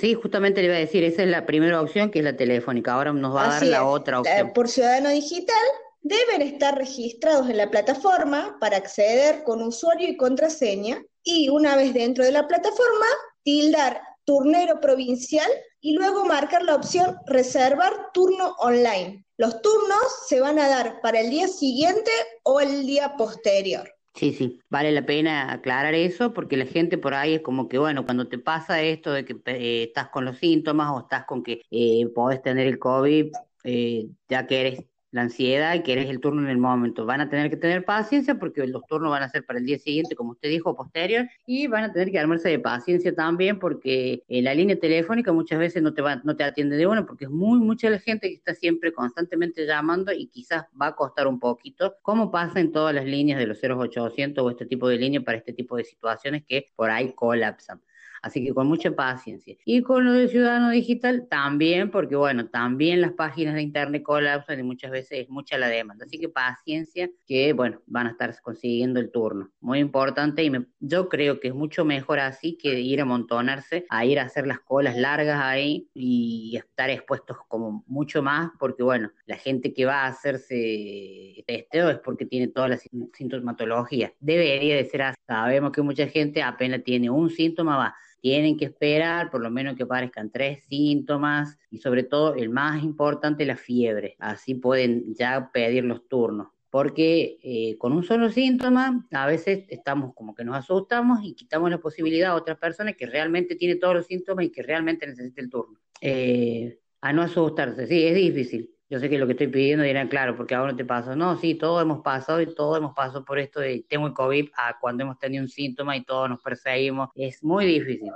Sí, 0.00 0.14
justamente 0.14 0.60
le 0.60 0.68
iba 0.68 0.76
a 0.76 0.78
decir, 0.78 1.04
esa 1.04 1.22
es 1.22 1.28
la 1.28 1.44
primera 1.44 1.80
opción 1.80 2.10
que 2.10 2.20
es 2.20 2.24
la 2.24 2.36
telefónica, 2.36 2.94
ahora 2.94 3.12
nos 3.12 3.34
va 3.34 3.44
a 3.44 3.52
dar 3.52 3.66
la 3.66 3.76
es. 3.76 3.82
otra 3.82 4.20
opción. 4.20 4.52
por 4.54 4.68
Ciudadano 4.68 5.10
Digital 5.10 5.64
deben 6.00 6.42
estar 6.42 6.76
registrados 6.76 7.50
en 7.50 7.58
la 7.58 7.70
plataforma 7.70 8.56
para 8.60 8.78
acceder 8.78 9.42
con 9.44 9.62
usuario 9.62 10.08
y 10.08 10.16
contraseña 10.16 11.02
y 11.22 11.48
una 11.48 11.76
vez 11.76 11.92
dentro 11.92 12.24
de 12.24 12.32
la 12.32 12.46
plataforma, 12.46 13.06
tildar 13.42 14.00
turnero 14.24 14.80
provincial 14.80 15.50
y 15.80 15.94
luego 15.94 16.24
marcar 16.24 16.62
la 16.62 16.76
opción 16.76 17.18
reservar 17.26 17.92
turno 18.14 18.54
online. 18.58 19.24
Los 19.36 19.60
turnos 19.60 20.26
se 20.28 20.40
van 20.40 20.58
a 20.58 20.68
dar 20.68 21.00
para 21.02 21.20
el 21.20 21.28
día 21.28 21.48
siguiente 21.48 22.10
o 22.42 22.60
el 22.60 22.86
día 22.86 23.16
posterior. 23.16 23.93
Sí, 24.16 24.32
sí, 24.32 24.60
vale 24.70 24.92
la 24.92 25.04
pena 25.04 25.52
aclarar 25.52 25.92
eso 25.94 26.32
porque 26.32 26.56
la 26.56 26.66
gente 26.66 26.98
por 26.98 27.14
ahí 27.14 27.34
es 27.34 27.40
como 27.42 27.68
que, 27.68 27.78
bueno, 27.78 28.04
cuando 28.04 28.28
te 28.28 28.38
pasa 28.38 28.80
esto 28.80 29.10
de 29.12 29.24
que 29.24 29.32
eh, 29.46 29.82
estás 29.84 30.08
con 30.10 30.24
los 30.24 30.38
síntomas 30.38 30.90
o 30.92 31.00
estás 31.00 31.24
con 31.26 31.42
que 31.42 31.62
eh, 31.70 32.06
podés 32.14 32.40
tener 32.40 32.68
el 32.68 32.78
COVID, 32.78 33.32
eh, 33.64 34.06
ya 34.28 34.46
que 34.46 34.60
eres 34.60 34.84
la 35.14 35.22
ansiedad 35.22 35.76
y 35.76 35.84
querés 35.84 36.10
el 36.10 36.18
turno 36.18 36.42
en 36.42 36.48
el 36.48 36.58
momento. 36.58 37.06
Van 37.06 37.20
a 37.20 37.30
tener 37.30 37.48
que 37.48 37.56
tener 37.56 37.84
paciencia 37.84 38.34
porque 38.34 38.66
los 38.66 38.84
turnos 38.88 39.12
van 39.12 39.22
a 39.22 39.28
ser 39.28 39.46
para 39.46 39.60
el 39.60 39.64
día 39.64 39.78
siguiente, 39.78 40.16
como 40.16 40.32
usted 40.32 40.48
dijo, 40.48 40.74
posterior, 40.74 41.28
y 41.46 41.68
van 41.68 41.84
a 41.84 41.92
tener 41.92 42.10
que 42.10 42.18
armarse 42.18 42.48
de 42.48 42.58
paciencia 42.58 43.14
también 43.14 43.60
porque 43.60 44.24
eh, 44.26 44.42
la 44.42 44.52
línea 44.54 44.76
telefónica 44.76 45.32
muchas 45.32 45.60
veces 45.60 45.84
no 45.84 45.94
te 45.94 46.02
va, 46.02 46.16
no 46.24 46.34
te 46.34 46.42
atiende 46.42 46.76
de 46.76 46.88
uno 46.88 47.06
porque 47.06 47.26
es 47.26 47.30
muy 47.30 47.60
mucha 47.60 47.88
la 47.90 48.00
gente 48.00 48.28
que 48.28 48.34
está 48.34 48.56
siempre 48.56 48.92
constantemente 48.92 49.64
llamando 49.66 50.12
y 50.12 50.26
quizás 50.26 50.64
va 50.80 50.88
a 50.88 50.96
costar 50.96 51.28
un 51.28 51.38
poquito, 51.38 51.94
como 52.02 52.32
pasa 52.32 52.58
en 52.58 52.72
todas 52.72 52.92
las 52.92 53.04
líneas 53.04 53.38
de 53.38 53.46
los 53.46 53.60
0800 53.62 54.44
o 54.44 54.50
este 54.50 54.66
tipo 54.66 54.88
de 54.88 54.98
línea 54.98 55.20
para 55.20 55.38
este 55.38 55.52
tipo 55.52 55.76
de 55.76 55.84
situaciones 55.84 56.42
que 56.44 56.72
por 56.74 56.90
ahí 56.90 57.12
colapsan. 57.14 57.80
Así 58.24 58.42
que 58.42 58.54
con 58.54 58.66
mucha 58.66 58.90
paciencia. 58.90 59.54
Y 59.66 59.82
con 59.82 60.02
lo 60.06 60.12
del 60.12 60.30
ciudadano 60.30 60.70
digital 60.70 61.26
también, 61.28 61.90
porque 61.90 62.16
bueno, 62.16 62.48
también 62.48 63.02
las 63.02 63.12
páginas 63.12 63.54
de 63.54 63.60
internet 63.60 64.02
colapsan 64.02 64.58
y 64.60 64.62
muchas 64.62 64.90
veces 64.92 65.20
es 65.24 65.28
mucha 65.28 65.58
la 65.58 65.68
demanda. 65.68 66.06
Así 66.06 66.18
que 66.18 66.30
paciencia, 66.30 67.10
que 67.26 67.52
bueno, 67.52 67.82
van 67.86 68.06
a 68.06 68.10
estar 68.12 68.34
consiguiendo 68.40 68.98
el 68.98 69.10
turno. 69.10 69.50
Muy 69.60 69.78
importante 69.78 70.42
y 70.42 70.48
me- 70.48 70.64
yo 70.80 71.10
creo 71.10 71.38
que 71.38 71.48
es 71.48 71.54
mucho 71.54 71.84
mejor 71.84 72.18
así 72.18 72.56
que 72.56 72.80
ir 72.80 73.00
a 73.00 73.02
amontonarse, 73.02 73.84
a 73.90 74.06
ir 74.06 74.18
a 74.18 74.22
hacer 74.22 74.46
las 74.46 74.60
colas 74.60 74.96
largas 74.96 75.38
ahí 75.42 75.90
y 75.92 76.56
estar 76.56 76.88
expuestos 76.88 77.36
como 77.46 77.84
mucho 77.86 78.22
más, 78.22 78.52
porque 78.58 78.82
bueno, 78.82 79.12
la 79.26 79.36
gente 79.36 79.74
que 79.74 79.84
va 79.84 80.04
a 80.04 80.06
hacerse 80.06 81.44
testeo 81.46 81.90
es 81.90 81.98
porque 81.98 82.24
tiene 82.26 82.48
toda 82.48 82.68
la 82.68 82.76
sin- 82.78 83.10
sintomatología. 83.12 84.12
Debería 84.20 84.76
de 84.76 84.84
ser 84.86 85.02
así. 85.02 85.20
Sabemos 85.26 85.72
que 85.72 85.82
mucha 85.82 86.06
gente 86.08 86.42
apenas 86.42 86.82
tiene 86.84 87.10
un 87.10 87.28
síntoma, 87.30 87.76
va 87.76 87.94
tienen 88.24 88.56
que 88.56 88.64
esperar 88.64 89.30
por 89.30 89.42
lo 89.42 89.50
menos 89.50 89.76
que 89.76 89.82
aparezcan 89.82 90.30
tres 90.30 90.64
síntomas 90.64 91.58
y 91.70 91.76
sobre 91.76 92.04
todo 92.04 92.34
el 92.34 92.48
más 92.48 92.82
importante, 92.82 93.44
la 93.44 93.54
fiebre. 93.54 94.16
Así 94.18 94.54
pueden 94.54 95.14
ya 95.14 95.50
pedir 95.52 95.84
los 95.84 96.08
turnos. 96.08 96.48
Porque 96.70 97.36
eh, 97.42 97.76
con 97.76 97.92
un 97.92 98.02
solo 98.02 98.30
síntoma 98.30 99.06
a 99.12 99.26
veces 99.26 99.66
estamos 99.68 100.14
como 100.14 100.34
que 100.34 100.42
nos 100.42 100.56
asustamos 100.56 101.18
y 101.22 101.34
quitamos 101.34 101.68
la 101.68 101.76
posibilidad 101.76 102.30
a 102.30 102.36
otra 102.36 102.58
persona 102.58 102.94
que 102.94 103.04
realmente 103.04 103.56
tiene 103.56 103.76
todos 103.76 103.94
los 103.94 104.06
síntomas 104.06 104.46
y 104.46 104.50
que 104.50 104.62
realmente 104.62 105.06
necesita 105.06 105.42
el 105.42 105.50
turno. 105.50 105.78
Eh, 106.00 106.78
a 107.02 107.12
no 107.12 107.20
asustarse, 107.20 107.86
sí, 107.86 108.04
es 108.04 108.14
difícil. 108.14 108.73
Yo 108.90 108.98
sé 109.00 109.08
que 109.08 109.18
lo 109.18 109.26
que 109.26 109.32
estoy 109.32 109.48
pidiendo 109.48 109.84
dirán, 109.84 110.08
claro, 110.08 110.36
porque 110.36 110.54
ahora 110.54 110.72
no 110.72 110.76
te 110.76 110.84
pasa. 110.84 111.16
No, 111.16 111.36
sí, 111.38 111.54
todos 111.54 111.82
hemos 111.82 112.02
pasado 112.02 112.40
y 112.40 112.54
todos 112.54 112.78
hemos 112.78 112.94
pasado 112.94 113.24
por 113.24 113.38
esto 113.38 113.60
de 113.60 113.84
tengo 113.88 114.06
el 114.06 114.12
COVID 114.12 114.50
a 114.56 114.78
cuando 114.78 115.02
hemos 115.04 115.18
tenido 115.18 115.42
un 115.42 115.48
síntoma 115.48 115.96
y 115.96 116.04
todos 116.04 116.28
nos 116.28 116.42
perseguimos. 116.42 117.08
Es 117.14 117.42
muy 117.42 117.64
difícil 117.64 118.10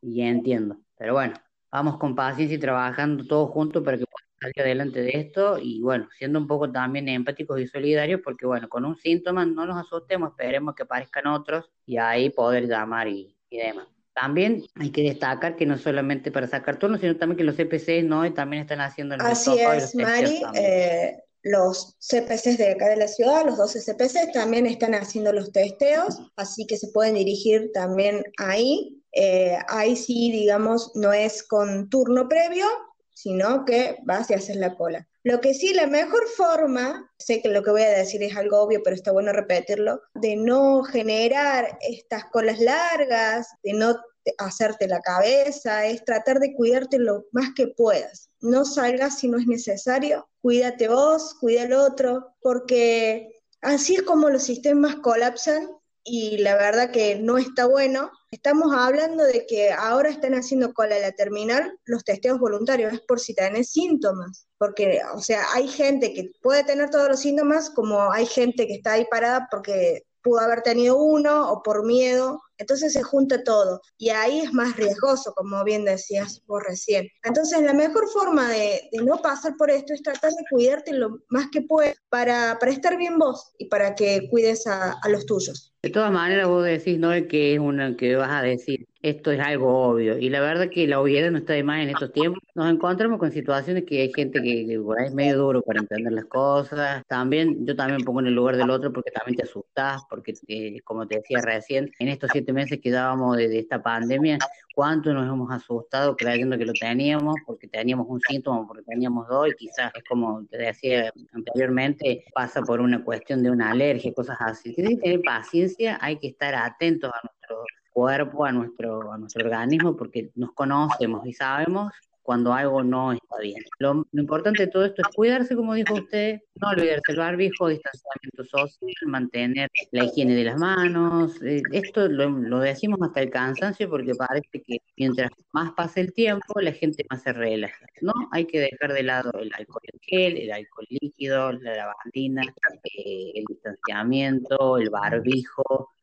y 0.00 0.22
entiendo. 0.22 0.78
Pero 0.96 1.14
bueno, 1.14 1.34
vamos 1.70 1.98
con 1.98 2.14
paciencia 2.14 2.56
y 2.56 2.60
trabajando 2.60 3.24
todos 3.26 3.50
juntos 3.50 3.82
para 3.84 3.98
que 3.98 4.04
podamos 4.06 4.30
salir 4.40 4.60
adelante 4.60 5.00
de 5.02 5.10
esto 5.10 5.58
y 5.58 5.80
bueno, 5.82 6.08
siendo 6.16 6.38
un 6.38 6.46
poco 6.46 6.70
también 6.70 7.08
empáticos 7.08 7.60
y 7.60 7.66
solidarios 7.66 8.20
porque 8.24 8.46
bueno, 8.46 8.68
con 8.68 8.84
un 8.84 8.96
síntoma 8.96 9.44
no 9.44 9.66
nos 9.66 9.76
asustemos, 9.76 10.30
esperemos 10.30 10.74
que 10.74 10.84
aparezcan 10.84 11.26
otros 11.26 11.70
y 11.86 11.98
ahí 11.98 12.30
poder 12.30 12.66
llamar 12.66 13.08
y 13.08 13.36
demás. 13.50 13.93
También 14.14 14.64
hay 14.76 14.90
que 14.90 15.02
destacar 15.02 15.56
que 15.56 15.66
no 15.66 15.76
solamente 15.76 16.30
para 16.30 16.46
sacar 16.46 16.78
turnos, 16.78 17.00
sino 17.00 17.16
también 17.16 17.36
que 17.36 17.44
los 17.44 17.56
CPCs 17.56 18.04
no 18.04 18.32
también 18.32 18.62
están 18.62 18.80
haciendo 18.80 19.16
los 19.16 19.26
Así 19.26 19.58
es, 19.58 19.94
Mari. 19.96 20.40
eh, 20.54 21.16
los 21.42 21.96
CPCs 21.98 22.56
de 22.58 22.70
acá 22.70 22.88
de 22.88 22.96
la 22.96 23.08
ciudad, 23.08 23.44
los 23.44 23.58
12 23.58 23.80
CPCs, 23.80 24.32
también 24.32 24.66
están 24.66 24.94
haciendo 24.94 25.32
los 25.32 25.52
testeos, 25.52 26.18
así 26.36 26.66
que 26.66 26.76
se 26.76 26.88
pueden 26.88 27.16
dirigir 27.16 27.70
también 27.74 28.22
ahí. 28.38 29.02
Eh, 29.12 29.58
ahí 29.68 29.96
sí, 29.96 30.30
digamos, 30.32 30.92
no 30.94 31.12
es 31.12 31.42
con 31.42 31.90
turno 31.90 32.28
previo, 32.28 32.66
sino 33.14 33.64
que 33.64 33.96
vas 34.04 34.30
y 34.30 34.34
haces 34.34 34.56
la 34.56 34.74
cola. 34.74 35.08
Lo 35.24 35.40
que 35.40 35.54
sí, 35.54 35.72
la 35.72 35.86
mejor 35.86 36.28
forma, 36.36 37.10
sé 37.18 37.40
que 37.40 37.48
lo 37.48 37.62
que 37.62 37.70
voy 37.70 37.82
a 37.82 37.88
decir 37.90 38.22
es 38.22 38.36
algo 38.36 38.60
obvio, 38.60 38.82
pero 38.84 38.94
está 38.94 39.10
bueno 39.10 39.32
repetirlo, 39.32 40.02
de 40.14 40.36
no 40.36 40.82
generar 40.84 41.78
estas 41.80 42.26
colas 42.26 42.60
largas, 42.60 43.48
de 43.62 43.72
no 43.72 43.96
te- 44.22 44.34
hacerte 44.38 44.86
la 44.86 45.00
cabeza, 45.00 45.86
es 45.86 46.04
tratar 46.04 46.40
de 46.40 46.54
cuidarte 46.54 46.98
lo 46.98 47.24
más 47.32 47.50
que 47.56 47.68
puedas. 47.68 48.28
No 48.42 48.66
salgas 48.66 49.18
si 49.18 49.28
no 49.28 49.38
es 49.38 49.46
necesario, 49.46 50.28
cuídate 50.42 50.88
vos, 50.88 51.34
cuida 51.40 51.62
al 51.62 51.72
otro, 51.72 52.34
porque 52.42 53.32
así 53.62 53.94
es 53.96 54.02
como 54.02 54.28
los 54.28 54.42
sistemas 54.42 54.96
colapsan 54.96 55.70
y 56.04 56.36
la 56.38 56.54
verdad 56.56 56.90
que 56.90 57.16
no 57.16 57.38
está 57.38 57.64
bueno. 57.66 58.10
Estamos 58.34 58.74
hablando 58.74 59.22
de 59.22 59.46
que 59.46 59.70
ahora 59.70 60.10
están 60.10 60.34
haciendo 60.34 60.74
cola 60.74 60.98
la 60.98 61.12
terminal 61.12 61.78
los 61.84 62.02
testeos 62.02 62.40
voluntarios, 62.40 62.92
es 62.92 63.00
por 63.02 63.20
si 63.20 63.32
tenés 63.32 63.70
síntomas, 63.70 64.48
porque, 64.58 65.00
o 65.14 65.20
sea, 65.20 65.44
hay 65.52 65.68
gente 65.68 66.12
que 66.12 66.32
puede 66.42 66.64
tener 66.64 66.90
todos 66.90 67.08
los 67.08 67.20
síntomas, 67.20 67.70
como 67.70 68.10
hay 68.10 68.26
gente 68.26 68.66
que 68.66 68.74
está 68.74 68.94
ahí 68.94 69.06
parada 69.08 69.46
porque 69.52 70.02
pudo 70.20 70.40
haber 70.40 70.62
tenido 70.62 70.96
uno 70.96 71.48
o 71.52 71.62
por 71.62 71.86
miedo, 71.86 72.42
entonces 72.58 72.92
se 72.92 73.02
junta 73.02 73.42
todo 73.42 73.80
y 73.98 74.10
ahí 74.10 74.40
es 74.40 74.52
más 74.52 74.76
riesgoso, 74.76 75.32
como 75.34 75.62
bien 75.64 75.84
decías 75.84 76.42
vos 76.46 76.62
recién. 76.66 77.08
Entonces 77.22 77.62
la 77.62 77.72
mejor 77.72 78.08
forma 78.08 78.48
de, 78.50 78.88
no 79.04 79.18
pasar 79.18 79.56
por 79.56 79.70
esto 79.70 79.92
es 79.92 80.02
tratar 80.02 80.30
de 80.30 80.44
cuidarte 80.50 80.92
lo 80.92 81.18
más 81.28 81.48
que 81.50 81.62
puedes 81.62 81.96
para, 82.08 82.58
estar 82.66 82.96
bien 82.96 83.18
vos 83.18 83.52
y 83.58 83.66
para 83.66 83.94
que 83.94 84.28
cuides 84.30 84.66
a, 84.66 84.92
a 85.02 85.08
los 85.08 85.26
tuyos. 85.26 85.74
De 85.82 85.90
todas 85.90 86.10
maneras, 86.10 86.48
vos 86.48 86.64
decís, 86.64 86.98
¿no? 86.98 87.10
Que 87.28 87.54
es 87.54 87.60
una 87.60 87.96
que 87.96 88.16
vas 88.16 88.30
a 88.30 88.42
decir 88.42 88.86
esto 89.04 89.30
es 89.30 89.40
algo 89.40 89.90
obvio. 89.90 90.16
Y 90.16 90.30
la 90.30 90.40
verdad 90.40 90.70
que 90.70 90.86
la 90.86 90.98
obviedad 90.98 91.30
no 91.30 91.36
está 91.36 91.52
de 91.52 91.62
más 91.62 91.82
en 91.82 91.90
estos 91.90 92.10
tiempos. 92.10 92.42
Nos 92.54 92.72
encontramos 92.72 93.18
con 93.18 93.30
situaciones 93.30 93.84
que 93.84 94.00
hay 94.00 94.10
gente 94.10 94.40
que, 94.40 94.66
que 94.66 94.80
es 95.04 95.14
medio 95.14 95.36
duro 95.36 95.60
para 95.60 95.80
entender 95.80 96.10
las 96.10 96.24
cosas. 96.24 97.04
También, 97.06 97.66
yo 97.66 97.76
también 97.76 98.02
pongo 98.02 98.20
en 98.20 98.28
el 98.28 98.34
lugar 98.34 98.56
del 98.56 98.70
otro 98.70 98.94
porque 98.94 99.10
también 99.10 99.36
te 99.36 99.42
asustás, 99.42 100.00
porque 100.08 100.32
eh, 100.48 100.80
como 100.84 101.06
te 101.06 101.16
decía 101.16 101.42
recién, 101.42 101.92
en 101.98 102.08
estos 102.08 102.30
siete 102.32 102.54
meses 102.54 102.80
que 102.82 102.90
dábamos 102.90 103.36
de, 103.36 103.48
de 103.48 103.58
esta 103.58 103.82
pandemia, 103.82 104.38
cuánto 104.74 105.12
nos 105.12 105.30
hemos 105.30 105.52
asustado 105.52 106.16
creyendo 106.16 106.56
que 106.56 106.64
lo 106.64 106.72
teníamos, 106.72 107.34
porque 107.44 107.68
teníamos 107.68 108.06
un 108.08 108.20
síntoma, 108.22 108.66
porque 108.66 108.84
teníamos 108.84 109.28
dos, 109.28 109.48
y 109.48 109.52
quizás 109.52 109.92
es 109.94 110.04
como 110.08 110.46
te 110.46 110.56
decía 110.56 111.12
anteriormente, 111.34 112.24
pasa 112.34 112.62
por 112.62 112.80
una 112.80 113.04
cuestión 113.04 113.42
de 113.42 113.50
una 113.50 113.70
alergia, 113.70 114.14
cosas 114.14 114.38
así. 114.40 114.74
Tienes 114.74 114.94
que 114.94 115.02
tener 115.02 115.20
paciencia, 115.20 115.98
hay 116.00 116.16
que 116.16 116.28
estar 116.28 116.54
atentos 116.54 117.10
a 117.12 117.20
nuestro 117.22 117.64
cuerpo, 117.94 118.44
a 118.44 118.52
nuestro, 118.52 119.10
a 119.12 119.16
nuestro 119.16 119.46
organismo, 119.46 119.96
porque 119.96 120.30
nos 120.34 120.52
conocemos 120.52 121.26
y 121.26 121.32
sabemos 121.32 121.92
cuando 122.24 122.54
algo 122.54 122.82
no 122.82 123.12
está 123.12 123.38
bien. 123.40 123.62
Lo, 123.78 124.06
lo 124.10 124.20
importante 124.22 124.64
de 124.64 124.72
todo 124.72 124.86
esto 124.86 125.02
es 125.02 125.14
cuidarse, 125.14 125.54
como 125.54 125.74
dijo 125.74 125.92
usted, 125.94 126.40
no 126.54 126.70
olvidarse 126.70 127.12
el 127.12 127.18
barbijo, 127.18 127.68
distanciamiento 127.68 128.44
social, 128.44 128.90
mantener 129.06 129.70
la 129.92 130.04
higiene 130.04 130.34
de 130.34 130.44
las 130.44 130.58
manos. 130.58 131.40
eh, 131.42 131.60
esto 131.72 132.08
lo, 132.08 132.30
lo 132.30 132.60
decimos 132.60 132.98
hasta 133.02 133.20
el 133.20 133.28
cansancio 133.28 133.90
porque 133.90 134.14
parece 134.14 134.62
que 134.66 134.78
mientras 134.96 135.30
más 135.52 135.72
pasa 135.72 136.00
el 136.00 136.14
tiempo, 136.14 136.58
la 136.60 136.72
gente 136.72 137.04
más 137.10 137.22
se 137.22 137.34
relaja. 137.34 137.84
No 138.00 138.14
hay 138.32 138.46
que 138.46 138.58
dejar 138.58 138.94
de 138.94 139.02
lado 139.02 139.30
el 139.38 139.50
alcohol 139.54 139.82
en 139.92 140.00
gel, 140.00 140.38
el 140.38 140.50
alcohol 140.50 140.86
líquido, 140.88 141.52
la 141.52 141.76
lavandina, 141.76 142.42
eh, 142.84 143.32
el 143.34 143.44
distanciamiento, 143.46 144.78
el 144.78 144.88
barbijo, 144.88 145.93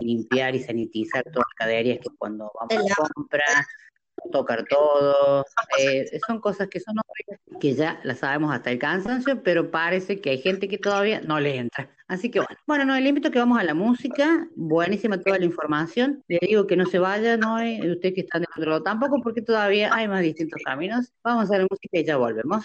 limpiar 0.00 0.54
y 0.54 0.62
sanitizar 0.62 1.22
todas 1.24 1.46
las 1.48 1.54
caderías 1.56 1.98
que 1.98 2.08
cuando 2.18 2.50
vamos 2.54 2.90
a 2.90 3.08
comprar 3.14 3.64
tocar 4.32 4.64
todo, 4.64 5.44
eh, 5.78 6.18
son 6.26 6.40
cosas 6.40 6.68
que 6.68 6.80
son 6.80 6.96
que 7.60 7.74
ya 7.74 8.00
las 8.04 8.18
sabemos 8.18 8.54
hasta 8.54 8.70
el 8.70 8.78
cansancio, 8.78 9.42
pero 9.42 9.70
parece 9.70 10.20
que 10.20 10.30
hay 10.30 10.38
gente 10.38 10.68
que 10.68 10.78
todavía 10.78 11.20
no 11.20 11.40
les 11.40 11.56
entra. 11.56 11.90
Así 12.08 12.30
que 12.30 12.40
bueno, 12.40 12.56
bueno, 12.66 12.84
no, 12.84 12.98
le 12.98 13.08
invito 13.08 13.28
a 13.28 13.30
que 13.30 13.38
vamos 13.38 13.58
a 13.58 13.64
la 13.64 13.74
música, 13.74 14.46
buenísima 14.56 15.20
toda 15.20 15.38
la 15.38 15.44
información, 15.44 16.22
le 16.28 16.38
digo 16.42 16.66
que 16.66 16.76
no 16.76 16.86
se 16.86 16.98
vaya, 16.98 17.36
no 17.36 17.56
hay 17.56 17.80
usted 17.90 18.14
que 18.14 18.22
está 18.22 18.38
del 18.38 18.48
otro 18.56 18.70
lado 18.70 18.82
tampoco, 18.82 19.20
porque 19.22 19.42
todavía 19.42 19.94
hay 19.94 20.08
más 20.08 20.22
distintos 20.22 20.60
caminos. 20.64 21.12
Vamos 21.22 21.50
a 21.50 21.58
la 21.58 21.66
música 21.70 21.98
y 21.98 22.04
ya 22.04 22.16
volvemos. 22.16 22.64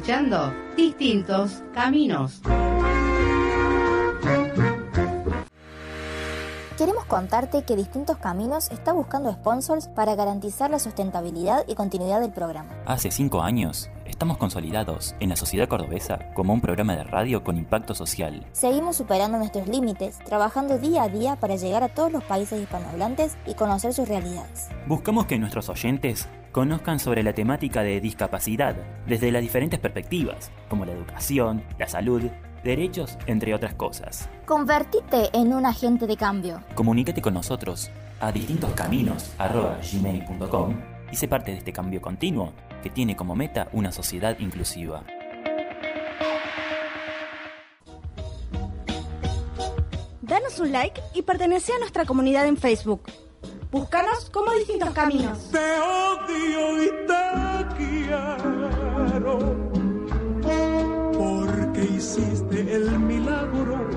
escuchando 0.00 0.50
Distintos 0.78 1.62
Caminos. 1.74 2.40
queremos 6.78 7.04
contarte 7.04 7.64
que 7.64 7.76
Distintos 7.76 8.16
Caminos 8.16 8.70
está 8.70 8.94
buscando 8.94 9.30
sponsors 9.30 9.88
para 9.88 10.14
garantizar 10.14 10.70
la 10.70 10.78
sustentabilidad 10.78 11.64
y 11.68 11.74
continuidad 11.74 12.22
del 12.22 12.32
programa. 12.32 12.70
Hace 12.86 13.10
cinco 13.10 13.42
años, 13.42 13.90
estamos 14.06 14.38
consolidados 14.38 15.14
en 15.20 15.28
la 15.28 15.36
sociedad 15.36 15.68
cordobesa 15.68 16.32
como 16.32 16.54
un 16.54 16.62
programa 16.62 16.96
de 16.96 17.04
radio 17.04 17.44
con 17.44 17.58
impacto 17.58 17.94
social. 17.94 18.46
Seguimos 18.52 18.96
superando 18.96 19.36
nuestros 19.36 19.68
límites, 19.68 20.18
trabajando 20.24 20.78
día 20.78 21.02
a 21.02 21.08
día 21.10 21.36
para 21.36 21.56
llegar 21.56 21.82
a 21.82 21.90
todos 21.90 22.10
los 22.10 22.24
países 22.24 22.62
hispanohablantes 22.62 23.36
y 23.46 23.52
conocer 23.52 23.92
sus 23.92 24.08
realidades. 24.08 24.68
Buscamos 24.86 25.26
que 25.26 25.38
nuestros 25.38 25.68
oyentes 25.68 26.26
conozcan 26.52 26.98
sobre 26.98 27.22
la 27.22 27.32
temática 27.32 27.82
de 27.82 28.00
discapacidad 28.00 28.74
desde 29.06 29.32
las 29.32 29.40
diferentes 29.42 29.78
perspectivas, 29.78 30.50
como 30.68 30.84
la 30.84 30.92
educación, 30.92 31.62
la 31.78 31.88
salud, 31.88 32.22
derechos, 32.64 33.16
entre 33.26 33.54
otras 33.54 33.74
cosas. 33.74 34.28
Convertite 34.46 35.30
en 35.32 35.52
un 35.52 35.66
agente 35.66 36.06
de 36.06 36.16
cambio. 36.16 36.62
Comunícate 36.74 37.22
con 37.22 37.34
nosotros 37.34 37.90
a 38.20 38.32
distintoscaminos.gmail.com 38.32 40.74
y 41.10 41.16
sé 41.16 41.28
parte 41.28 41.52
de 41.52 41.58
este 41.58 41.72
cambio 41.72 42.00
continuo 42.00 42.52
que 42.82 42.90
tiene 42.90 43.16
como 43.16 43.34
meta 43.34 43.68
una 43.72 43.92
sociedad 43.92 44.38
inclusiva. 44.38 45.02
Danos 50.30 50.60
un 50.60 50.70
like 50.70 51.00
y 51.14 51.22
pertenece 51.22 51.72
a 51.72 51.80
nuestra 51.80 52.04
comunidad 52.04 52.46
en 52.46 52.56
Facebook. 52.56 53.02
Búscanos 53.70 54.28
como 54.30 54.52
distintos 54.52 54.90
caminos. 54.90 55.38
Te 55.50 55.80
odio 55.80 56.82
y 56.82 56.88
te 57.06 57.76
quiero 57.76 59.38
porque 61.12 61.82
hiciste 61.84 62.74
el 62.74 62.98
milagro, 62.98 63.88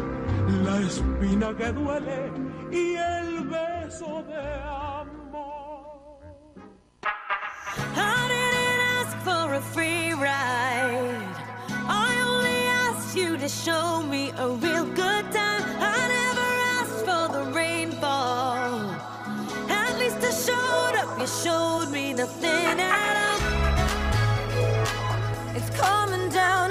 la 0.63 0.79
espina 0.79 1.55
que 1.57 1.71
duele 1.71 2.31
y 2.71 2.95
el 2.95 3.47
beso 3.47 4.23
de 4.27 4.61
amor. 4.63 6.19
I 7.95 8.27
didn't 8.29 8.81
ask 8.99 9.17
for 9.23 9.55
a 9.55 9.61
free 9.73 10.13
ride. 10.13 11.17
I 11.87 12.13
only 12.27 12.67
asked 12.85 13.15
you 13.17 13.37
to 13.37 13.49
show 13.49 14.03
me 14.03 14.31
a 14.37 14.47
real 14.49 14.85
good 14.85 15.31
time. 15.31 15.42
You 21.23 21.29
showed 21.29 21.89
me 21.89 22.11
nothing 22.11 22.81
at 22.81 23.15
all. 23.15 23.39
It's 25.55 25.69
coming 25.69 26.27
down 26.27 26.62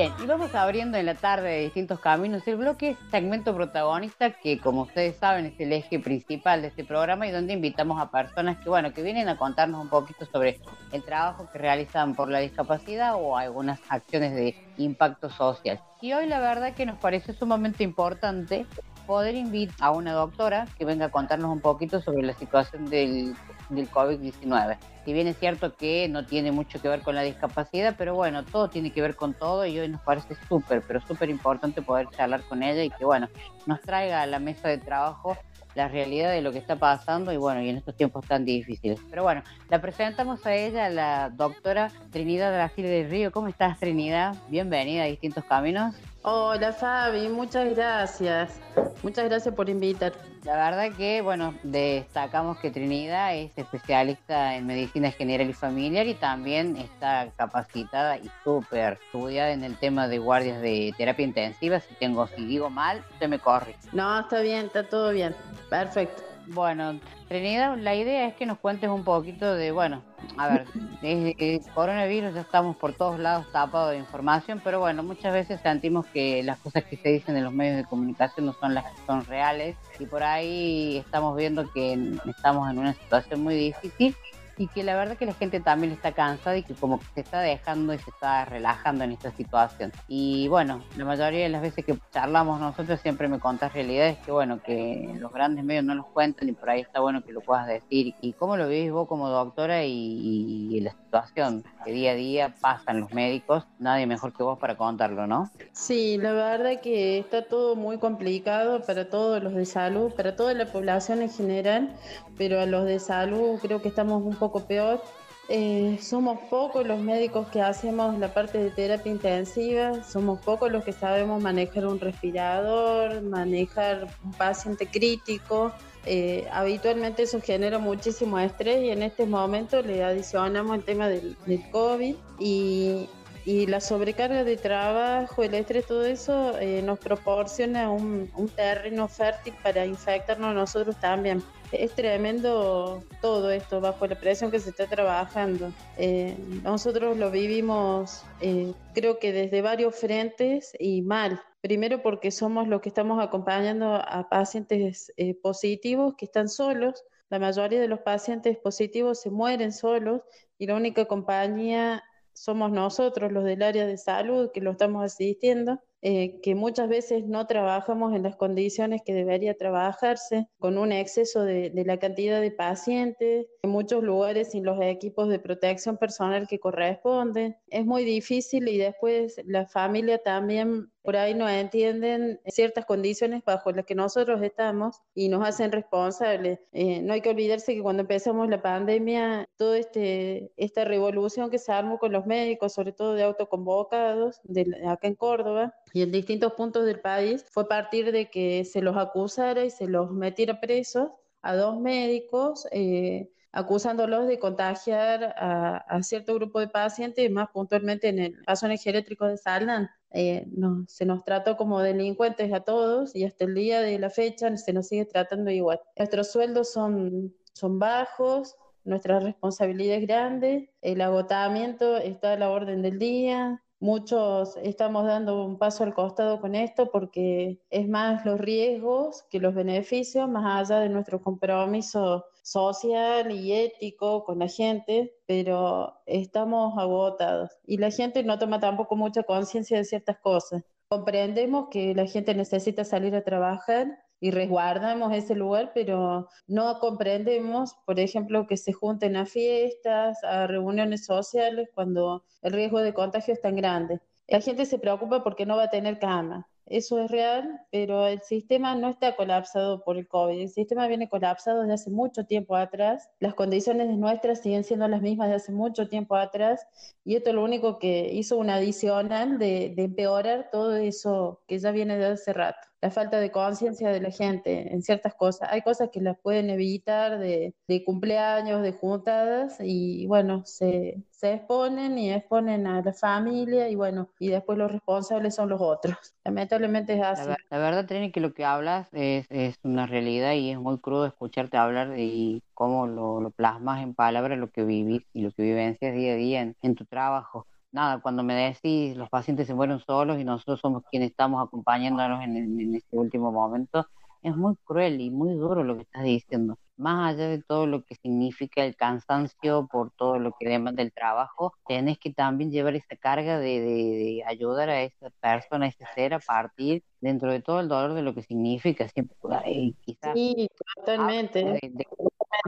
Bien, 0.00 0.14
y 0.24 0.26
vamos 0.26 0.54
abriendo 0.54 0.96
en 0.96 1.04
la 1.04 1.14
tarde 1.14 1.50
de 1.50 1.60
distintos 1.60 2.00
caminos 2.00 2.48
el 2.48 2.56
bloque 2.56 2.96
segmento 3.10 3.54
protagonista 3.54 4.30
que 4.30 4.58
como 4.58 4.84
ustedes 4.84 5.18
saben 5.18 5.44
es 5.44 5.60
el 5.60 5.74
eje 5.74 5.98
principal 5.98 6.62
de 6.62 6.68
este 6.68 6.84
programa 6.84 7.26
y 7.26 7.30
donde 7.30 7.52
invitamos 7.52 8.00
a 8.00 8.10
personas 8.10 8.56
que 8.60 8.70
bueno 8.70 8.94
que 8.94 9.02
vienen 9.02 9.28
a 9.28 9.36
contarnos 9.36 9.78
un 9.78 9.90
poquito 9.90 10.24
sobre 10.24 10.58
el 10.92 11.02
trabajo 11.02 11.50
que 11.52 11.58
realizan 11.58 12.14
por 12.14 12.30
la 12.30 12.38
discapacidad 12.38 13.14
o 13.14 13.36
algunas 13.36 13.78
acciones 13.90 14.34
de 14.34 14.56
impacto 14.78 15.28
social. 15.28 15.78
Y 16.00 16.14
hoy 16.14 16.26
la 16.26 16.40
verdad 16.40 16.72
que 16.72 16.86
nos 16.86 16.98
parece 16.98 17.34
sumamente 17.34 17.84
importante 17.84 18.64
poder 19.10 19.34
invitar 19.34 19.74
a 19.80 19.90
una 19.90 20.12
doctora 20.12 20.68
que 20.78 20.84
venga 20.84 21.06
a 21.06 21.08
contarnos 21.08 21.50
un 21.50 21.58
poquito 21.58 22.00
sobre 22.00 22.22
la 22.22 22.32
situación 22.32 22.84
del, 22.88 23.34
del 23.68 23.90
COVID-19. 23.90 24.78
Si 25.04 25.12
bien 25.12 25.26
es 25.26 25.36
cierto 25.36 25.74
que 25.74 26.08
no 26.08 26.24
tiene 26.26 26.52
mucho 26.52 26.80
que 26.80 26.88
ver 26.88 27.00
con 27.00 27.16
la 27.16 27.22
discapacidad, 27.22 27.96
pero 27.98 28.14
bueno, 28.14 28.44
todo 28.44 28.70
tiene 28.70 28.92
que 28.92 29.02
ver 29.02 29.16
con 29.16 29.34
todo 29.34 29.66
y 29.66 29.76
hoy 29.80 29.88
nos 29.88 30.00
parece 30.02 30.36
súper, 30.48 30.82
pero 30.86 31.00
súper 31.00 31.28
importante 31.28 31.82
poder 31.82 32.06
charlar 32.10 32.42
con 32.42 32.62
ella 32.62 32.84
y 32.84 32.90
que 32.90 33.04
bueno, 33.04 33.28
nos 33.66 33.80
traiga 33.80 34.22
a 34.22 34.26
la 34.26 34.38
mesa 34.38 34.68
de 34.68 34.78
trabajo 34.78 35.36
la 35.74 35.88
realidad 35.88 36.30
de 36.30 36.40
lo 36.40 36.52
que 36.52 36.58
está 36.58 36.76
pasando 36.76 37.32
y 37.32 37.36
bueno, 37.36 37.62
y 37.62 37.68
en 37.68 37.78
estos 37.78 37.96
tiempos 37.96 38.24
tan 38.28 38.44
difíciles. 38.44 39.00
Pero 39.10 39.24
bueno, 39.24 39.42
la 39.70 39.80
presentamos 39.80 40.46
a 40.46 40.54
ella, 40.54 40.88
la 40.88 41.30
doctora 41.30 41.90
Trinidad 42.12 42.54
Brasil 42.54 42.84
del 42.84 43.10
Río. 43.10 43.32
¿Cómo 43.32 43.48
estás, 43.48 43.80
Trinidad? 43.80 44.36
Bienvenida 44.48 45.02
a 45.02 45.06
Distintos 45.06 45.42
Caminos. 45.46 45.96
Hola 46.22 46.72
Fabi, 46.74 47.28
muchas 47.28 47.74
gracias. 47.74 48.60
Muchas 49.02 49.24
gracias 49.24 49.54
por 49.54 49.70
invitar. 49.70 50.12
La 50.44 50.54
verdad 50.54 50.94
que, 50.94 51.22
bueno, 51.22 51.54
destacamos 51.62 52.58
que 52.58 52.70
Trinidad 52.70 53.34
es 53.34 53.56
especialista 53.56 54.54
en 54.54 54.66
medicina 54.66 55.10
general 55.10 55.48
y 55.48 55.54
familiar 55.54 56.06
y 56.06 56.12
también 56.14 56.76
está 56.76 57.28
capacitada 57.38 58.18
y 58.18 58.30
súper 58.44 58.98
estudiada 59.02 59.52
en 59.52 59.64
el 59.64 59.78
tema 59.78 60.08
de 60.08 60.18
guardias 60.18 60.60
de 60.60 60.92
terapia 60.98 61.24
intensiva. 61.24 61.80
Si 61.80 61.94
tengo, 61.94 62.26
si 62.26 62.44
digo 62.44 62.68
mal, 62.68 63.02
usted 63.12 63.28
me 63.28 63.38
corre. 63.38 63.74
No, 63.92 64.20
está 64.20 64.40
bien, 64.40 64.66
está 64.66 64.86
todo 64.86 65.12
bien. 65.12 65.34
Perfecto. 65.70 66.22
Bueno, 66.48 67.00
Trinidad, 67.30 67.78
la 67.78 67.94
idea 67.94 68.26
es 68.26 68.34
que 68.34 68.44
nos 68.44 68.58
cuentes 68.58 68.90
un 68.90 69.04
poquito 69.04 69.54
de, 69.54 69.70
bueno, 69.70 70.02
a 70.36 70.48
ver, 70.48 70.66
el, 71.02 71.36
el 71.38 71.60
coronavirus 71.72 72.34
ya 72.34 72.40
estamos 72.40 72.74
por 72.76 72.92
todos 72.92 73.20
lados 73.20 73.46
tapados 73.52 73.92
de 73.92 73.98
información, 73.98 74.60
pero 74.64 74.80
bueno, 74.80 75.04
muchas 75.04 75.32
veces 75.32 75.60
sentimos 75.60 76.06
que 76.06 76.42
las 76.42 76.58
cosas 76.58 76.82
que 76.82 76.96
se 76.96 77.08
dicen 77.10 77.36
en 77.36 77.44
los 77.44 77.52
medios 77.52 77.76
de 77.76 77.84
comunicación 77.84 78.46
no 78.46 78.52
son 78.54 78.74
las 78.74 78.84
que 78.84 79.06
son 79.06 79.24
reales 79.26 79.76
y 80.00 80.06
por 80.06 80.24
ahí 80.24 80.96
estamos 80.96 81.36
viendo 81.36 81.70
que 81.72 81.92
estamos 82.26 82.68
en 82.68 82.78
una 82.78 82.94
situación 82.94 83.42
muy 83.42 83.54
difícil 83.54 84.16
y 84.60 84.68
que 84.68 84.84
la 84.84 84.94
verdad 84.94 85.16
que 85.16 85.24
la 85.24 85.32
gente 85.32 85.58
también 85.58 85.90
está 85.90 86.12
cansada 86.12 86.54
y 86.58 86.62
que 86.62 86.74
como 86.74 86.98
que 86.98 87.06
se 87.14 87.20
está 87.20 87.40
dejando 87.40 87.94
y 87.94 87.98
se 87.98 88.10
está 88.10 88.44
relajando 88.44 89.04
en 89.04 89.12
esta 89.12 89.30
situación. 89.30 89.90
Y 90.06 90.48
bueno, 90.48 90.84
la 90.98 91.06
mayoría 91.06 91.44
de 91.44 91.48
las 91.48 91.62
veces 91.62 91.82
que 91.82 91.96
charlamos 92.12 92.60
nosotros 92.60 93.00
siempre 93.00 93.26
me 93.26 93.38
contás 93.38 93.72
realidades 93.72 94.18
que 94.18 94.30
bueno, 94.30 94.62
que 94.62 95.14
los 95.18 95.32
grandes 95.32 95.64
medios 95.64 95.84
no 95.84 95.94
los 95.94 96.04
cuentan 96.08 96.50
y 96.50 96.52
por 96.52 96.68
ahí 96.68 96.82
está 96.82 97.00
bueno 97.00 97.24
que 97.24 97.32
lo 97.32 97.40
puedas 97.40 97.66
decir. 97.66 98.14
¿Y 98.20 98.34
cómo 98.34 98.58
lo 98.58 98.68
vivís 98.68 98.92
vos 98.92 99.08
como 99.08 99.30
doctora 99.30 99.82
y 99.82 100.78
la 100.82 100.90
situación 100.90 101.64
que 101.82 101.92
día 101.92 102.10
a 102.10 102.14
día 102.14 102.54
pasan 102.60 103.00
los 103.00 103.14
médicos? 103.14 103.64
Nadie 103.78 104.06
mejor 104.06 104.34
que 104.34 104.42
vos 104.42 104.58
para 104.58 104.76
contarlo, 104.76 105.26
¿no? 105.26 105.50
Sí, 105.72 106.18
la 106.18 106.32
verdad 106.32 106.82
que 106.82 107.18
está 107.18 107.46
todo 107.46 107.76
muy 107.76 107.96
complicado 107.96 108.82
para 108.82 109.08
todos 109.08 109.42
los 109.42 109.54
de 109.54 109.64
salud, 109.64 110.12
para 110.12 110.36
toda 110.36 110.52
la 110.52 110.66
población 110.66 111.22
en 111.22 111.30
general, 111.30 111.96
pero 112.40 112.58
a 112.58 112.64
los 112.64 112.86
de 112.86 112.98
salud 112.98 113.58
creo 113.60 113.82
que 113.82 113.88
estamos 113.88 114.22
un 114.24 114.34
poco 114.34 114.64
peor. 114.64 115.02
Eh, 115.50 115.98
somos 116.00 116.38
pocos 116.48 116.86
los 116.86 116.98
médicos 116.98 117.46
que 117.48 117.60
hacemos 117.60 118.18
la 118.18 118.32
parte 118.32 118.56
de 118.56 118.70
terapia 118.70 119.12
intensiva, 119.12 120.02
somos 120.04 120.40
pocos 120.40 120.72
los 120.72 120.82
que 120.82 120.92
sabemos 120.92 121.42
manejar 121.42 121.84
un 121.86 122.00
respirador, 122.00 123.20
manejar 123.20 124.08
un 124.24 124.32
paciente 124.32 124.86
crítico. 124.86 125.70
Eh, 126.06 126.48
habitualmente 126.50 127.24
eso 127.24 127.42
genera 127.42 127.78
muchísimo 127.78 128.38
estrés 128.38 128.84
y 128.84 128.88
en 128.88 129.02
este 129.02 129.26
momento 129.26 129.82
le 129.82 130.02
adicionamos 130.02 130.76
el 130.76 130.84
tema 130.84 131.08
del, 131.10 131.36
del 131.44 131.70
COVID 131.70 132.14
y, 132.38 133.06
y 133.44 133.66
la 133.66 133.80
sobrecarga 133.80 134.44
de 134.44 134.56
trabajo, 134.56 135.42
el 135.42 135.54
estrés, 135.54 135.86
todo 135.86 136.04
eso 136.04 136.58
eh, 136.58 136.82
nos 136.82 136.98
proporciona 136.98 137.90
un, 137.90 138.30
un 138.34 138.48
terreno 138.48 139.08
fértil 139.08 139.54
para 139.62 139.86
infectarnos 139.86 140.54
nosotros 140.54 140.98
también. 141.00 141.42
Es 141.72 141.92
tremendo 141.92 143.04
todo 143.20 143.50
esto 143.50 143.80
bajo 143.80 144.06
la 144.06 144.16
presión 144.16 144.50
que 144.50 144.58
se 144.58 144.70
está 144.70 144.86
trabajando. 144.86 145.72
Eh, 145.96 146.36
nosotros 146.64 147.16
lo 147.16 147.30
vivimos 147.30 148.24
eh, 148.40 148.72
creo 148.94 149.18
que 149.18 149.32
desde 149.32 149.62
varios 149.62 149.94
frentes 149.94 150.72
y 150.78 151.02
mal. 151.02 151.40
Primero 151.60 152.02
porque 152.02 152.30
somos 152.30 152.66
los 152.66 152.80
que 152.80 152.88
estamos 152.88 153.22
acompañando 153.22 153.94
a 153.94 154.28
pacientes 154.28 155.12
eh, 155.16 155.34
positivos 155.34 156.14
que 156.16 156.24
están 156.24 156.48
solos. 156.48 157.04
La 157.28 157.38
mayoría 157.38 157.80
de 157.80 157.86
los 157.86 158.00
pacientes 158.00 158.56
positivos 158.58 159.20
se 159.20 159.30
mueren 159.30 159.72
solos 159.72 160.22
y 160.58 160.66
la 160.66 160.74
única 160.74 161.04
compañía 161.04 162.02
somos 162.40 162.72
nosotros, 162.72 163.30
los 163.30 163.44
del 163.44 163.62
área 163.62 163.86
de 163.86 163.98
salud, 163.98 164.50
que 164.50 164.62
lo 164.62 164.70
estamos 164.70 165.04
asistiendo, 165.04 165.78
eh, 166.00 166.40
que 166.40 166.54
muchas 166.54 166.88
veces 166.88 167.26
no 167.26 167.46
trabajamos 167.46 168.14
en 168.14 168.22
las 168.22 168.36
condiciones 168.36 169.02
que 169.04 169.12
debería 169.12 169.58
trabajarse, 169.58 170.48
con 170.58 170.78
un 170.78 170.90
exceso 170.90 171.44
de, 171.44 171.68
de, 171.68 171.84
la 171.84 171.98
cantidad 171.98 172.40
de 172.40 172.50
pacientes, 172.50 173.46
en 173.62 173.70
muchos 173.70 174.02
lugares 174.02 174.52
sin 174.52 174.64
los 174.64 174.80
equipos 174.80 175.28
de 175.28 175.38
protección 175.38 175.98
personal 175.98 176.48
que 176.48 176.58
corresponden. 176.58 177.58
Es 177.68 177.84
muy 177.84 178.04
difícil 178.04 178.68
y 178.68 178.78
después 178.78 179.38
la 179.44 179.66
familia 179.66 180.16
también 180.16 180.90
por 181.02 181.16
ahí 181.16 181.34
no 181.34 181.48
entienden 181.48 182.40
ciertas 182.46 182.84
condiciones 182.84 183.42
bajo 183.44 183.72
las 183.72 183.86
que 183.86 183.94
nosotros 183.94 184.42
estamos 184.42 185.00
y 185.14 185.28
nos 185.28 185.46
hacen 185.46 185.72
responsables. 185.72 186.58
Eh, 186.72 187.00
no 187.02 187.12
hay 187.12 187.20
que 187.20 187.30
olvidarse 187.30 187.74
que 187.74 187.82
cuando 187.82 188.02
empezamos 188.02 188.48
la 188.48 188.60
pandemia, 188.60 189.48
toda 189.56 189.78
este, 189.78 190.52
esta 190.56 190.84
revolución 190.84 191.50
que 191.50 191.58
se 191.58 191.72
armó 191.72 191.98
con 191.98 192.12
los 192.12 192.26
médicos, 192.26 192.74
sobre 192.74 192.92
todo 192.92 193.14
de 193.14 193.22
autoconvocados, 193.22 194.40
de, 194.44 194.82
acá 194.86 195.08
en 195.08 195.14
Córdoba 195.14 195.74
y 195.92 196.02
en 196.02 196.12
distintos 196.12 196.52
puntos 196.52 196.84
del 196.84 197.00
país, 197.00 197.44
fue 197.50 197.64
a 197.64 197.68
partir 197.68 198.12
de 198.12 198.30
que 198.30 198.64
se 198.64 198.82
los 198.82 198.96
acusara 198.96 199.64
y 199.64 199.70
se 199.70 199.86
los 199.86 200.10
metiera 200.10 200.60
presos 200.60 201.10
a 201.42 201.56
dos 201.56 201.80
médicos. 201.80 202.66
Eh, 202.72 203.30
acusándolos 203.52 204.26
de 204.26 204.38
contagiar 204.38 205.34
a, 205.36 205.76
a 205.76 206.02
cierto 206.02 206.34
grupo 206.34 206.60
de 206.60 206.68
pacientes, 206.68 207.30
más 207.30 207.48
puntualmente 207.50 208.08
en 208.08 208.18
el 208.18 208.42
caso 208.44 208.66
geriátrico 208.68 209.26
de 209.26 209.36
Saldan. 209.36 209.90
Eh, 210.12 210.46
no, 210.50 210.84
se 210.88 211.06
nos 211.06 211.24
trató 211.24 211.56
como 211.56 211.80
delincuentes 211.80 212.52
a 212.52 212.60
todos 212.60 213.14
y 213.14 213.24
hasta 213.24 213.44
el 213.44 213.54
día 213.54 213.80
de 213.80 213.98
la 213.98 214.10
fecha 214.10 214.56
se 214.56 214.72
nos 214.72 214.88
sigue 214.88 215.04
tratando 215.04 215.50
igual. 215.50 215.80
Nuestros 215.96 216.32
sueldos 216.32 216.72
son, 216.72 217.34
son 217.52 217.78
bajos, 217.78 218.56
nuestra 218.84 219.20
responsabilidad 219.20 219.96
es 219.96 220.06
grande, 220.06 220.72
el 220.82 221.00
agotamiento 221.00 221.96
está 221.96 222.32
a 222.32 222.36
la 222.36 222.50
orden 222.50 222.82
del 222.82 222.98
día. 222.98 223.62
Muchos 223.78 224.58
estamos 224.62 225.06
dando 225.06 225.44
un 225.44 225.58
paso 225.58 225.84
al 225.84 225.94
costado 225.94 226.40
con 226.40 226.54
esto 226.54 226.90
porque 226.90 227.60
es 227.70 227.88
más 227.88 228.26
los 228.26 228.38
riesgos 228.38 229.24
que 229.30 229.40
los 229.40 229.54
beneficios, 229.54 230.28
más 230.28 230.70
allá 230.70 230.80
de 230.80 230.88
nuestro 230.88 231.22
compromiso 231.22 232.24
social 232.42 233.30
y 233.30 233.52
ético 233.52 234.24
con 234.24 234.38
la 234.38 234.48
gente, 234.48 235.14
pero 235.26 235.94
estamos 236.06 236.78
agotados 236.78 237.50
y 237.66 237.78
la 237.78 237.90
gente 237.90 238.22
no 238.24 238.38
toma 238.38 238.60
tampoco 238.60 238.96
mucha 238.96 239.22
conciencia 239.22 239.78
de 239.78 239.84
ciertas 239.84 240.18
cosas. 240.18 240.62
Comprendemos 240.88 241.68
que 241.70 241.94
la 241.94 242.06
gente 242.06 242.34
necesita 242.34 242.84
salir 242.84 243.14
a 243.14 243.22
trabajar 243.22 243.86
y 244.20 244.30
resguardamos 244.32 245.14
ese 245.14 245.34
lugar, 245.34 245.72
pero 245.74 246.28
no 246.46 246.78
comprendemos, 246.78 247.74
por 247.86 247.98
ejemplo, 247.98 248.46
que 248.46 248.56
se 248.56 248.72
junten 248.72 249.16
a 249.16 249.24
fiestas, 249.24 250.22
a 250.24 250.46
reuniones 250.46 251.06
sociales 251.06 251.70
cuando 251.74 252.24
el 252.42 252.52
riesgo 252.52 252.80
de 252.80 252.92
contagio 252.92 253.32
es 253.32 253.40
tan 253.40 253.56
grande. 253.56 254.00
La 254.28 254.40
gente 254.40 254.66
se 254.66 254.78
preocupa 254.78 255.24
porque 255.24 255.46
no 255.46 255.56
va 255.56 255.64
a 255.64 255.70
tener 255.70 255.98
cama. 255.98 256.46
Eso 256.70 257.00
es 257.00 257.10
real, 257.10 257.60
pero 257.72 258.06
el 258.06 258.20
sistema 258.20 258.76
no 258.76 258.90
está 258.90 259.16
colapsado 259.16 259.82
por 259.82 259.96
el 259.98 260.06
COVID. 260.06 260.40
El 260.40 260.48
sistema 260.48 260.86
viene 260.86 261.08
colapsado 261.08 261.62
desde 261.62 261.74
hace 261.74 261.90
mucho 261.90 262.26
tiempo 262.26 262.54
atrás. 262.54 263.10
Las 263.18 263.34
condiciones 263.34 263.88
nuestras 263.98 264.40
siguen 264.40 264.62
siendo 264.62 264.86
las 264.86 265.02
mismas 265.02 265.30
de 265.30 265.34
hace 265.34 265.50
mucho 265.50 265.88
tiempo 265.88 266.14
atrás. 266.14 266.64
Y 267.04 267.16
esto 267.16 267.30
es 267.30 267.34
lo 267.34 267.42
único 267.42 267.80
que 267.80 268.12
hizo 268.12 268.38
un 268.38 268.50
adicional 268.50 269.40
de, 269.40 269.72
de 269.74 269.82
empeorar 269.82 270.48
todo 270.52 270.76
eso 270.76 271.42
que 271.48 271.58
ya 271.58 271.72
viene 271.72 271.98
de 271.98 272.06
hace 272.06 272.32
rato 272.32 272.69
la 272.82 272.90
falta 272.90 273.18
de 273.20 273.30
conciencia 273.30 273.90
de 273.90 274.00
la 274.00 274.10
gente 274.10 274.72
en 274.72 274.82
ciertas 274.82 275.14
cosas. 275.14 275.48
Hay 275.52 275.62
cosas 275.62 275.90
que 275.92 276.00
las 276.00 276.18
pueden 276.20 276.50
evitar 276.50 277.18
de, 277.18 277.54
de 277.68 277.84
cumpleaños, 277.84 278.62
de 278.62 278.72
juntadas, 278.72 279.58
y 279.60 280.06
bueno, 280.06 280.44
se, 280.46 281.02
se 281.10 281.34
exponen 281.34 281.98
y 281.98 282.12
exponen 282.12 282.66
a 282.66 282.82
la 282.82 282.92
familia, 282.92 283.68
y 283.68 283.74
bueno, 283.74 284.10
y 284.18 284.28
después 284.28 284.58
los 284.58 284.72
responsables 284.72 285.34
son 285.34 285.48
los 285.50 285.60
otros. 285.60 285.96
Lamentablemente 286.24 286.94
es 286.94 287.02
así. 287.02 287.36
la 287.50 287.58
verdad, 287.58 287.86
Trini, 287.86 288.12
que 288.12 288.20
lo 288.20 288.32
que 288.34 288.44
hablas 288.44 288.88
es, 288.92 289.26
es 289.30 289.56
una 289.62 289.86
realidad 289.86 290.32
y 290.34 290.50
es 290.50 290.58
muy 290.58 290.78
crudo 290.80 291.06
escucharte 291.06 291.56
hablar 291.56 291.98
y 291.98 292.42
cómo 292.54 292.86
lo, 292.86 293.20
lo 293.20 293.30
plasmas 293.30 293.82
en 293.82 293.94
palabras 293.94 294.38
lo 294.38 294.50
que 294.50 294.64
vivís 294.64 295.02
y 295.12 295.22
lo 295.22 295.32
que 295.32 295.42
vivencias 295.42 295.94
día 295.94 296.12
a 296.12 296.16
día 296.16 296.40
en, 296.42 296.56
en 296.62 296.74
tu 296.74 296.84
trabajo. 296.86 297.46
Nada, 297.72 298.00
cuando 298.00 298.24
me 298.24 298.34
decís 298.34 298.96
los 298.96 299.08
pacientes 299.08 299.46
se 299.46 299.54
mueren 299.54 299.78
solos 299.78 300.18
y 300.18 300.24
nosotros 300.24 300.60
somos 300.60 300.82
quienes 300.90 301.10
estamos 301.10 301.46
acompañándolos 301.46 302.20
en, 302.22 302.36
en, 302.36 302.74
este 302.74 302.96
último 302.96 303.30
momento, 303.30 303.86
es 304.22 304.36
muy 304.36 304.56
cruel 304.64 305.00
y 305.00 305.10
muy 305.10 305.34
duro 305.34 305.62
lo 305.62 305.76
que 305.76 305.82
estás 305.82 306.02
diciendo. 306.02 306.58
Más 306.76 307.14
allá 307.14 307.28
de 307.28 307.42
todo 307.42 307.66
lo 307.66 307.84
que 307.84 307.94
significa 307.94 308.64
el 308.64 308.74
cansancio 308.74 309.68
por 309.70 309.92
todo 309.92 310.18
lo 310.18 310.32
que 310.38 310.48
demanda 310.48 310.82
el 310.82 310.92
trabajo, 310.92 311.52
tenés 311.66 311.98
que 311.98 312.12
también 312.12 312.50
llevar 312.50 312.74
esa 312.74 312.96
carga 312.96 313.38
de, 313.38 313.60
de, 313.60 313.66
de 313.66 314.24
ayudar 314.26 314.68
a 314.70 314.82
esa 314.82 315.10
persona, 315.20 315.66
a 315.66 315.68
ese 315.68 315.84
ser 315.94 316.14
a 316.14 316.18
partir 316.18 316.82
dentro 317.00 317.30
de 317.30 317.40
todo 317.40 317.60
el 317.60 317.68
dolor 317.68 317.94
de 317.94 318.02
lo 318.02 318.14
que 318.14 318.22
significa. 318.22 318.88
Siempre, 318.88 319.16
y 319.46 319.74
quizás 319.84 320.14
Sí, 320.14 320.48
totalmente. 320.74 321.44
de, 321.44 321.60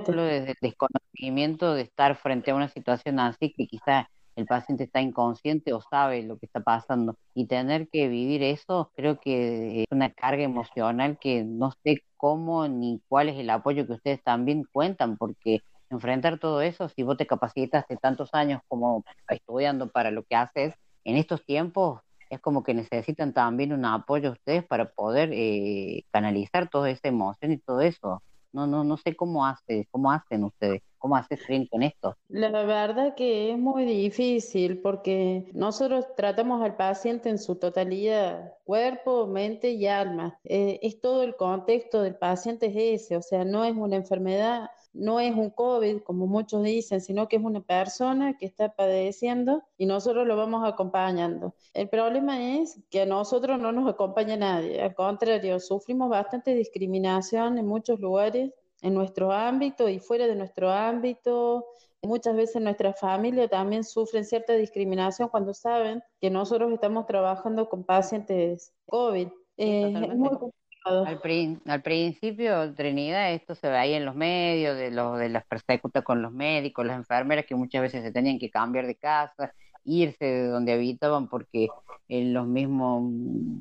desde 0.07 0.51
el 0.51 0.57
desconocimiento 0.61 1.75
de 1.75 1.83
estar 1.83 2.17
frente 2.17 2.51
a 2.51 2.55
una 2.55 2.69
situación 2.69 3.21
así 3.21 3.53
que 3.53 3.67
quizás 3.67 4.07
el 4.37 4.47
paciente 4.47 4.85
está 4.85 5.01
inconsciente 5.01 5.73
o 5.73 5.81
sabe 5.81 6.23
lo 6.23 6.39
que 6.39 6.47
está 6.47 6.61
pasando. 6.61 7.17
Y 7.35 7.47
tener 7.47 7.89
que 7.89 8.09
vivir 8.09 8.43
eso 8.43 8.91
creo 8.97 9.19
que 9.21 9.83
es 9.83 9.87
una 9.91 10.11
carga 10.13 10.43
emocional 10.43 11.19
que 11.21 11.45
no 11.45 11.73
sé 11.85 12.03
cómo 12.17 12.69
ni 12.69 13.01
cuál 13.09 13.29
es 13.29 13.39
el 13.39 13.51
apoyo 13.51 13.87
que 13.87 13.95
ustedes 13.95 14.23
también 14.23 14.65
cuentan 14.73 15.17
porque 15.17 15.61
enfrentar 15.91 16.39
todo 16.39 16.63
eso 16.63 16.89
si 16.89 17.03
vos 17.03 17.17
te 17.17 17.27
capacitaste 17.27 17.97
tantos 17.97 18.31
años 18.33 18.61
como 18.69 19.05
estudiando 19.29 19.91
para 19.91 20.11
lo 20.11 20.25
que 20.25 20.37
haces 20.37 20.75
en 21.05 21.17
estos 21.17 21.45
tiempos 21.45 22.01
es 22.31 22.41
como 22.41 22.63
que 22.63 22.75
necesitan 22.75 23.35
también 23.35 23.73
un 23.75 23.85
apoyo 23.85 24.33
ustedes 24.33 24.65
para 24.67 24.91
poder 24.91 25.31
eh, 25.35 26.05
canalizar 26.11 26.69
toda 26.71 26.89
esa 26.91 27.09
emoción 27.09 27.53
y 27.53 27.59
todo 27.59 27.81
eso. 27.83 28.23
No 28.53 28.67
no 28.67 28.85
no 28.85 28.97
sé 28.97 29.15
cómo 29.17 29.47
hace 29.47 29.87
cómo 29.91 30.11
hacen 30.13 30.45
ustedes 30.45 30.83
cómo 31.03 31.17
haces 31.17 31.41
Trini, 31.45 31.69
con 31.69 31.83
esto 31.83 32.17
La 32.29 32.49
verdad 32.63 33.15
que 33.17 33.51
es 33.51 33.59
muy 33.59 33.85
difícil 33.85 34.81
porque 34.81 35.51
nosotros 35.53 36.07
tratamos 36.17 36.63
al 36.63 36.77
paciente 36.77 37.29
en 37.29 37.39
su 37.39 37.57
totalidad, 37.57 38.55
cuerpo, 38.65 39.27
mente 39.27 39.73
y 39.73 39.89
alma. 39.89 40.39
Eh, 40.45 40.79
es 40.81 41.01
todo 41.01 41.25
el 41.25 41.35
contexto 41.35 42.03
del 42.03 42.15
paciente 42.15 42.67
es 42.67 43.03
ese, 43.03 43.17
o 43.17 43.23
sea, 43.23 43.45
no 43.45 43.65
es 43.65 43.75
una 43.75 43.97
enfermedad, 43.97 44.71
no 44.93 45.19
es 45.19 45.35
un 45.35 45.51
COVID, 45.51 46.03
como 46.03 46.27
muchos 46.27 46.63
dicen, 46.63 47.01
sino 47.01 47.27
que 47.27 47.37
es 47.37 47.43
una 47.43 47.63
persona 47.63 48.37
que 48.39 48.47
está 48.47 48.75
padeciendo 48.75 49.65
y 49.77 49.87
nosotros 49.87 50.27
lo 50.27 50.37
vamos 50.37 50.63
acompañando. 50.65 51.55
El 51.75 51.89
problema 51.89 52.57
es 52.59 52.79
que 52.91 53.03
a 53.03 53.07
nosotros 53.07 53.59
no 53.59 53.73
nos 53.73 53.91
acompaña 53.91 54.37
nadie, 54.37 54.81
al 54.81 54.95
contrario, 54.95 55.59
sufrimos 55.59 56.09
bastante 56.11 56.55
discriminación 56.55 57.59
en 57.59 57.67
muchos 57.67 57.99
lugares 57.99 58.53
en 58.83 58.95
nuestro 58.95 59.33
ámbito 59.33 59.89
y 59.89 59.99
fuera 60.01 60.27
de 60.27 60.35
nuestro 60.37 60.71
ámbito. 60.71 61.65
Muchas 62.03 62.35
veces 62.35 62.61
nuestra 62.61 62.93
familia 62.93 63.49
también 63.49 63.85
sufren 63.85 64.25
cierta 64.25 64.55
discriminación 64.55 65.29
cuando 65.29 65.55
saben 65.55 66.03
que 66.21 66.31
nosotros 66.31 66.73
estamos 66.73 67.07
trabajando 67.07 67.69
con 67.69 67.85
pacientes 67.85 68.75
COVID. 68.87 69.29
Eh, 69.57 69.93
es 69.95 70.15
muy 70.17 70.31
complicado. 70.31 71.05
Al, 71.07 71.21
prin- 71.21 71.61
al 71.67 71.81
principio, 71.81 72.75
Trinidad, 72.75 73.33
esto 73.33 73.55
se 73.55 73.69
veía 73.71 73.97
en 73.99 74.05
los 74.05 74.17
medios, 74.17 74.77
de, 74.77 74.91
los, 74.91 75.17
de 75.19 75.29
las 75.29 75.47
persecutas 75.47 76.03
con 76.03 76.23
los 76.23 76.33
médicos, 76.33 76.85
las 76.85 76.97
enfermeras 76.97 77.47
que 77.47 77.55
muchas 77.55 77.83
veces 77.83 78.03
se 78.03 78.11
tenían 78.11 78.41
que 78.41 78.51
cambiar 78.51 78.87
de 78.89 78.97
casa, 78.97 79.53
irse 79.85 80.25
de 80.25 80.47
donde 80.49 80.73
habitaban 80.73 81.29
porque 81.29 81.69
eh, 82.09 82.25
los 82.25 82.47
mismos 82.49 83.05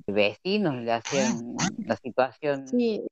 vecinos 0.08 0.76
le 0.76 0.92
hacían 0.92 1.56
la 1.86 1.96
situación 1.96 2.68
Sí, 2.68 3.08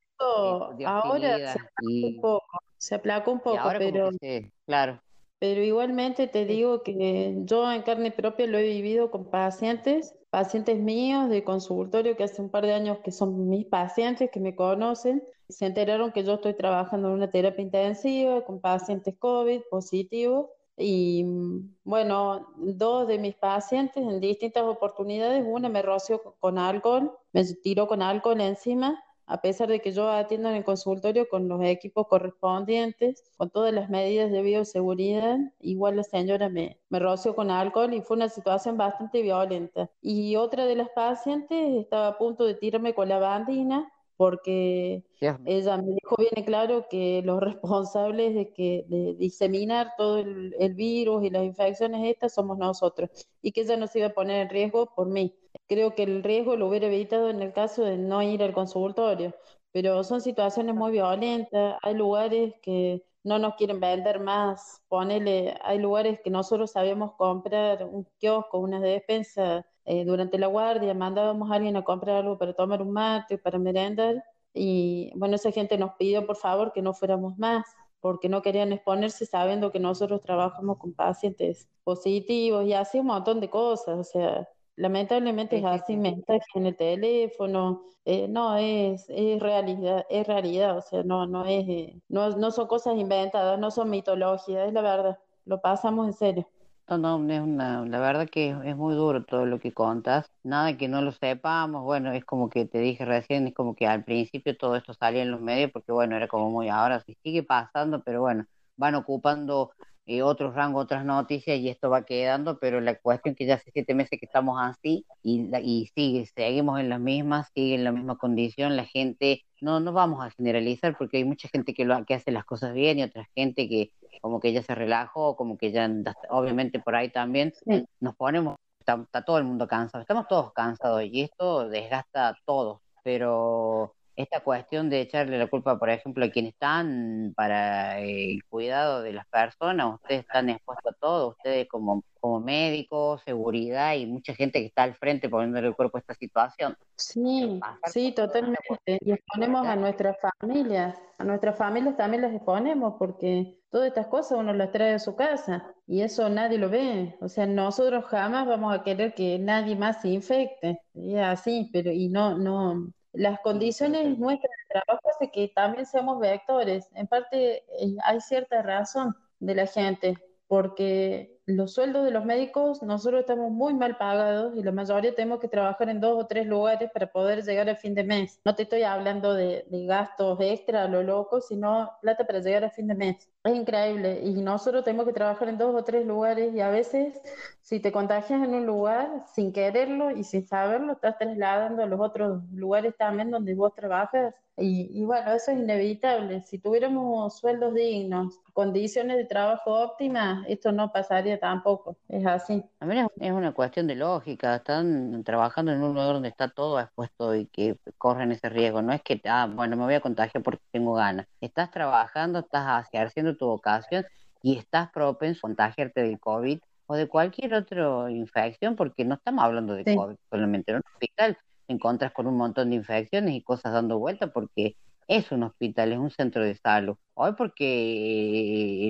de 0.78 0.86
ahora 0.86 1.38
se 1.38 1.60
aplacó 1.60 1.90
y, 1.90 2.04
un 2.06 2.22
poco, 2.22 2.60
se 2.78 2.96
aplacó 2.96 3.32
un 3.32 3.40
poco, 3.40 3.60
ahora 3.60 3.80
pero, 3.80 4.12
se, 4.20 4.52
claro, 4.66 5.02
pero 5.40 5.64
igualmente 5.64 6.28
te 6.28 6.46
digo 6.46 6.84
que 6.84 7.34
yo 7.46 7.72
en 7.72 7.82
carne 7.84 8.12
propia 8.12 8.46
lo 8.46 8.58
he 8.58 8.64
vivido 8.64 9.10
con 9.10 9.30
pacientes, 9.30 10.14
pacientes 10.30 10.78
míos 10.78 11.30
de 11.30 11.46
consultorio 11.46 12.18
que 12.18 12.26
hace 12.26 12.42
un 12.42 12.50
par 12.50 12.66
de 12.66 12.74
años 12.74 13.00
que 13.00 13.12
son 13.12 13.50
mis 13.50 13.66
pacientes, 13.66 14.30
que 14.32 14.42
me 14.42 14.54
conocen, 14.54 15.24
se 15.48 15.66
enteraron 15.66 16.12
que 16.12 16.24
yo 16.24 16.34
estoy 16.34 16.54
trabajando 16.54 17.08
en 17.08 17.16
una 17.16 17.32
terapia 17.32 17.64
intensiva 17.64 18.44
con 18.46 18.60
pacientes 18.60 19.16
COVID 19.18 19.62
positivos. 19.72 20.48
Y 20.78 21.24
mm, 21.24 21.76
bueno, 21.84 22.54
dos 22.58 23.08
de 23.08 23.18
mis 23.18 23.36
pacientes 23.36 24.04
en 24.04 24.20
distintas 24.20 24.64
oportunidades, 24.64 25.44
una 25.46 25.70
me 25.70 25.82
roció 25.82 26.22
con 26.40 26.58
alcohol, 26.58 27.12
me 27.34 27.44
tiró 27.46 27.88
con 27.88 28.02
alcohol 28.02 28.40
encima, 28.40 29.02
a 29.30 29.42
pesar 29.42 29.70
de 29.70 29.80
que 29.80 29.92
yo 29.92 30.10
atiendo 30.10 30.50
en 30.50 30.56
el 30.56 30.64
consultorio 30.64 31.30
con 31.30 31.48
los 31.48 31.62
equipos 31.64 32.08
correspondientes, 32.08 33.24
con 33.38 33.52
todas 33.52 33.72
las 33.72 33.90
medidas 33.90 34.32
de 34.32 34.42
bioseguridad, 34.42 35.38
igual 35.60 35.98
la 35.98 36.04
señora 36.04 36.50
me, 36.50 36.80
me 36.90 37.00
roció 37.00 37.36
con 37.36 37.52
alcohol 37.52 37.94
y 37.94 38.02
fue 38.02 38.18
una 38.18 38.30
situación 38.30 38.76
bastante 38.78 39.22
violenta. 39.22 39.92
Y 40.02 40.36
otra 40.36 40.66
de 40.66 40.76
las 40.76 40.90
pacientes 40.90 41.76
estaba 41.78 42.08
a 42.08 42.18
punto 42.18 42.44
de 42.46 42.56
tirarme 42.56 42.96
con 42.96 43.08
la 43.08 43.20
bandina 43.20 43.92
porque 44.18 45.06
ella 45.46 45.78
me 45.78 45.94
dijo 45.94 46.16
bien 46.18 46.32
en 46.36 46.44
claro 46.44 46.88
que 46.90 47.22
los 47.24 47.40
responsables 47.40 48.34
de 48.36 48.52
que 48.52 48.84
de 48.90 49.14
diseminar 49.14 49.94
todo 49.96 50.18
el, 50.18 50.56
el 50.60 50.74
virus 50.74 51.24
y 51.24 51.30
las 51.30 51.44
infecciones 51.44 52.06
estas 52.06 52.34
somos 52.34 52.58
nosotros 52.58 53.10
y 53.42 53.52
que 53.52 53.62
ella 53.62 53.78
no 53.78 53.88
se 53.88 54.00
iba 54.00 54.08
a 54.10 54.14
poner 54.14 54.42
en 54.42 54.50
riesgo 54.50 54.94
por 54.94 55.08
mí. 55.08 55.34
Creo 55.70 55.96
que 55.96 56.04
el 56.04 56.24
riesgo 56.24 56.56
lo 56.58 56.68
hubiera 56.68 56.88
evitado 56.88 57.30
en 57.30 57.42
el 57.42 57.54
caso 57.54 57.84
de 57.86 57.98
no 57.98 58.22
ir 58.24 58.44
al 58.44 58.54
consultorio, 58.54 59.36
pero 59.72 60.04
son 60.04 60.20
situaciones 60.20 60.76
muy 60.76 60.92
violentas, 60.92 61.78
hay 61.84 61.94
lugares 61.96 62.56
que 62.64 63.06
no 63.24 63.38
nos 63.40 63.54
quieren 63.56 63.80
vender 63.80 64.20
más, 64.20 64.82
ponele, 64.88 65.56
hay 65.62 65.78
lugares 65.80 66.20
que 66.24 66.32
nosotros 66.32 66.72
sabíamos 66.72 67.14
comprar 67.14 67.84
un 67.84 68.08
kiosco, 68.20 68.58
una 68.60 68.80
despensa 68.80 69.66
eh, 69.86 70.06
durante 70.06 70.40
la 70.40 70.48
guardia, 70.48 70.94
mandábamos 70.96 71.52
a 71.52 71.56
alguien 71.56 71.78
a 71.78 71.84
comprar 71.84 72.18
algo 72.18 72.38
para 72.40 72.54
tomar 72.54 72.82
un 72.82 72.92
mate, 72.92 73.38
para 73.38 73.60
merendar, 73.60 74.24
y 74.54 75.12
bueno, 75.16 75.36
esa 75.36 75.52
gente 75.52 75.78
nos 75.78 75.94
pidió 76.00 76.26
por 76.26 76.38
favor 76.38 76.74
que 76.74 76.82
no 76.82 76.94
fuéramos 76.94 77.38
más, 77.38 77.64
porque 78.00 78.28
no 78.30 78.42
querían 78.42 78.74
exponerse 78.74 79.26
sabiendo 79.28 79.72
que 79.72 79.80
nosotros 79.80 80.22
trabajamos 80.22 80.78
con 80.80 80.94
pacientes 80.94 81.70
positivos 81.84 82.66
y 82.66 82.74
así 82.74 83.00
un 83.00 83.08
montón 83.08 83.40
de 83.40 83.50
cosas, 83.52 84.00
o 84.00 84.04
sea, 84.04 84.48
lamentablemente 84.80 85.58
es 85.58 85.66
así, 85.66 85.98
mensajes 85.98 86.48
en 86.56 86.66
el 86.68 86.76
teléfono, 86.76 87.84
eh, 88.06 88.28
no 88.30 88.56
es, 88.56 89.06
es 89.10 89.42
realidad, 89.42 90.06
es 90.10 90.26
realidad, 90.26 90.78
o 90.78 90.82
sea, 90.82 91.04
no, 91.04 91.28
no 91.28 91.46
es, 91.46 91.68
eh, 91.68 92.02
no, 92.08 92.30
no 92.32 92.50
son 92.52 92.68
cosas 92.68 92.98
inventadas, 92.98 93.60
no 93.60 93.72
son 93.72 93.90
mitología, 93.90 94.66
es 94.66 94.74
la 94.74 94.82
verdad, 94.82 95.20
lo 95.46 95.62
pasamos 95.62 96.08
en 96.08 96.14
serio. 96.14 96.48
No, 96.88 96.98
no, 96.98 97.32
es 97.32 97.40
una, 97.42 97.86
la 97.86 98.00
verdad 98.00 98.28
que 98.32 98.50
es, 98.50 98.58
es 98.64 98.76
muy 98.76 98.96
duro 98.96 99.24
todo 99.24 99.46
lo 99.46 99.60
que 99.60 99.74
contas. 99.74 100.26
Nada 100.44 100.76
que 100.76 100.88
no 100.88 101.04
lo 101.04 101.12
sepamos. 101.12 101.84
Bueno, 101.84 102.12
es 102.14 102.26
como 102.26 102.50
que 102.50 102.66
te 102.66 102.80
dije 102.80 103.06
recién, 103.06 103.48
es 103.48 103.54
como 103.54 103.76
que 103.76 103.86
al 103.86 104.04
principio 104.04 104.58
todo 104.58 104.76
esto 104.76 104.94
salía 104.96 105.22
en 105.22 105.30
los 105.30 105.40
medios 105.42 105.72
porque 105.72 105.92
bueno, 105.92 106.16
era 106.16 106.28
como 106.28 106.50
muy 106.50 106.68
ahora 106.70 107.00
sí 107.02 107.16
sigue 107.22 107.44
pasando, 107.44 108.02
pero 108.04 108.22
bueno, 108.22 108.46
van 108.76 108.96
ocupando 108.96 109.72
eh, 110.10 110.24
otros 110.24 110.56
rangos, 110.56 110.86
otras 110.86 111.06
noticias 111.06 111.60
y 111.60 111.70
esto 111.70 111.92
va 111.92 112.04
quedando, 112.04 112.58
pero 112.58 112.82
la 112.82 112.96
cuestión 112.96 113.36
que 113.36 113.46
ya 113.46 113.54
hace 113.56 113.70
siete 113.72 113.94
meses 113.94 114.20
que 114.20 114.26
estamos 114.26 114.58
así 114.60 115.06
y, 115.22 115.56
y 115.62 115.86
sigue, 115.94 116.26
seguimos 116.26 116.80
en 116.80 116.90
las 116.90 117.00
mismas, 117.00 117.52
sigue 117.54 117.76
en 117.76 117.84
la 117.84 117.92
misma 117.92 118.18
condición, 118.18 118.76
la 118.76 118.86
gente, 118.86 119.44
no, 119.62 119.80
no 119.80 119.94
vamos 119.94 120.26
a 120.26 120.32
generalizar 120.32 120.98
porque 120.98 121.18
hay 121.18 121.26
mucha 121.26 121.48
gente 121.50 121.76
que, 121.76 121.86
lo, 121.86 122.04
que 122.06 122.16
hace 122.16 122.32
las 122.32 122.44
cosas 122.44 122.74
bien 122.74 122.98
y 122.98 123.04
otra 123.04 123.30
gente 123.36 123.70
que 123.70 123.92
como 124.20 124.40
que 124.40 124.52
ya 124.52 124.64
se 124.64 124.74
relajó, 124.74 125.36
como 125.36 125.60
que 125.60 125.72
ya, 125.72 125.88
obviamente 126.32 126.80
por 126.80 126.96
ahí 126.96 127.12
también 127.12 127.54
nos 128.00 128.16
ponemos, 128.16 128.56
está, 128.80 129.00
está 129.04 129.24
todo 129.24 129.38
el 129.38 129.44
mundo 129.44 129.68
cansado, 129.68 130.02
estamos 130.02 130.28
todos 130.28 130.54
cansados 130.54 131.04
y 131.04 131.22
esto 131.22 131.70
desgasta 131.70 132.30
a 132.30 132.36
todos, 132.46 132.80
pero 133.04 133.94
esta 134.20 134.42
cuestión 134.42 134.90
de 134.90 135.00
echarle 135.00 135.38
la 135.38 135.48
culpa, 135.48 135.80
por 135.80 135.90
ejemplo, 135.90 136.26
a 136.26 136.30
quienes 136.30 136.52
están 136.52 137.34
para 137.38 138.00
el 138.00 138.44
cuidado 138.50 139.02
de 139.02 139.14
las 139.14 139.26
personas, 139.28 139.96
ustedes 139.96 140.22
están 140.22 140.50
expuestos 140.50 140.94
a 140.94 140.98
todo, 141.00 141.30
ustedes 141.30 141.70
como, 141.70 142.04
como 142.20 142.42
médicos, 142.42 143.22
seguridad 143.24 143.96
y 143.96 144.06
mucha 144.06 144.36
gente 144.36 144.60
que 144.60 144.66
está 144.66 144.84
al 144.84 144.96
frente 144.96 145.30
poniéndole 145.30 145.70
el 145.70 145.76
cuerpo 145.76 145.98
a 145.98 146.02
esta 146.02 146.14
situación. 146.16 146.76
Sí, 146.98 147.62
sí, 147.86 148.12
totalmente. 148.12 149.00
Y 149.00 149.14
exponemos 149.14 149.66
a 149.66 149.78
nuestras 149.78 150.18
familias, 150.20 150.98
a 151.18 151.24
nuestras 151.24 151.58
familias 151.58 151.96
también 151.96 152.22
las 152.22 152.34
exponemos 152.34 152.96
porque 153.00 153.58
todas 153.72 153.88
estas 153.88 154.08
cosas 154.08 154.38
uno 154.38 154.52
las 154.52 154.74
trae 154.74 154.92
de 154.92 155.00
su 155.00 155.16
casa 155.16 155.74
y 155.88 156.02
eso 156.02 156.28
nadie 156.30 156.58
lo 156.58 156.70
ve. 156.70 157.16
O 157.22 157.30
sea, 157.30 157.48
nosotros 157.48 158.04
jamás 158.06 158.46
vamos 158.46 158.74
a 158.74 158.84
querer 158.84 159.14
que 159.14 159.40
nadie 159.40 159.78
más 159.78 160.02
se 160.02 160.10
infecte. 160.10 160.82
Y 160.94 161.16
así, 161.16 161.70
pero 161.72 161.90
y 161.90 162.10
no, 162.10 162.38
no. 162.38 162.92
Las 163.14 163.40
condiciones 163.42 164.18
nuestras 164.18 164.52
de 164.52 164.82
trabajo 164.82 165.10
hace 165.10 165.32
que 165.32 165.48
también 165.50 165.86
seamos 165.86 166.20
vectores. 166.20 166.88
En 166.94 167.08
parte 167.08 167.58
eh, 167.58 167.96
hay 168.04 168.22
cierta 168.22 168.62
razón 168.62 169.16
de 169.40 169.56
la 169.56 169.66
gente 169.66 170.16
porque 170.48 171.39
los 171.50 171.74
sueldos 171.74 172.06
de 172.06 172.12
los 172.12 172.26
médicos, 172.26 172.84
nosotros 172.84 173.22
estamos 173.22 173.52
muy 173.52 173.74
mal 173.74 173.98
pagados 173.98 174.56
y 174.56 174.64
la 174.64 174.72
mayoría 174.72 175.16
tenemos 175.16 175.40
que 175.40 175.48
trabajar 175.48 175.90
en 175.90 176.00
dos 176.00 176.24
o 176.24 176.28
tres 176.28 176.46
lugares 176.46 176.92
para 176.92 177.08
poder 177.12 177.44
llegar 177.44 177.68
al 177.70 177.78
fin 177.78 177.96
de 177.96 178.04
mes. 178.04 178.40
No 178.46 178.56
te 178.56 178.64
estoy 178.64 178.84
hablando 178.84 179.34
de, 179.34 179.66
de 179.70 179.86
gastos 179.86 180.40
extra 180.42 180.88
lo 180.88 181.04
loco, 181.04 181.42
sino 181.42 181.92
plata 182.02 182.26
para 182.26 182.40
llegar 182.40 182.64
al 182.64 182.72
fin 182.72 182.88
de 182.88 182.96
mes. 182.96 183.30
Es 183.44 183.56
increíble 183.56 184.22
y 184.24 184.34
nosotros 184.42 184.84
tenemos 184.84 185.06
que 185.06 185.14
trabajar 185.14 185.50
en 185.50 185.58
dos 185.58 185.74
o 185.76 185.84
tres 185.84 186.06
lugares 186.06 186.54
y 186.54 186.60
a 186.60 186.70
veces 186.70 187.20
si 187.62 187.80
te 187.80 187.92
contagias 187.92 188.44
en 188.44 188.54
un 188.54 188.66
lugar 188.66 189.24
sin 189.34 189.54
quererlo 189.54 190.12
y 190.12 190.24
sin 190.24 190.46
saberlo, 190.46 190.94
estás 190.94 191.18
trasladando 191.18 191.84
a 191.84 191.86
los 191.86 192.00
otros 192.00 192.44
lugares 192.52 192.96
también 192.98 193.32
donde 193.32 193.56
vos 193.56 193.74
trabajas 193.76 194.34
y, 194.58 194.90
y 194.92 195.06
bueno, 195.06 195.32
eso 195.32 195.52
es 195.52 195.58
inevitable. 195.60 196.42
Si 196.42 196.60
tuviéramos 196.60 197.38
sueldos 197.40 197.74
dignos, 197.74 198.40
condiciones 198.54 199.18
de 199.18 199.26
trabajo 199.26 199.72
óptimas, 199.72 200.46
esto 200.48 200.72
no 200.72 200.92
pasaría 200.92 201.39
tampoco. 201.40 201.98
Es 202.08 202.26
así. 202.26 202.64
También 202.80 203.06
es, 203.06 203.12
es 203.28 203.32
una 203.32 203.54
cuestión 203.54 203.88
de 203.88 203.96
lógica, 203.96 204.58
están 204.58 205.24
trabajando 205.24 205.72
en 205.72 205.82
un 205.82 205.94
lugar 205.94 206.14
donde 206.14 206.30
está 206.30 206.50
todo 206.50 206.80
expuesto 206.80 207.36
y 207.36 207.48
que 207.48 207.78
corren 207.98 208.32
ese 208.32 208.50
riesgo. 208.50 208.82
No 208.82 208.94
es 208.94 209.02
que, 209.02 209.22
ah, 209.26 209.50
bueno, 209.52 209.76
me 209.76 209.84
voy 209.86 209.96
a 209.96 210.02
contagiar 210.02 210.44
porque 210.44 210.62
tengo 210.72 210.94
ganas. 210.94 211.26
Estás 211.42 211.72
trabajando, 211.72 212.40
estás 212.40 212.88
ejerciendo 212.94 213.36
tu 213.38 213.48
vocación 213.48 214.06
y 214.42 214.58
estás 214.58 214.90
propenso 214.92 215.40
a 215.40 215.50
contagiarte 215.50 216.02
del 216.04 216.20
COVID 216.20 216.60
o 216.88 216.96
de 216.96 217.08
cualquier 217.08 217.54
otra 217.54 218.10
infección, 218.12 218.76
porque 218.76 219.06
no 219.06 219.16
estamos 219.16 219.44
hablando 219.44 219.74
de 219.74 219.84
Sí. 219.84 219.96
COVID 219.96 220.16
solamente. 220.30 220.72
En 220.72 220.78
un 220.78 220.84
hospital 220.94 221.38
te 221.68 221.74
encuentras 221.74 222.12
con 222.14 222.28
un 222.28 222.36
montón 222.38 222.70
de 222.72 222.78
infecciones 222.78 223.34
y 223.36 223.44
cosas 223.44 223.74
dando 223.74 224.00
vueltas 224.00 224.32
porque 224.34 224.76
es 225.10 225.32
un 225.32 225.44
hospital, 225.44 225.92
es 225.92 225.98
un 225.98 226.12
centro 226.12 226.44
de 226.44 226.56
salud. 226.56 226.96
Hoy 227.16 227.34
porque 227.36 228.90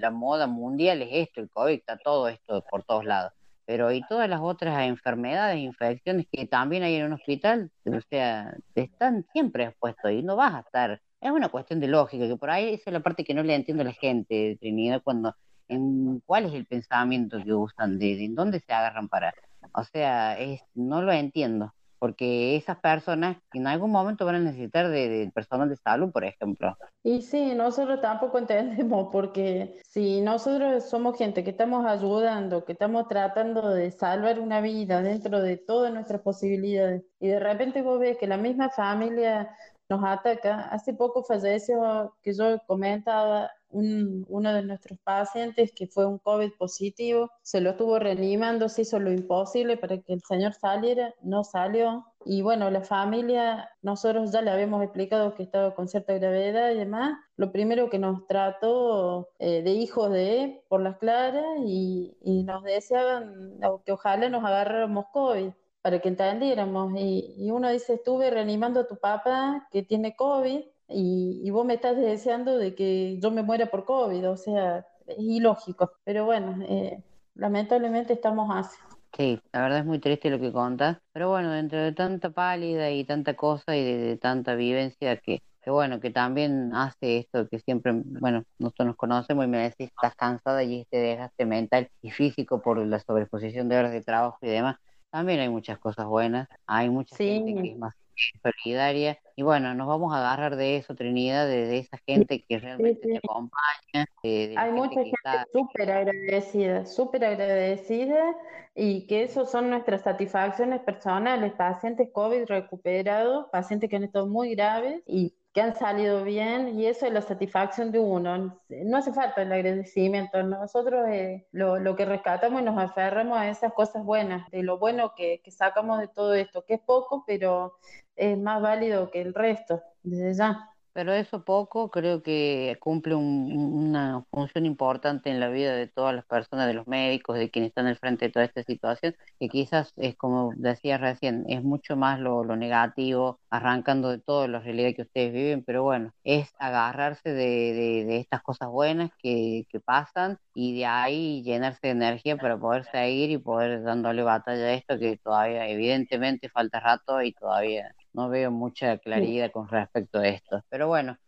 la 0.00 0.10
moda 0.10 0.46
mundial 0.46 1.02
es 1.02 1.28
esto, 1.28 1.42
el 1.42 1.50
COVID, 1.50 1.74
está 1.74 1.98
todo 1.98 2.28
esto 2.28 2.64
por 2.70 2.82
todos 2.84 3.04
lados. 3.04 3.32
Pero 3.66 3.92
y 3.92 4.02
todas 4.08 4.28
las 4.28 4.40
otras 4.40 4.82
enfermedades, 4.86 5.58
infecciones 5.58 6.26
que 6.32 6.46
también 6.46 6.82
hay 6.82 6.96
en 6.96 7.06
un 7.06 7.12
hospital, 7.12 7.70
o 7.84 8.00
sea, 8.08 8.56
están 8.74 9.26
siempre 9.32 9.64
expuestos 9.64 10.10
y 10.12 10.22
no 10.22 10.34
vas 10.34 10.54
a 10.54 10.60
estar. 10.60 11.02
Es 11.20 11.30
una 11.30 11.50
cuestión 11.50 11.78
de 11.78 11.88
lógica, 11.88 12.26
que 12.26 12.36
por 12.36 12.50
ahí 12.50 12.74
esa 12.74 12.84
es 12.90 12.94
la 12.94 13.00
parte 13.00 13.22
que 13.22 13.34
no 13.34 13.42
le 13.42 13.54
entiendo 13.54 13.82
a 13.82 13.86
la 13.86 13.92
gente, 13.92 14.56
Trinidad, 14.58 15.02
cuando, 15.04 15.36
en 15.68 16.20
cuál 16.20 16.46
es 16.46 16.54
el 16.54 16.66
pensamiento 16.66 17.38
que 17.44 17.52
usan, 17.52 17.98
de, 17.98 18.16
de 18.16 18.28
dónde 18.30 18.60
se 18.60 18.72
agarran 18.72 19.08
para. 19.08 19.34
O 19.74 19.84
sea, 19.84 20.38
es, 20.38 20.62
no 20.74 21.02
lo 21.02 21.12
entiendo, 21.12 21.74
porque 22.00 22.56
esas 22.56 22.78
personas 22.80 23.36
en 23.52 23.66
algún 23.66 23.92
momento 23.92 24.24
van 24.24 24.36
a 24.36 24.40
necesitar 24.40 24.88
de, 24.88 25.08
del 25.08 25.32
personal 25.32 25.68
de 25.68 25.76
salud, 25.76 26.10
por 26.10 26.24
ejemplo. 26.24 26.76
Y 27.04 27.20
sí, 27.20 27.54
nosotros 27.54 28.00
tampoco 28.00 28.38
entendemos, 28.38 29.10
porque 29.12 29.80
si 29.86 30.22
nosotros 30.22 30.88
somos 30.88 31.18
gente 31.18 31.44
que 31.44 31.50
estamos 31.50 31.84
ayudando, 31.84 32.64
que 32.64 32.72
estamos 32.72 33.06
tratando 33.06 33.68
de 33.68 33.90
salvar 33.90 34.40
una 34.40 34.62
vida 34.62 35.02
dentro 35.02 35.42
de 35.42 35.58
todas 35.58 35.92
nuestras 35.92 36.22
posibilidades, 36.22 37.02
y 37.20 37.28
de 37.28 37.38
repente 37.38 37.82
vos 37.82 38.00
ves 38.00 38.16
que 38.16 38.26
la 38.26 38.38
misma 38.38 38.70
familia 38.70 39.54
nos 39.90 40.02
ataca. 40.04 40.62
Hace 40.70 40.94
poco 40.94 41.22
falleció, 41.24 42.14
que 42.22 42.32
yo 42.34 42.58
comentaba, 42.66 43.50
un- 43.72 44.24
uno 44.28 44.52
de 44.52 44.62
nuestros 44.64 44.98
pacientes 45.04 45.72
que 45.76 45.86
fue 45.86 46.04
un 46.06 46.18
COVID 46.18 46.52
positivo, 46.58 47.30
se 47.42 47.60
lo 47.60 47.70
estuvo 47.70 47.98
reanimando, 48.00 48.68
se 48.68 48.82
hizo 48.82 48.98
lo 48.98 49.12
imposible 49.12 49.76
para 49.76 49.98
que 49.98 50.12
el 50.14 50.22
señor 50.22 50.54
saliera, 50.54 51.14
no 51.22 51.44
salió. 51.44 52.04
Y 52.24 52.42
bueno, 52.42 52.68
la 52.70 52.82
familia, 52.82 53.70
nosotros 53.82 54.32
ya 54.32 54.42
le 54.42 54.50
habíamos 54.50 54.82
explicado 54.82 55.34
que 55.36 55.44
estaba 55.44 55.74
con 55.74 55.88
cierta 55.88 56.14
gravedad 56.14 56.70
y 56.72 56.78
demás. 56.78 57.16
Lo 57.36 57.52
primero 57.52 57.88
que 57.90 57.98
nos 57.98 58.26
trató 58.26 59.28
eh, 59.38 59.62
de 59.62 59.70
hijos 59.72 60.10
de 60.12 60.62
por 60.68 60.80
las 60.82 60.98
claras 60.98 61.44
y, 61.64 62.16
y 62.22 62.42
nos 62.44 62.62
deseaban 62.64 63.58
que 63.84 63.92
ojalá 63.92 64.28
nos 64.28 64.44
agarráramos 64.44 65.06
COVID 65.12 65.50
para 65.82 66.00
que 66.00 66.08
entendiéramos. 66.08 66.92
Y, 66.96 67.34
y 67.38 67.50
uno 67.50 67.70
dice, 67.70 67.94
estuve 67.94 68.30
reanimando 68.30 68.80
a 68.80 68.86
tu 68.86 68.96
papá 68.98 69.66
que 69.70 69.82
tiene 69.82 70.14
COVID 70.16 70.60
y, 70.88 71.40
y 71.44 71.50
vos 71.50 71.64
me 71.64 71.74
estás 71.74 71.96
deseando 71.96 72.58
de 72.58 72.74
que 72.74 73.18
yo 73.20 73.30
me 73.30 73.42
muera 73.42 73.66
por 73.66 73.84
COVID. 73.84 74.30
O 74.30 74.36
sea, 74.36 74.86
es 75.06 75.18
ilógico. 75.18 75.92
Pero 76.04 76.24
bueno, 76.24 76.62
eh, 76.68 77.02
lamentablemente 77.34 78.12
estamos 78.14 78.50
así. 78.54 78.76
Sí, 79.16 79.40
la 79.52 79.62
verdad 79.62 79.80
es 79.80 79.84
muy 79.86 79.98
triste 79.98 80.30
lo 80.30 80.38
que 80.38 80.52
contas, 80.52 80.98
pero 81.12 81.30
bueno, 81.30 81.50
dentro 81.50 81.80
de 81.80 81.92
tanta 81.92 82.30
pálida 82.30 82.90
y 82.90 83.04
tanta 83.04 83.34
cosa 83.34 83.76
y 83.76 83.84
de, 83.84 83.98
de 83.98 84.16
tanta 84.16 84.54
vivencia 84.54 85.16
que, 85.16 85.42
que 85.62 85.70
bueno, 85.70 86.00
que 86.00 86.10
también 86.10 86.72
hace 86.74 87.18
esto 87.18 87.48
que 87.48 87.58
siempre, 87.58 87.92
bueno, 88.04 88.44
nosotros 88.58 88.86
nos 88.86 88.96
conocemos 88.96 89.44
y 89.44 89.48
me 89.48 89.58
decís, 89.58 89.88
estás 89.88 90.14
cansada 90.14 90.62
y 90.62 90.82
este 90.82 90.98
desgaste 90.98 91.44
mental 91.44 91.90
y 92.02 92.10
físico 92.12 92.62
por 92.62 92.78
la 92.78 93.00
sobreposición 93.00 93.68
de 93.68 93.78
horas 93.78 93.92
de 93.92 94.02
trabajo 94.02 94.38
y 94.42 94.48
demás, 94.48 94.76
también 95.10 95.40
hay 95.40 95.48
muchas 95.48 95.78
cosas 95.78 96.06
buenas, 96.06 96.48
hay 96.66 96.88
mucha 96.88 97.16
gente 97.16 97.62
que 97.62 97.72
es 97.72 97.78
más 97.78 97.94
solidaria 98.42 99.18
y 99.36 99.42
bueno, 99.42 99.74
nos 99.74 99.88
vamos 99.88 100.12
a 100.12 100.18
agarrar 100.18 100.56
de 100.56 100.76
eso, 100.76 100.94
Trinidad, 100.94 101.46
de, 101.46 101.66
de 101.66 101.78
esa 101.78 101.98
gente 102.06 102.44
que 102.46 102.58
realmente 102.58 103.08
te 103.08 103.16
acompaña, 103.16 104.06
de, 104.22 104.54
Hay 104.58 104.66
gente 104.66 104.72
mucha 104.72 105.02
gente 105.02 105.10
está 105.16 105.46
súper 105.52 105.90
agradecida, 105.90 106.86
súper 106.86 107.24
agradecida 107.24 108.36
y 108.74 109.06
que 109.06 109.22
eso 109.22 109.46
son 109.46 109.70
nuestras 109.70 110.02
satisfacciones 110.02 110.80
personales, 110.82 111.52
pacientes 111.52 112.08
COVID 112.12 112.44
recuperados, 112.46 113.46
pacientes 113.50 113.88
que 113.88 113.96
han 113.96 114.04
estado 114.04 114.26
muy 114.26 114.54
graves 114.54 115.02
y 115.06 115.34
que 115.52 115.60
han 115.60 115.74
salido 115.74 116.22
bien 116.24 116.78
y 116.78 116.86
eso 116.86 117.06
es 117.06 117.12
la 117.12 117.22
satisfacción 117.22 117.90
de 117.90 117.98
uno. 117.98 118.60
No 118.68 118.96
hace 118.96 119.12
falta 119.12 119.42
el 119.42 119.52
agradecimiento, 119.52 120.42
nosotros 120.42 121.08
eh, 121.08 121.46
lo, 121.52 121.78
lo 121.78 121.96
que 121.96 122.04
rescatamos 122.04 122.60
y 122.60 122.64
nos 122.64 122.78
aferramos 122.78 123.38
a 123.38 123.48
esas 123.48 123.72
cosas 123.72 124.04
buenas, 124.04 124.48
de 124.50 124.62
lo 124.62 124.78
bueno 124.78 125.14
que, 125.16 125.40
que 125.42 125.50
sacamos 125.50 125.98
de 126.00 126.08
todo 126.08 126.34
esto, 126.34 126.64
que 126.64 126.74
es 126.74 126.80
poco, 126.80 127.24
pero 127.26 127.74
es 128.16 128.38
más 128.38 128.62
válido 128.62 129.10
que 129.10 129.22
el 129.22 129.34
resto, 129.34 129.82
desde 130.02 130.34
ya. 130.34 130.70
Pero 130.92 131.12
eso 131.12 131.44
poco 131.44 131.88
creo 131.90 132.22
que 132.22 132.76
cumple 132.80 133.14
un- 133.14 133.52
un- 133.52 133.88
una 133.90 134.24
función 134.30 134.66
importante 134.66 135.30
en 135.30 135.38
la 135.40 135.48
vida 135.48 135.72
de 135.74 135.86
todas 135.86 136.14
las 136.14 136.24
personas, 136.26 136.66
de 136.66 136.74
los 136.74 136.86
médicos, 136.88 137.36
de 137.38 137.48
quienes 137.50 137.68
están 137.70 137.86
al 137.86 137.96
frente 137.98 138.26
de 138.26 138.32
toda 138.32 138.44
esta 138.44 138.62
situación, 138.64 139.14
que 139.38 139.48
quizás 139.48 139.92
es 139.96 140.16
como 140.16 140.52
decía 140.56 140.98
recién, 140.98 141.44
es 141.48 141.62
mucho 141.62 141.96
más 141.96 142.18
lo, 142.20 142.42
lo 142.44 142.56
negativo, 142.56 143.38
arrancando 143.50 144.08
de 144.10 144.18
toda 144.20 144.48
la 144.48 144.58
realidad 144.60 144.90
que 144.96 145.02
ustedes 145.02 145.32
viven, 145.32 145.62
pero 145.64 145.84
bueno, 145.84 146.12
es 146.24 146.50
agarrarse 146.58 147.30
de, 147.32 147.72
de- 147.72 148.04
de 148.06 148.16
estas 148.18 148.42
cosas 148.42 148.68
buenas 148.68 149.10
que, 149.18 149.64
que 149.68 149.80
pasan 149.80 150.38
y 150.54 150.76
de 150.76 150.86
ahí 150.86 151.42
llenarse 151.44 151.78
de 151.82 151.90
energía 151.90 152.36
para 152.36 152.58
poder 152.58 152.84
seguir 152.84 153.30
y 153.30 153.38
poder 153.38 153.82
dándole 153.82 154.22
batalla 154.22 154.64
a 154.66 154.72
esto 154.74 154.98
que 154.98 155.16
todavía 155.18 155.68
evidentemente 155.68 156.48
falta 156.50 156.80
rato 156.80 157.22
y 157.22 157.32
todavía 157.32 157.94
no 158.12 158.28
veo 158.28 158.50
mucha 158.50 158.98
claridad 158.98 159.50
con 159.52 159.68
respecto 159.68 160.18
a 160.18 160.28
esto. 160.28 160.62
Pero 160.68 160.88
bueno, 160.88 161.18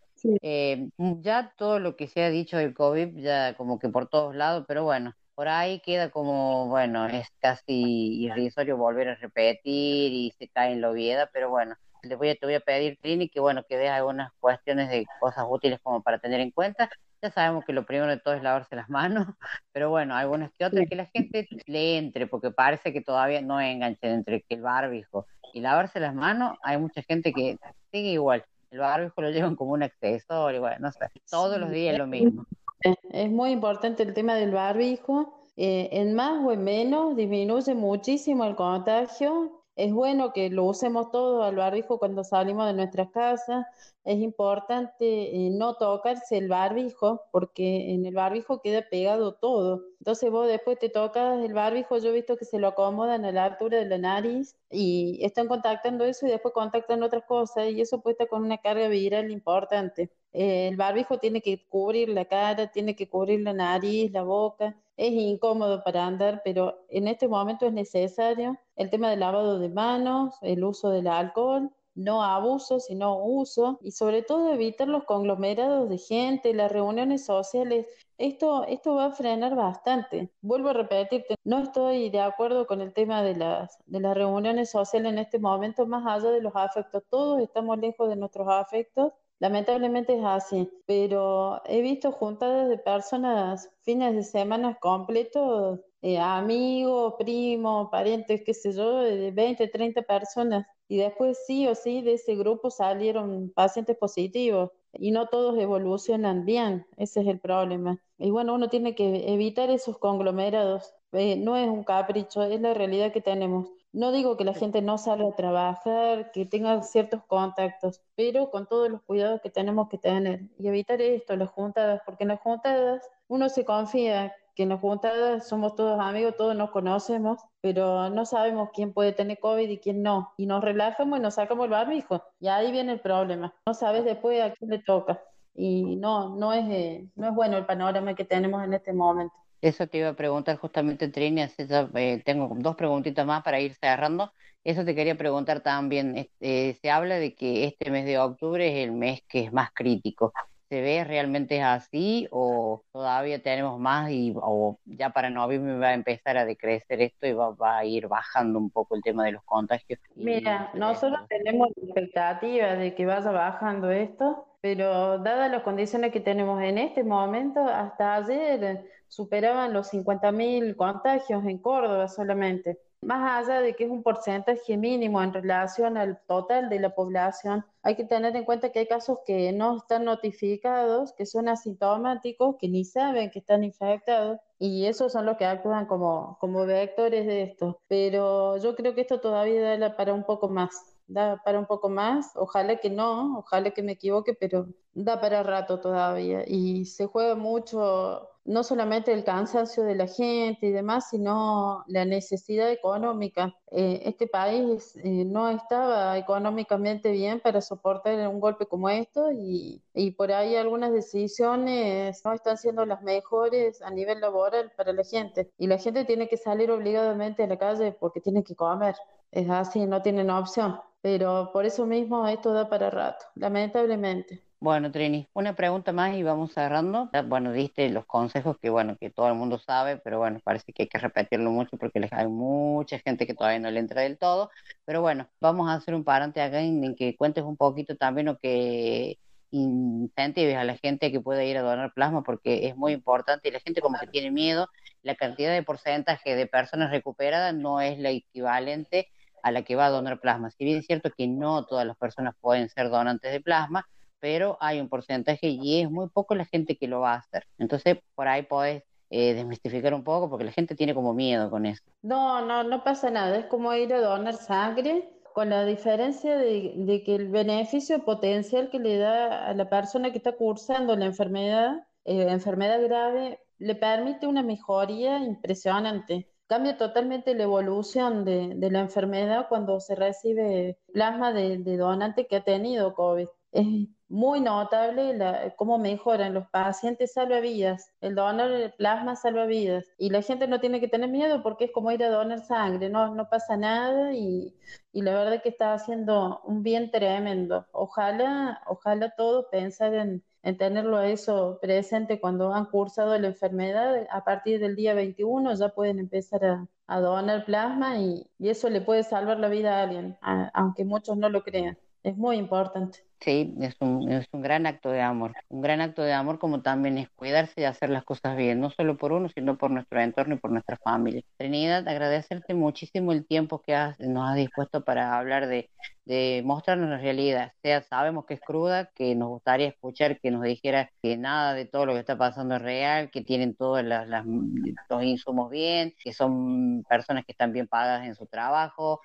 eh, 0.42 0.88
ya 0.98 1.52
todo 1.56 1.78
lo 1.78 1.96
que 1.96 2.08
se 2.08 2.22
ha 2.22 2.30
dicho 2.30 2.56
del 2.56 2.74
COVID, 2.74 3.18
ya 3.18 3.54
como 3.56 3.78
que 3.78 3.88
por 3.88 4.08
todos 4.08 4.34
lados, 4.34 4.64
pero 4.68 4.84
bueno, 4.84 5.14
por 5.34 5.48
ahí 5.48 5.80
queda 5.80 6.10
como, 6.10 6.68
bueno, 6.68 7.06
es 7.06 7.28
casi 7.40 8.22
irrisorio 8.24 8.76
volver 8.76 9.08
a 9.08 9.14
repetir 9.16 10.12
y 10.12 10.32
se 10.38 10.48
cae 10.48 10.72
en 10.72 10.80
la 10.80 10.90
obviedad, 10.90 11.30
pero 11.32 11.50
bueno, 11.50 11.76
le 12.02 12.16
voy 12.16 12.30
a, 12.30 12.36
te 12.36 12.46
voy 12.46 12.54
a 12.54 12.60
pedir, 12.60 12.98
Trini, 13.00 13.28
que 13.28 13.40
bueno, 13.40 13.64
que 13.68 13.76
des 13.76 13.90
algunas 13.90 14.32
cuestiones 14.40 14.90
de 14.90 15.06
cosas 15.20 15.44
útiles 15.48 15.80
como 15.82 16.02
para 16.02 16.18
tener 16.18 16.40
en 16.40 16.50
cuenta. 16.50 16.90
Ya 17.22 17.30
sabemos 17.30 17.64
que 17.64 17.72
lo 17.72 17.86
primero 17.86 18.10
de 18.10 18.18
todo 18.18 18.34
es 18.34 18.42
lavarse 18.42 18.74
las 18.74 18.90
manos, 18.90 19.26
pero 19.72 19.90
bueno, 19.90 20.14
algunas 20.16 20.52
que 20.52 20.64
otras 20.64 20.88
que 20.88 20.96
la 20.96 21.06
gente 21.06 21.48
le 21.66 21.98
entre, 21.98 22.26
porque 22.26 22.50
parece 22.50 22.92
que 22.92 23.00
todavía 23.00 23.40
no 23.40 23.60
enganchan 23.60 24.10
entre 24.10 24.42
que 24.42 24.56
el 24.56 24.62
barbijo 24.62 25.26
y 25.52 25.60
lavarse 25.60 26.00
las 26.00 26.14
manos, 26.14 26.58
hay 26.62 26.78
mucha 26.78 27.02
gente 27.02 27.32
que 27.32 27.58
sigue 27.90 28.10
igual. 28.12 28.44
El 28.70 28.78
barbijo 28.78 29.20
lo 29.20 29.30
llevan 29.30 29.54
como 29.54 29.72
un 29.72 29.82
accesorio, 29.82 30.60
bueno, 30.60 30.76
no 30.80 30.92
sé, 30.92 31.06
todos 31.30 31.58
los 31.58 31.70
días 31.70 31.98
lo 31.98 32.06
mismo. 32.06 32.46
Es, 32.80 32.96
es 33.10 33.30
muy 33.30 33.50
importante 33.50 34.02
el 34.02 34.14
tema 34.14 34.34
del 34.34 34.50
barbijo. 34.50 35.38
eh, 35.56 35.90
en 35.92 36.14
más 36.14 36.42
o 36.44 36.52
en 36.52 36.64
menos 36.64 37.14
disminuye 37.14 37.74
muchísimo 37.74 38.44
el 38.44 38.56
contagio. 38.56 39.61
Es 39.74 39.92
bueno 39.92 40.32
que 40.34 40.50
lo 40.50 40.64
usemos 40.64 41.10
todos 41.10 41.42
al 41.44 41.56
barbijo 41.56 41.98
cuando 41.98 42.24
salimos 42.24 42.66
de 42.66 42.74
nuestras 42.74 43.10
casas. 43.10 43.64
Es 44.04 44.18
importante 44.18 45.46
eh, 45.46 45.50
no 45.50 45.74
tocarse 45.76 46.36
el 46.36 46.48
barbijo 46.48 47.22
porque 47.30 47.92
en 47.94 48.04
el 48.04 48.14
barbijo 48.14 48.60
queda 48.60 48.82
pegado 48.90 49.34
todo. 49.34 49.82
Entonces 49.98 50.30
vos 50.30 50.46
después 50.46 50.78
te 50.78 50.90
tocas 50.90 51.42
el 51.42 51.54
barbijo, 51.54 51.96
yo 51.98 52.10
he 52.10 52.12
visto 52.12 52.36
que 52.36 52.44
se 52.44 52.58
lo 52.58 52.68
acomodan 52.68 53.24
a 53.24 53.32
la 53.32 53.44
altura 53.44 53.78
de 53.78 53.86
la 53.86 53.98
nariz 53.98 54.56
y 54.70 55.18
están 55.24 55.48
contactando 55.48 56.04
eso 56.04 56.26
y 56.26 56.30
después 56.30 56.52
contactan 56.52 57.02
otras 57.02 57.24
cosas 57.24 57.70
y 57.70 57.80
eso 57.80 58.00
puede 58.02 58.14
estar 58.14 58.28
con 58.28 58.42
una 58.44 58.58
carga 58.58 58.88
viral 58.88 59.30
importante. 59.30 60.10
Eh, 60.32 60.68
el 60.68 60.76
barbijo 60.76 61.18
tiene 61.18 61.40
que 61.40 61.66
cubrir 61.68 62.08
la 62.10 62.24
cara, 62.26 62.70
tiene 62.72 62.94
que 62.96 63.08
cubrir 63.08 63.40
la 63.40 63.52
nariz, 63.52 64.10
la 64.12 64.22
boca. 64.22 64.76
Es 64.96 65.12
incómodo 65.12 65.82
para 65.82 66.06
andar, 66.06 66.42
pero 66.44 66.84
en 66.88 67.08
este 67.08 67.28
momento 67.28 67.66
es 67.66 67.72
necesario 67.72 68.58
el 68.76 68.90
tema 68.90 69.10
del 69.10 69.20
lavado 69.20 69.58
de 69.58 69.68
manos, 69.68 70.36
el 70.42 70.64
uso 70.64 70.90
del 70.90 71.08
alcohol, 71.08 71.70
no 71.94 72.22
abuso, 72.22 72.80
sino 72.80 73.18
uso, 73.22 73.78
y 73.82 73.92
sobre 73.92 74.22
todo 74.22 74.52
evitar 74.52 74.88
los 74.88 75.04
conglomerados 75.04 75.88
de 75.88 75.98
gente, 75.98 76.54
las 76.54 76.72
reuniones 76.72 77.24
sociales. 77.24 77.86
Esto, 78.18 78.64
esto 78.64 78.94
va 78.94 79.06
a 79.06 79.12
frenar 79.12 79.54
bastante. 79.56 80.30
Vuelvo 80.40 80.68
a 80.70 80.72
repetirte, 80.74 81.34
no 81.44 81.58
estoy 81.58 82.10
de 82.10 82.20
acuerdo 82.20 82.66
con 82.66 82.80
el 82.80 82.92
tema 82.92 83.22
de 83.22 83.36
las, 83.36 83.78
de 83.86 84.00
las 84.00 84.14
reuniones 84.16 84.70
sociales 84.70 85.12
en 85.12 85.18
este 85.18 85.38
momento, 85.38 85.86
más 85.86 86.06
allá 86.06 86.30
de 86.30 86.40
los 86.42 86.54
afectos. 86.54 87.02
Todos 87.10 87.40
estamos 87.40 87.78
lejos 87.78 88.08
de 88.08 88.16
nuestros 88.16 88.48
afectos 88.48 89.12
Lamentablemente 89.42 90.16
es 90.16 90.24
así, 90.24 90.70
pero 90.86 91.60
he 91.64 91.80
visto 91.82 92.12
juntadas 92.12 92.68
de 92.68 92.78
personas 92.78 93.68
fines 93.82 94.14
de 94.14 94.22
semana 94.22 94.78
completos, 94.80 95.80
eh, 96.00 96.16
amigos, 96.20 97.14
primos, 97.18 97.88
parientes, 97.90 98.42
qué 98.46 98.54
sé 98.54 98.70
yo, 98.72 98.98
de 98.98 99.32
20, 99.32 99.66
30 99.66 100.02
personas. 100.02 100.64
Y 100.86 100.98
después 100.98 101.36
sí 101.44 101.66
o 101.66 101.74
sí 101.74 102.02
de 102.02 102.12
ese 102.12 102.36
grupo 102.36 102.70
salieron 102.70 103.50
pacientes 103.52 103.96
positivos 103.98 104.70
y 104.92 105.10
no 105.10 105.26
todos 105.26 105.58
evolucionan 105.58 106.44
bien, 106.44 106.86
ese 106.96 107.22
es 107.22 107.26
el 107.26 107.40
problema. 107.40 107.98
Y 108.18 108.30
bueno, 108.30 108.54
uno 108.54 108.68
tiene 108.68 108.94
que 108.94 109.32
evitar 109.32 109.70
esos 109.70 109.98
conglomerados. 109.98 110.94
Eh, 111.10 111.34
no 111.34 111.56
es 111.56 111.68
un 111.68 111.82
capricho, 111.82 112.44
es 112.44 112.60
la 112.60 112.74
realidad 112.74 113.12
que 113.12 113.20
tenemos. 113.20 113.68
No 113.92 114.10
digo 114.10 114.38
que 114.38 114.44
la 114.44 114.54
gente 114.54 114.80
no 114.80 114.96
salga 114.96 115.28
a 115.28 115.36
trabajar, 115.36 116.32
que 116.32 116.46
tenga 116.46 116.82
ciertos 116.82 117.22
contactos, 117.26 118.00
pero 118.16 118.50
con 118.50 118.66
todos 118.66 118.88
los 118.88 119.02
cuidados 119.02 119.42
que 119.42 119.50
tenemos 119.50 119.88
que 119.90 119.98
tener 119.98 120.48
y 120.58 120.68
evitar 120.68 121.02
esto, 121.02 121.36
las 121.36 121.50
juntadas, 121.50 122.00
porque 122.06 122.24
en 122.24 122.28
las 122.28 122.40
juntadas 122.40 123.06
uno 123.28 123.50
se 123.50 123.66
confía 123.66 124.34
que 124.54 124.62
en 124.64 124.70
las 124.70 124.80
juntadas 124.80 125.46
somos 125.46 125.74
todos 125.76 126.00
amigos, 126.00 126.36
todos 126.36 126.56
nos 126.56 126.70
conocemos, 126.70 127.40
pero 127.60 128.10
no 128.10 128.24
sabemos 128.26 128.70
quién 128.74 128.92
puede 128.92 129.12
tener 129.12 129.38
COVID 129.38 129.68
y 129.68 129.78
quién 129.78 130.02
no. 130.02 130.32
Y 130.36 130.46
nos 130.46 130.62
relajamos 130.62 131.18
y 131.18 131.22
nos 131.22 131.34
sacamos 131.34 131.64
el 131.64 131.70
barbijo. 131.70 132.22
Y 132.40 132.48
ahí 132.48 132.70
viene 132.72 132.92
el 132.92 133.00
problema. 133.00 133.54
No 133.66 133.74
sabes 133.74 134.04
después 134.04 134.42
a 134.42 134.52
quién 134.52 134.70
le 134.70 134.78
toca. 134.78 135.22
Y 135.54 135.96
no, 135.96 136.36
no 136.36 136.52
es, 136.52 136.64
eh, 136.70 137.08
no 137.14 137.28
es 137.28 137.34
bueno 137.34 137.56
el 137.56 137.66
panorama 137.66 138.14
que 138.14 138.24
tenemos 138.24 138.62
en 138.64 138.74
este 138.74 138.92
momento. 138.92 139.34
Eso 139.62 139.86
te 139.86 139.98
iba 139.98 140.08
a 140.08 140.14
preguntar 140.14 140.56
justamente, 140.56 141.06
Trini, 141.06 141.42
así 141.42 141.66
ya, 141.68 141.88
eh, 141.94 142.20
tengo 142.24 142.52
dos 142.56 142.74
preguntitas 142.74 143.24
más 143.24 143.44
para 143.44 143.60
ir 143.60 143.74
cerrando. 143.74 144.32
Eso 144.64 144.84
te 144.84 144.96
quería 144.96 145.16
preguntar 145.16 145.60
también. 145.60 146.16
este, 146.16 146.76
se 146.82 146.90
habla 146.90 147.14
de 147.14 147.36
que 147.36 147.64
este 147.66 147.88
mes 147.92 148.04
de 148.04 148.18
octubre 148.18 148.66
es 148.66 148.84
el 148.84 148.92
mes 148.92 149.22
que 149.28 149.44
es 149.44 149.52
más 149.52 149.70
crítico. 149.72 150.32
¿Se 150.68 150.80
ve 150.80 151.04
realmente 151.04 151.58
es 151.58 151.62
así 151.62 152.26
o 152.32 152.82
todavía 152.92 153.40
tenemos 153.40 153.78
más 153.78 154.10
y 154.10 154.32
o 154.34 154.78
ya 154.84 155.10
para 155.10 155.30
noviembre 155.30 155.78
va 155.78 155.88
a 155.88 155.94
empezar 155.94 156.38
a 156.38 156.44
decrecer 156.44 157.00
esto 157.00 157.26
y 157.28 157.32
va, 157.32 157.50
va 157.50 157.78
a 157.78 157.84
ir 157.84 158.08
bajando 158.08 158.58
un 158.58 158.70
poco 158.70 158.96
el 158.96 159.02
tema 159.02 159.24
de 159.26 159.32
los 159.32 159.44
contagios? 159.44 160.00
Mira, 160.16 160.70
nosotros 160.74 161.20
tenemos 161.28 161.68
la 161.76 161.84
expectativa 161.84 162.74
de 162.74 162.94
que 162.94 163.06
vaya 163.06 163.30
bajando 163.30 163.90
esto, 163.92 164.56
pero 164.60 165.18
dadas 165.18 165.52
las 165.52 165.62
condiciones 165.62 166.10
que 166.10 166.20
tenemos 166.20 166.60
en 166.62 166.78
este 166.78 167.04
momento, 167.04 167.60
hasta 167.60 168.14
ayer 168.16 168.82
superaban 169.12 169.74
los 169.74 169.92
50.000 169.92 170.74
contagios 170.74 171.44
en 171.44 171.58
Córdoba 171.58 172.08
solamente. 172.08 172.80
Más 173.02 173.46
allá 173.46 173.60
de 173.60 173.74
que 173.74 173.84
es 173.84 173.90
un 173.90 174.02
porcentaje 174.02 174.78
mínimo 174.78 175.22
en 175.22 175.34
relación 175.34 175.98
al 175.98 176.22
total 176.26 176.70
de 176.70 176.80
la 176.80 176.94
población, 176.94 177.62
hay 177.82 177.94
que 177.94 178.04
tener 178.04 178.34
en 178.36 178.44
cuenta 178.46 178.72
que 178.72 178.78
hay 178.78 178.86
casos 178.86 179.18
que 179.26 179.52
no 179.52 179.76
están 179.76 180.06
notificados, 180.06 181.12
que 181.12 181.26
son 181.26 181.48
asintomáticos, 181.50 182.56
que 182.58 182.68
ni 182.68 182.86
saben 182.86 183.30
que 183.30 183.40
están 183.40 183.64
infectados, 183.64 184.40
y 184.58 184.86
esos 184.86 185.12
son 185.12 185.26
los 185.26 185.36
que 185.36 185.44
actúan 185.44 185.84
como, 185.84 186.38
como 186.40 186.64
vectores 186.64 187.26
de 187.26 187.42
esto. 187.42 187.82
Pero 187.88 188.56
yo 188.56 188.74
creo 188.76 188.94
que 188.94 189.02
esto 189.02 189.20
todavía 189.20 189.76
da 189.78 189.94
para 189.94 190.14
un 190.14 190.24
poco 190.24 190.48
más 190.48 190.70
da 191.06 191.42
para 191.44 191.58
un 191.58 191.66
poco 191.66 191.88
más, 191.90 192.30
ojalá 192.36 192.76
que 192.76 192.88
no, 192.88 193.38
ojalá 193.40 193.70
que 193.72 193.82
me 193.82 193.92
equivoque, 193.92 194.32
pero 194.34 194.68
da 194.94 195.20
para 195.20 195.42
rato 195.42 195.80
todavía. 195.80 196.44
Y 196.46 196.86
se 196.86 197.06
juega 197.06 197.34
mucho, 197.34 198.30
no 198.44 198.64
solamente 198.64 199.12
el 199.12 199.24
cansancio 199.24 199.84
de 199.84 199.94
la 199.94 200.06
gente 200.06 200.66
y 200.66 200.70
demás, 200.70 201.08
sino 201.10 201.84
la 201.86 202.04
necesidad 202.04 202.70
económica. 202.70 203.54
Eh, 203.70 204.02
este 204.04 204.26
país 204.26 204.96
eh, 204.96 205.24
no 205.24 205.48
estaba 205.48 206.18
económicamente 206.18 207.10
bien 207.12 207.40
para 207.40 207.60
soportar 207.60 208.28
un 208.28 208.40
golpe 208.40 208.66
como 208.66 208.88
esto 208.88 209.30
y, 209.32 209.82
y 209.94 210.10
por 210.12 210.32
ahí 210.32 210.56
algunas 210.56 210.92
decisiones 210.92 212.24
no 212.24 212.32
están 212.32 212.58
siendo 212.58 212.84
las 212.84 213.02
mejores 213.02 213.80
a 213.82 213.90
nivel 213.90 214.20
laboral 214.20 214.72
para 214.76 214.92
la 214.92 215.04
gente. 215.04 215.50
Y 215.58 215.66
la 215.66 215.78
gente 215.78 216.04
tiene 216.04 216.28
que 216.28 216.36
salir 216.36 216.70
obligadamente 216.70 217.44
a 217.44 217.46
la 217.46 217.58
calle 217.58 217.92
porque 217.92 218.20
tiene 218.20 218.42
que 218.44 218.56
comer. 218.56 218.96
Es 219.30 219.48
así, 219.48 219.86
no 219.86 220.02
tienen 220.02 220.30
opción. 220.30 220.78
Pero 221.02 221.50
por 221.52 221.66
eso 221.66 221.84
mismo 221.84 222.26
esto 222.28 222.52
da 222.52 222.68
para 222.68 222.88
rato, 222.88 223.26
lamentablemente. 223.34 224.42
Bueno, 224.62 224.92
Trini, 224.92 225.26
una 225.32 225.56
pregunta 225.56 225.90
más 225.92 226.14
y 226.14 226.22
vamos 226.22 226.52
cerrando. 226.52 227.10
Ya, 227.12 227.22
Bueno, 227.22 227.50
diste 227.50 227.88
los 227.90 228.06
consejos 228.06 228.56
que, 228.62 228.70
bueno, 228.70 228.96
que 228.96 229.10
todo 229.10 229.26
el 229.26 229.34
mundo 229.34 229.58
sabe, 229.58 229.96
pero 229.96 230.18
bueno, 230.18 230.38
parece 230.44 230.72
que 230.72 230.84
hay 230.84 230.88
que 230.88 230.98
repetirlo 230.98 231.50
mucho 231.50 231.76
porque 231.76 232.08
hay 232.12 232.28
mucha 232.28 233.00
gente 233.00 233.26
que 233.26 233.34
todavía 233.34 233.58
no 233.58 233.72
le 233.72 233.80
entra 233.80 234.02
del 234.02 234.18
todo. 234.18 234.50
Pero 234.84 235.00
bueno, 235.00 235.28
vamos 235.40 235.68
a 235.68 235.74
hacer 235.74 235.96
un 235.96 236.04
parante 236.04 236.40
acá 236.40 236.60
en, 236.60 236.94
que 236.94 237.16
cuentes 237.16 237.42
un 237.42 237.56
poquito 237.56 237.96
también 237.96 238.28
o 238.28 238.38
que 238.38 239.18
incentives 239.50 240.56
a 240.56 240.62
la 240.62 240.76
gente 240.76 241.10
que 241.10 241.20
pueda 241.20 241.42
ir 241.42 241.58
a 241.58 241.62
donar 241.62 241.92
plasma 241.92 242.22
porque 242.22 242.68
es 242.68 242.76
muy 242.76 242.92
importante 242.92 243.48
y 243.48 243.50
la 243.50 243.58
gente 243.58 243.80
como 243.80 243.98
que 243.98 244.06
tiene 244.06 244.30
miedo. 244.30 244.68
La 245.02 245.16
cantidad 245.16 245.52
de 245.52 245.64
porcentaje 245.64 246.36
de 246.36 246.46
personas 246.46 246.92
recuperadas 246.92 247.52
no 247.52 247.80
es 247.80 247.98
la 247.98 248.10
equivalente 248.10 249.08
a 249.42 249.50
la 249.50 249.62
que 249.62 249.76
va 249.76 249.86
a 249.86 249.90
donar 249.90 250.20
plasma. 250.20 250.50
Si 250.50 250.64
bien 250.64 250.78
es 250.78 250.86
cierto 250.86 251.10
que 251.10 251.26
no 251.26 251.64
todas 251.66 251.86
las 251.86 251.96
personas 251.96 252.34
pueden 252.40 252.68
ser 252.68 252.88
donantes 252.88 253.32
de 253.32 253.40
plasma, 253.40 253.86
pero 254.20 254.56
hay 254.60 254.80
un 254.80 254.88
porcentaje 254.88 255.48
y 255.48 255.80
es 255.80 255.90
muy 255.90 256.08
poco 256.08 256.34
la 256.34 256.44
gente 256.44 256.76
que 256.76 256.86
lo 256.86 257.00
va 257.00 257.14
a 257.14 257.18
hacer. 257.18 257.46
Entonces, 257.58 257.98
por 258.14 258.28
ahí 258.28 258.42
podés 258.42 258.84
eh, 259.10 259.34
desmistificar 259.34 259.92
un 259.92 260.04
poco 260.04 260.30
porque 260.30 260.44
la 260.44 260.52
gente 260.52 260.74
tiene 260.74 260.94
como 260.94 261.12
miedo 261.12 261.50
con 261.50 261.66
eso. 261.66 261.82
No, 262.02 262.46
no, 262.46 262.62
no 262.62 262.84
pasa 262.84 263.10
nada. 263.10 263.36
Es 263.36 263.46
como 263.46 263.74
ir 263.74 263.92
a 263.92 264.00
donar 264.00 264.34
sangre 264.34 265.10
con 265.34 265.50
la 265.50 265.64
diferencia 265.64 266.36
de, 266.36 266.72
de 266.76 267.02
que 267.02 267.16
el 267.16 267.28
beneficio 267.28 268.04
potencial 268.04 268.70
que 268.70 268.78
le 268.78 268.98
da 268.98 269.46
a 269.46 269.54
la 269.54 269.68
persona 269.68 270.12
que 270.12 270.18
está 270.18 270.32
cursando 270.32 270.94
la 270.96 271.06
enfermedad, 271.06 271.86
eh, 272.04 272.26
enfermedad 272.28 272.82
grave, 272.82 273.40
le 273.58 273.74
permite 273.74 274.26
una 274.26 274.42
mejoría 274.42 275.18
impresionante. 275.18 276.28
Cambia 276.52 276.76
totalmente 276.76 277.34
la 277.34 277.44
evolución 277.44 278.26
de, 278.26 278.54
la 278.70 278.80
enfermedad 278.80 279.46
cuando 279.48 279.80
se 279.80 279.94
recibe 279.94 280.76
plasma 280.92 281.32
de, 281.32 281.56
donante 281.78 282.26
que 282.26 282.36
ha 282.36 282.44
tenido 282.44 282.92
COVID. 282.94 283.26
Es 283.52 283.66
muy 284.10 284.42
notable 284.42 285.16
cómo 285.56 285.78
mejoran 285.78 286.34
los 286.34 286.46
pacientes 286.50 287.14
salvavidas. 287.14 287.90
El 288.02 288.16
donor 288.16 288.50
de 288.50 288.68
plasma 288.68 289.16
salva 289.16 289.46
vidas. 289.46 289.86
Y 289.96 290.10
la 290.10 290.20
gente 290.20 290.46
no 290.46 290.60
tiene 290.60 290.78
que 290.78 290.88
tener 290.88 291.08
miedo 291.08 291.42
porque 291.42 291.64
es 291.64 291.72
como 291.72 291.90
ir 291.90 292.04
a 292.04 292.10
donar 292.10 292.40
sangre, 292.44 292.90
no, 292.90 293.14
no 293.14 293.30
pasa 293.30 293.56
nada 293.56 294.12
y, 294.12 294.54
la 294.92 295.14
verdad 295.14 295.42
que 295.42 295.48
está 295.48 295.72
haciendo 295.72 296.42
un 296.44 296.62
bien 296.62 296.90
tremendo. 296.90 297.66
Ojalá, 297.72 298.60
ojalá 298.66 299.14
todos 299.16 299.46
pensar 299.50 300.20
en, 300.42 300.50
en 300.50 300.56
tenerlo 300.58 301.00
eso 301.02 301.58
presente 301.60 302.20
cuando 302.20 302.52
han 302.52 302.66
cursado 302.66 303.18
la 303.18 303.28
enfermedad. 303.28 304.06
A 304.10 304.24
partir 304.24 304.60
del 304.60 304.76
día 304.76 304.94
21 304.94 305.54
ya 305.54 305.68
pueden 305.70 305.98
empezar 305.98 306.44
a, 306.44 307.00
donar 307.00 307.44
plasma 307.46 307.98
y, 307.98 308.28
eso 308.38 308.68
le 308.68 308.80
puede 308.80 309.02
salvar 309.02 309.38
la 309.38 309.48
vida 309.48 309.78
a 309.78 309.82
alguien, 309.84 310.18
aunque 310.54 310.84
muchos 310.84 311.16
no 311.16 311.28
lo 311.28 311.42
crean. 311.42 311.78
Es 312.02 312.16
muy 312.16 312.36
importante. 312.36 313.00
Sí, 313.20 313.54
es 313.60 313.76
un, 313.78 314.10
es 314.10 314.26
un 314.32 314.42
gran 314.42 314.66
acto 314.66 314.90
de 314.90 315.00
amor. 315.00 315.32
Un 315.48 315.60
gran 315.60 315.80
acto 315.80 316.02
de 316.02 316.12
amor 316.12 316.40
como 316.40 316.60
también 316.60 316.98
es 316.98 317.08
cuidarse 317.10 317.60
y 317.60 317.64
hacer 317.64 317.88
las 317.90 318.04
cosas 318.04 318.36
bien, 318.36 318.58
no 318.60 318.70
solo 318.70 318.96
por 318.96 319.12
uno, 319.12 319.28
sino 319.28 319.56
por 319.56 319.70
nuestro 319.70 320.00
entorno 320.00 320.34
y 320.34 320.38
por 320.38 320.50
nuestra 320.50 320.76
familia. 320.82 321.22
Trinidad, 321.36 321.86
agradecerte 321.86 322.54
muchísimo 322.54 323.12
el 323.12 323.24
tiempo 323.24 323.62
que 323.62 323.76
has, 323.76 324.00
nos 324.00 324.28
has 324.28 324.34
dispuesto 324.34 324.82
para 324.84 325.16
hablar 325.16 325.46
de, 325.46 325.70
de 326.04 326.42
mostrarnos 326.44 326.90
la 326.90 326.98
realidad. 326.98 327.52
O 327.58 327.60
sea, 327.62 327.82
sabemos 327.82 328.24
que 328.26 328.34
es 328.34 328.40
cruda, 328.40 328.90
que 328.92 329.14
nos 329.14 329.28
gustaría 329.28 329.68
escuchar 329.68 330.18
que 330.18 330.32
nos 330.32 330.42
dijera 330.42 330.90
que 331.00 331.16
nada 331.16 331.54
de 331.54 331.66
todo 331.66 331.86
lo 331.86 331.92
que 331.92 332.00
está 332.00 332.18
pasando 332.18 332.56
es 332.56 332.62
real, 332.62 333.08
que 333.12 333.22
tienen 333.22 333.54
todos 333.54 333.84
los 333.84 335.04
insumos 335.04 335.48
bien, 335.50 335.94
que 336.02 336.12
son 336.12 336.82
personas 336.88 337.24
que 337.24 337.32
están 337.32 337.52
bien 337.52 337.68
pagadas 337.68 338.04
en 338.06 338.16
su 338.16 338.26
trabajo, 338.26 339.00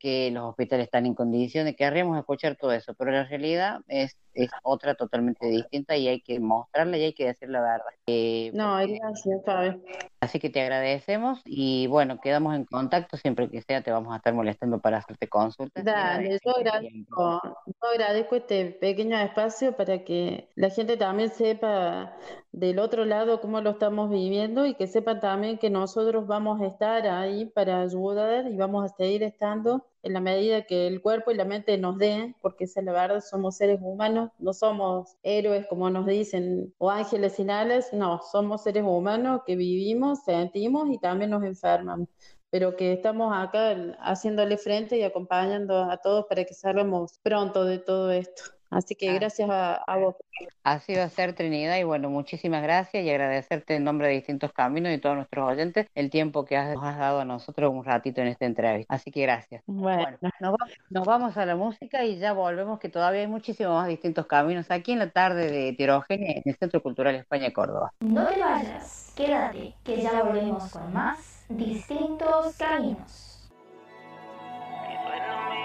que 0.00 0.30
los 0.32 0.44
hospitales 0.48 0.86
están 0.86 1.06
en 1.06 1.14
condiciones, 1.14 1.76
querríamos 1.76 2.18
escuchar 2.18 2.56
todo 2.56 2.72
eso, 2.72 2.94
pero 2.94 3.12
la 3.12 3.24
realidad 3.24 3.80
es, 3.86 4.16
es 4.34 4.50
otra 4.62 4.94
totalmente 4.94 5.46
distinta 5.46 5.96
y 5.96 6.08
hay 6.08 6.20
que 6.22 6.40
mostrarla 6.40 6.96
y 6.96 7.04
hay 7.04 7.12
que 7.12 7.26
decir 7.26 7.50
la 7.50 7.60
verdad. 7.60 7.84
Eh, 8.06 8.50
No, 8.54 8.78
porque- 8.80 8.98
gracias, 8.98 9.44
Fabi. 9.44 9.82
así 10.20 10.38
que 10.40 10.48
te 10.50 10.62
agradecemos 10.62 11.42
y 11.44 11.86
bueno, 11.88 12.18
quedamos 12.20 12.56
en 12.56 12.64
contacto, 12.64 13.16
siempre 13.18 13.50
que 13.50 13.60
sea 13.62 13.82
te 13.82 13.90
vamos 13.92 14.12
a 14.12 14.16
estar 14.16 14.32
molestando 14.34 14.80
para 14.80 14.98
hacerte 14.98 15.28
consultas. 15.28 15.84
Dale, 15.84 16.38
yo 16.44 16.56
agradezco, 16.56 17.40
yo 17.66 17.88
agradezco 17.92 18.36
este 18.36 18.66
pequeño 18.66 19.18
espacio 19.18 19.76
para 19.76 20.02
que 20.04 20.48
la 20.54 20.70
gente 20.70 20.96
también 20.96 21.28
sepa 21.30 22.16
del 22.52 22.78
otro 22.78 23.04
lado 23.04 23.40
cómo 23.40 23.60
lo 23.60 23.70
estamos 23.70 24.08
viviendo 24.10 24.64
y 24.64 24.74
que 24.74 24.86
sepan 24.86 25.20
también 25.20 25.58
que 25.58 25.68
nosotros 25.70 26.26
vamos 26.26 26.60
a 26.62 26.66
estar 26.66 27.06
ahí 27.06 27.44
para 27.46 27.82
ayudar 27.82 28.46
y 28.46 28.56
vamos 28.56 28.90
a 28.90 28.96
seguir 28.96 29.22
estando 29.22 29.84
en 30.02 30.12
la 30.14 30.20
medida 30.20 30.62
que 30.62 30.86
el 30.86 31.02
cuerpo 31.02 31.30
y 31.30 31.34
la 31.36 31.44
mente 31.44 31.76
nos 31.78 31.98
den, 31.98 32.36
porque 32.40 32.64
esa 32.64 32.80
es 32.80 32.86
la 32.86 32.92
verdad, 32.92 33.20
somos 33.20 33.56
seres 33.56 33.80
humanos, 33.82 34.30
no 34.38 34.52
somos 34.52 35.16
héroes 35.22 35.66
como 35.68 35.90
nos 35.90 36.06
dicen 36.06 36.74
o 36.78 36.90
ángeles 36.90 37.34
sin 37.34 37.48
no, 37.92 38.20
somos 38.30 38.62
seres 38.62 38.84
humanos 38.84 39.42
que 39.46 39.56
vivimos, 39.56 40.24
sentimos 40.24 40.88
y 40.90 40.98
también 40.98 41.30
nos 41.30 41.44
enfermamos 41.44 42.08
pero 42.50 42.76
que 42.76 42.92
estamos 42.92 43.32
acá 43.34 43.76
haciéndole 44.00 44.58
frente 44.58 44.98
y 44.98 45.02
acompañando 45.04 45.84
a 45.84 45.96
todos 45.98 46.26
para 46.28 46.44
que 46.44 46.54
salgamos 46.54 47.18
pronto 47.22 47.64
de 47.64 47.78
todo 47.78 48.10
esto. 48.10 48.59
Así 48.70 48.94
que 48.94 49.12
gracias 49.14 49.50
a, 49.50 49.74
a 49.74 49.96
vos. 49.96 50.14
Así 50.62 50.94
va 50.94 51.02
a 51.04 51.08
ser 51.08 51.34
Trinidad 51.34 51.76
y 51.76 51.82
bueno, 51.82 52.08
muchísimas 52.08 52.62
gracias 52.62 53.04
y 53.04 53.10
agradecerte 53.10 53.74
en 53.74 53.84
nombre 53.84 54.08
de 54.08 54.14
Distintos 54.14 54.52
Caminos 54.52 54.92
y 54.92 54.98
todos 54.98 55.16
nuestros 55.16 55.48
oyentes 55.50 55.86
el 55.94 56.08
tiempo 56.08 56.44
que 56.44 56.56
has, 56.56 56.74
nos 56.74 56.84
has 56.84 56.98
dado 56.98 57.20
a 57.20 57.24
nosotros 57.24 57.72
un 57.72 57.84
ratito 57.84 58.20
en 58.20 58.28
esta 58.28 58.46
entrevista. 58.46 58.94
Así 58.94 59.10
que 59.10 59.22
gracias. 59.22 59.62
Bueno, 59.66 60.16
nos, 60.40 60.52
va- 60.52 60.66
nos 60.88 61.04
vamos 61.06 61.36
a 61.36 61.44
la 61.46 61.56
música 61.56 62.04
y 62.04 62.18
ya 62.18 62.32
volvemos 62.32 62.78
que 62.78 62.88
todavía 62.88 63.22
hay 63.22 63.26
muchísimos 63.26 63.74
más 63.74 63.88
Distintos 63.88 64.26
Caminos 64.26 64.70
aquí 64.70 64.92
en 64.92 65.00
la 65.00 65.10
tarde 65.10 65.50
de 65.50 65.68
Heterogénea 65.70 66.32
en 66.36 66.42
el 66.46 66.56
Centro 66.56 66.82
Cultural 66.82 67.14
España 67.16 67.52
Córdoba. 67.52 67.92
No 68.00 68.26
te 68.26 68.40
vayas, 68.40 69.12
quédate, 69.16 69.74
que 69.84 70.00
ya 70.00 70.22
volvemos 70.22 70.70
con 70.70 70.92
más 70.92 71.44
distintos 71.48 72.56
caminos. 72.56 73.26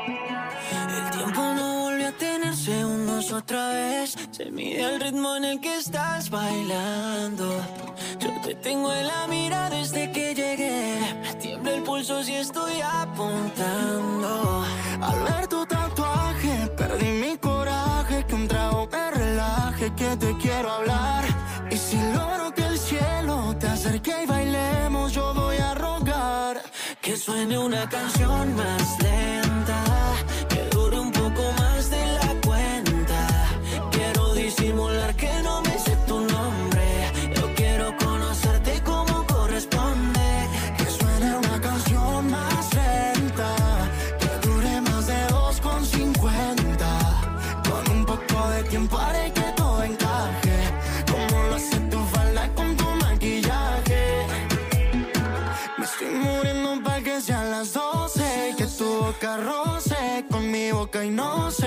El 0.07 1.11
tiempo 1.11 1.41
tener 2.17 2.55
segundos 2.55 3.31
otra 3.31 3.69
vez. 3.69 4.15
Se 4.31 4.51
mide 4.51 4.83
el 4.83 5.01
ritmo 5.01 5.35
en 5.35 5.45
el 5.45 5.59
que 5.59 5.77
estás 5.77 6.29
bailando. 6.29 7.61
Yo 8.19 8.29
te 8.41 8.55
tengo 8.55 8.93
en 8.93 9.07
la 9.07 9.27
mira 9.27 9.69
desde 9.69 10.11
que 10.11 10.33
llegué. 10.33 10.99
Tiembla 11.39 11.75
el 11.75 11.83
pulso 11.83 12.23
si 12.23 12.33
estoy 12.35 12.81
apuntando. 12.81 14.63
Al 15.01 15.23
ver 15.23 15.47
tu 15.47 15.65
tatuaje, 15.65 16.67
perdí 16.77 17.11
mi 17.23 17.37
coraje. 17.37 18.25
Que 18.25 18.35
un 18.35 18.47
trago 18.47 18.87
me 18.91 19.11
relaje, 19.11 19.93
que 19.95 20.17
te 20.17 20.37
quiero 20.37 20.71
hablar. 20.71 21.23
Y 21.69 21.77
si 21.77 21.97
logro 22.13 22.53
que 22.53 22.65
el 22.65 22.77
cielo 22.77 23.55
te 23.59 23.67
acerque 23.67 24.23
y 24.23 24.25
bailemos, 24.25 25.11
yo 25.13 25.33
voy 25.33 25.57
a 25.57 25.73
rogar 25.73 26.61
que 27.01 27.17
suene 27.17 27.57
una 27.57 27.87
canción 27.89 28.55
más 28.55 29.01
lenta. 29.01 29.44
Boca 60.85 61.03
y 61.03 61.09
no 61.09 61.49
sé 61.49 61.64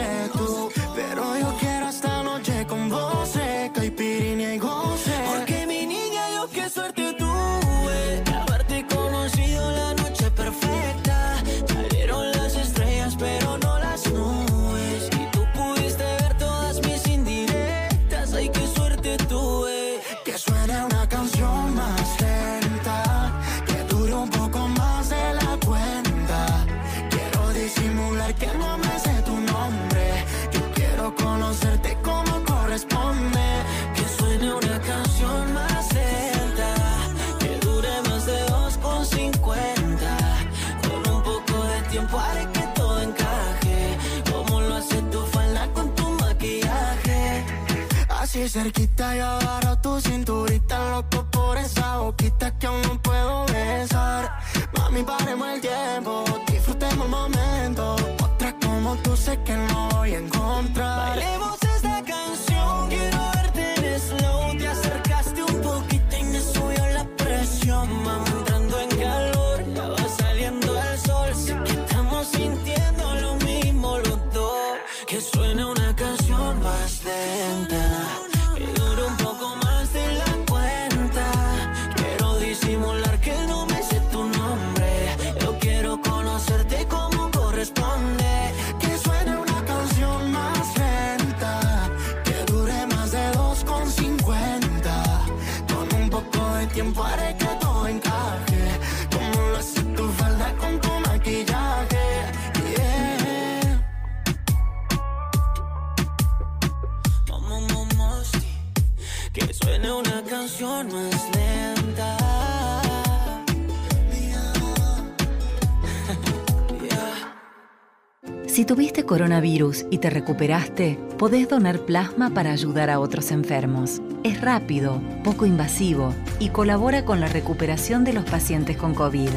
coronavirus 119.09 119.87
y 119.91 119.99
te 119.99 120.09
recuperaste, 120.11 120.97
podés 121.19 121.49
donar 121.49 121.81
plasma 121.81 122.31
para 122.31 122.53
ayudar 122.53 122.91
a 122.91 123.01
otros 123.01 123.33
enfermos. 123.33 124.01
Es 124.23 124.41
rápido, 124.41 125.03
poco 125.25 125.47
invasivo 125.47 126.15
y 126.39 126.51
colabora 126.51 127.05
con 127.05 127.19
la 127.19 127.27
recuperación 127.27 128.05
de 128.05 128.13
los 128.13 128.25
pacientes 128.25 128.77
con 128.77 128.95
COVID. 128.95 129.31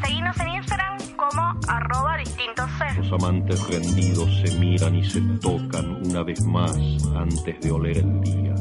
Seguinos 0.00 0.38
en 0.38 0.48
Instagram 0.48 0.98
como 1.16 1.42
arroba 1.66 2.16
distintos 2.18 2.70
Los 2.98 3.12
amantes 3.20 3.66
rendidos 3.66 4.30
se 4.44 4.56
miran 4.60 4.94
y 4.94 5.04
se 5.04 5.20
tocan 5.42 6.06
una 6.06 6.22
vez 6.22 6.40
más 6.44 6.78
antes 7.16 7.60
de 7.62 7.72
oler 7.72 7.96
el 7.96 8.20
día. 8.20 8.54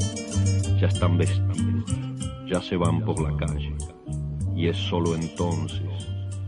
Ya 0.81 0.87
están 0.87 1.19
vestidos, 1.19 1.85
ya 2.47 2.59
se 2.63 2.75
van 2.75 3.05
por 3.05 3.21
la 3.21 3.37
calle. 3.37 3.75
Y 4.55 4.67
es 4.67 4.77
solo 4.77 5.13
entonces, 5.13 6.07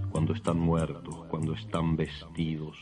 cuando 0.09 0.33
están 0.33 0.59
muertos, 0.59 1.15
cuando 1.29 1.53
están 1.53 1.95
vestidos, 1.95 2.79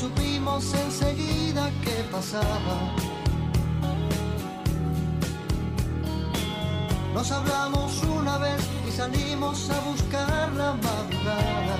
supimos 0.00 0.72
enseguida 0.72 1.70
qué 1.84 2.04
pasaba. 2.10 2.76
Nos 7.12 7.30
hablamos 7.30 8.02
una 8.04 8.38
vez 8.38 8.62
y 8.88 8.92
salimos 8.92 9.68
a 9.68 9.80
buscar 9.80 10.52
la 10.52 10.72
madrugada. 10.86 11.76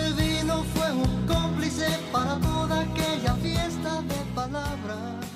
El 0.00 0.14
vino 0.14 0.64
fue 0.74 0.92
un 0.92 1.26
cómplice 1.26 1.88
para 2.10 2.38
toda 2.40 2.80
aquella 2.80 3.34
fiesta 3.34 4.00
de 4.02 4.18
palabras. 4.34 5.31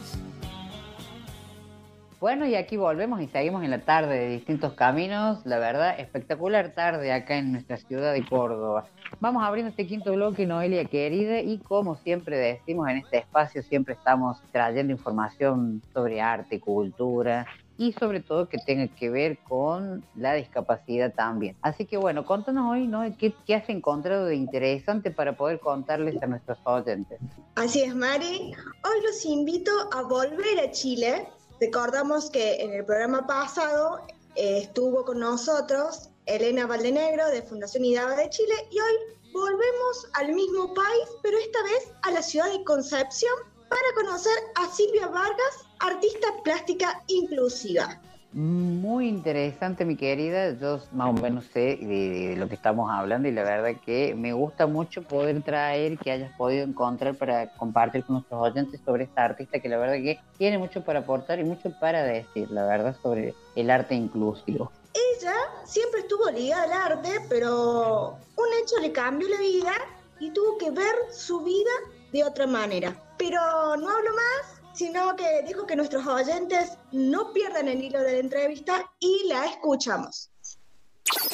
Bueno, 2.19 2.47
y 2.47 2.55
aquí 2.55 2.79
volvemos 2.79 3.21
y 3.21 3.27
seguimos 3.27 3.63
en 3.63 3.71
la 3.71 3.83
tarde 3.83 4.19
de 4.19 4.29
distintos 4.31 4.73
caminos. 4.73 5.45
La 5.45 5.59
verdad, 5.59 6.01
espectacular 6.01 6.71
tarde 6.71 7.13
acá 7.13 7.37
en 7.37 7.53
nuestra 7.53 7.77
ciudad 7.77 8.15
de 8.15 8.25
Córdoba. 8.25 8.87
Vamos 9.21 9.43
abriendo 9.45 9.69
este 9.69 9.87
quinto 9.87 10.15
bloque, 10.15 10.47
Noelia 10.47 10.87
querida, 10.87 11.41
y 11.41 11.59
como 11.59 11.97
siempre 11.97 12.39
decimos 12.39 12.89
en 12.89 12.97
este 12.97 13.19
espacio, 13.19 13.63
siempre 13.63 13.93
estamos 13.93 14.39
trayendo 14.51 14.95
información 14.95 15.83
sobre 15.93 16.23
arte, 16.23 16.59
cultura 16.59 17.47
y 17.77 17.93
sobre 17.93 18.21
todo 18.21 18.49
que 18.49 18.57
tenga 18.57 18.89
que 18.89 19.11
ver 19.11 19.37
con 19.47 20.03
la 20.15 20.33
discapacidad 20.33 21.13
también. 21.13 21.55
Así 21.61 21.85
que 21.85 21.99
bueno, 21.99 22.25
contanos 22.25 22.73
hoy, 22.73 22.87
¿no? 22.87 23.03
¿Qué, 23.19 23.35
qué 23.47 23.55
has 23.55 23.69
encontrado 23.69 24.25
de 24.25 24.37
interesante 24.37 25.11
para 25.11 25.37
poder 25.37 25.61
contarles 25.61 26.23
a 26.23 26.27
nuestros 26.27 26.57
oyentes? 26.65 27.21
Así 27.57 27.83
es, 27.83 27.95
Mari. 27.95 28.55
Hoy 28.85 29.07
los 29.07 29.23
invito 29.27 29.71
a 29.93 30.01
volver 30.01 30.61
a 30.67 30.71
Chile. 30.71 31.27
Recordamos 31.61 32.31
que 32.31 32.57
en 32.63 32.75
el 32.75 32.85
programa 32.85 33.27
pasado 33.27 34.01
eh, 34.35 34.59
estuvo 34.59 35.05
con 35.05 35.21
nosotros 35.21 36.11
Elena 36.27 36.67
Valdenegro 36.67 37.27
de 37.29 37.41
Fundación 37.43 37.85
IDABA 37.85 38.17
de 38.17 38.29
Chile 38.29 38.55
y 38.71 38.79
hoy 38.79 38.97
volvemos 39.33 40.09
al 40.15 40.33
mismo 40.35 40.75
país, 40.75 41.09
pero 41.23 41.39
esta 41.39 41.63
vez 41.63 41.89
a 42.03 42.11
la 42.11 42.23
ciudad 42.23 42.53
de 42.53 42.63
Concepción 42.65 43.33
para 43.71 43.95
conocer 43.95 44.37
a 44.57 44.69
Silvia 44.71 45.09
Vargas, 45.09 45.65
artista 45.81 46.29
plástica 46.45 47.03
inclusiva. 47.07 48.01
Muy 48.37 49.09
interesante, 49.09 49.87
mi 49.87 49.97
querida. 49.97 50.51
Yo 50.61 50.79
más 50.93 51.09
o 51.09 51.15
menos 51.15 51.47
sé 51.55 51.79
de, 51.81 52.29
de 52.29 52.37
lo 52.37 52.51
que 52.51 52.55
estamos 52.55 52.91
hablando 52.93 53.29
y 53.29 53.33
la 53.33 53.43
verdad 53.45 53.81
que 53.83 54.15
me 54.15 54.35
gusta 54.35 54.67
mucho 54.67 55.01
poder 55.01 55.43
traer 55.43 55.97
que 55.97 56.11
hayas 56.11 56.37
podido 56.37 56.63
encontrar 56.65 57.15
para 57.15 57.49
compartir 57.55 58.05
con 58.05 58.17
nuestros 58.17 58.39
oyentes 58.43 58.79
sobre 58.85 59.05
esta 59.05 59.25
artista 59.25 59.59
que 59.59 59.71
la 59.71 59.79
verdad 59.79 59.95
que 59.95 60.21
tiene 60.37 60.59
mucho 60.59 60.85
para 60.85 60.99
aportar 60.99 61.41
y 61.41 61.45
mucho 61.45 61.71
para 61.81 62.03
decir, 62.03 62.51
la 62.51 62.67
verdad, 62.67 62.95
sobre 63.03 63.35
el 63.55 63.71
arte 63.71 63.95
inclusivo. 63.95 64.71
Ella 64.93 65.35
siempre 65.65 66.01
estuvo 66.01 66.31
ligada 66.31 66.65
al 66.65 66.93
arte, 66.93 67.13
pero 67.31 68.19
un 68.37 68.49
hecho 68.63 68.77
le 68.83 68.93
cambió 68.93 69.31
la 69.31 69.41
vida 69.41 69.73
y 70.21 70.31
tuvo 70.33 70.59
que 70.59 70.71
ver 70.73 70.95
su 71.11 71.41
vida 71.41 71.71
de 72.13 72.23
otra 72.23 72.47
manera. 72.47 72.95
Pero 73.17 73.41
no 73.79 73.89
hablo 73.89 74.11
más, 74.11 74.56
sino 74.77 75.17
que 75.17 75.43
dijo 75.47 75.67
que 75.67 75.75
nuestros 75.75 76.07
oyentes 76.07 76.77
no 76.93 77.33
pierdan 77.33 77.67
el 77.67 77.83
hilo 77.83 78.03
de 78.03 78.13
la 78.13 78.19
entrevista 78.19 78.85
y 79.01 79.27
la 79.27 79.47
escuchamos. 79.47 80.31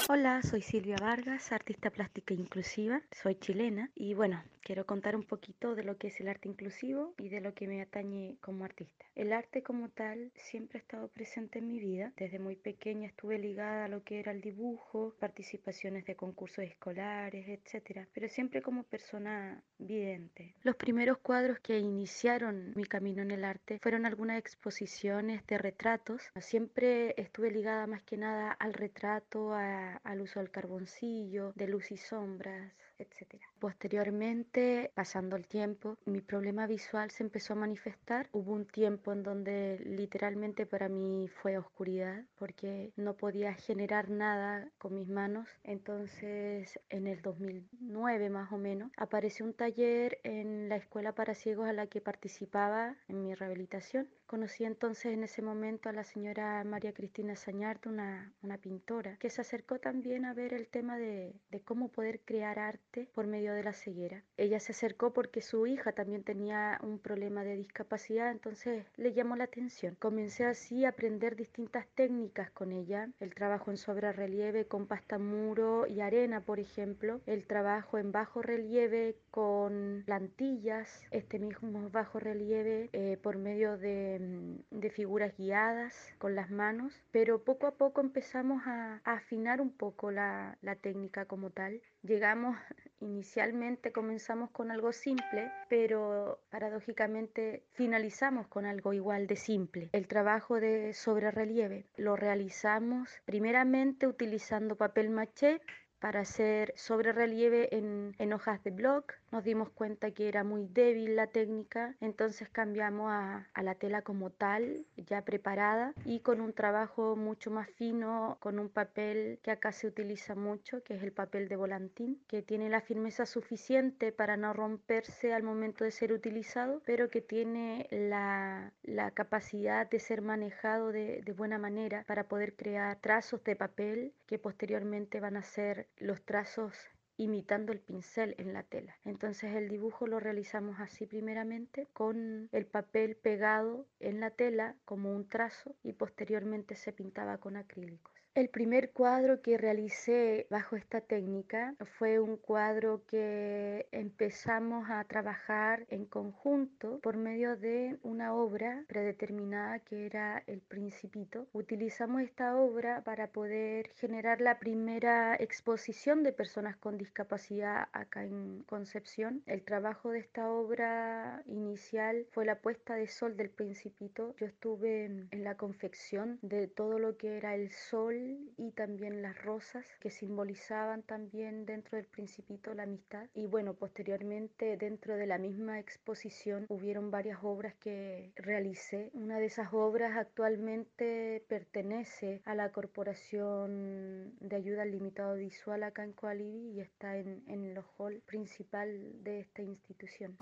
Hola, 0.08 0.42
soy 0.42 0.62
Silvia 0.62 0.96
Vargas, 1.00 1.50
artista 1.50 1.90
plástica 1.90 2.34
inclusiva, 2.34 3.02
soy 3.20 3.34
chilena 3.34 3.90
y 3.96 4.14
bueno, 4.14 4.40
quiero 4.62 4.86
contar 4.86 5.16
un 5.16 5.24
poquito 5.24 5.74
de 5.74 5.84
lo 5.84 5.96
que 5.98 6.08
es 6.08 6.20
el 6.20 6.28
arte 6.28 6.48
inclusivo 6.48 7.14
y 7.18 7.28
de 7.28 7.40
lo 7.40 7.54
que 7.54 7.66
me 7.66 7.82
atañe 7.82 8.36
como 8.40 8.64
artista. 8.64 9.06
El 9.14 9.32
arte 9.32 9.62
como 9.62 9.88
tal 9.90 10.32
siempre 10.34 10.78
ha 10.78 10.82
estado 10.82 11.08
presente 11.08 11.58
en 11.58 11.68
mi 11.68 11.78
vida. 11.78 12.12
Desde 12.16 12.38
muy 12.38 12.56
pequeña 12.56 13.08
estuve 13.08 13.38
ligada 13.38 13.84
a 13.84 13.88
lo 13.88 14.02
que 14.02 14.20
era 14.20 14.32
el 14.32 14.40
dibujo, 14.40 15.14
participaciones 15.18 16.04
de 16.06 16.16
concursos 16.16 16.64
escolares, 16.64 17.46
etc. 17.48 18.06
Pero 18.12 18.28
siempre 18.28 18.62
como 18.62 18.84
persona 18.84 19.62
vidente. 19.78 20.54
Los 20.62 20.76
primeros 20.76 21.18
cuadros 21.18 21.60
que 21.60 21.78
iniciaron 21.78 22.72
mi 22.74 22.84
camino 22.84 23.22
en 23.22 23.30
el 23.30 23.44
arte 23.44 23.78
fueron 23.80 24.06
algunas 24.06 24.38
exposiciones 24.38 25.46
de 25.46 25.58
retratos. 25.58 26.22
Siempre 26.40 27.14
estuve 27.16 27.50
ligada 27.50 27.86
más 27.86 28.02
que 28.02 28.16
nada 28.16 28.52
al 28.52 28.74
retrato, 28.74 29.54
al 29.54 30.20
uso 30.20 30.40
del 30.40 30.50
carboncillo, 30.50 31.52
de 31.54 31.68
luz 31.68 31.90
y 31.90 31.96
sombras, 31.96 32.72
etc. 32.98 33.42
Posteriormente, 33.62 34.90
pasando 34.92 35.36
el 35.36 35.46
tiempo, 35.46 35.96
mi 36.04 36.20
problema 36.20 36.66
visual 36.66 37.12
se 37.12 37.22
empezó 37.22 37.52
a 37.52 37.62
manifestar. 37.64 38.28
Hubo 38.32 38.54
un 38.54 38.66
tiempo 38.66 39.12
en 39.12 39.22
donde 39.22 39.80
literalmente 39.84 40.66
para 40.66 40.88
mí 40.88 41.28
fue 41.28 41.58
oscuridad 41.58 42.24
porque 42.34 42.92
no 42.96 43.14
podía 43.14 43.54
generar 43.54 44.10
nada 44.10 44.68
con 44.78 44.96
mis 44.96 45.06
manos. 45.06 45.48
Entonces, 45.62 46.80
en 46.88 47.06
el 47.06 47.22
2009 47.22 48.30
más 48.30 48.50
o 48.50 48.58
menos, 48.58 48.90
apareció 48.96 49.46
un 49.46 49.54
taller 49.54 50.18
en 50.24 50.68
la 50.68 50.74
escuela 50.74 51.14
para 51.14 51.36
ciegos 51.36 51.68
a 51.68 51.72
la 51.72 51.86
que 51.86 52.00
participaba 52.00 52.96
en 53.06 53.22
mi 53.22 53.32
rehabilitación. 53.36 54.08
Conocí 54.26 54.64
entonces 54.64 55.12
en 55.12 55.22
ese 55.22 55.42
momento 55.42 55.88
a 55.88 55.92
la 55.92 56.04
señora 56.04 56.64
María 56.64 56.94
Cristina 56.94 57.36
Sañarte, 57.36 57.90
una, 57.90 58.32
una 58.42 58.56
pintora, 58.56 59.18
que 59.18 59.30
se 59.30 59.42
acercó 59.42 59.78
también 59.78 60.24
a 60.24 60.32
ver 60.32 60.54
el 60.54 60.68
tema 60.68 60.96
de, 60.96 61.34
de 61.50 61.60
cómo 61.60 61.88
poder 61.88 62.20
crear 62.24 62.58
arte 62.58 63.10
por 63.14 63.26
medio 63.26 63.51
de 63.52 63.64
la 63.64 63.72
ceguera. 63.72 64.22
Ella 64.36 64.60
se 64.60 64.72
acercó 64.72 65.12
porque 65.12 65.40
su 65.40 65.66
hija 65.66 65.92
también 65.92 66.22
tenía 66.22 66.78
un 66.82 66.98
problema 66.98 67.44
de 67.44 67.56
discapacidad, 67.56 68.30
entonces 68.30 68.84
le 68.96 69.12
llamó 69.12 69.36
la 69.36 69.44
atención. 69.44 69.96
Comencé 69.98 70.44
así 70.44 70.84
a 70.84 70.90
aprender 70.90 71.36
distintas 71.36 71.86
técnicas 71.94 72.50
con 72.50 72.72
ella, 72.72 73.08
el 73.20 73.34
trabajo 73.34 73.70
en 73.70 73.76
sobre 73.76 74.12
relieve 74.12 74.66
con 74.66 74.86
pasta 74.86 75.18
muro 75.18 75.86
y 75.86 76.00
arena, 76.00 76.40
por 76.40 76.58
ejemplo, 76.58 77.20
el 77.26 77.46
trabajo 77.46 77.98
en 77.98 78.12
bajo 78.12 78.42
relieve 78.42 79.16
con 79.30 80.02
plantillas, 80.06 81.04
este 81.10 81.38
mismo 81.38 81.90
bajo 81.90 82.18
relieve 82.18 82.90
eh, 82.92 83.18
por 83.22 83.38
medio 83.38 83.78
de, 83.78 84.18
mm, 84.20 84.78
de 84.80 84.90
figuras 84.90 85.36
guiadas 85.36 86.14
con 86.18 86.34
las 86.34 86.50
manos, 86.50 86.92
pero 87.10 87.44
poco 87.44 87.66
a 87.66 87.76
poco 87.76 88.00
empezamos 88.00 88.62
a, 88.66 89.00
afinar 89.04 89.60
un 89.60 89.70
poco 89.70 90.10
la 90.10 90.56
técnica 90.80 91.26
como 91.26 91.50
tal. 91.50 91.80
Llegamos 92.02 92.56
Inicialmente 93.02 93.90
comenzamos 93.90 94.50
con 94.52 94.70
algo 94.70 94.92
simple, 94.92 95.50
pero 95.68 96.38
paradójicamente 96.50 97.64
finalizamos 97.72 98.46
con 98.46 98.64
algo 98.64 98.92
igual 98.92 99.26
de 99.26 99.34
simple. 99.34 99.90
El 99.92 100.06
trabajo 100.06 100.60
de 100.60 100.92
sobre 100.94 101.32
relieve 101.32 101.84
lo 101.96 102.14
realizamos 102.14 103.10
primeramente 103.24 104.06
utilizando 104.06 104.76
papel 104.76 105.10
maché 105.10 105.60
para 106.02 106.20
hacer 106.20 106.74
sobre 106.74 107.12
relieve 107.12 107.68
en, 107.76 108.32
hojas 108.32 108.62
de 108.64 108.72
bloc. 108.72 109.14
Nos 109.30 109.44
dimos 109.44 109.70
cuenta 109.70 110.10
que 110.10 110.26
era 110.26 110.42
muy 110.42 110.66
débil 110.66 111.14
la 111.14 111.28
técnica, 111.28 111.94
entonces 112.00 112.48
cambiamos 112.48 113.08
a, 113.08 113.46
la 113.62 113.76
tela 113.76 114.02
como 114.02 114.30
tal, 114.30 114.84
ya 114.96 115.24
preparada 115.24 115.94
y 116.04 116.18
con 116.20 116.40
un 116.40 116.54
trabajo 116.54 117.14
mucho 117.14 117.52
más 117.52 117.70
fino, 117.70 118.36
con 118.40 118.58
un 118.58 118.68
papel 118.68 119.38
que 119.44 119.52
acá 119.52 119.70
se 119.70 119.86
utiliza 119.86 120.34
mucho, 120.34 120.82
que 120.82 120.94
es 120.94 121.04
el 121.04 121.12
papel 121.12 121.48
de 121.48 121.54
volantín, 121.54 122.20
que 122.26 122.42
tiene 122.42 122.68
la 122.68 122.80
firmeza 122.80 123.24
suficiente 123.24 124.10
para 124.10 124.36
no 124.36 124.52
romperse 124.52 125.32
al 125.32 125.44
momento 125.44 125.84
de 125.84 125.92
ser 125.92 126.12
utilizado, 126.12 126.82
pero 126.84 127.08
que 127.10 127.20
tiene 127.20 127.86
la, 127.92 128.72
capacidad 129.14 129.88
de 129.88 130.00
ser 130.00 130.20
manejado 130.20 130.90
de 130.90 131.34
buena 131.36 131.58
manera 131.58 132.02
para 132.08 132.24
poder 132.24 132.56
crear 132.56 132.98
trazos 133.00 133.44
de 133.44 133.54
papel 133.54 134.14
que 134.26 134.38
posteriormente 134.38 135.20
van 135.20 135.36
a 135.36 135.42
ser 135.42 135.86
los 135.96 136.22
trazos 136.24 136.74
imitando 137.16 137.72
el 137.72 137.80
pincel 137.80 138.34
en 138.38 138.52
la 138.52 138.62
tela. 138.62 138.96
Entonces 139.04 139.54
el 139.54 139.68
dibujo 139.68 140.06
lo 140.06 140.18
realizamos 140.20 140.80
así 140.80 141.06
primeramente 141.06 141.88
con 141.92 142.48
el 142.52 142.66
papel 142.66 143.16
pegado 143.16 143.86
en 144.00 144.20
la 144.20 144.30
tela 144.30 144.76
como 144.84 145.14
un 145.14 145.28
trazo 145.28 145.76
y 145.82 145.92
posteriormente 145.92 146.74
se 146.74 146.92
pintaba 146.92 147.38
con 147.38 147.56
acrílicos. 147.56 148.11
El 148.34 148.48
primer 148.48 148.92
cuadro 148.92 149.42
que 149.42 149.58
realicé 149.58 150.46
bajo 150.48 150.74
esta 150.74 151.02
técnica 151.02 151.74
fue 151.98 152.18
un 152.18 152.38
cuadro 152.38 153.02
que 153.06 153.86
empezamos 153.92 154.88
a 154.88 155.04
trabajar 155.04 155.84
en 155.90 156.06
conjunto 156.06 156.98
por 157.00 157.18
medio 157.18 157.58
de 157.58 157.98
una 158.02 158.34
obra 158.34 158.86
predeterminada 158.88 159.80
que 159.80 160.06
era 160.06 160.42
El 160.46 160.62
Principito. 160.62 161.46
Utilizamos 161.52 162.22
esta 162.22 162.56
obra 162.56 163.02
para 163.04 163.26
poder 163.26 163.90
generar 163.96 164.40
la 164.40 164.58
primera 164.58 165.36
exposición 165.36 166.22
de 166.22 166.32
personas 166.32 166.78
con 166.78 166.96
discapacidad 166.96 167.88
acá 167.92 168.24
en 168.24 168.62
Concepción. 168.62 169.42
El 169.44 169.60
trabajo 169.60 170.08
de 170.08 170.20
esta 170.20 170.50
obra 170.50 171.42
inicial 171.44 172.26
fue 172.30 172.46
la 172.46 172.60
puesta 172.60 172.94
de 172.94 173.08
sol 173.08 173.36
del 173.36 173.50
Principito. 173.50 174.34
Yo 174.38 174.46
estuve 174.46 175.04
en 175.04 175.44
la 175.44 175.58
confección 175.58 176.38
de 176.40 176.66
todo 176.66 176.98
lo 176.98 177.18
que 177.18 177.36
era 177.36 177.54
el 177.54 177.70
sol 177.70 178.21
y 178.56 178.70
también 178.72 179.22
las 179.22 179.40
rosas 179.42 179.86
que 180.00 180.10
simbolizaban 180.10 181.02
también 181.02 181.66
dentro 181.66 181.96
del 181.96 182.06
principito 182.06 182.74
la 182.74 182.84
amistad. 182.84 183.26
Y 183.34 183.46
bueno 183.46 183.74
posteriormente 183.74 184.76
dentro 184.76 185.16
de 185.16 185.26
la 185.26 185.38
misma 185.38 185.78
exposición 185.78 186.66
hubieron 186.68 187.10
varias 187.10 187.38
obras 187.42 187.74
que 187.74 188.32
realicé. 188.36 189.10
Una 189.14 189.38
de 189.38 189.46
esas 189.46 189.72
obras 189.72 190.16
actualmente 190.16 191.44
pertenece 191.48 192.42
a 192.44 192.54
la 192.54 192.70
corporación 192.70 194.34
de 194.40 194.56
ayuda 194.56 194.82
al 194.82 194.92
limitado 194.92 195.36
visual 195.36 195.82
acá 195.82 196.04
en 196.04 196.12
Coalibi 196.12 196.72
y 196.72 196.80
está 196.80 197.16
en, 197.16 197.42
en 197.46 197.64
el 197.64 197.82
hall 197.96 198.22
principal 198.26 199.22
de 199.22 199.40
esta 199.40 199.62
institución 199.62 200.36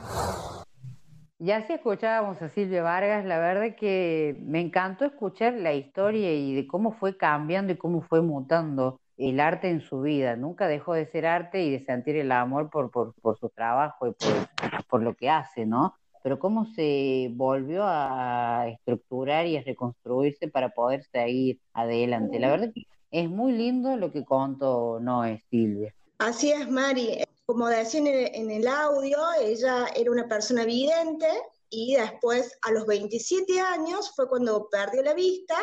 Ya 1.42 1.66
si 1.66 1.72
escuchábamos 1.72 2.42
a 2.42 2.50
Silvia 2.50 2.82
Vargas, 2.82 3.24
la 3.24 3.38
verdad 3.38 3.74
que 3.74 4.36
me 4.42 4.60
encantó 4.60 5.06
escuchar 5.06 5.54
la 5.54 5.72
historia 5.72 6.34
y 6.34 6.54
de 6.54 6.66
cómo 6.66 6.92
fue 6.92 7.16
cambiando 7.16 7.72
y 7.72 7.78
cómo 7.78 8.02
fue 8.02 8.20
mutando 8.20 9.00
el 9.16 9.40
arte 9.40 9.70
en 9.70 9.80
su 9.80 10.02
vida. 10.02 10.36
Nunca 10.36 10.68
dejó 10.68 10.92
de 10.92 11.06
ser 11.06 11.24
arte 11.24 11.62
y 11.62 11.70
de 11.70 11.82
sentir 11.86 12.16
el 12.16 12.30
amor 12.30 12.68
por, 12.68 12.90
por, 12.90 13.38
su 13.38 13.48
trabajo 13.48 14.08
y 14.08 14.12
por, 14.12 14.84
por 14.86 15.02
lo 15.02 15.14
que 15.14 15.30
hace, 15.30 15.64
¿no? 15.64 15.94
Pero 16.22 16.38
cómo 16.38 16.66
se 16.66 17.30
volvió 17.32 17.84
a 17.86 18.66
estructurar 18.68 19.46
y 19.46 19.56
a 19.56 19.62
reconstruirse 19.62 20.48
para 20.48 20.68
poder 20.68 21.04
seguir 21.04 21.58
adelante. 21.72 22.38
La 22.38 22.50
verdad 22.50 22.70
que 22.74 22.82
es 23.10 23.30
muy 23.30 23.52
lindo 23.52 23.96
lo 23.96 24.12
que 24.12 24.26
contó 24.26 25.00
Noé 25.00 25.38
Silvia. 25.48 25.94
Así 26.18 26.52
es, 26.52 26.70
Mari. 26.70 27.24
Como 27.50 27.66
decía 27.66 27.98
en 27.98 28.06
el, 28.06 28.30
en 28.32 28.50
el 28.52 28.68
audio, 28.68 29.18
ella 29.40 29.88
era 29.96 30.12
una 30.12 30.28
persona 30.28 30.64
vidente 30.64 31.26
y 31.68 31.96
después, 31.96 32.56
a 32.62 32.70
los 32.70 32.86
27 32.86 33.58
años, 33.58 34.12
fue 34.14 34.28
cuando 34.28 34.68
perdió 34.70 35.02
la 35.02 35.14
vista 35.14 35.56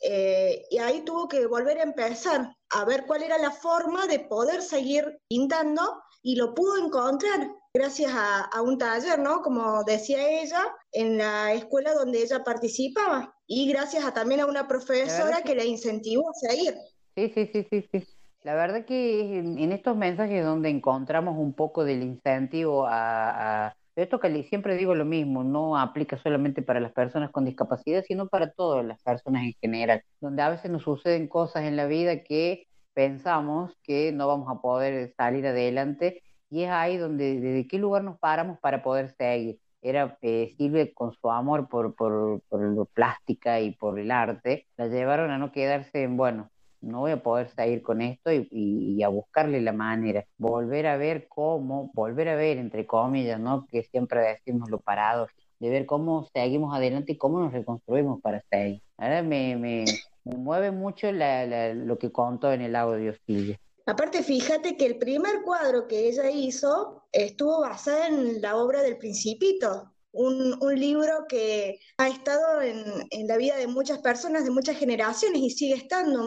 eh, 0.00 0.64
y 0.70 0.78
ahí 0.78 1.00
tuvo 1.00 1.26
que 1.26 1.44
volver 1.46 1.78
a 1.78 1.82
empezar 1.82 2.56
a 2.70 2.84
ver 2.84 3.06
cuál 3.08 3.24
era 3.24 3.38
la 3.38 3.50
forma 3.50 4.06
de 4.06 4.20
poder 4.20 4.62
seguir 4.62 5.18
pintando 5.26 6.04
y 6.22 6.36
lo 6.36 6.54
pudo 6.54 6.76
encontrar 6.76 7.50
gracias 7.74 8.12
a, 8.14 8.42
a, 8.42 8.62
un 8.62 8.78
taller, 8.78 9.18
¿no? 9.18 9.42
Como 9.42 9.82
decía 9.82 10.42
ella, 10.42 10.72
en 10.92 11.18
la 11.18 11.54
escuela 11.54 11.92
donde 11.92 12.22
ella 12.22 12.44
participaba 12.44 13.34
y 13.48 13.68
gracias 13.68 14.04
a, 14.04 14.14
también 14.14 14.42
a 14.42 14.46
una 14.46 14.68
profesora 14.68 15.42
que 15.42 15.56
la 15.56 15.64
incentivó 15.64 16.30
a 16.30 16.34
seguir. 16.34 16.76
Sí, 17.16 17.32
sí, 17.34 17.50
sí, 17.52 17.66
sí, 17.68 17.88
sí. 17.90 18.21
La 18.44 18.54
verdad 18.54 18.84
que 18.84 19.38
en 19.38 19.72
estos 19.72 19.96
mensajes 19.96 20.44
donde 20.44 20.68
encontramos 20.68 21.36
un 21.38 21.54
poco 21.54 21.84
del 21.84 22.02
incentivo 22.02 22.86
a, 22.86 23.66
a 23.68 23.76
esto 23.94 24.18
que 24.20 24.42
siempre 24.44 24.76
digo 24.76 24.94
lo 24.94 25.04
mismo, 25.04 25.44
no 25.44 25.78
aplica 25.78 26.16
solamente 26.18 26.62
para 26.62 26.80
las 26.80 26.92
personas 26.92 27.30
con 27.30 27.44
discapacidad, 27.44 28.02
sino 28.06 28.26
para 28.28 28.50
todas 28.50 28.84
las 28.84 29.00
personas 29.02 29.44
en 29.44 29.52
general, 29.60 30.02
donde 30.20 30.42
a 30.42 30.48
veces 30.50 30.70
nos 30.70 30.82
suceden 30.82 31.28
cosas 31.28 31.64
en 31.64 31.76
la 31.76 31.86
vida 31.86 32.22
que 32.24 32.66
pensamos 32.94 33.72
que 33.82 34.12
no 34.12 34.26
vamos 34.28 34.48
a 34.50 34.60
poder 34.60 35.14
salir 35.16 35.46
adelante 35.46 36.22
y 36.50 36.64
es 36.64 36.70
ahí 36.70 36.96
donde 36.96 37.40
desde 37.40 37.66
qué 37.68 37.78
lugar 37.78 38.02
nos 38.04 38.18
paramos 38.18 38.58
para 38.60 38.82
poder 38.82 39.14
seguir. 39.16 39.58
Era 39.82 40.16
eh, 40.22 40.92
con 40.94 41.12
su 41.14 41.30
amor 41.30 41.68
por, 41.68 41.94
por, 41.94 42.40
por 42.48 42.60
la 42.60 42.84
plástica 42.86 43.60
y 43.60 43.72
por 43.74 43.98
el 43.98 44.10
arte, 44.10 44.68
la 44.76 44.88
llevaron 44.88 45.30
a 45.30 45.38
no 45.38 45.52
quedarse 45.52 46.02
en, 46.02 46.16
bueno, 46.16 46.50
no 46.82 47.00
voy 47.00 47.12
a 47.12 47.22
poder 47.22 47.48
seguir 47.48 47.82
con 47.82 48.02
esto 48.02 48.30
y, 48.32 49.02
a 49.02 49.08
buscarle 49.08 49.60
la 49.60 49.72
manera, 49.72 50.24
volver 50.36 50.86
a 50.86 50.96
ver 50.96 51.26
cómo, 51.28 51.90
volver 51.94 52.28
a 52.28 52.36
ver, 52.36 52.58
entre 52.58 52.86
comillas, 52.86 53.40
¿no? 53.40 53.66
Que 53.70 53.84
siempre 53.84 54.20
decimos 54.20 54.70
lo 54.70 54.80
parado, 54.80 55.28
de 55.58 55.70
ver 55.70 55.86
cómo 55.86 56.28
seguimos 56.32 56.74
adelante 56.74 57.12
y 57.12 57.16
cómo 57.16 57.40
nos 57.40 57.52
reconstruimos 57.52 58.20
para 58.20 58.42
seguir. 58.50 58.82
Ahora 58.98 59.22
me, 59.22 59.56
me, 59.56 59.84
me 60.24 60.36
mueve 60.36 60.70
mucho 60.70 61.08
lo 61.12 61.98
que 61.98 62.12
contó 62.12 62.52
en 62.52 62.62
el 62.62 62.76
audio 62.76 63.14
Silvia. 63.26 63.58
Aparte, 63.86 64.22
fíjate 64.22 64.76
que 64.76 64.86
el 64.86 64.98
primer 64.98 65.42
cuadro 65.44 65.88
que 65.88 66.08
ella 66.08 66.30
hizo 66.30 67.04
estuvo 67.10 67.60
basado 67.60 68.04
en 68.04 68.40
la 68.40 68.56
obra 68.56 68.80
del 68.82 68.96
Principito, 68.96 69.91
un, 70.12 70.62
un, 70.62 70.78
libro 70.78 71.26
que 71.28 71.78
ha 71.96 72.08
estado 72.08 72.60
en, 72.60 72.84
en, 73.10 73.26
la 73.26 73.36
vida 73.36 73.56
de 73.56 73.66
muchas 73.66 73.98
personas, 73.98 74.44
de 74.44 74.50
muchas 74.50 74.76
generaciones 74.76 75.40
y 75.40 75.50
sigue 75.50 75.74
estando. 75.74 76.22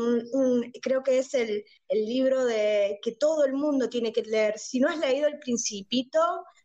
Creo 0.81 1.03
que 1.03 1.19
es 1.19 1.33
el, 1.33 1.63
el, 1.87 2.05
libro 2.05 2.45
de, 2.45 2.99
que 3.03 3.13
todo 3.13 3.45
el 3.45 3.53
mundo 3.53 3.89
tiene 3.89 4.11
que 4.11 4.23
leer. 4.23 4.57
Si 4.57 4.79
no 4.79 4.89
has 4.89 4.97
leído 4.97 5.27
El 5.27 5.39
Principito, 5.39 6.19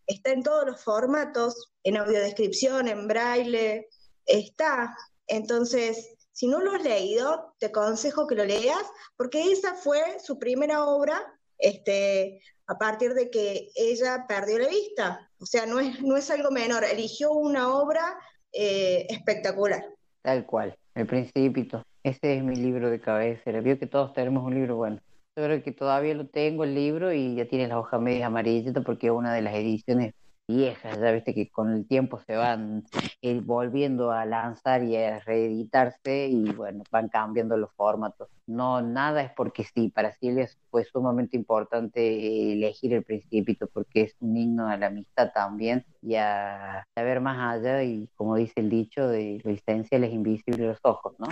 está 0.06 0.30
en 0.30 0.42
todos 0.42 0.66
los 0.66 0.82
formatos, 0.82 1.72
en 1.84 1.96
audiodescripción, 1.98 2.88
en 2.88 3.06
braille, 3.06 3.86
está. 4.26 4.96
Entonces, 5.26 6.16
si 6.32 6.48
no 6.48 6.60
lo 6.60 6.72
has 6.72 6.82
leído, 6.82 7.54
te 7.58 7.66
aconsejo 7.66 8.26
que 8.26 8.34
lo 8.34 8.44
leas, 8.44 8.84
porque 9.16 9.52
esa 9.52 9.74
fue 9.74 10.18
su 10.24 10.38
primera 10.38 10.84
obra 10.84 11.20
este, 11.58 12.40
a 12.66 12.78
partir 12.78 13.14
de 13.14 13.30
que 13.30 13.70
ella 13.74 14.24
perdió 14.26 14.58
la 14.58 14.68
vista. 14.68 15.29
O 15.40 15.46
sea, 15.46 15.66
no 15.66 15.80
es, 15.80 16.02
no 16.02 16.16
es 16.16 16.30
algo 16.30 16.50
menor, 16.50 16.84
eligió 16.84 17.32
una 17.32 17.74
obra 17.74 18.18
eh, 18.52 19.06
espectacular. 19.08 19.82
Tal 20.22 20.44
cual, 20.44 20.76
El 20.94 21.06
Principito. 21.06 21.82
Ese 22.02 22.36
es 22.36 22.44
mi 22.44 22.56
libro 22.56 22.90
de 22.90 23.00
cabecera. 23.00 23.60
Vio 23.60 23.78
que 23.78 23.86
todos 23.86 24.12
tenemos 24.12 24.44
un 24.44 24.54
libro 24.54 24.76
bueno. 24.76 25.00
Yo 25.36 25.44
creo 25.44 25.62
que 25.62 25.72
todavía 25.72 26.14
lo 26.14 26.26
tengo 26.26 26.64
el 26.64 26.74
libro 26.74 27.12
y 27.12 27.36
ya 27.36 27.46
tiene 27.46 27.68
la 27.68 27.78
hoja 27.78 27.98
media 27.98 28.26
amarillita 28.26 28.82
porque 28.82 29.06
es 29.06 29.12
una 29.12 29.32
de 29.32 29.42
las 29.42 29.54
ediciones 29.54 30.14
viejas, 30.56 30.98
ya 30.98 31.12
viste 31.12 31.34
que 31.34 31.48
con 31.50 31.72
el 31.72 31.86
tiempo 31.86 32.20
se 32.26 32.36
van 32.36 32.84
eh, 33.22 33.40
volviendo 33.42 34.10
a 34.10 34.24
lanzar 34.24 34.82
y 34.82 34.96
a 34.96 35.20
reeditarse 35.20 36.28
y 36.28 36.52
bueno, 36.52 36.84
van 36.90 37.08
cambiando 37.08 37.56
los 37.56 37.72
formatos. 37.74 38.28
No, 38.46 38.82
nada 38.82 39.22
es 39.22 39.30
porque 39.32 39.64
sí, 39.64 39.90
para 39.90 40.12
Silvia 40.12 40.48
fue 40.70 40.84
sumamente 40.84 41.36
importante 41.36 42.52
elegir 42.52 42.92
el 42.94 43.04
Principito 43.04 43.68
porque 43.72 44.02
es 44.02 44.16
un 44.20 44.36
himno 44.36 44.68
a 44.68 44.76
la 44.76 44.86
amistad 44.86 45.30
también 45.32 45.84
y 46.02 46.16
a, 46.16 46.80
a 46.80 47.02
ver 47.02 47.20
más 47.20 47.56
allá 47.56 47.82
y 47.82 48.08
como 48.16 48.36
dice 48.36 48.54
el 48.60 48.70
dicho, 48.70 49.08
de 49.08 49.40
lo 49.44 49.50
esencial 49.50 50.04
es 50.04 50.12
invisible 50.12 50.66
los 50.66 50.78
ojos, 50.82 51.14
¿no? 51.18 51.26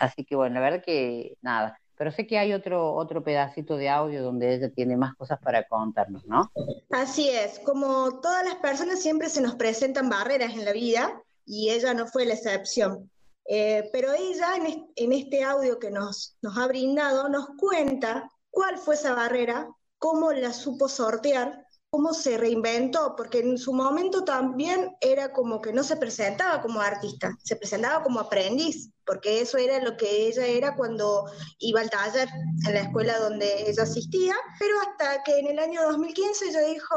Así 0.00 0.24
que 0.24 0.36
bueno, 0.36 0.54
la 0.54 0.60
verdad 0.60 0.82
que 0.84 1.36
nada, 1.42 1.78
pero 2.00 2.12
sé 2.12 2.26
que 2.26 2.38
hay 2.38 2.54
otro, 2.54 2.94
otro 2.94 3.22
pedacito 3.22 3.76
de 3.76 3.90
audio 3.90 4.22
donde 4.22 4.54
ella 4.54 4.70
tiene 4.70 4.96
más 4.96 5.14
cosas 5.16 5.38
para 5.38 5.68
contarnos, 5.68 6.24
¿no? 6.24 6.50
Así 6.88 7.28
es, 7.28 7.58
como 7.58 8.20
todas 8.22 8.42
las 8.42 8.54
personas 8.54 9.02
siempre 9.02 9.28
se 9.28 9.42
nos 9.42 9.56
presentan 9.56 10.08
barreras 10.08 10.54
en 10.54 10.64
la 10.64 10.72
vida 10.72 11.22
y 11.44 11.68
ella 11.68 11.92
no 11.92 12.06
fue 12.06 12.24
la 12.24 12.32
excepción. 12.32 13.10
Eh, 13.46 13.90
pero 13.92 14.14
ella 14.14 14.56
en, 14.56 14.66
est 14.68 14.78
en 14.96 15.12
este 15.12 15.44
audio 15.44 15.78
que 15.78 15.90
nos, 15.90 16.38
nos 16.40 16.56
ha 16.56 16.66
brindado 16.68 17.28
nos 17.28 17.48
cuenta 17.58 18.30
cuál 18.48 18.78
fue 18.78 18.94
esa 18.94 19.14
barrera, 19.14 19.68
cómo 19.98 20.32
la 20.32 20.54
supo 20.54 20.88
sortear 20.88 21.66
cómo 21.90 22.14
se 22.14 22.38
reinventó, 22.38 23.14
porque 23.16 23.40
en 23.40 23.58
su 23.58 23.72
momento 23.72 24.24
también 24.24 24.96
era 25.00 25.32
como 25.32 25.60
que 25.60 25.72
no 25.72 25.82
se 25.82 25.96
presentaba 25.96 26.62
como 26.62 26.80
artista, 26.80 27.36
se 27.42 27.56
presentaba 27.56 28.02
como 28.02 28.20
aprendiz, 28.20 28.90
porque 29.04 29.40
eso 29.40 29.58
era 29.58 29.82
lo 29.82 29.96
que 29.96 30.28
ella 30.28 30.46
era 30.46 30.76
cuando 30.76 31.24
iba 31.58 31.80
al 31.80 31.90
taller 31.90 32.28
en 32.66 32.74
la 32.74 32.80
escuela 32.80 33.18
donde 33.18 33.68
ella 33.68 33.82
asistía, 33.82 34.34
pero 34.60 34.76
hasta 34.80 35.22
que 35.24 35.40
en 35.40 35.48
el 35.48 35.58
año 35.58 35.82
2015 35.82 36.48
ella 36.48 36.60
dijo, 36.62 36.94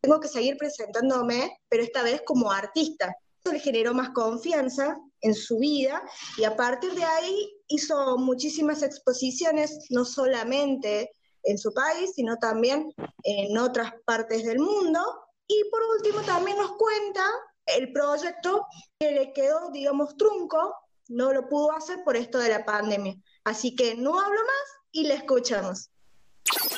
tengo 0.00 0.18
que 0.18 0.28
seguir 0.28 0.56
presentándome, 0.56 1.58
pero 1.68 1.84
esta 1.84 2.02
vez 2.02 2.22
como 2.26 2.50
artista. 2.50 3.14
Eso 3.44 3.52
le 3.52 3.60
generó 3.60 3.94
más 3.94 4.10
confianza 4.10 4.96
en 5.20 5.34
su 5.34 5.58
vida 5.58 6.02
y 6.36 6.44
a 6.44 6.56
partir 6.56 6.92
de 6.94 7.04
ahí 7.04 7.48
hizo 7.68 8.18
muchísimas 8.18 8.82
exposiciones, 8.82 9.86
no 9.90 10.04
solamente 10.04 11.10
en 11.44 11.58
su 11.58 11.72
país, 11.72 12.12
sino 12.14 12.36
también 12.38 12.92
en 13.24 13.58
otras 13.58 13.92
partes 14.04 14.44
del 14.44 14.58
mundo. 14.58 15.00
Y 15.46 15.64
por 15.70 15.82
último 15.96 16.22
también 16.22 16.56
nos 16.56 16.72
cuenta 16.72 17.24
el 17.66 17.92
proyecto 17.92 18.66
que 18.98 19.12
le 19.12 19.32
quedó, 19.32 19.70
digamos, 19.70 20.16
trunco, 20.16 20.74
no 21.08 21.32
lo 21.32 21.48
pudo 21.48 21.72
hacer 21.72 22.02
por 22.04 22.16
esto 22.16 22.38
de 22.38 22.48
la 22.48 22.64
pandemia. 22.64 23.16
Así 23.44 23.76
que 23.76 23.94
no 23.94 24.18
hablo 24.18 24.40
más 24.40 24.80
y 24.92 25.06
le 25.06 25.14
escuchamos. 25.14 25.91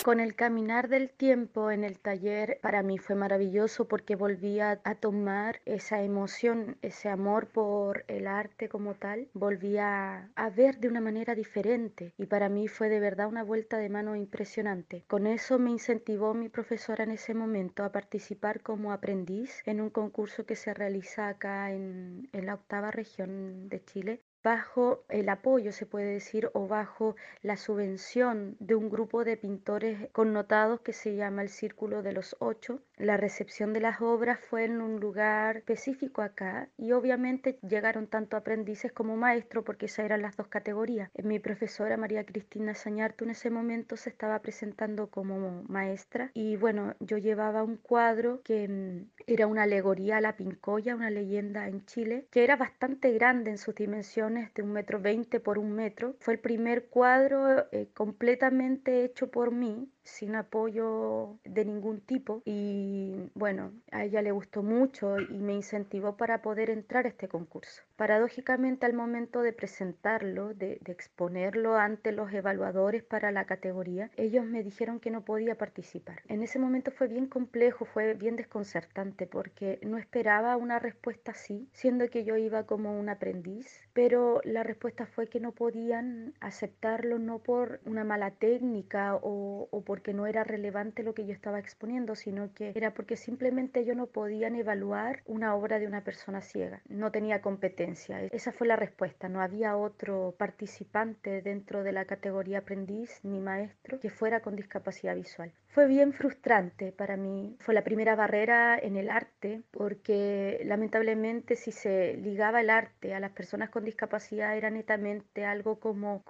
Con 0.04 0.20
el 0.20 0.34
caminar 0.34 0.90
del 0.90 1.08
tiempo 1.08 1.70
en 1.70 1.82
el 1.82 1.98
taller 1.98 2.58
para 2.60 2.82
mí 2.82 2.98
fue 2.98 3.16
maravilloso 3.16 3.88
porque 3.88 4.16
volví 4.16 4.60
a, 4.60 4.76
tomar 5.00 5.62
esa 5.64 6.02
emoción, 6.02 6.76
ese 6.82 7.08
amor 7.08 7.46
por 7.46 8.04
el 8.06 8.26
arte 8.26 8.68
como 8.68 8.96
tal, 8.96 9.28
volví 9.32 9.78
a, 9.78 10.30
ver 10.54 10.78
de 10.78 10.88
una 10.88 11.00
manera 11.00 11.34
diferente 11.34 12.12
y 12.18 12.26
para 12.26 12.50
mí 12.50 12.68
fue 12.68 12.90
de 12.90 13.00
verdad 13.00 13.28
una 13.28 13.44
vuelta 13.44 13.78
de 13.78 13.88
mano 13.88 14.14
impresionante. 14.14 15.04
Con 15.06 15.26
eso 15.26 15.58
me 15.58 15.70
incentivó 15.70 16.34
mi 16.34 16.50
profesora 16.50 17.04
en 17.04 17.12
ese 17.12 17.32
momento 17.32 17.82
a 17.82 17.90
participar 17.90 18.60
como 18.60 18.92
aprendiz 18.92 19.62
en 19.64 19.80
un 19.80 19.88
concurso 19.88 20.44
que 20.44 20.54
se 20.54 20.74
realiza 20.74 21.28
acá 21.28 21.72
en 21.72 22.28
la 22.34 22.52
octava 22.52 22.90
región 22.90 23.70
de 23.70 23.82
Chile 23.82 24.20
bajo 24.44 25.04
el 25.08 25.30
apoyo, 25.30 25.72
se 25.72 25.86
puede 25.86 26.12
decir, 26.12 26.50
o 26.52 26.68
bajo 26.68 27.16
la 27.40 27.56
subvención 27.56 28.56
de 28.60 28.74
un 28.74 28.90
grupo 28.90 29.24
de 29.24 29.38
pintores 29.38 30.10
connotados 30.12 30.80
que 30.82 30.92
se 30.92 31.16
llama 31.16 31.40
el 31.40 31.48
Círculo 31.48 32.02
de 32.02 32.12
los 32.12 32.36
Ocho. 32.40 32.80
La 32.98 33.16
recepción 33.16 33.72
de 33.72 33.80
las 33.80 34.02
obras 34.02 34.38
fue 34.38 34.64
en 34.64 34.82
un 34.82 35.00
lugar 35.00 35.56
específico 35.56 36.20
acá 36.20 36.68
y 36.76 36.92
obviamente 36.92 37.58
llegaron 37.66 38.06
tanto 38.06 38.36
aprendices 38.36 38.92
como 38.92 39.16
maestros 39.16 39.64
porque 39.64 39.86
esas 39.86 40.04
eran 40.04 40.20
las 40.20 40.36
dos 40.36 40.48
categorías. 40.48 41.10
Mi 41.22 41.38
profesora 41.38 41.96
María 41.96 42.26
Cristina 42.26 42.74
Sañartu 42.74 43.24
en 43.24 43.30
ese 43.30 43.48
momento 43.48 43.96
se 43.96 44.10
estaba 44.10 44.38
presentando 44.40 45.08
como 45.08 45.62
maestra 45.68 46.30
y 46.34 46.56
bueno, 46.56 46.94
yo 47.00 47.16
llevaba 47.16 47.62
un 47.62 47.78
cuadro 47.78 48.42
que 48.44 48.68
mm, 48.68 49.10
era 49.26 49.46
una 49.46 49.62
alegoría 49.62 50.18
a 50.18 50.20
la 50.20 50.36
Pincoya, 50.36 50.94
una 50.94 51.08
leyenda 51.08 51.66
en 51.66 51.86
Chile, 51.86 52.26
que 52.30 52.44
era 52.44 52.56
bastante 52.56 53.10
grande 53.12 53.50
en 53.50 53.58
sus 53.58 53.74
dimensiones 53.74 54.33
de 54.34 54.62
un 54.62 54.72
metro 54.72 55.00
veinte 55.00 55.40
por 55.40 55.58
un 55.58 55.72
metro. 55.72 56.16
Fue 56.20 56.34
el 56.34 56.40
primer 56.40 56.86
cuadro 56.88 57.66
eh, 57.72 57.88
completamente 57.94 59.04
hecho 59.04 59.30
por 59.30 59.52
mí, 59.52 59.88
sin 60.02 60.34
apoyo 60.34 61.38
de 61.44 61.64
ningún 61.64 62.00
tipo. 62.00 62.42
Y 62.44 63.30
bueno, 63.34 63.72
a 63.90 64.04
ella 64.04 64.22
le 64.22 64.32
gustó 64.32 64.62
mucho 64.62 65.18
y 65.18 65.38
me 65.38 65.54
incentivó 65.54 66.16
para 66.16 66.42
poder 66.42 66.70
entrar 66.70 67.06
a 67.06 67.08
este 67.08 67.28
concurso. 67.28 67.82
Paradójicamente, 67.96 68.86
al 68.86 68.92
momento 68.92 69.42
de 69.42 69.52
presentarlo, 69.52 70.52
de, 70.52 70.80
exponerlo 70.86 71.76
ante 71.76 72.10
los 72.10 72.32
evaluadores 72.32 73.04
para 73.04 73.30
la 73.30 73.44
categoría, 73.44 74.10
ellos 74.16 74.44
me 74.44 74.64
dijeron 74.64 74.98
que 74.98 75.12
no 75.12 75.24
podía 75.24 75.56
participar. 75.56 76.20
En 76.26 76.42
ese 76.42 76.58
momento 76.58 76.90
fue 76.90 77.06
bien 77.06 77.26
complejo, 77.26 77.84
fue 77.84 78.14
bien 78.14 78.34
desconcertante 78.34 79.28
porque 79.28 79.78
no 79.82 79.96
esperaba 79.96 80.56
una 80.56 80.80
respuesta 80.80 81.30
así, 81.30 81.68
siendo 81.72 82.08
que 82.08 82.24
yo 82.24 82.36
iba 82.36 82.66
como 82.66 82.98
un 82.98 83.08
aprendiz, 83.08 83.88
pero 83.92 84.40
la 84.42 84.64
respuesta 84.64 85.06
fue 85.06 85.28
que 85.28 85.38
no 85.38 85.52
podían 85.52 86.34
aceptarlo 86.40 87.20
no 87.20 87.38
por 87.38 87.80
una 87.84 88.02
mala 88.02 88.32
técnica 88.32 89.14
o, 89.16 89.68
o 89.70 89.84
porque 89.84 90.14
no 90.14 90.26
era 90.26 90.42
relevante 90.42 91.04
lo 91.04 91.14
que 91.14 91.26
yo 91.26 91.32
estaba 91.32 91.60
exponiendo, 91.60 92.16
sino 92.16 92.52
que 92.54 92.72
era 92.74 92.92
porque 92.92 93.16
simplemente 93.16 93.80
ellos 93.80 93.96
no 93.96 94.06
podían 94.06 94.56
evaluar 94.56 95.22
una 95.26 95.54
obra 95.54 95.78
de 95.78 95.86
una 95.86 96.02
persona 96.02 96.40
ciega, 96.40 96.82
no 96.88 97.12
tenía 97.12 97.40
competencia. 97.40 97.83
Esa 98.32 98.52
fue 98.52 98.66
la 98.66 98.76
respuesta, 98.76 99.28
no 99.28 99.40
había 99.40 99.76
otro 99.76 100.34
participante 100.38 101.42
dentro 101.42 101.82
de 101.82 101.92
la 101.92 102.04
categoría 102.04 102.58
aprendiz 102.58 103.20
ni 103.22 103.40
maestro 103.40 104.00
que 104.00 104.10
fuera 104.10 104.40
con 104.40 104.56
discapacidad 104.56 105.14
visual. 105.14 105.52
Fue 105.68 105.86
bien 105.86 106.12
frustrante 106.12 106.92
para 106.92 107.16
mí, 107.16 107.56
fue 107.60 107.74
la 107.74 107.84
primera 107.84 108.14
barrera 108.14 108.78
en 108.78 108.96
el 108.96 109.10
arte 109.10 109.62
porque 109.70 110.60
lamentablemente 110.64 111.56
si 111.56 111.72
se 111.72 112.16
ligaba 112.16 112.60
el 112.60 112.70
arte 112.70 113.14
a 113.14 113.20
las 113.20 113.32
personas 113.32 113.70
con 113.70 113.84
discapacidad 113.84 114.56
era 114.56 114.70
netamente 114.70 115.44
algo 115.44 115.78
como 115.78 116.22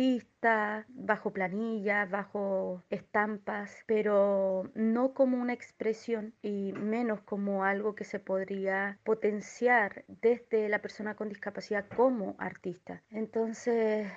conductor 0.00 0.86
bajo 0.88 1.32
planillas, 1.32 2.10
bajo 2.10 2.82
estampas, 2.88 3.84
pero 3.86 4.70
no 4.74 5.12
como 5.12 5.36
una 5.38 5.52
expresión 5.52 6.32
y 6.42 6.72
menos 6.72 7.20
como 7.20 7.64
algo 7.64 7.94
que 7.94 8.04
se 8.04 8.18
podría 8.18 8.98
potenciar 9.04 10.04
desde 10.08 10.68
la 10.68 10.80
persona 10.80 11.14
con 11.16 11.28
discapacidad 11.28 11.84
como 11.94 12.36
artista. 12.38 13.02
Entonces, 13.10 14.10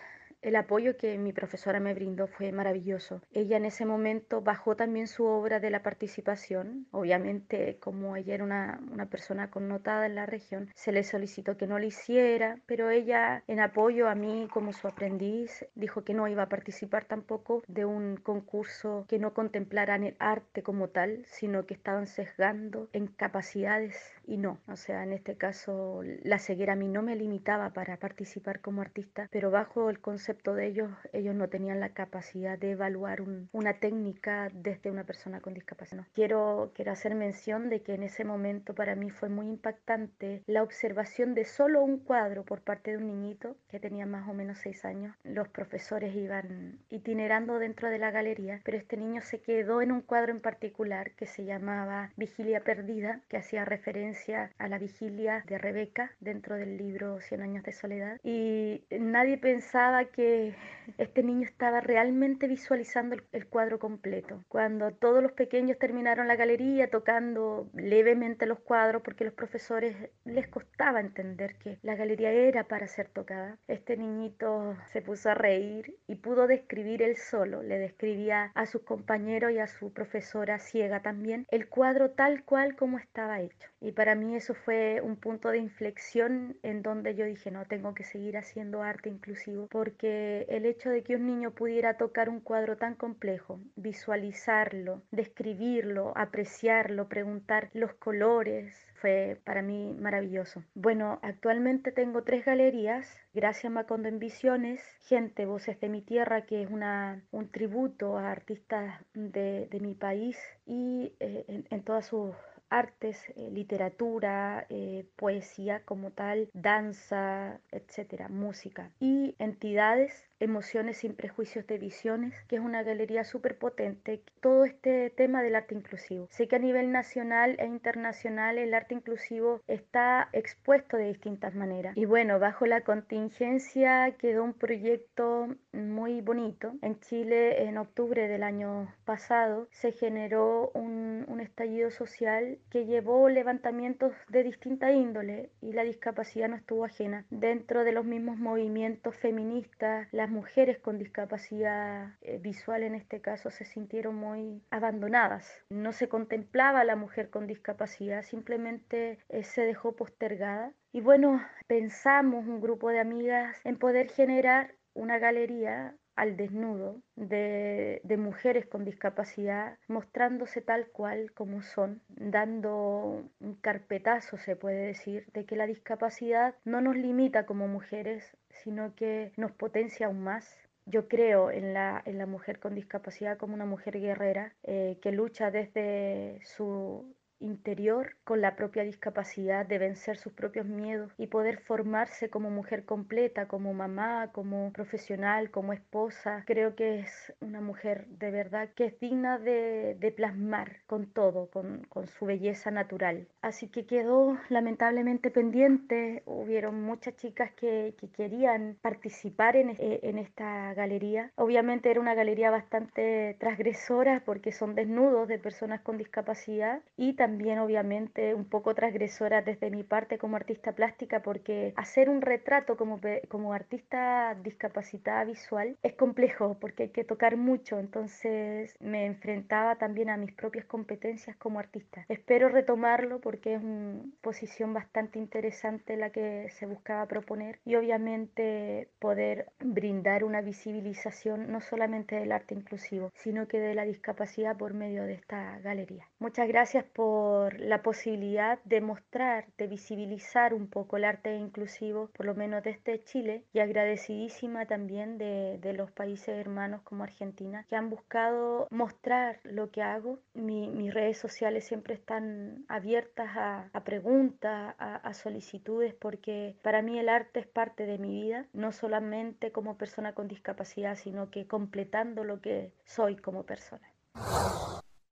el 0.43 0.55
apoyo 0.57 0.97
que 0.97 1.17
mi 1.17 1.33
profesora 1.33 1.79
me 1.79 1.93
brindó 1.93 2.27
fue 2.27 2.51
maravilloso. 2.51 3.21
Ella 3.31 3.57
en 3.57 3.65
ese 3.65 3.85
momento 3.85 4.41
bajó 4.41 4.75
también 4.75 5.07
su 5.07 5.25
obra 5.25 5.59
de 5.59 5.69
la 5.69 5.81
participación. 5.81 6.85
Obviamente, 6.91 7.77
como 7.79 8.15
ella 8.15 8.35
era 8.35 8.43
una, 8.43 8.79
persona 9.09 9.51
connotada 9.51 10.05
en 10.05 10.15
la 10.15 10.25
región, 10.25 10.69
se 10.75 10.91
le 10.91 11.03
solicitó 11.03 11.57
que 11.57 11.67
no 11.67 11.77
lo 11.77 11.85
hiciera, 11.85 12.59
pero 12.65 12.89
ella, 12.89 13.43
en 13.47 13.59
apoyo 13.59 14.07
a 14.07 14.15
mí 14.15 14.47
como 14.51 14.73
su 14.73 14.87
aprendiz, 14.87 15.65
dijo 15.75 16.03
que 16.03 16.13
no 16.13 16.27
iba 16.27 16.43
a 16.43 16.49
participar 16.49 17.05
tampoco 17.05 17.63
de 17.67 17.85
un 17.85 18.17
concurso 18.17 19.05
que 19.07 19.19
no 19.19 19.33
contemplara 19.33 19.95
el 19.95 20.15
arte 20.19 20.63
como 20.63 20.89
tal, 20.89 21.23
sino 21.25 21.65
que 21.65 21.73
estaban 21.73 22.07
sesgando 22.07 22.89
en 22.93 23.07
capacidades 23.07 24.13
y 24.25 24.37
no. 24.37 24.59
O 24.67 24.75
sea, 24.75 25.03
en 25.03 25.13
este 25.13 25.35
caso, 25.35 26.01
la 26.23 26.39
ceguera 26.39 26.73
a 26.73 26.75
mí 26.75 26.87
no 26.87 27.01
me 27.01 27.15
limitaba 27.15 27.71
para 27.71 27.97
participar 27.97 28.61
como 28.61 28.81
artista, 28.81 29.27
pero 29.31 29.51
bajo 29.51 29.89
el 29.89 29.99
concepto 29.99 30.55
de 30.55 30.67
ellos, 30.67 30.91
ellos 31.11 31.35
no 31.35 31.49
tenían 31.49 31.79
la 31.79 31.89
capacidad 31.89 32.57
de 32.57 32.71
evaluar 32.71 33.21
un- 33.21 33.49
una 33.51 33.73
técnica 33.79 34.49
desde 34.53 34.91
una 34.91 35.03
persona 35.03 35.41
con 35.41 35.53
discapacidad. 35.53 36.05
Quiero, 36.13 36.71
quiero 36.75 36.91
hacer 36.91 37.15
mención 37.15 37.69
de 37.69 37.81
que 37.81 37.93
en 37.95 38.03
ese 38.03 38.23
momento 38.23 38.73
para 38.75 38.95
mí 38.95 39.09
fue 39.09 39.29
muy 39.29 39.47
impactante 39.47 40.43
la 40.47 40.63
observación 40.63 41.33
de 41.33 41.45
solo 41.45 41.81
un 41.83 41.99
cuadro 41.99 42.43
por 42.43 42.61
parte 42.61 42.91
de 42.91 42.97
un 42.97 43.07
niñito 43.07 43.57
que 43.67 43.79
tenía 43.79 44.05
más 44.05 44.27
o 44.29 44.33
menos 44.33 44.59
seis 44.59 44.85
años. 44.85 45.15
Los 45.23 45.47
profesores 45.49 46.15
iban 46.15 46.79
itinerando 46.89 47.59
dentro 47.59 47.89
de 47.89 47.99
la 47.99 48.11
galería, 48.11 48.61
pero 48.63 48.77
este 48.77 48.97
niño 48.97 49.21
se 49.21 49.41
quedó 49.41 49.81
en 49.81 49.91
un 49.91 50.01
cuadro 50.01 50.31
en 50.31 50.39
particular 50.41 51.11
que 51.11 51.25
se 51.25 51.43
llamaba 51.45 52.11
Vigilia 52.15 52.63
Perdida, 52.63 53.21
que 53.27 53.37
hacía 53.37 53.65
referencia 53.65 54.12
a 54.59 54.67
la 54.67 54.77
vigilia 54.77 55.43
de 55.47 55.57
Rebeca 55.57 56.11
dentro 56.19 56.55
del 56.55 56.77
libro 56.77 57.19
Cien 57.19 57.41
años 57.41 57.63
de 57.63 57.71
soledad. 57.71 58.19
Y 58.23 58.83
nadie 58.91 59.37
pensaba 59.37 60.05
que 60.05 60.55
este 60.97 61.23
niño 61.23 61.43
estaba 61.43 61.81
realmente 61.81 62.47
visualizando 62.47 63.15
el, 63.31 63.47
cuadro 63.47 63.79
completo. 63.79 64.43
Cuando 64.47 64.91
todos 64.91 65.23
los 65.23 65.31
pequeños 65.31 65.79
terminaron 65.79 66.27
la 66.27 66.35
galería 66.35 66.89
tocando 66.89 67.69
levemente 67.73 68.45
los 68.45 68.59
cuadros, 68.59 69.01
porque 69.01 69.25
los 69.25 69.33
profesores 69.33 69.95
les 70.25 70.47
costaba 70.47 70.99
entender 70.99 71.55
que 71.55 71.79
la 71.81 71.95
galería 71.95 72.31
era 72.31 72.65
para 72.65 72.87
ser 72.87 73.09
tocada, 73.09 73.57
este 73.67 73.97
niñito 73.97 74.75
se 74.91 75.01
puso 75.01 75.29
a 75.29 75.35
reír 75.35 75.97
y 76.07 76.15
pudo 76.15 76.47
describir 76.47 77.01
él 77.01 77.17
solo, 77.17 77.63
le 77.63 77.79
describía 77.79 78.51
a 78.53 78.65
sus 78.65 78.83
compañeros 78.83 79.51
y 79.51 79.59
a 79.59 79.67
su 79.67 79.91
profesora 79.91 80.59
ciega 80.59 81.01
también 81.01 81.45
el 81.49 81.67
cuadro 81.67 82.11
tal 82.11 82.43
cual 82.43 82.75
como 82.75 82.97
estaba 82.97 83.41
hecho. 83.41 83.69
Y 83.81 83.91
mí 84.15 84.35
eso 84.35 84.53
fue 84.53 85.01
un 85.01 85.15
punto 85.15 85.49
de 85.49 85.57
inflexión 85.57 86.57
en 86.63 86.81
donde 86.81 87.15
yo 87.15 87.25
dije, 87.25 87.51
no, 87.51 87.65
tengo 87.65 87.93
que 87.93 88.03
seguir 88.03 88.37
haciendo 88.37 88.83
arte 88.83 89.09
inclusivo 89.09 89.67
porque 89.67 90.45
el 90.49 90.65
hecho 90.65 90.89
de 90.89 91.03
que 91.03 91.15
un 91.15 91.25
niño 91.25 91.51
pudiera 91.51 91.97
tocar 91.97 92.29
un 92.29 92.39
cuadro 92.39 92.77
tan 92.77 92.95
complejo, 92.95 93.59
visualizarlo, 93.75 95.01
describirlo, 95.11 96.13
apreciarlo, 96.15 97.07
preguntar 97.07 97.69
los 97.73 97.93
colores, 97.93 98.75
fue 98.95 99.39
para 99.43 99.61
mí 99.61 99.95
maravilloso. 99.99 100.63
Bueno, 100.75 101.19
actualmente 101.21 101.91
tengo 101.91 102.23
tres 102.23 102.45
galerías, 102.45 103.19
Gracias 103.33 103.73
Macondo 103.73 104.09
en 104.09 104.19
Visiones, 104.19 104.79
Gente, 105.07 105.47
Voces 105.47 105.79
de 105.79 105.89
mi 105.89 106.01
Tierra, 106.01 106.45
que 106.45 106.61
es 106.61 106.69
una, 106.69 107.23
un 107.31 107.49
tributo 107.49 108.19
a 108.19 108.31
artistas 108.31 109.03
de, 109.15 109.67
de 109.71 109.79
mi 109.79 109.95
país 109.95 110.37
y 110.67 111.13
eh, 111.19 111.43
en, 111.47 111.65
en 111.71 111.83
todas 111.83 112.05
sus 112.05 112.35
artes, 112.73 113.29
eh, 113.35 113.49
literatura, 113.51 114.65
eh, 114.69 115.05
poesía 115.15 115.83
como 115.85 116.11
tal, 116.11 116.49
danza, 116.53 117.59
etcétera, 117.71 118.29
música. 118.29 118.91
Y 118.99 119.35
entidades 119.39 120.25
Emociones 120.43 120.97
sin 120.97 121.15
prejuicios 121.15 121.65
de 121.67 121.77
visiones, 121.77 122.33
que 122.49 122.57
es 122.57 122.61
una 122.61 122.83
galería 122.83 123.23
súper 123.23 123.57
potente. 123.57 124.21
Todo 124.41 124.65
este 124.65 125.09
tema 125.09 125.41
del 125.41 125.55
arte 125.55 125.73
inclusivo. 125.73 126.27
Sé 126.31 126.49
que 126.49 126.57
a 126.57 126.59
nivel 126.59 126.91
nacional 126.91 127.55
e 127.59 127.65
internacional 127.65 128.57
el 128.57 128.73
arte 128.73 128.93
inclusivo 128.93 129.61
está 129.67 130.27
expuesto 130.33 130.97
de 130.97 131.05
distintas 131.05 131.55
maneras. 131.55 131.95
Y 131.95 132.03
bueno, 132.03 132.39
bajo 132.39 132.65
la 132.65 132.81
contingencia 132.81 134.11
quedó 134.17 134.43
un 134.43 134.53
proyecto 134.53 135.47
muy 135.71 136.19
bonito. 136.19 136.73
En 136.81 136.99
Chile, 136.99 137.63
en 137.63 137.77
octubre 137.77 138.27
del 138.27 138.43
año 138.43 138.93
pasado, 139.05 139.69
se 139.71 139.93
generó 139.93 140.71
un, 140.73 141.23
un 141.29 141.39
estallido 141.39 141.89
social 141.89 142.57
que 142.69 142.85
llevó 142.85 143.29
levantamientos 143.29 144.11
de 144.27 144.43
distinta 144.43 144.91
índole 144.91 145.51
y 145.61 145.71
la 145.71 145.83
discapacidad 145.83 146.49
no 146.49 146.57
estuvo 146.57 146.83
ajena. 146.83 147.25
Dentro 147.29 147.85
de 147.85 147.93
los 147.93 148.03
mismos 148.03 148.37
movimientos 148.37 149.15
feministas, 149.15 150.09
las 150.11 150.32
mujeres 150.33 150.79
con 150.79 150.97
discapacidad 150.97 152.15
eh, 152.21 152.39
visual 152.39 152.83
en 152.83 152.95
este 152.95 153.21
caso 153.21 153.51
se 153.51 153.65
sintieron 153.65 154.15
muy 154.15 154.61
abandonadas. 154.71 155.63
No 155.69 155.93
se 155.93 156.09
contemplaba 156.09 156.81
a 156.81 156.83
la 156.83 156.95
mujer 156.95 157.29
con 157.29 157.47
discapacidad, 157.47 158.23
simplemente 158.23 159.19
eh, 159.29 159.43
se 159.43 159.61
dejó 159.61 159.95
postergada. 159.95 160.73
Y 160.91 161.01
bueno, 161.01 161.41
pensamos 161.67 162.45
un 162.47 162.59
grupo 162.59 162.89
de 162.89 162.99
amigas 162.99 163.57
en 163.63 163.77
poder 163.77 164.09
generar 164.09 164.75
una 164.93 165.19
galería 165.19 165.95
al 166.15 166.37
desnudo 166.37 167.01
de, 167.15 167.99
de, 168.03 168.17
mujeres 168.17 168.67
con 168.67 168.85
discapacidad, 168.85 169.77
mostrándose 169.87 170.61
tal 170.61 170.87
cual 170.87 171.31
como 171.33 171.63
son, 171.63 172.03
dando 172.07 173.23
un 173.39 173.55
carpetazo, 173.55 174.37
se 174.37 174.55
puede 174.55 174.85
decir, 174.85 175.25
de 175.33 175.45
que 175.45 175.55
la 175.55 175.65
discapacidad 175.65 176.55
no 176.65 176.81
nos 176.81 176.95
limita 176.95 177.47
como 177.47 177.67
mujeres, 177.67 178.37
sino 178.63 178.95
que 178.95 179.31
nos 179.37 179.51
potencia 179.51 180.07
aún 180.07 180.23
más. 180.23 180.57
Yo 180.85 181.07
creo 181.07 181.49
en 181.49 181.73
la, 181.73 182.01
en 182.05 182.17
la 182.17 182.25
mujer 182.25 182.59
con 182.59 182.75
discapacidad 182.75 183.37
como 183.37 183.53
una 183.53 183.65
mujer 183.65 183.99
guerrera 183.99 184.53
eh, 184.63 184.97
que 185.01 185.11
lucha 185.11 185.49
desde 185.49 186.39
su 186.43 187.15
interior 187.43 188.15
con 188.23 188.41
la 188.41 188.55
propia 188.55 188.83
discapacidad 188.83 189.65
de 189.65 189.77
vencer 189.77 190.17
sus 190.17 190.33
propios 190.33 190.65
miedos 190.65 191.11
y 191.17 191.27
poder 191.27 191.59
formarse 191.59 192.29
como 192.29 192.49
mujer 192.49 192.85
completa, 192.85 193.47
como 193.47 193.73
mamá, 193.73 194.31
como 194.31 194.71
profesional, 194.71 195.51
como 195.51 195.73
esposa. 195.73 196.43
Creo 196.45 196.75
que 196.75 196.99
es 196.99 197.33
una 197.41 197.61
mujer 197.61 198.07
de 198.07 198.31
verdad 198.31 198.69
que 198.75 198.85
es 198.85 198.99
digna 198.99 199.37
de, 199.37 199.95
de 199.99 200.11
plasmar 200.11 200.77
con 200.87 201.07
todo, 201.07 201.49
con, 201.51 201.85
con, 201.89 202.07
su 202.07 202.25
belleza 202.25 202.71
natural. 202.71 203.27
Así 203.41 203.67
que 203.67 203.85
quedó 203.85 204.37
lamentablemente 204.49 205.31
pendiente. 205.31 206.23
Hubieron 206.25 206.81
muchas 206.81 207.15
chicas 207.15 207.51
que, 207.53 207.95
que 207.97 208.09
querían 208.09 208.77
participar 208.81 209.55
en, 209.55 209.75
en 209.79 210.17
esta 210.17 210.73
galería. 210.73 211.31
Obviamente 211.35 211.89
era 211.89 211.99
una 211.99 212.13
galería 212.13 212.51
bastante 212.51 213.35
transgresora 213.39 214.23
porque 214.25 214.51
son 214.51 214.75
desnudos 214.75 215.27
de 215.27 215.39
personas 215.39 215.81
con 215.81 215.97
discapacidad 215.97 216.81
y 216.97 217.13
también 217.13 217.32
también 217.33 217.57
obviamente 217.57 218.35
un 218.35 218.45
poco 218.45 218.75
transgresora 218.75 219.41
desde 219.41 219.71
mi 219.71 219.83
parte 219.83 220.19
como 220.19 220.35
artista 220.35 220.73
plástica 220.73 221.23
porque 221.23 221.73
hacer 221.77 222.07
un 222.07 222.21
retrato 222.21 222.77
como, 222.77 222.99
como 223.27 223.53
artista 223.53 224.37
discapacitada 224.43 225.23
visual 225.23 225.75
es 225.81 225.93
complejo 225.93 226.55
porque 226.61 226.83
hay 226.83 226.89
que 226.89 227.03
tocar 227.03 227.35
mucho, 227.35 227.79
entonces 227.79 228.75
me 228.79 229.07
enfrentaba 229.07 229.77
también 229.77 230.11
a 230.11 230.17
mis 230.17 230.31
propias 230.31 230.65
competencias 230.65 231.35
como 231.37 231.57
artista. 231.57 232.05
Espero 232.07 232.49
retomarlo 232.49 233.19
porque 233.19 233.55
es 233.55 233.63
una 233.63 234.03
posición 234.21 234.71
bastante 234.75 235.17
interesante 235.17 235.97
la 235.97 236.11
que 236.11 236.49
se 236.51 236.67
buscaba 236.67 237.07
proponer 237.07 237.57
y 237.65 237.73
obviamente 237.73 238.89
poder 238.99 239.47
brindar 239.59 240.23
una 240.23 240.41
visibilización 240.41 241.51
no 241.51 241.61
solamente 241.61 242.15
del 242.15 242.31
arte 242.31 242.53
inclusivo, 242.53 243.09
sino 243.15 243.47
que 243.47 243.59
de 243.59 243.73
la 243.73 243.85
discapacidad 243.85 244.55
por 244.55 244.75
medio 244.75 245.01
de 245.05 245.13
esta 245.13 245.57
galería. 245.63 246.07
Muchas 246.19 246.47
gracias 246.47 246.83
por 246.83 247.22
por 247.23 247.57
la 247.61 247.81
posibilidad 247.81 248.59
de 248.65 248.81
mostrar, 248.81 249.45
de 249.57 249.67
visibilizar 249.67 250.53
un 250.53 250.67
poco 250.67 250.97
el 250.97 251.05
arte 251.05 251.33
inclusivo, 251.37 252.09
por 252.17 252.25
lo 252.25 252.35
menos 252.35 252.61
desde 252.63 253.01
Chile, 253.05 253.45
y 253.53 253.59
agradecidísima 253.59 254.65
también 254.65 255.17
de, 255.17 255.73
los 255.73 255.89
países 255.89 256.37
hermanos 256.37 256.81
como 256.81 257.03
Argentina, 257.03 257.65
que 257.69 257.77
han 257.77 257.89
buscado 257.89 258.67
mostrar 258.71 259.39
lo 259.43 259.71
que 259.71 259.81
hago. 259.81 260.19
Mi, 260.33 260.67
mis 260.67 260.93
redes 260.93 261.17
sociales 261.17 261.63
siempre 261.63 261.93
están 261.93 262.65
abiertas 262.67 263.29
a, 263.37 263.83
preguntas, 263.85 264.75
a 264.77 265.13
solicitudes, 265.13 265.93
porque 265.93 266.57
para 266.61 266.81
mí 266.81 266.99
el 266.99 267.07
arte 267.07 267.39
es 267.39 267.47
parte 267.47 267.85
de 267.85 267.99
mi 267.99 268.21
vida, 268.21 268.47
no 268.51 268.73
solamente 268.73 269.53
como 269.53 269.77
persona 269.77 270.11
con 270.13 270.27
discapacidad, 270.27 270.97
sino 270.97 271.29
que 271.29 271.47
completando 271.47 272.25
lo 272.25 272.41
que 272.41 272.73
soy 272.83 273.15
como 273.15 273.43
persona. 273.43 273.87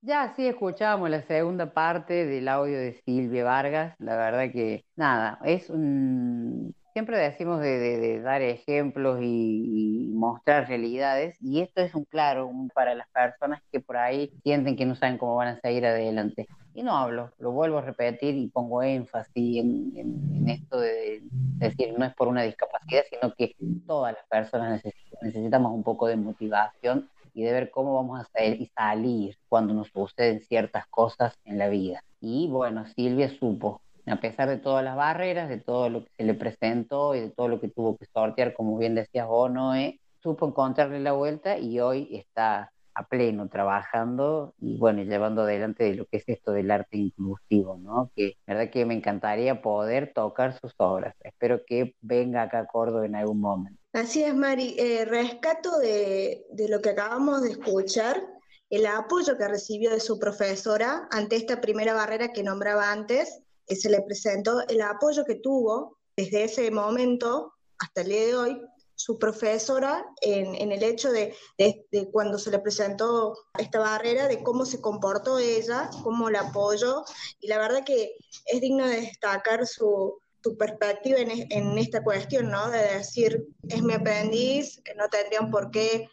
Ya 0.03 0.23
así 0.23 0.47
escuchábamos 0.47 1.11
la 1.11 1.21
segunda 1.21 1.73
parte 1.73 2.25
del 2.25 2.47
audio 2.47 2.75
de 2.79 2.93
Silvia 3.05 3.43
Vargas. 3.43 3.95
La 3.99 4.15
verdad 4.15 4.51
que 4.51 4.83
nada, 4.95 5.37
es 5.45 5.69
un... 5.69 6.73
Siempre 6.93 7.19
decimos 7.19 7.61
de, 7.61 8.19
dar 8.21 8.41
ejemplos 8.41 9.19
y, 9.21 10.09
mostrar 10.15 10.67
realidades 10.67 11.37
y 11.39 11.61
esto 11.61 11.81
es 11.81 11.95
un 11.95 12.05
claro 12.05 12.51
para 12.73 12.95
las 12.95 13.07
personas 13.09 13.61
que 13.71 13.79
por 13.79 13.97
ahí 13.97 14.31
sienten 14.43 14.75
que 14.75 14.85
no 14.85 14.95
saben 14.95 15.17
cómo 15.17 15.35
van 15.35 15.49
a 15.49 15.59
seguir 15.61 15.85
adelante. 15.85 16.47
Y 16.73 16.81
no 16.81 16.97
hablo, 16.97 17.31
lo 17.37 17.51
vuelvo 17.51 17.77
a 17.77 17.81
repetir 17.81 18.35
y 18.35 18.47
pongo 18.47 18.81
énfasis 18.81 19.57
en, 19.63 20.47
esto 20.47 20.79
de, 20.79 21.21
de, 21.21 21.69
decir, 21.69 21.93
no 21.97 22.05
es 22.05 22.13
por 22.15 22.27
una 22.27 22.41
discapacidad, 22.41 23.03
sino 23.09 23.33
que 23.35 23.55
todas 23.85 24.13
las 24.13 24.25
personas 24.25 24.81
necesitamos 25.21 25.73
un 25.73 25.83
poco 25.83 26.07
de 26.07 26.17
motivación 26.17 27.07
y 27.33 27.43
de 27.43 27.53
ver 27.53 27.71
cómo 27.71 27.95
vamos 27.95 28.19
a 28.19 28.23
hacer 28.23 28.59
y 28.61 28.67
salir 28.67 29.37
cuando 29.49 29.73
nos 29.73 29.89
suceden 29.89 30.41
ciertas 30.41 30.87
cosas 30.87 31.37
en 31.45 31.57
la 31.57 31.69
vida. 31.69 32.03
Y 32.19 32.47
bueno, 32.47 32.85
Silvia 32.95 33.29
supo, 33.29 33.81
a 34.05 34.15
pesar 34.17 34.49
de 34.49 34.57
todas 34.57 34.83
las 34.83 34.95
barreras, 34.95 35.49
de 35.49 35.59
todo 35.59 35.89
lo 35.89 36.03
que 36.05 36.11
se 36.17 36.23
le 36.23 36.33
presentó 36.33 37.15
y 37.15 37.21
de 37.21 37.29
todo 37.29 37.47
lo 37.47 37.59
que 37.59 37.69
tuvo 37.69 37.97
que 37.97 38.05
sortear, 38.05 38.53
como 38.53 38.77
bien 38.77 38.95
decías 38.95 39.27
vos, 39.27 39.51
Noé, 39.51 39.99
supo 40.21 40.47
encontrarle 40.47 40.99
la 40.99 41.13
vuelta 41.13 41.57
y 41.57 41.79
hoy 41.79 42.09
está 42.11 42.71
a 42.93 43.07
pleno 43.07 43.47
trabajando 43.49 44.53
y 44.59 44.77
bueno, 44.77 45.03
llevando 45.03 45.43
adelante 45.43 45.83
de 45.83 45.95
lo 45.95 46.05
que 46.05 46.17
es 46.17 46.23
esto 46.27 46.51
del 46.51 46.71
arte 46.71 46.97
inclusivo, 46.97 47.77
¿no? 47.77 48.11
Que 48.15 48.37
verdad 48.45 48.69
que 48.69 48.85
me 48.85 48.93
encantaría 48.93 49.61
poder 49.61 50.13
tocar 50.13 50.59
sus 50.59 50.73
obras. 50.77 51.15
Espero 51.21 51.61
que 51.65 51.95
venga 52.01 52.43
acá 52.43 52.59
a 52.59 52.67
Córdoba 52.67 53.05
en 53.05 53.15
algún 53.15 53.39
momento. 53.39 53.79
Así 53.93 54.23
es, 54.23 54.35
Mari. 54.35 54.75
Eh, 54.77 55.05
rescato 55.05 55.79
de, 55.79 56.45
de 56.51 56.69
lo 56.69 56.81
que 56.81 56.89
acabamos 56.89 57.41
de 57.41 57.51
escuchar 57.51 58.21
el 58.69 58.85
apoyo 58.85 59.37
que 59.37 59.47
recibió 59.47 59.91
de 59.91 59.99
su 59.99 60.17
profesora 60.17 61.07
ante 61.11 61.35
esta 61.35 61.59
primera 61.59 61.93
barrera 61.93 62.31
que 62.31 62.41
nombraba 62.41 62.91
antes, 62.91 63.41
que 63.67 63.75
se 63.75 63.89
le 63.89 64.01
presentó, 64.01 64.65
el 64.67 64.81
apoyo 64.81 65.25
que 65.25 65.35
tuvo 65.35 65.97
desde 66.15 66.45
ese 66.45 66.71
momento 66.71 67.53
hasta 67.77 68.01
el 68.01 68.07
día 68.07 68.25
de 68.27 68.35
hoy 68.35 68.61
su 69.01 69.17
profesora 69.17 70.05
en, 70.21 70.53
en 70.55 70.71
el 70.71 70.83
hecho 70.83 71.11
de, 71.11 71.35
de, 71.57 72.09
cuando 72.11 72.37
se 72.37 72.51
le 72.51 72.59
presentó 72.59 73.35
esta 73.57 73.79
barrera, 73.79 74.27
de 74.27 74.43
cómo 74.43 74.63
se 74.63 74.79
comportó 74.79 75.39
ella, 75.39 75.89
cómo 76.03 76.29
la 76.29 76.41
apoyó, 76.41 77.03
y 77.39 77.47
la 77.47 77.57
verdad 77.57 77.83
que 77.83 78.15
es 78.45 78.61
digno 78.61 78.85
de 78.87 79.01
destacar 79.01 79.65
su, 79.65 80.21
tu 80.41 80.55
perspectiva 80.55 81.17
en, 81.17 81.31
en, 81.51 81.77
esta 81.79 82.03
cuestión, 82.03 82.51
¿no? 82.51 82.69
De 82.69 82.97
decir, 82.97 83.43
es 83.69 83.81
mi 83.81 83.93
aprendiz, 83.93 84.79
no 84.95 85.09
tendrían 85.09 85.49
por 85.49 85.71
qué 85.71 86.07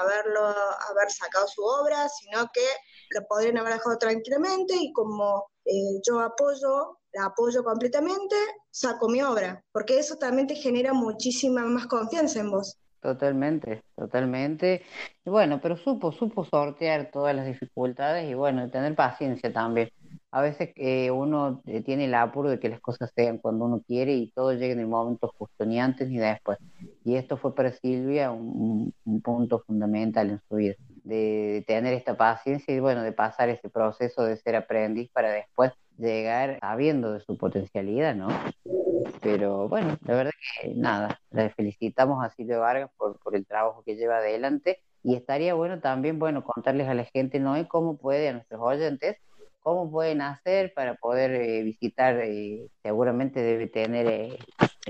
haberlo, 0.00 0.44
haber 0.44 1.10
sacado 1.10 1.46
su 1.46 1.62
obra, 1.62 2.08
sino 2.08 2.48
que 2.52 2.66
lo 3.10 3.24
podrían 3.28 3.58
haber 3.58 3.74
dejado 3.74 3.98
tranquilamente 3.98 4.74
y 4.74 4.92
como 4.92 5.46
eh, 5.64 6.00
yo 6.04 6.18
apoyo 6.18 6.98
la 7.12 7.26
apoyo 7.26 7.62
completamente, 7.62 8.36
saco 8.70 9.08
mi 9.08 9.22
obra, 9.22 9.62
porque 9.72 9.98
eso 9.98 10.16
también 10.16 10.46
te 10.46 10.54
genera 10.54 10.92
muchísima 10.92 11.64
más 11.66 11.86
confianza 11.86 12.40
en 12.40 12.50
vos. 12.50 12.78
Totalmente, 13.02 13.82
totalmente. 13.96 14.82
Y 15.24 15.30
bueno, 15.30 15.60
pero 15.60 15.76
supo, 15.76 16.12
supo 16.12 16.44
sortear 16.44 17.10
todas 17.10 17.34
las 17.34 17.46
dificultades 17.46 18.30
y 18.30 18.34
bueno, 18.34 18.70
tener 18.70 18.94
paciencia 18.94 19.52
también. 19.52 19.90
A 20.30 20.40
veces 20.40 20.70
eh, 20.76 21.10
uno 21.10 21.62
tiene 21.84 22.04
el 22.04 22.14
apuro 22.14 22.48
de 22.48 22.60
que 22.60 22.68
las 22.68 22.80
cosas 22.80 23.10
sean 23.14 23.38
cuando 23.38 23.64
uno 23.64 23.82
quiere 23.84 24.14
y 24.14 24.30
todo 24.30 24.52
llegue 24.52 24.72
en 24.72 24.80
el 24.80 24.86
momento 24.86 25.34
justo, 25.36 25.66
ni 25.66 25.80
antes 25.80 26.08
ni 26.08 26.18
después. 26.18 26.58
Y 27.04 27.16
esto 27.16 27.36
fue 27.36 27.54
para 27.56 27.72
Silvia 27.72 28.30
un, 28.30 28.94
un 29.04 29.20
punto 29.20 29.58
fundamental 29.66 30.30
en 30.30 30.40
su 30.48 30.54
vida, 30.54 30.76
de 31.02 31.64
tener 31.66 31.94
esta 31.94 32.16
paciencia 32.16 32.72
y 32.72 32.78
bueno, 32.78 33.02
de 33.02 33.12
pasar 33.12 33.48
ese 33.48 33.68
proceso 33.68 34.22
de 34.22 34.36
ser 34.36 34.54
aprendiz 34.54 35.10
para 35.10 35.32
después 35.32 35.72
llegar 35.98 36.58
sabiendo 36.60 37.12
de 37.12 37.20
su 37.20 37.36
potencialidad, 37.36 38.14
¿no? 38.14 38.28
Pero 39.20 39.68
bueno, 39.68 39.96
la 40.04 40.14
verdad 40.14 40.32
que 40.62 40.74
nada, 40.74 41.20
le 41.30 41.50
felicitamos 41.50 42.24
a 42.24 42.30
Silvia 42.30 42.58
Vargas 42.58 42.90
por, 42.96 43.18
por 43.18 43.36
el 43.36 43.46
trabajo 43.46 43.82
que 43.84 43.96
lleva 43.96 44.18
adelante 44.18 44.80
y 45.02 45.16
estaría 45.16 45.54
bueno 45.54 45.80
también, 45.80 46.18
bueno, 46.18 46.44
contarles 46.44 46.88
a 46.88 46.94
la 46.94 47.04
gente, 47.04 47.40
¿no? 47.40 47.56
cómo 47.68 47.96
puede, 47.96 48.28
a 48.28 48.32
nuestros 48.32 48.60
oyentes, 48.60 49.16
cómo 49.60 49.90
pueden 49.90 50.20
hacer 50.22 50.72
para 50.74 50.94
poder 50.94 51.32
eh, 51.32 51.62
visitar, 51.62 52.20
eh, 52.20 52.68
seguramente 52.82 53.42
debe 53.42 53.66
tener 53.66 54.06
eh, 54.06 54.38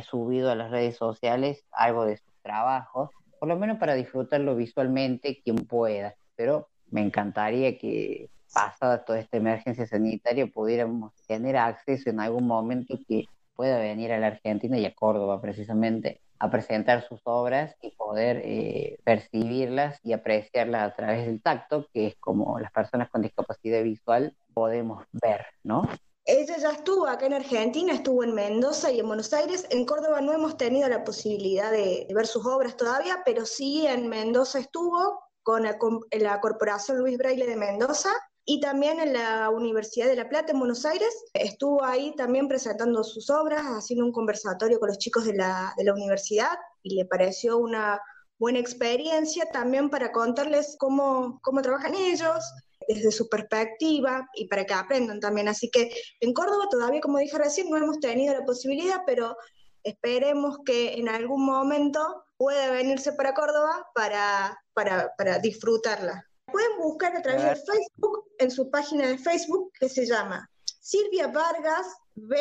subido 0.03 0.51
a 0.51 0.55
las 0.55 0.71
redes 0.71 0.97
sociales 0.97 1.65
algo 1.73 2.05
de 2.05 2.19
sus 2.19 2.33
trabajos, 2.43 3.11
por 3.39 3.49
lo 3.49 3.57
menos 3.57 3.79
para 3.79 3.95
disfrutarlo 3.95 4.55
visualmente 4.55 5.41
quien 5.43 5.57
pueda. 5.57 6.15
Pero 6.37 6.69
me 6.91 7.03
encantaría 7.03 7.79
que 7.79 8.29
pasada 8.53 9.05
toda 9.05 9.19
esta 9.19 9.37
emergencia 9.37 9.87
sanitaria 9.87 10.47
pudiéramos 10.47 11.13
tener 11.27 11.57
acceso 11.57 12.11
en 12.11 12.21
algún 12.21 12.47
momento 12.47 12.99
que 13.09 13.27
pueda 13.57 13.79
venir 13.79 14.13
a 14.13 14.19
la 14.19 14.29
Argentina 14.29 14.79
y 14.79 14.85
a 14.85 14.95
Córdoba 14.95 15.41
precisamente 15.41 16.21
a 16.39 16.51
presentar 16.51 17.07
sus 17.07 17.21
obras 17.25 17.77
y 17.81 17.91
poder 17.91 18.43
eh, 18.45 18.99
percibirlas 19.05 20.01
y 20.03 20.13
apreciarlas 20.13 20.91
a 20.91 20.97
través 20.97 21.27
del 21.27 21.41
tacto, 21.41 21.87
que 21.95 22.09
es 22.09 22.17
como 22.17 22.59
las 22.59 22.73
personas 22.73 23.09
con 23.11 23.23
discapacidad 23.23 23.83
visual 23.85 24.37
podemos 24.53 25.05
ver, 25.13 25.47
¿no? 25.63 25.89
Ella 26.25 26.57
ya 26.57 26.73
estuvo 26.73 27.07
acá 27.07 27.27
en 27.27 27.35
Argentina, 27.35 27.93
estuvo 27.93 28.25
en 28.25 28.35
Mendoza 28.35 28.91
y 28.91 28.99
en 28.99 29.07
Buenos 29.07 29.33
Aires. 29.33 29.67
En 29.71 29.85
Córdoba 29.87 30.21
no 30.21 30.33
hemos 30.33 30.57
tenido 30.57 30.89
la 30.89 31.05
posibilidad 31.05 31.71
de, 31.71 32.09
ver 32.13 32.27
sus 32.27 32.45
obras 32.45 32.77
todavía, 32.77 33.23
pero 33.25 33.47
sí 33.47 33.87
en 33.87 34.09
Mendoza 34.09 34.59
estuvo 34.59 35.21
con 35.45 35.63
la, 35.63 35.79
con 35.79 36.01
la 36.11 36.41
Corporación 36.41 36.99
Luis 36.99 37.19
Braille 37.19 37.47
de 37.47 37.57
Mendoza 37.57 38.11
y 38.45 38.61
también 38.61 38.99
en 39.01 39.13
la 39.13 39.51
Universidad 39.51 40.09
de 40.09 40.17
La 40.17 40.29
Plata 40.29 40.53
en 40.53 40.59
Buenos 40.59 40.85
Aires. 40.85 41.13
Estuvo 41.35 41.85
ahí 41.85 42.15
también 42.17 42.49
presentando 42.49 43.05
sus 43.05 43.31
obras, 43.31 43.63
haciendo 43.63 44.05
un 44.05 44.13
conversatorio 44.13 44.81
con 44.81 44.89
los 44.89 44.99
chicos 44.99 45.25
de 45.25 45.35
la, 45.35 45.73
de 45.77 45.85
la 45.85 45.95
universidad 45.95 46.59
y 46.83 46.97
le 46.97 47.05
pareció 47.05 47.59
una 47.59 48.01
buena 48.39 48.59
experiencia 48.59 49.45
también 49.53 49.89
para 49.89 50.11
contarles 50.11 50.77
cómo, 50.79 51.39
cómo 51.43 51.63
trabajan 51.63 51.95
ellos 51.95 52.45
desde 52.89 53.13
su 53.13 53.29
perspectiva 53.29 54.29
y 54.35 54.49
para 54.49 54.65
que 54.65 54.75
aprendan 54.75 55.21
también. 55.21 55.47
Así 55.47 55.71
que 55.71 55.93
en 56.21 56.33
Córdoba 56.35 56.67
todavía, 56.69 57.01
como 57.01 57.19
dije 57.19 57.39
recién, 57.39 57.71
no 57.71 57.77
hemos 57.77 58.01
tenido 58.01 58.35
la 58.35 58.45
posibilidad, 58.45 59.03
pero 59.07 59.37
esperemos 59.85 60.59
que 60.65 60.95
en 60.95 61.09
algún 61.09 61.45
momento 61.45 62.25
pueda 62.37 62.73
venirse 62.73 63.13
para 63.13 63.35
Córdoba 63.35 63.87
para, 63.95 64.59
para, 64.75 65.13
para 65.17 65.39
disfrutarla. 65.39 66.29
Pueden 66.47 66.79
buscar 66.79 67.17
a 67.17 67.23
través 67.23 67.43
de 67.43 67.57
Facebook, 67.57 68.25
en 68.39 68.51
su 68.51 68.71
página 68.71 69.07
de 69.07 69.19
Facebook, 69.19 69.73
que 69.79 69.89
se 69.89 70.07
llama 70.07 70.49
Silvia 70.81 71.29
Vargas 71.29 71.87
B 72.15 72.37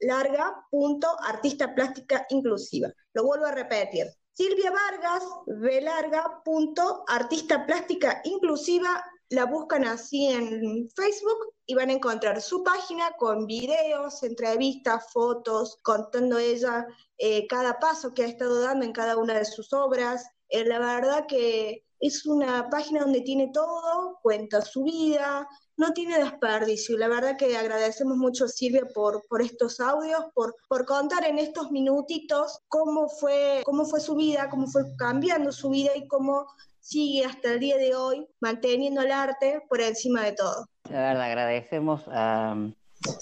larga 0.00 0.54
punto 0.70 1.08
artista 1.22 1.74
plástica 1.74 2.26
inclusiva. 2.28 2.92
Lo 3.14 3.24
vuelvo 3.24 3.46
a 3.46 3.52
repetir. 3.52 4.06
Silvia 4.32 4.70
Vargas 4.70 5.24
B 5.46 5.80
larga 5.80 6.42
punto 6.44 7.04
artista 7.08 7.64
plástica 7.64 8.20
inclusiva. 8.24 9.02
La 9.30 9.46
buscan 9.46 9.84
así 9.84 10.26
en 10.26 10.88
Facebook 10.94 11.54
y 11.64 11.74
van 11.74 11.88
a 11.88 11.94
encontrar 11.94 12.40
su 12.40 12.62
página 12.62 13.10
con 13.18 13.46
videos, 13.46 14.22
entrevistas, 14.22 15.10
fotos, 15.12 15.78
contando 15.82 16.38
ella 16.38 16.86
eh, 17.18 17.46
cada 17.48 17.80
paso 17.80 18.14
que 18.14 18.22
ha 18.22 18.28
estado 18.28 18.60
dando 18.60 18.84
en 18.84 18.92
cada 18.92 19.16
una 19.16 19.34
de 19.34 19.44
sus 19.44 19.72
obras. 19.72 20.28
Eh, 20.48 20.64
la 20.64 20.78
verdad 20.78 21.26
que 21.26 21.85
es 22.00 22.26
una 22.26 22.68
página 22.70 23.00
donde 23.00 23.22
tiene 23.22 23.50
todo, 23.52 24.18
cuenta 24.22 24.60
su 24.62 24.84
vida, 24.84 25.48
no 25.76 25.92
tiene 25.92 26.18
desperdicio. 26.18 26.96
La 26.98 27.08
verdad 27.08 27.36
que 27.36 27.56
agradecemos 27.56 28.16
mucho 28.16 28.44
a 28.46 28.48
Silvia 28.48 28.86
por, 28.94 29.22
por 29.28 29.42
estos 29.42 29.80
audios, 29.80 30.20
por, 30.34 30.54
por 30.68 30.84
contar 30.84 31.24
en 31.24 31.38
estos 31.38 31.70
minutitos 31.70 32.60
cómo 32.68 33.08
fue, 33.08 33.62
cómo 33.64 33.84
fue 33.84 34.00
su 34.00 34.14
vida, 34.14 34.48
cómo 34.48 34.66
fue 34.66 34.82
cambiando 34.96 35.52
su 35.52 35.70
vida 35.70 35.90
y 35.96 36.06
cómo 36.06 36.46
sigue 36.80 37.24
hasta 37.24 37.52
el 37.52 37.60
día 37.60 37.76
de 37.78 37.94
hoy 37.94 38.26
manteniendo 38.40 39.00
el 39.00 39.10
arte 39.10 39.62
por 39.68 39.80
encima 39.80 40.22
de 40.22 40.32
todo. 40.32 40.66
La 40.88 41.00
verdad, 41.08 41.22
agradecemos 41.22 42.02
a, 42.08 42.56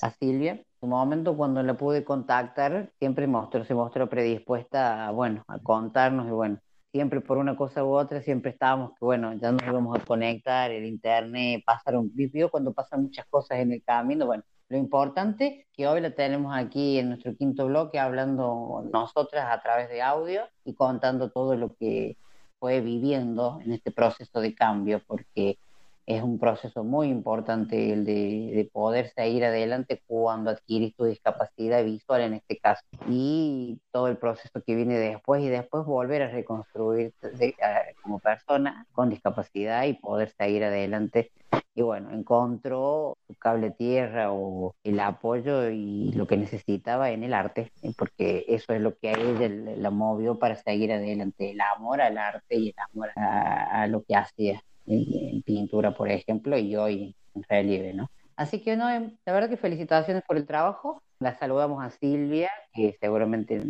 a 0.02 0.10
Silvia. 0.18 0.52
En 0.52 0.92
un 0.92 0.98
momento 0.98 1.34
cuando 1.34 1.62
la 1.62 1.74
pude 1.74 2.04
contactar, 2.04 2.92
siempre 2.98 3.26
mostró, 3.26 3.64
se 3.64 3.72
mostró 3.72 4.08
predispuesta 4.08 5.10
bueno, 5.12 5.42
a 5.48 5.58
contarnos 5.58 6.26
y 6.28 6.30
bueno, 6.30 6.58
siempre 6.94 7.20
por 7.20 7.38
una 7.38 7.56
cosa 7.56 7.84
u 7.84 7.88
otra, 7.88 8.22
siempre 8.22 8.52
estábamos 8.52 8.92
que, 8.92 9.04
bueno, 9.04 9.32
ya 9.34 9.50
nos 9.50 9.64
íbamos 9.64 9.98
a 9.98 10.04
conectar, 10.04 10.70
el 10.70 10.84
internet, 10.84 11.64
pasaron, 11.66 12.08
vivió 12.14 12.52
cuando 12.52 12.72
pasan 12.72 13.02
muchas 13.02 13.26
cosas 13.26 13.58
en 13.58 13.72
el 13.72 13.82
camino, 13.82 14.26
bueno, 14.26 14.44
lo 14.68 14.78
importante 14.78 15.66
que 15.72 15.88
hoy 15.88 16.00
la 16.00 16.12
tenemos 16.14 16.56
aquí 16.56 17.00
en 17.00 17.08
nuestro 17.08 17.34
quinto 17.34 17.66
bloque 17.66 17.98
hablando 17.98 18.88
nosotras 18.92 19.44
a 19.50 19.60
través 19.60 19.88
de 19.88 20.02
audio 20.02 20.42
y 20.64 20.74
contando 20.74 21.32
todo 21.32 21.56
lo 21.56 21.74
que 21.74 22.16
fue 22.60 22.80
viviendo 22.80 23.58
en 23.64 23.72
este 23.72 23.90
proceso 23.90 24.40
de 24.40 24.54
cambio, 24.54 25.02
porque 25.04 25.58
es 26.06 26.22
un 26.22 26.38
proceso 26.38 26.84
muy 26.84 27.08
importante 27.08 27.92
el 27.92 28.04
de, 28.04 28.52
de 28.54 28.68
poder 28.72 29.10
seguir 29.14 29.44
adelante 29.44 30.02
cuando 30.06 30.50
adquirís 30.50 30.94
tu 30.96 31.04
discapacidad 31.04 31.84
visual 31.84 32.20
en 32.22 32.34
este 32.34 32.58
caso. 32.58 32.82
Y 33.08 33.80
todo 33.90 34.08
el 34.08 34.18
proceso 34.18 34.62
que 34.62 34.74
viene 34.74 34.98
después 34.98 35.42
y 35.42 35.48
después 35.48 35.84
volver 35.84 36.22
a 36.22 36.28
reconstruirte 36.28 37.56
como 38.02 38.18
persona 38.18 38.86
con 38.92 39.10
discapacidad 39.10 39.84
y 39.84 39.94
poder 39.94 40.30
seguir 40.30 40.64
adelante. 40.64 41.32
Y 41.76 41.82
bueno, 41.82 42.10
encontró 42.12 43.16
su 43.26 43.34
cable 43.34 43.72
tierra 43.72 44.32
o 44.32 44.74
el 44.84 45.00
apoyo 45.00 45.70
y 45.70 46.12
lo 46.12 46.26
que 46.26 46.36
necesitaba 46.36 47.10
en 47.10 47.24
el 47.24 47.34
arte, 47.34 47.72
eh, 47.82 47.92
porque 47.96 48.44
eso 48.48 48.72
es 48.74 48.80
lo 48.80 48.96
que 48.96 49.08
a 49.08 49.12
ella 49.14 49.48
la 49.48 49.90
movió 49.90 50.38
para 50.38 50.54
seguir 50.56 50.92
adelante, 50.92 51.50
el 51.50 51.60
amor 51.60 52.00
al 52.00 52.18
arte 52.18 52.56
y 52.56 52.68
el 52.68 52.74
amor 52.92 53.10
a 53.16 53.86
lo 53.88 54.04
que 54.04 54.14
hacía 54.14 54.62
en, 54.86 55.42
pintura, 55.42 55.94
por 55.94 56.10
ejemplo, 56.10 56.58
y 56.58 56.76
hoy 56.76 57.16
en 57.34 57.42
relieve, 57.48 57.92
¿no? 57.94 58.10
Así 58.36 58.62
que 58.62 58.76
no, 58.76 58.90
em, 58.90 59.16
la 59.24 59.32
verdad 59.32 59.48
que 59.48 59.56
felicitaciones 59.56 60.22
por 60.26 60.36
el 60.36 60.46
trabajo. 60.46 61.02
La 61.20 61.38
saludamos 61.38 61.82
a 61.82 61.90
Silvia, 61.90 62.50
que 62.72 62.96
seguramente 63.00 63.60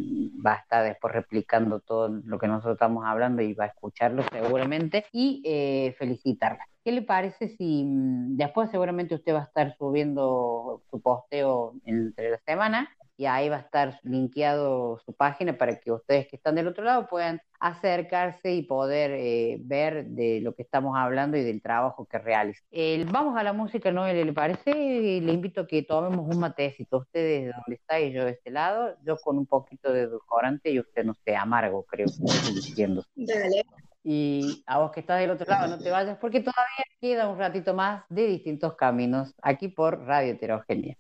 va 0.45 0.55
a 0.55 0.57
estar 0.57 0.83
después 0.83 1.13
replicando 1.13 1.81
todo 1.81 2.09
lo 2.09 2.39
que 2.39 2.49
nosotros 2.49 2.75
estamos 2.75 3.05
hablando 3.05 3.43
y 3.43 3.53
va 3.53 3.65
a 3.65 3.69
escucharlo 3.69 4.25
seguramente, 4.33 5.05
y 5.13 5.43
eh, 5.45 5.95
felicitarla. 5.99 6.67
¿Qué 6.83 6.93
le 6.93 7.03
parece 7.03 7.49
si 7.49 7.85
mm, 7.85 8.37
después 8.37 8.71
seguramente 8.71 9.15
usted 9.15 9.35
va 9.35 9.41
a 9.41 9.45
estar 9.45 9.77
subiendo 9.77 10.83
su 10.91 11.01
posteo 11.01 11.75
entre 11.85 12.31
la 12.31 12.39
semana 12.47 12.89
y 13.17 13.27
ahí 13.27 13.49
va 13.49 13.57
a 13.57 13.61
estar 13.61 14.01
linkeado 14.03 14.99
su 15.05 15.13
página 15.13 15.57
para 15.57 15.79
que 15.79 15.93
ustedes 15.93 16.27
que 16.27 16.37
están 16.37 16.57
del 16.57 16.67
otro 16.67 16.85
lado 16.85 17.07
puedan 17.07 17.41
acercarse 17.61 18.53
y 18.53 18.63
poder 18.63 19.13
eh, 19.13 19.59
ver 19.61 20.07
de 20.07 20.41
lo 20.41 20.55
que 20.55 20.63
estamos 20.63 20.97
hablando 20.97 21.37
y 21.37 21.45
del 21.45 21.63
trabajo 21.63 22.07
que 22.07 22.19
realiza. 22.19 22.61
Eh, 22.71 23.07
vamos 23.11 23.39
a 23.39 23.43
la 23.43 23.53
música, 23.53 23.91
¿no? 23.93 24.07
¿Le 24.07 24.33
parece? 24.33 24.73
Le 24.75 25.33
invito 25.33 25.63
a 25.63 25.67
que 25.67 25.83
tomemos 25.83 26.29
un 26.29 26.41
matecito, 26.41 26.99
ustedes 26.99 27.45
de 27.45 27.53
donde 27.53 27.77
está 27.77 28.01
y 28.01 28.13
yo 28.13 28.25
de 28.25 28.33
este 28.33 28.51
lado, 28.51 28.97
yo 29.05 29.17
con 29.17 29.39
un 29.39 29.47
poquito 29.47 29.93
de 29.93 30.03
edulcorante 30.03 30.71
y 30.71 30.81
usted, 30.81 31.05
no 31.05 31.15
sé, 31.15 31.37
amargo, 31.37 31.85
creo, 31.85 32.07
estoy 32.07 32.55
diciendo. 32.55 33.05
Dale. 33.15 33.65
Y 34.07 34.63
a 34.67 34.81
vos 34.81 34.91
que 34.91 35.01
estás 35.01 35.19
del 35.21 35.31
otro 35.31 35.47
lado, 35.49 35.67
no 35.67 35.83
te 35.83 35.91
vayas 35.91 36.19
porque 36.19 36.41
todavía 36.41 36.85
queda 37.01 37.27
un 37.29 37.39
ratito 37.39 37.73
más 37.73 38.05
de 38.11 38.27
distintos 38.27 38.75
caminos 38.75 39.35
aquí 39.41 39.69
por 39.69 40.05
Radio 40.05 40.33
Heterogénea. 40.33 40.99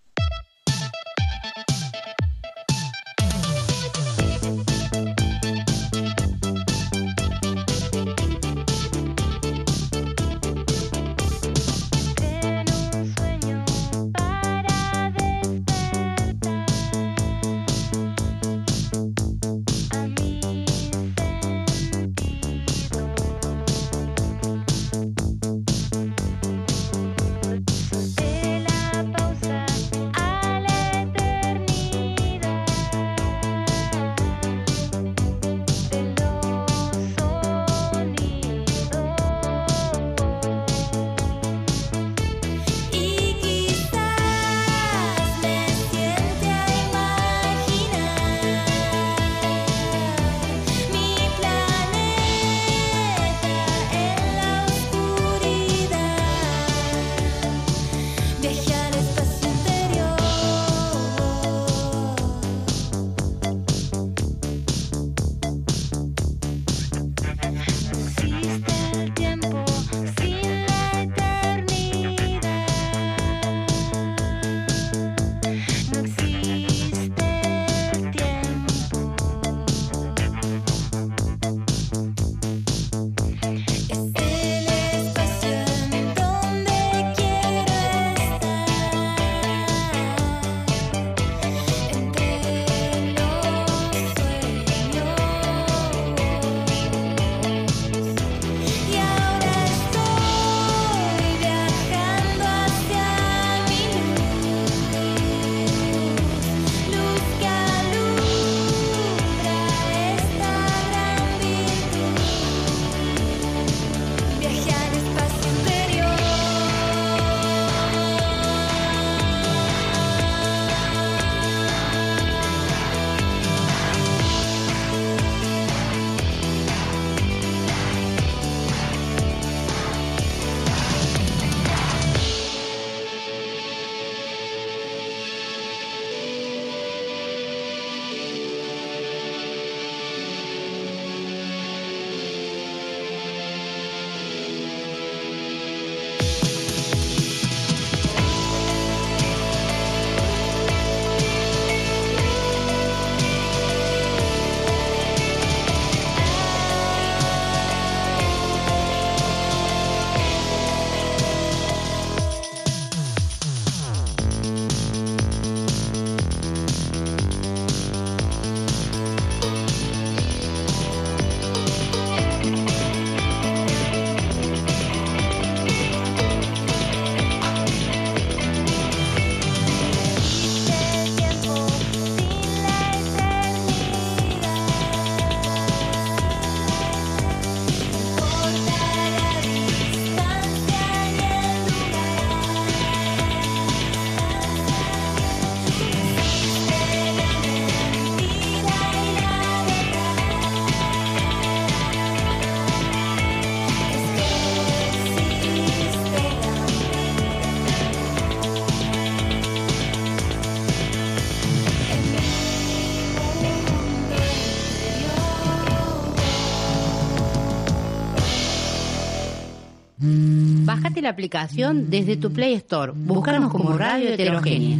La 221.04 221.10
aplicación 221.10 221.90
desde 221.90 222.16
tu 222.16 222.32
Play 222.32 222.54
Store. 222.54 222.92
Búscanos 222.94 223.52
como 223.52 223.76
Radio 223.76 224.08
Heterogénea. 224.08 224.78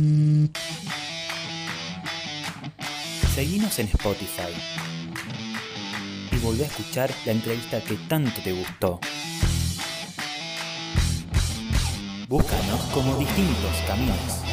Seguinos 3.34 3.78
en 3.78 3.86
Spotify 3.88 4.52
y 6.32 6.38
volvé 6.38 6.64
a 6.64 6.66
escuchar 6.66 7.10
la 7.26 7.32
entrevista 7.32 7.80
que 7.82 7.96
tanto 8.08 8.40
te 8.42 8.52
gustó. 8.52 9.00
Búscanos 12.26 12.80
como 12.94 13.18
distintos 13.18 13.82
caminos. 13.86 14.43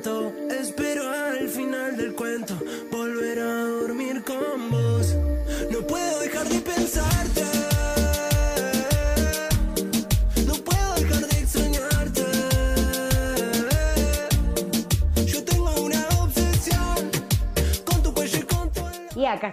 Pasan 0.00 0.49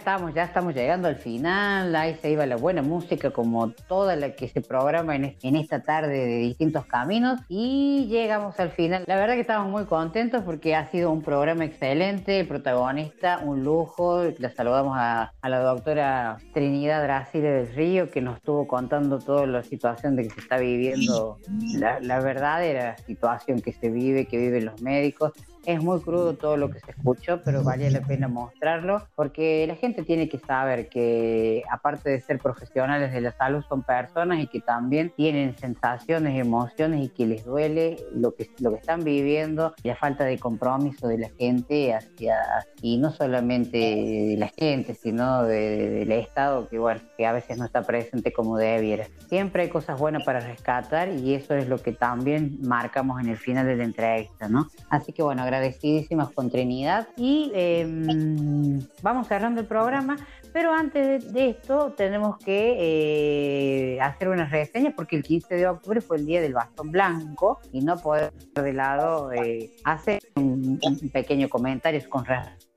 estamos, 0.07 0.33
ya 0.33 0.45
estamos 0.45 0.73
llegando 0.73 1.09
al 1.09 1.17
final, 1.17 1.93
ahí 1.93 2.15
se 2.21 2.31
iba 2.31 2.45
la 2.45 2.55
buena 2.55 2.81
música 2.81 3.31
como 3.31 3.71
toda 3.71 4.15
la 4.15 4.31
que 4.35 4.47
se 4.47 4.61
programa 4.61 5.17
en, 5.17 5.35
en 5.41 5.55
esta 5.57 5.81
tarde 5.81 6.25
de 6.25 6.37
distintos 6.37 6.85
caminos. 6.85 7.41
Y 7.49 8.07
llegamos 8.07 8.57
al 8.61 8.69
final. 8.69 9.03
La 9.05 9.17
verdad 9.17 9.33
que 9.33 9.41
estamos 9.41 9.69
muy 9.69 9.83
contentos 9.83 10.43
porque 10.45 10.75
ha 10.75 10.89
sido 10.91 11.11
un 11.11 11.21
programa 11.21 11.65
excelente, 11.65 12.39
el 12.39 12.47
protagonista 12.47 13.41
un 13.43 13.65
lujo, 13.65 14.23
la 14.37 14.49
saludamos 14.49 14.95
a, 14.97 15.33
a 15.41 15.49
la 15.49 15.59
doctora 15.59 16.37
Trinidad 16.53 17.03
Brasile 17.03 17.49
del 17.49 17.75
Río 17.75 18.09
que 18.09 18.21
nos 18.21 18.37
estuvo 18.37 18.65
contando 18.65 19.19
toda 19.19 19.45
la 19.45 19.61
situación 19.61 20.15
de 20.15 20.23
que 20.23 20.29
se 20.29 20.39
está 20.39 20.57
viviendo, 20.57 21.37
la, 21.75 21.99
la 21.99 22.21
verdadera 22.21 22.95
situación 22.99 23.59
que 23.59 23.73
se 23.73 23.89
vive, 23.89 24.25
que 24.25 24.37
viven 24.37 24.63
los 24.63 24.81
médicos. 24.81 25.33
Es 25.67 25.83
muy 25.83 25.99
crudo 25.99 26.33
todo 26.35 26.55
lo 26.55 26.69
que 26.69 26.79
se 26.79 26.91
escuchó, 26.91 27.41
pero 27.43 27.61
vale 27.61 27.91
la 27.91 27.99
pena 27.99 28.29
mostrarlo 28.29 29.05
porque 29.15 29.65
la 29.67 29.75
gente 29.75 30.01
tiene 30.03 30.29
que 30.29 30.39
saber 30.39 30.87
que 30.87 31.61
aparte 31.69 32.09
de 32.09 32.21
ser 32.21 32.39
profesionales 32.39 33.11
de 33.11 33.19
la 33.19 33.33
salud 33.33 33.61
son 33.67 33.83
personas 33.83 34.39
y 34.39 34.47
que 34.47 34.61
también 34.61 35.11
tienen 35.17 35.57
sensaciones, 35.57 36.39
emociones 36.39 37.03
y 37.03 37.09
que 37.09 37.25
les 37.25 37.43
duele 37.43 37.97
lo 38.15 38.33
que, 38.33 38.49
lo 38.61 38.71
que 38.71 38.77
están 38.77 39.03
viviendo 39.03 39.73
y 39.83 39.89
la 39.89 39.97
falta 39.97 40.23
de 40.23 40.39
compromiso 40.39 41.05
de 41.09 41.17
la 41.17 41.29
gente 41.37 41.93
hacia, 41.93 42.37
y 42.81 42.97
no 42.97 43.11
solamente 43.11 43.77
de 43.77 44.35
la 44.39 44.47
gente, 44.47 44.93
sino 44.95 45.43
de- 45.43 45.89
del 45.89 46.11
Estado 46.13 46.69
que 46.69 46.79
bueno, 46.79 47.01
que 47.17 47.25
a 47.25 47.33
veces 47.33 47.57
no 47.57 47.65
está 47.65 47.81
presente 47.81 48.31
como 48.31 48.55
debiera. 48.57 49.05
Siempre 49.27 49.63
hay 49.63 49.69
cosas 49.69 49.99
buenas 49.99 50.23
para 50.23 50.39
rescatar 50.39 51.09
y 51.09 51.33
eso 51.33 51.55
es 51.55 51.67
lo 51.67 51.77
que 51.79 51.91
también 51.91 52.57
marcamos 52.61 53.19
en 53.19 53.27
el 53.27 53.37
final 53.37 53.65
de 53.65 53.75
la 53.75 53.83
entrevista, 53.83 54.47
¿no? 54.47 54.67
Así 54.89 55.11
que 55.11 55.21
bueno, 55.23 55.43
agradecidísimas 55.57 56.31
con 56.31 56.49
Trinidad. 56.49 57.07
Y 57.17 57.51
em, 57.53 58.79
vamos 59.01 59.27
cerrando 59.27 59.61
el 59.61 59.67
programa, 59.67 60.17
pero 60.53 60.73
antes 60.73 61.31
de, 61.33 61.49
esto 61.49 61.93
tenemos 61.95 62.37
que 62.37 63.95
eh, 63.95 64.01
hacer 64.01 64.29
una 64.29 64.47
reseña 64.47 64.93
porque 64.95 65.15
el 65.15 65.23
15 65.23 65.55
de 65.55 65.67
octubre 65.67 66.01
fue 66.01 66.17
el 66.17 66.25
día 66.25 66.41
del 66.41 66.53
bastón 66.53 66.91
blanco 66.91 67.59
y 67.71 67.81
no 67.81 67.97
poder 67.97 68.33
de 68.53 68.73
lado 68.73 69.31
eh, 69.31 69.71
hacer 69.83 70.21
un, 70.35 70.79
pequeño 71.11 71.49
comentario 71.49 71.97
con 72.09 72.25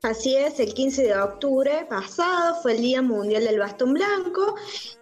Así 0.03 0.35
es, 0.35 0.59
el 0.59 0.73
15 0.73 1.03
de 1.03 1.15
octubre 1.15 1.85
pasado 1.89 2.55
fue 2.61 2.73
el 2.73 2.81
Día 2.81 3.01
Mundial 3.01 3.43
del 3.43 3.59
Bastón 3.59 3.93
Blanco 3.93 4.55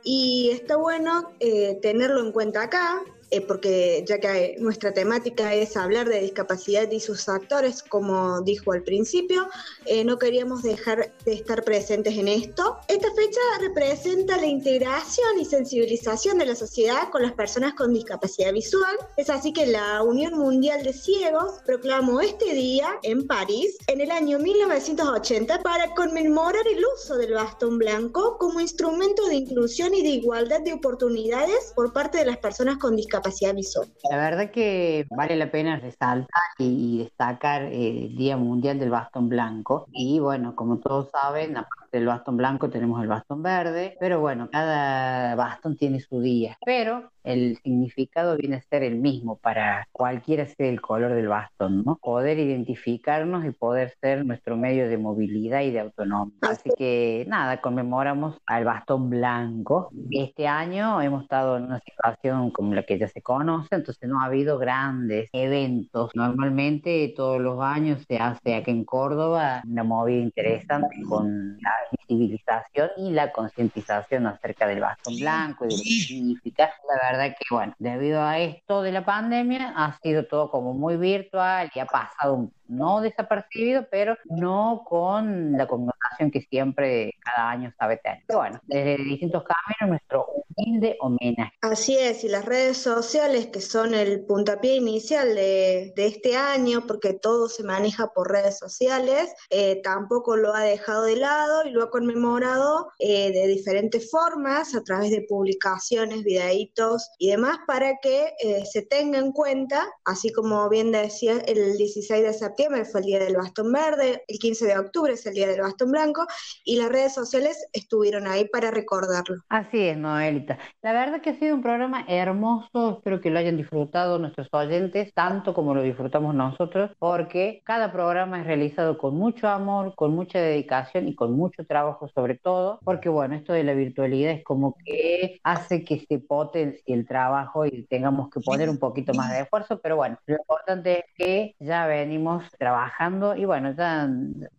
y 0.04 0.50
está 0.52 0.76
bueno 0.76 1.32
eh, 1.40 1.80
tenerlo 1.82 2.22
en 2.22 2.32
cuenta 2.32 2.64
acá, 2.64 3.02
eh, 3.32 3.42
porque 3.42 4.04
ya 4.08 4.20
que 4.20 4.56
nuestra 4.60 4.92
temática 4.92 5.54
es 5.54 5.78
hablar 5.78 6.10
de 6.10 6.22
discapacidad 6.22 6.90
y 6.90 7.00
sus 7.00 7.30
actores, 7.30 7.84
como 7.84 8.42
dijo 8.42 8.72
al 8.72 8.82
principio, 8.82 9.48
eh, 9.86 10.04
no 10.04 10.18
queríamos 10.18 10.64
dejar 10.64 11.12
de 11.26 11.34
estar 11.34 11.64
presentes 11.64 12.18
en 12.18 12.28
esto. 12.28 12.78
Esta 12.88 13.14
fecha 13.14 13.40
representa 13.60 14.38
la 14.38 14.48
integración 14.48 15.40
y 15.40 15.46
sensibilización 15.46 16.40
de 16.40 16.48
la 16.48 16.56
sociedad 16.56 17.10
con 17.12 17.22
las 17.22 17.34
personas 17.34 17.76
con 17.76 17.94
discapacidad 17.94 18.52
visual. 18.52 18.96
Es 19.16 19.30
así 19.30 19.54
que 19.54 19.68
la 19.68 20.02
Unión 20.02 20.36
Mundial 20.36 20.84
de 20.84 20.94
Ciegos 20.94 21.60
proclamó 21.66 22.22
este 22.22 22.54
día 22.54 23.00
en 23.04 23.28
París 23.28 23.78
en 23.88 24.02
el 24.02 24.10
año 24.10 24.40
1980 24.40 25.62
para 25.62 25.94
conmemorar 25.94 26.68
el 26.68 26.84
uso 26.96 27.16
del 27.16 27.34
bastón 27.34 27.78
blanco 27.78 28.38
como 28.40 28.60
instrumento 28.60 29.28
de 29.28 29.36
inclusión 29.36 29.94
y 29.94 30.02
de 30.02 30.10
igualdad 30.10 30.62
de 30.62 30.74
oportunidades 30.74 31.74
por 31.76 31.94
parte 31.94 32.18
de 32.18 32.26
las 32.26 32.38
personas 32.38 32.78
con 32.78 32.96
discapacidad 32.96 33.19
visual. 33.54 33.88
La 34.10 34.18
verdad 34.18 34.52
que 34.52 35.06
vale 35.10 35.36
la 35.36 35.52
pena 35.52 35.78
resaltar 35.78 36.28
y, 36.58 37.00
destacar 37.00 37.64
eh, 37.64 38.06
el 38.06 38.16
Día 38.16 38.38
Mundial 38.38 38.80
del 38.80 38.90
Bastón 38.90 39.30
Blanco. 39.30 39.88
Y 39.92 40.20
bueno, 40.20 40.56
como 40.56 40.78
todos 40.78 41.10
saben, 41.12 41.56
del 41.92 42.06
bastón 42.06 42.38
blanco 42.38 42.70
tenemos 42.70 43.02
el 43.02 43.08
bastón 43.08 43.44
verde, 43.44 43.96
pero 44.00 44.20
bueno, 44.20 44.50
cada 44.52 45.36
bastón 45.36 45.78
tiene 45.78 46.00
su 46.00 46.22
día. 46.22 46.58
Pero 46.66 47.12
el 47.24 47.58
significado 47.58 48.38
viene 48.38 48.58
a 48.58 48.62
ser 48.62 48.84
el 48.84 48.96
mismo 48.96 49.38
para 49.38 49.88
cualquiera 49.92 50.46
sea 50.46 50.68
el 50.68 50.82
color 50.82 51.14
del 51.14 51.28
bastón, 51.28 51.84
¿no? 51.84 51.98
Poder 52.02 52.40
identificarnos 52.40 53.46
y 53.46 53.52
poder 53.52 53.94
ser 54.02 54.26
nuestro 54.26 54.58
medio 54.58 54.88
de 54.88 54.98
movilidad 54.98 55.62
y 55.62 55.72
de 55.72 55.82
autonomía. 55.82 56.34
Así 56.42 56.70
que 56.78 57.26
nada, 57.28 57.62
conmemoramos 57.62 58.38
al 58.46 58.66
bastón 58.66 59.10
blanco. 59.10 59.92
Este 60.12 60.48
año 60.48 61.02
hemos 61.02 61.24
estado 61.24 61.58
en 61.58 61.66
una 61.66 61.80
situación 61.80 62.52
como 62.52 62.74
la 62.74 62.84
que 62.84 62.98
ya 62.98 63.08
se 63.08 63.22
conoce, 63.22 63.76
entonces 63.76 64.10
no 64.10 64.22
ha 64.22 64.26
habido 64.26 64.58
grandes 64.58 65.30
eventos. 65.34 66.12
Normalmente 66.16 67.14
todos 67.16 67.40
los 67.40 67.62
años 67.62 68.04
se 68.08 68.18
hace 68.18 68.56
aquí 68.56 68.72
en 68.72 68.86
Córdoba 68.86 69.62
una 69.68 69.84
movida 69.84 70.22
interesante 70.22 70.96
con 71.08 71.58
la 71.62 71.72
visibilización 71.92 72.90
y 72.98 73.12
la 73.12 73.32
concientización 73.32 74.28
acerca 74.28 74.68
del 74.68 74.80
bastón 74.80 75.16
blanco 75.18 75.66
y 75.66 75.70
de 75.70 75.78
lo 75.78 75.84
que 75.84 75.90
significa. 75.90 76.74
La 76.88 77.12
verdad 77.12 77.36
que, 77.38 77.46
bueno, 77.54 77.74
debido 77.80 78.22
a 78.22 78.40
esto 78.40 78.82
de 78.82 78.92
la 78.92 79.06
pandemia, 79.06 79.74
ha 79.76 79.98
sido 80.00 80.26
todo 80.26 80.50
como 80.50 80.74
muy 80.74 80.98
virtual 80.98 81.72
y 81.74 81.80
ha 81.80 81.86
pasado 81.86 82.50
no 82.70 83.02
desapercibido, 83.02 83.88
pero 83.90 84.16
no 84.26 84.84
con 84.88 85.54
la 85.54 85.68
connotación 85.68 86.32
que 86.32 86.42
siempre 86.42 87.16
cada 87.24 87.50
año 87.50 87.74
sabe 87.78 87.98
tener. 87.98 88.20
Pero 88.28 88.40
bueno, 88.40 88.62
desde 88.68 89.04
distintos 89.04 89.44
caminos, 89.44 90.00
nuestro 90.00 90.28
humilde 90.28 90.96
homenaje. 91.02 91.54
Así 91.62 91.98
es, 91.98 92.24
y 92.24 92.30
las 92.30 92.46
redes 92.46 92.78
sociales 92.78 93.48
que 93.48 93.60
son 93.60 93.94
el 93.94 94.26
puntapié 94.26 94.76
inicial 94.76 95.36
de, 95.36 95.94
este 95.96 96.36
año, 96.36 96.86
porque 96.88 97.14
todo 97.14 97.50
se 97.50 97.64
maneja 97.64 98.14
por 98.14 98.32
redes 98.32 98.58
sociales, 98.58 99.34
eh, 99.50 99.82
tampoco 99.84 100.38
lo 100.38 100.54
ha 100.54 100.62
dejado 100.62 101.04
de 101.04 101.16
lado 101.16 101.66
y 101.66 101.72
lo 101.72 101.84
ha 101.84 101.90
conmemorado 101.90 102.90
eh, 103.00 103.32
de 103.32 103.48
diferentes 103.48 104.10
formas, 104.10 104.76
a 104.76 104.84
través 104.84 105.12
de 105.12 105.26
publicaciones, 105.28 106.24
videitos 106.24 107.10
y 107.18 107.32
demás, 107.32 107.58
para 107.68 107.98
que 108.02 108.34
eh, 108.44 108.64
se 108.66 108.84
tenga 108.84 109.20
en 109.20 109.32
cuenta, 109.32 109.88
así 110.06 110.32
como 110.32 110.70
bien 110.70 110.92
decía, 110.92 111.40
el 111.48 111.78
16 111.78 112.24
de 112.24 112.34
septiembre 112.34 112.59
fue 112.92 113.00
el 113.00 113.06
Día 113.06 113.20
del 113.20 113.38
Bastón 113.38 113.72
Verde, 113.72 114.24
el 114.28 114.38
15 114.38 114.66
de 114.66 114.78
octubre 114.78 115.14
es 115.14 115.26
el 115.26 115.34
Día 115.34 115.48
del 115.48 115.62
Bastón 115.62 115.92
Blanco, 115.92 116.26
y 116.66 116.78
las 116.78 116.90
redes 116.90 117.14
sociales 117.14 117.68
estuvieron 117.74 118.28
ahí 118.28 118.46
para 118.46 118.70
recordarlo. 118.72 119.38
Así 119.50 119.88
es, 119.88 119.98
Noelita. 119.98 120.58
La 120.82 120.92
verdad 120.92 121.22
que 121.22 121.32
ha 121.32 121.40
sido 121.40 121.56
un 121.56 121.62
programa 121.62 122.06
hermoso, 122.08 122.98
espero 122.98 123.22
que 123.22 123.30
lo 123.30 123.40
hayan 123.40 123.58
disfrutado 123.58 124.20
nuestros 124.20 124.48
oyentes, 124.52 125.14
tanto 125.14 125.54
como 125.54 125.74
lo 125.74 125.82
disfrutamos 125.82 126.36
nosotros, 126.36 126.92
porque 127.00 127.62
cada 127.66 127.92
programa 127.92 128.42
es 128.42 128.46
realizado 128.46 128.98
con 128.98 129.16
mucho 129.16 129.48
amor, 129.48 129.96
con 129.96 130.14
mucha 130.14 130.40
dedicación 130.40 131.08
y 131.08 131.16
con 131.16 131.34
mucho 131.34 131.66
trabajo 131.66 132.10
sobre 132.14 132.36
todo, 132.36 132.80
porque 132.84 133.10
bueno, 133.10 133.36
esto 133.36 133.54
de 133.54 133.64
la 133.64 133.74
virtualidad 133.74 134.34
es 134.34 134.44
como 134.44 134.76
que 134.84 135.40
hace 135.44 135.84
que 135.84 136.06
se 136.08 136.20
potencie 136.20 136.82
el 136.88 137.08
trabajo 137.08 137.66
y 137.66 137.86
tengamos 137.88 138.30
que 138.30 138.42
poner 138.42 138.70
un 138.70 138.78
poquito 138.78 139.14
más 139.14 139.32
de 139.32 139.42
esfuerzo, 139.42 139.80
pero 139.80 139.96
bueno, 139.96 140.18
lo 140.26 140.36
importante 140.36 141.00
es 141.00 141.06
que 141.16 141.56
ya 141.60 141.86
venimos 141.88 142.44
trabajando 142.58 143.36
y 143.36 143.46
bueno, 143.46 143.74
ya, 143.74 144.10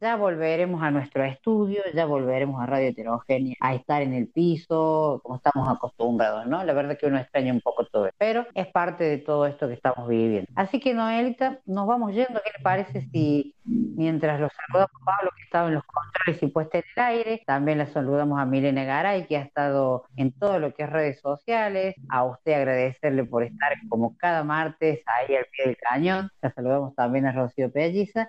ya 0.01 0.17
volveremos 0.17 0.83
a 0.83 0.91
nuestro 0.91 1.25
estudio, 1.25 1.83
ya 1.95 2.07
volveremos 2.07 2.61
a 2.62 2.67
Radio 2.67 2.89
Heterogénea, 2.89 3.57
a 3.61 3.75
estar 3.75 4.03
en 4.03 4.15
el 4.15 4.29
piso, 4.29 5.21
como 5.23 5.37
estamos 5.37 5.69
acostumbrados, 5.69 6.47
¿no? 6.47 6.65
La 6.65 6.73
verdad 6.73 6.97
que 6.99 7.07
uno 7.07 7.19
extraña 7.19 7.53
un 7.53 7.61
poco 7.61 7.85
todo, 7.87 8.09
pero 8.19 8.47
es 8.55 8.67
parte 8.69 9.05
de 9.05 9.19
todo 9.19 9.47
esto 9.47 9.69
que 9.69 9.75
estamos 9.75 10.09
viviendo. 10.09 10.51
Así 10.55 10.81
que 10.81 10.95
Noelita, 10.95 11.59
nos 11.67 11.87
vamos 11.87 12.12
yendo, 12.12 12.41
¿qué 12.45 12.51
le 12.57 12.62
parece 12.62 13.03
si 13.12 13.55
mientras 13.65 14.41
los 14.41 14.53
saludamos 14.53 14.91
a 15.03 15.05
Pablo 15.05 15.31
que 15.37 15.43
estaba 15.43 15.69
en 15.69 15.75
los 15.75 15.85
controles 15.85 16.43
y 16.43 16.47
puesta 16.49 16.79
en 16.79 16.85
el 16.97 17.03
aire, 17.03 17.43
también 17.47 17.79
la 17.79 17.87
saludamos 17.87 18.41
a 18.41 18.45
Milena 18.45 18.85
Garay 18.85 19.27
que 19.27 19.37
ha 19.37 19.43
estado 19.43 20.05
en 20.17 20.33
todo 20.33 20.59
lo 20.59 20.75
que 20.75 20.85
es 20.85 20.91
redes 20.91 21.21
sociales, 21.21 21.95
a 22.09 22.25
usted 22.25 22.53
agradecerle 22.53 23.25
por 23.25 23.43
estar 23.43 23.73
como 23.89 24.17
cada 24.17 24.45
martes 24.45 25.03
ahí 25.07 25.37
al 25.37 25.47
pie 25.47 25.67
del 25.67 25.77
cañón, 25.77 26.31
la 26.43 26.53
saludamos 26.53 26.95
también 26.95 27.27
a 27.27 27.33
Rocío 27.33 27.71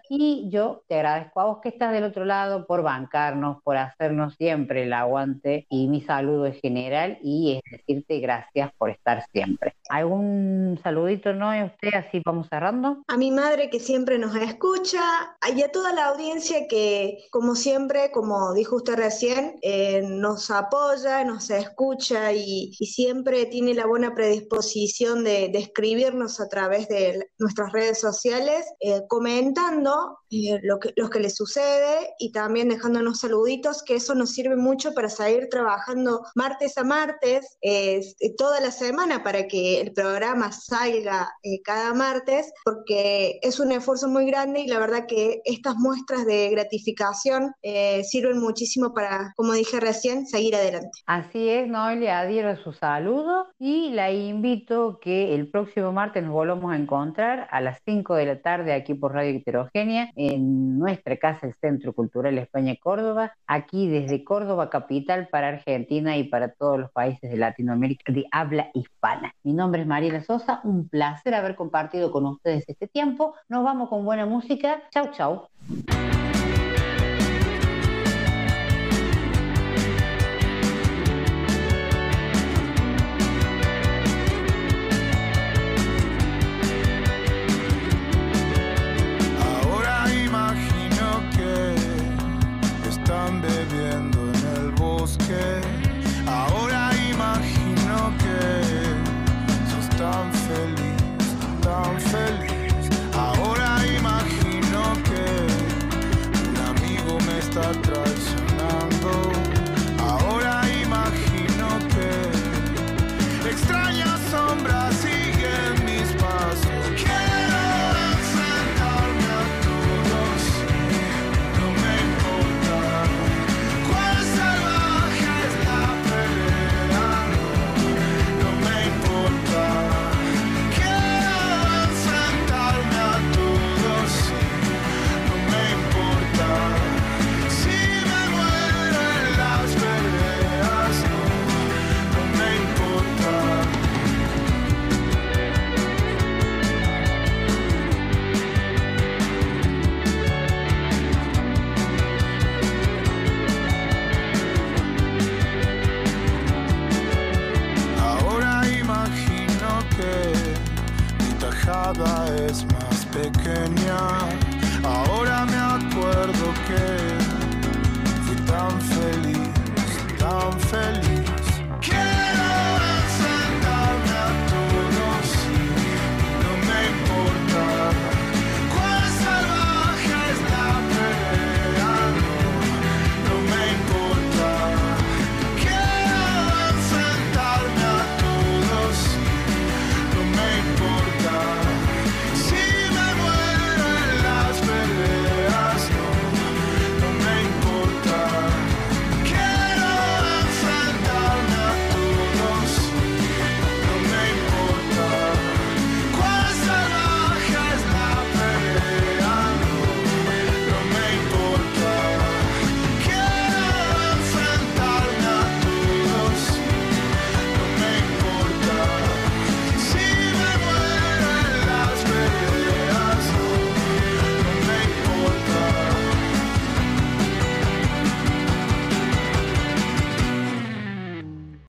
Y 0.10 0.50
yo 0.50 0.84
te 0.88 0.96
agradezco 0.96 1.42
a 1.42 1.46
vos 1.46 1.60
que 1.62 1.70
estás 1.70 1.92
del 1.92 2.04
otro 2.04 2.26
lado 2.26 2.66
por 2.66 2.84
bancarnos, 2.84 3.62
por 3.64 3.78
hacernos 3.78 4.36
siempre 4.36 4.84
el 4.84 4.94
aguante 4.94 5.66
y 5.70 5.88
mi 5.88 6.02
saludo 6.02 6.46
es 6.46 6.60
general 6.62 7.18
y 7.22 7.62
es 7.64 7.72
decirte 7.72 8.20
gracias 8.20 8.72
por 8.78 8.90
estar 8.90 9.24
siempre. 9.32 9.74
¿Algún 9.90 10.80
saludito, 10.84 11.34
no? 11.34 11.52
¿A 11.52 11.66
usted? 11.66 11.94
Así 11.94 12.22
vamos 12.26 12.48
cerrando. 12.50 13.04
A 13.08 13.18
mi 13.18 13.32
madre 13.32 13.70
que 13.70 13.80
siempre 13.80 14.18
nos 14.18 14.36
escucha 14.36 15.02
y 15.54 15.62
a 15.62 15.72
toda 15.72 15.94
la 15.94 16.08
audiencia 16.08 16.68
que, 16.70 17.26
como 17.30 17.56
siempre, 17.56 18.12
como 18.12 18.54
dijo 18.54 18.78
usted 18.78 18.96
recién, 18.96 19.58
eh, 19.62 20.02
nos 20.04 20.50
apoya, 20.50 21.24
nos 21.26 21.50
escucha 21.50 22.32
y, 22.32 22.72
y 22.80 22.86
siempre 22.86 23.46
tiene 23.48 23.74
la 23.74 23.86
buena 23.86 24.16
predisposición 24.16 25.24
de, 25.24 25.50
de 25.50 25.60
escribirnos 25.60 26.40
a 26.40 26.48
través 26.48 26.88
de 26.88 27.28
nuestras 27.38 27.72
redes 27.74 28.00
sociales, 28.00 28.66
eh, 28.80 29.02
comentando 29.42 30.20
eh, 30.30 30.60
lo 30.64 30.80
que, 30.80 30.94
lo 30.96 31.10
que 31.10 31.20
le 31.20 31.30
sucede 31.30 32.14
y 32.20 32.32
también 32.32 32.70
dejándonos 32.70 33.20
saluditos, 33.20 33.84
que 33.84 33.96
eso 33.96 34.14
nos 34.16 34.32
sirve 34.32 34.56
mucho 34.56 34.94
para 34.94 35.10
seguir 35.10 35.50
trabajando 35.50 36.22
martes 36.36 36.78
a 36.78 36.84
martes 36.84 37.58
eh, 37.62 38.02
toda 38.38 38.62
la 38.62 38.72
semana 38.72 39.24
para 39.24 39.48
que 39.48 39.82
el 39.82 39.94
programa 39.94 40.52
salga 40.52 41.28
eh, 41.44 41.62
cada 41.64 41.94
martes, 41.94 42.52
porque 42.64 43.40
es 43.42 43.60
un 43.60 43.72
esfuerzo 43.72 44.08
muy 44.08 44.26
grande 44.26 44.62
y 44.62 44.68
la 44.68 44.80
verdad 44.80 45.06
que 45.08 45.42
estas 45.44 45.76
muestras 45.78 46.26
de 46.26 46.50
gratificación 46.50 47.54
eh, 47.64 48.04
sirven 48.04 48.40
muchísimo 48.40 48.94
para, 48.94 49.34
como 49.36 49.54
dije 49.54 49.80
recién, 49.80 50.28
seguir 50.28 50.56
adelante. 50.56 50.92
Así 51.08 51.50
es, 51.50 51.68
Noelia, 51.68 52.20
adhiero 52.20 52.50
a 52.50 52.64
su 52.64 52.74
saludo 52.74 53.48
y 53.60 53.90
la 53.90 54.12
invito 54.12 55.00
que 55.02 55.34
el 55.36 55.50
próximo 55.50 55.92
martes 55.92 56.24
nos 56.24 56.32
volvamos 56.32 56.72
a 56.72 56.78
encontrar 56.78 57.48
a 57.52 57.60
las 57.60 57.80
5 57.86 58.16
de 58.16 58.26
la 58.28 58.42
tarde 58.42 58.74
aquí 58.74 58.94
por 58.94 59.14
Radio 59.14 59.21
Heterogénea 59.24 60.12
en 60.16 60.78
nuestra 60.80 61.18
casa, 61.18 61.48
el 61.48 61.54
Centro 61.56 61.94
Cultural 61.94 62.38
España 62.38 62.76
Córdoba, 62.82 63.34
aquí 63.48 63.88
desde 63.88 64.24
Córdoba 64.24 64.70
Capital 64.70 65.28
para 65.32 65.50
Argentina 65.50 66.18
y 66.18 66.26
para 66.26 66.54
todos 66.54 66.80
los 66.80 66.92
países 66.92 67.30
de 67.30 67.38
Latinoamérica 67.38 68.12
de 68.12 68.26
habla 68.32 68.70
hispana. 68.74 69.34
Mi 69.44 69.54
nombre 69.54 69.82
es 69.82 69.88
Mariela 69.88 70.24
Sosa, 70.24 70.62
un 70.64 70.88
placer 70.90 71.34
haber 71.34 71.56
compartido 71.56 72.12
con 72.12 72.26
ustedes 72.26 72.64
este 72.68 72.88
tiempo. 72.88 73.36
Nos 73.50 73.64
vamos 73.64 73.90
con 73.90 74.06
buena 74.06 74.26
música. 74.26 74.82
Chau, 74.92 75.12
chau. 75.12 75.48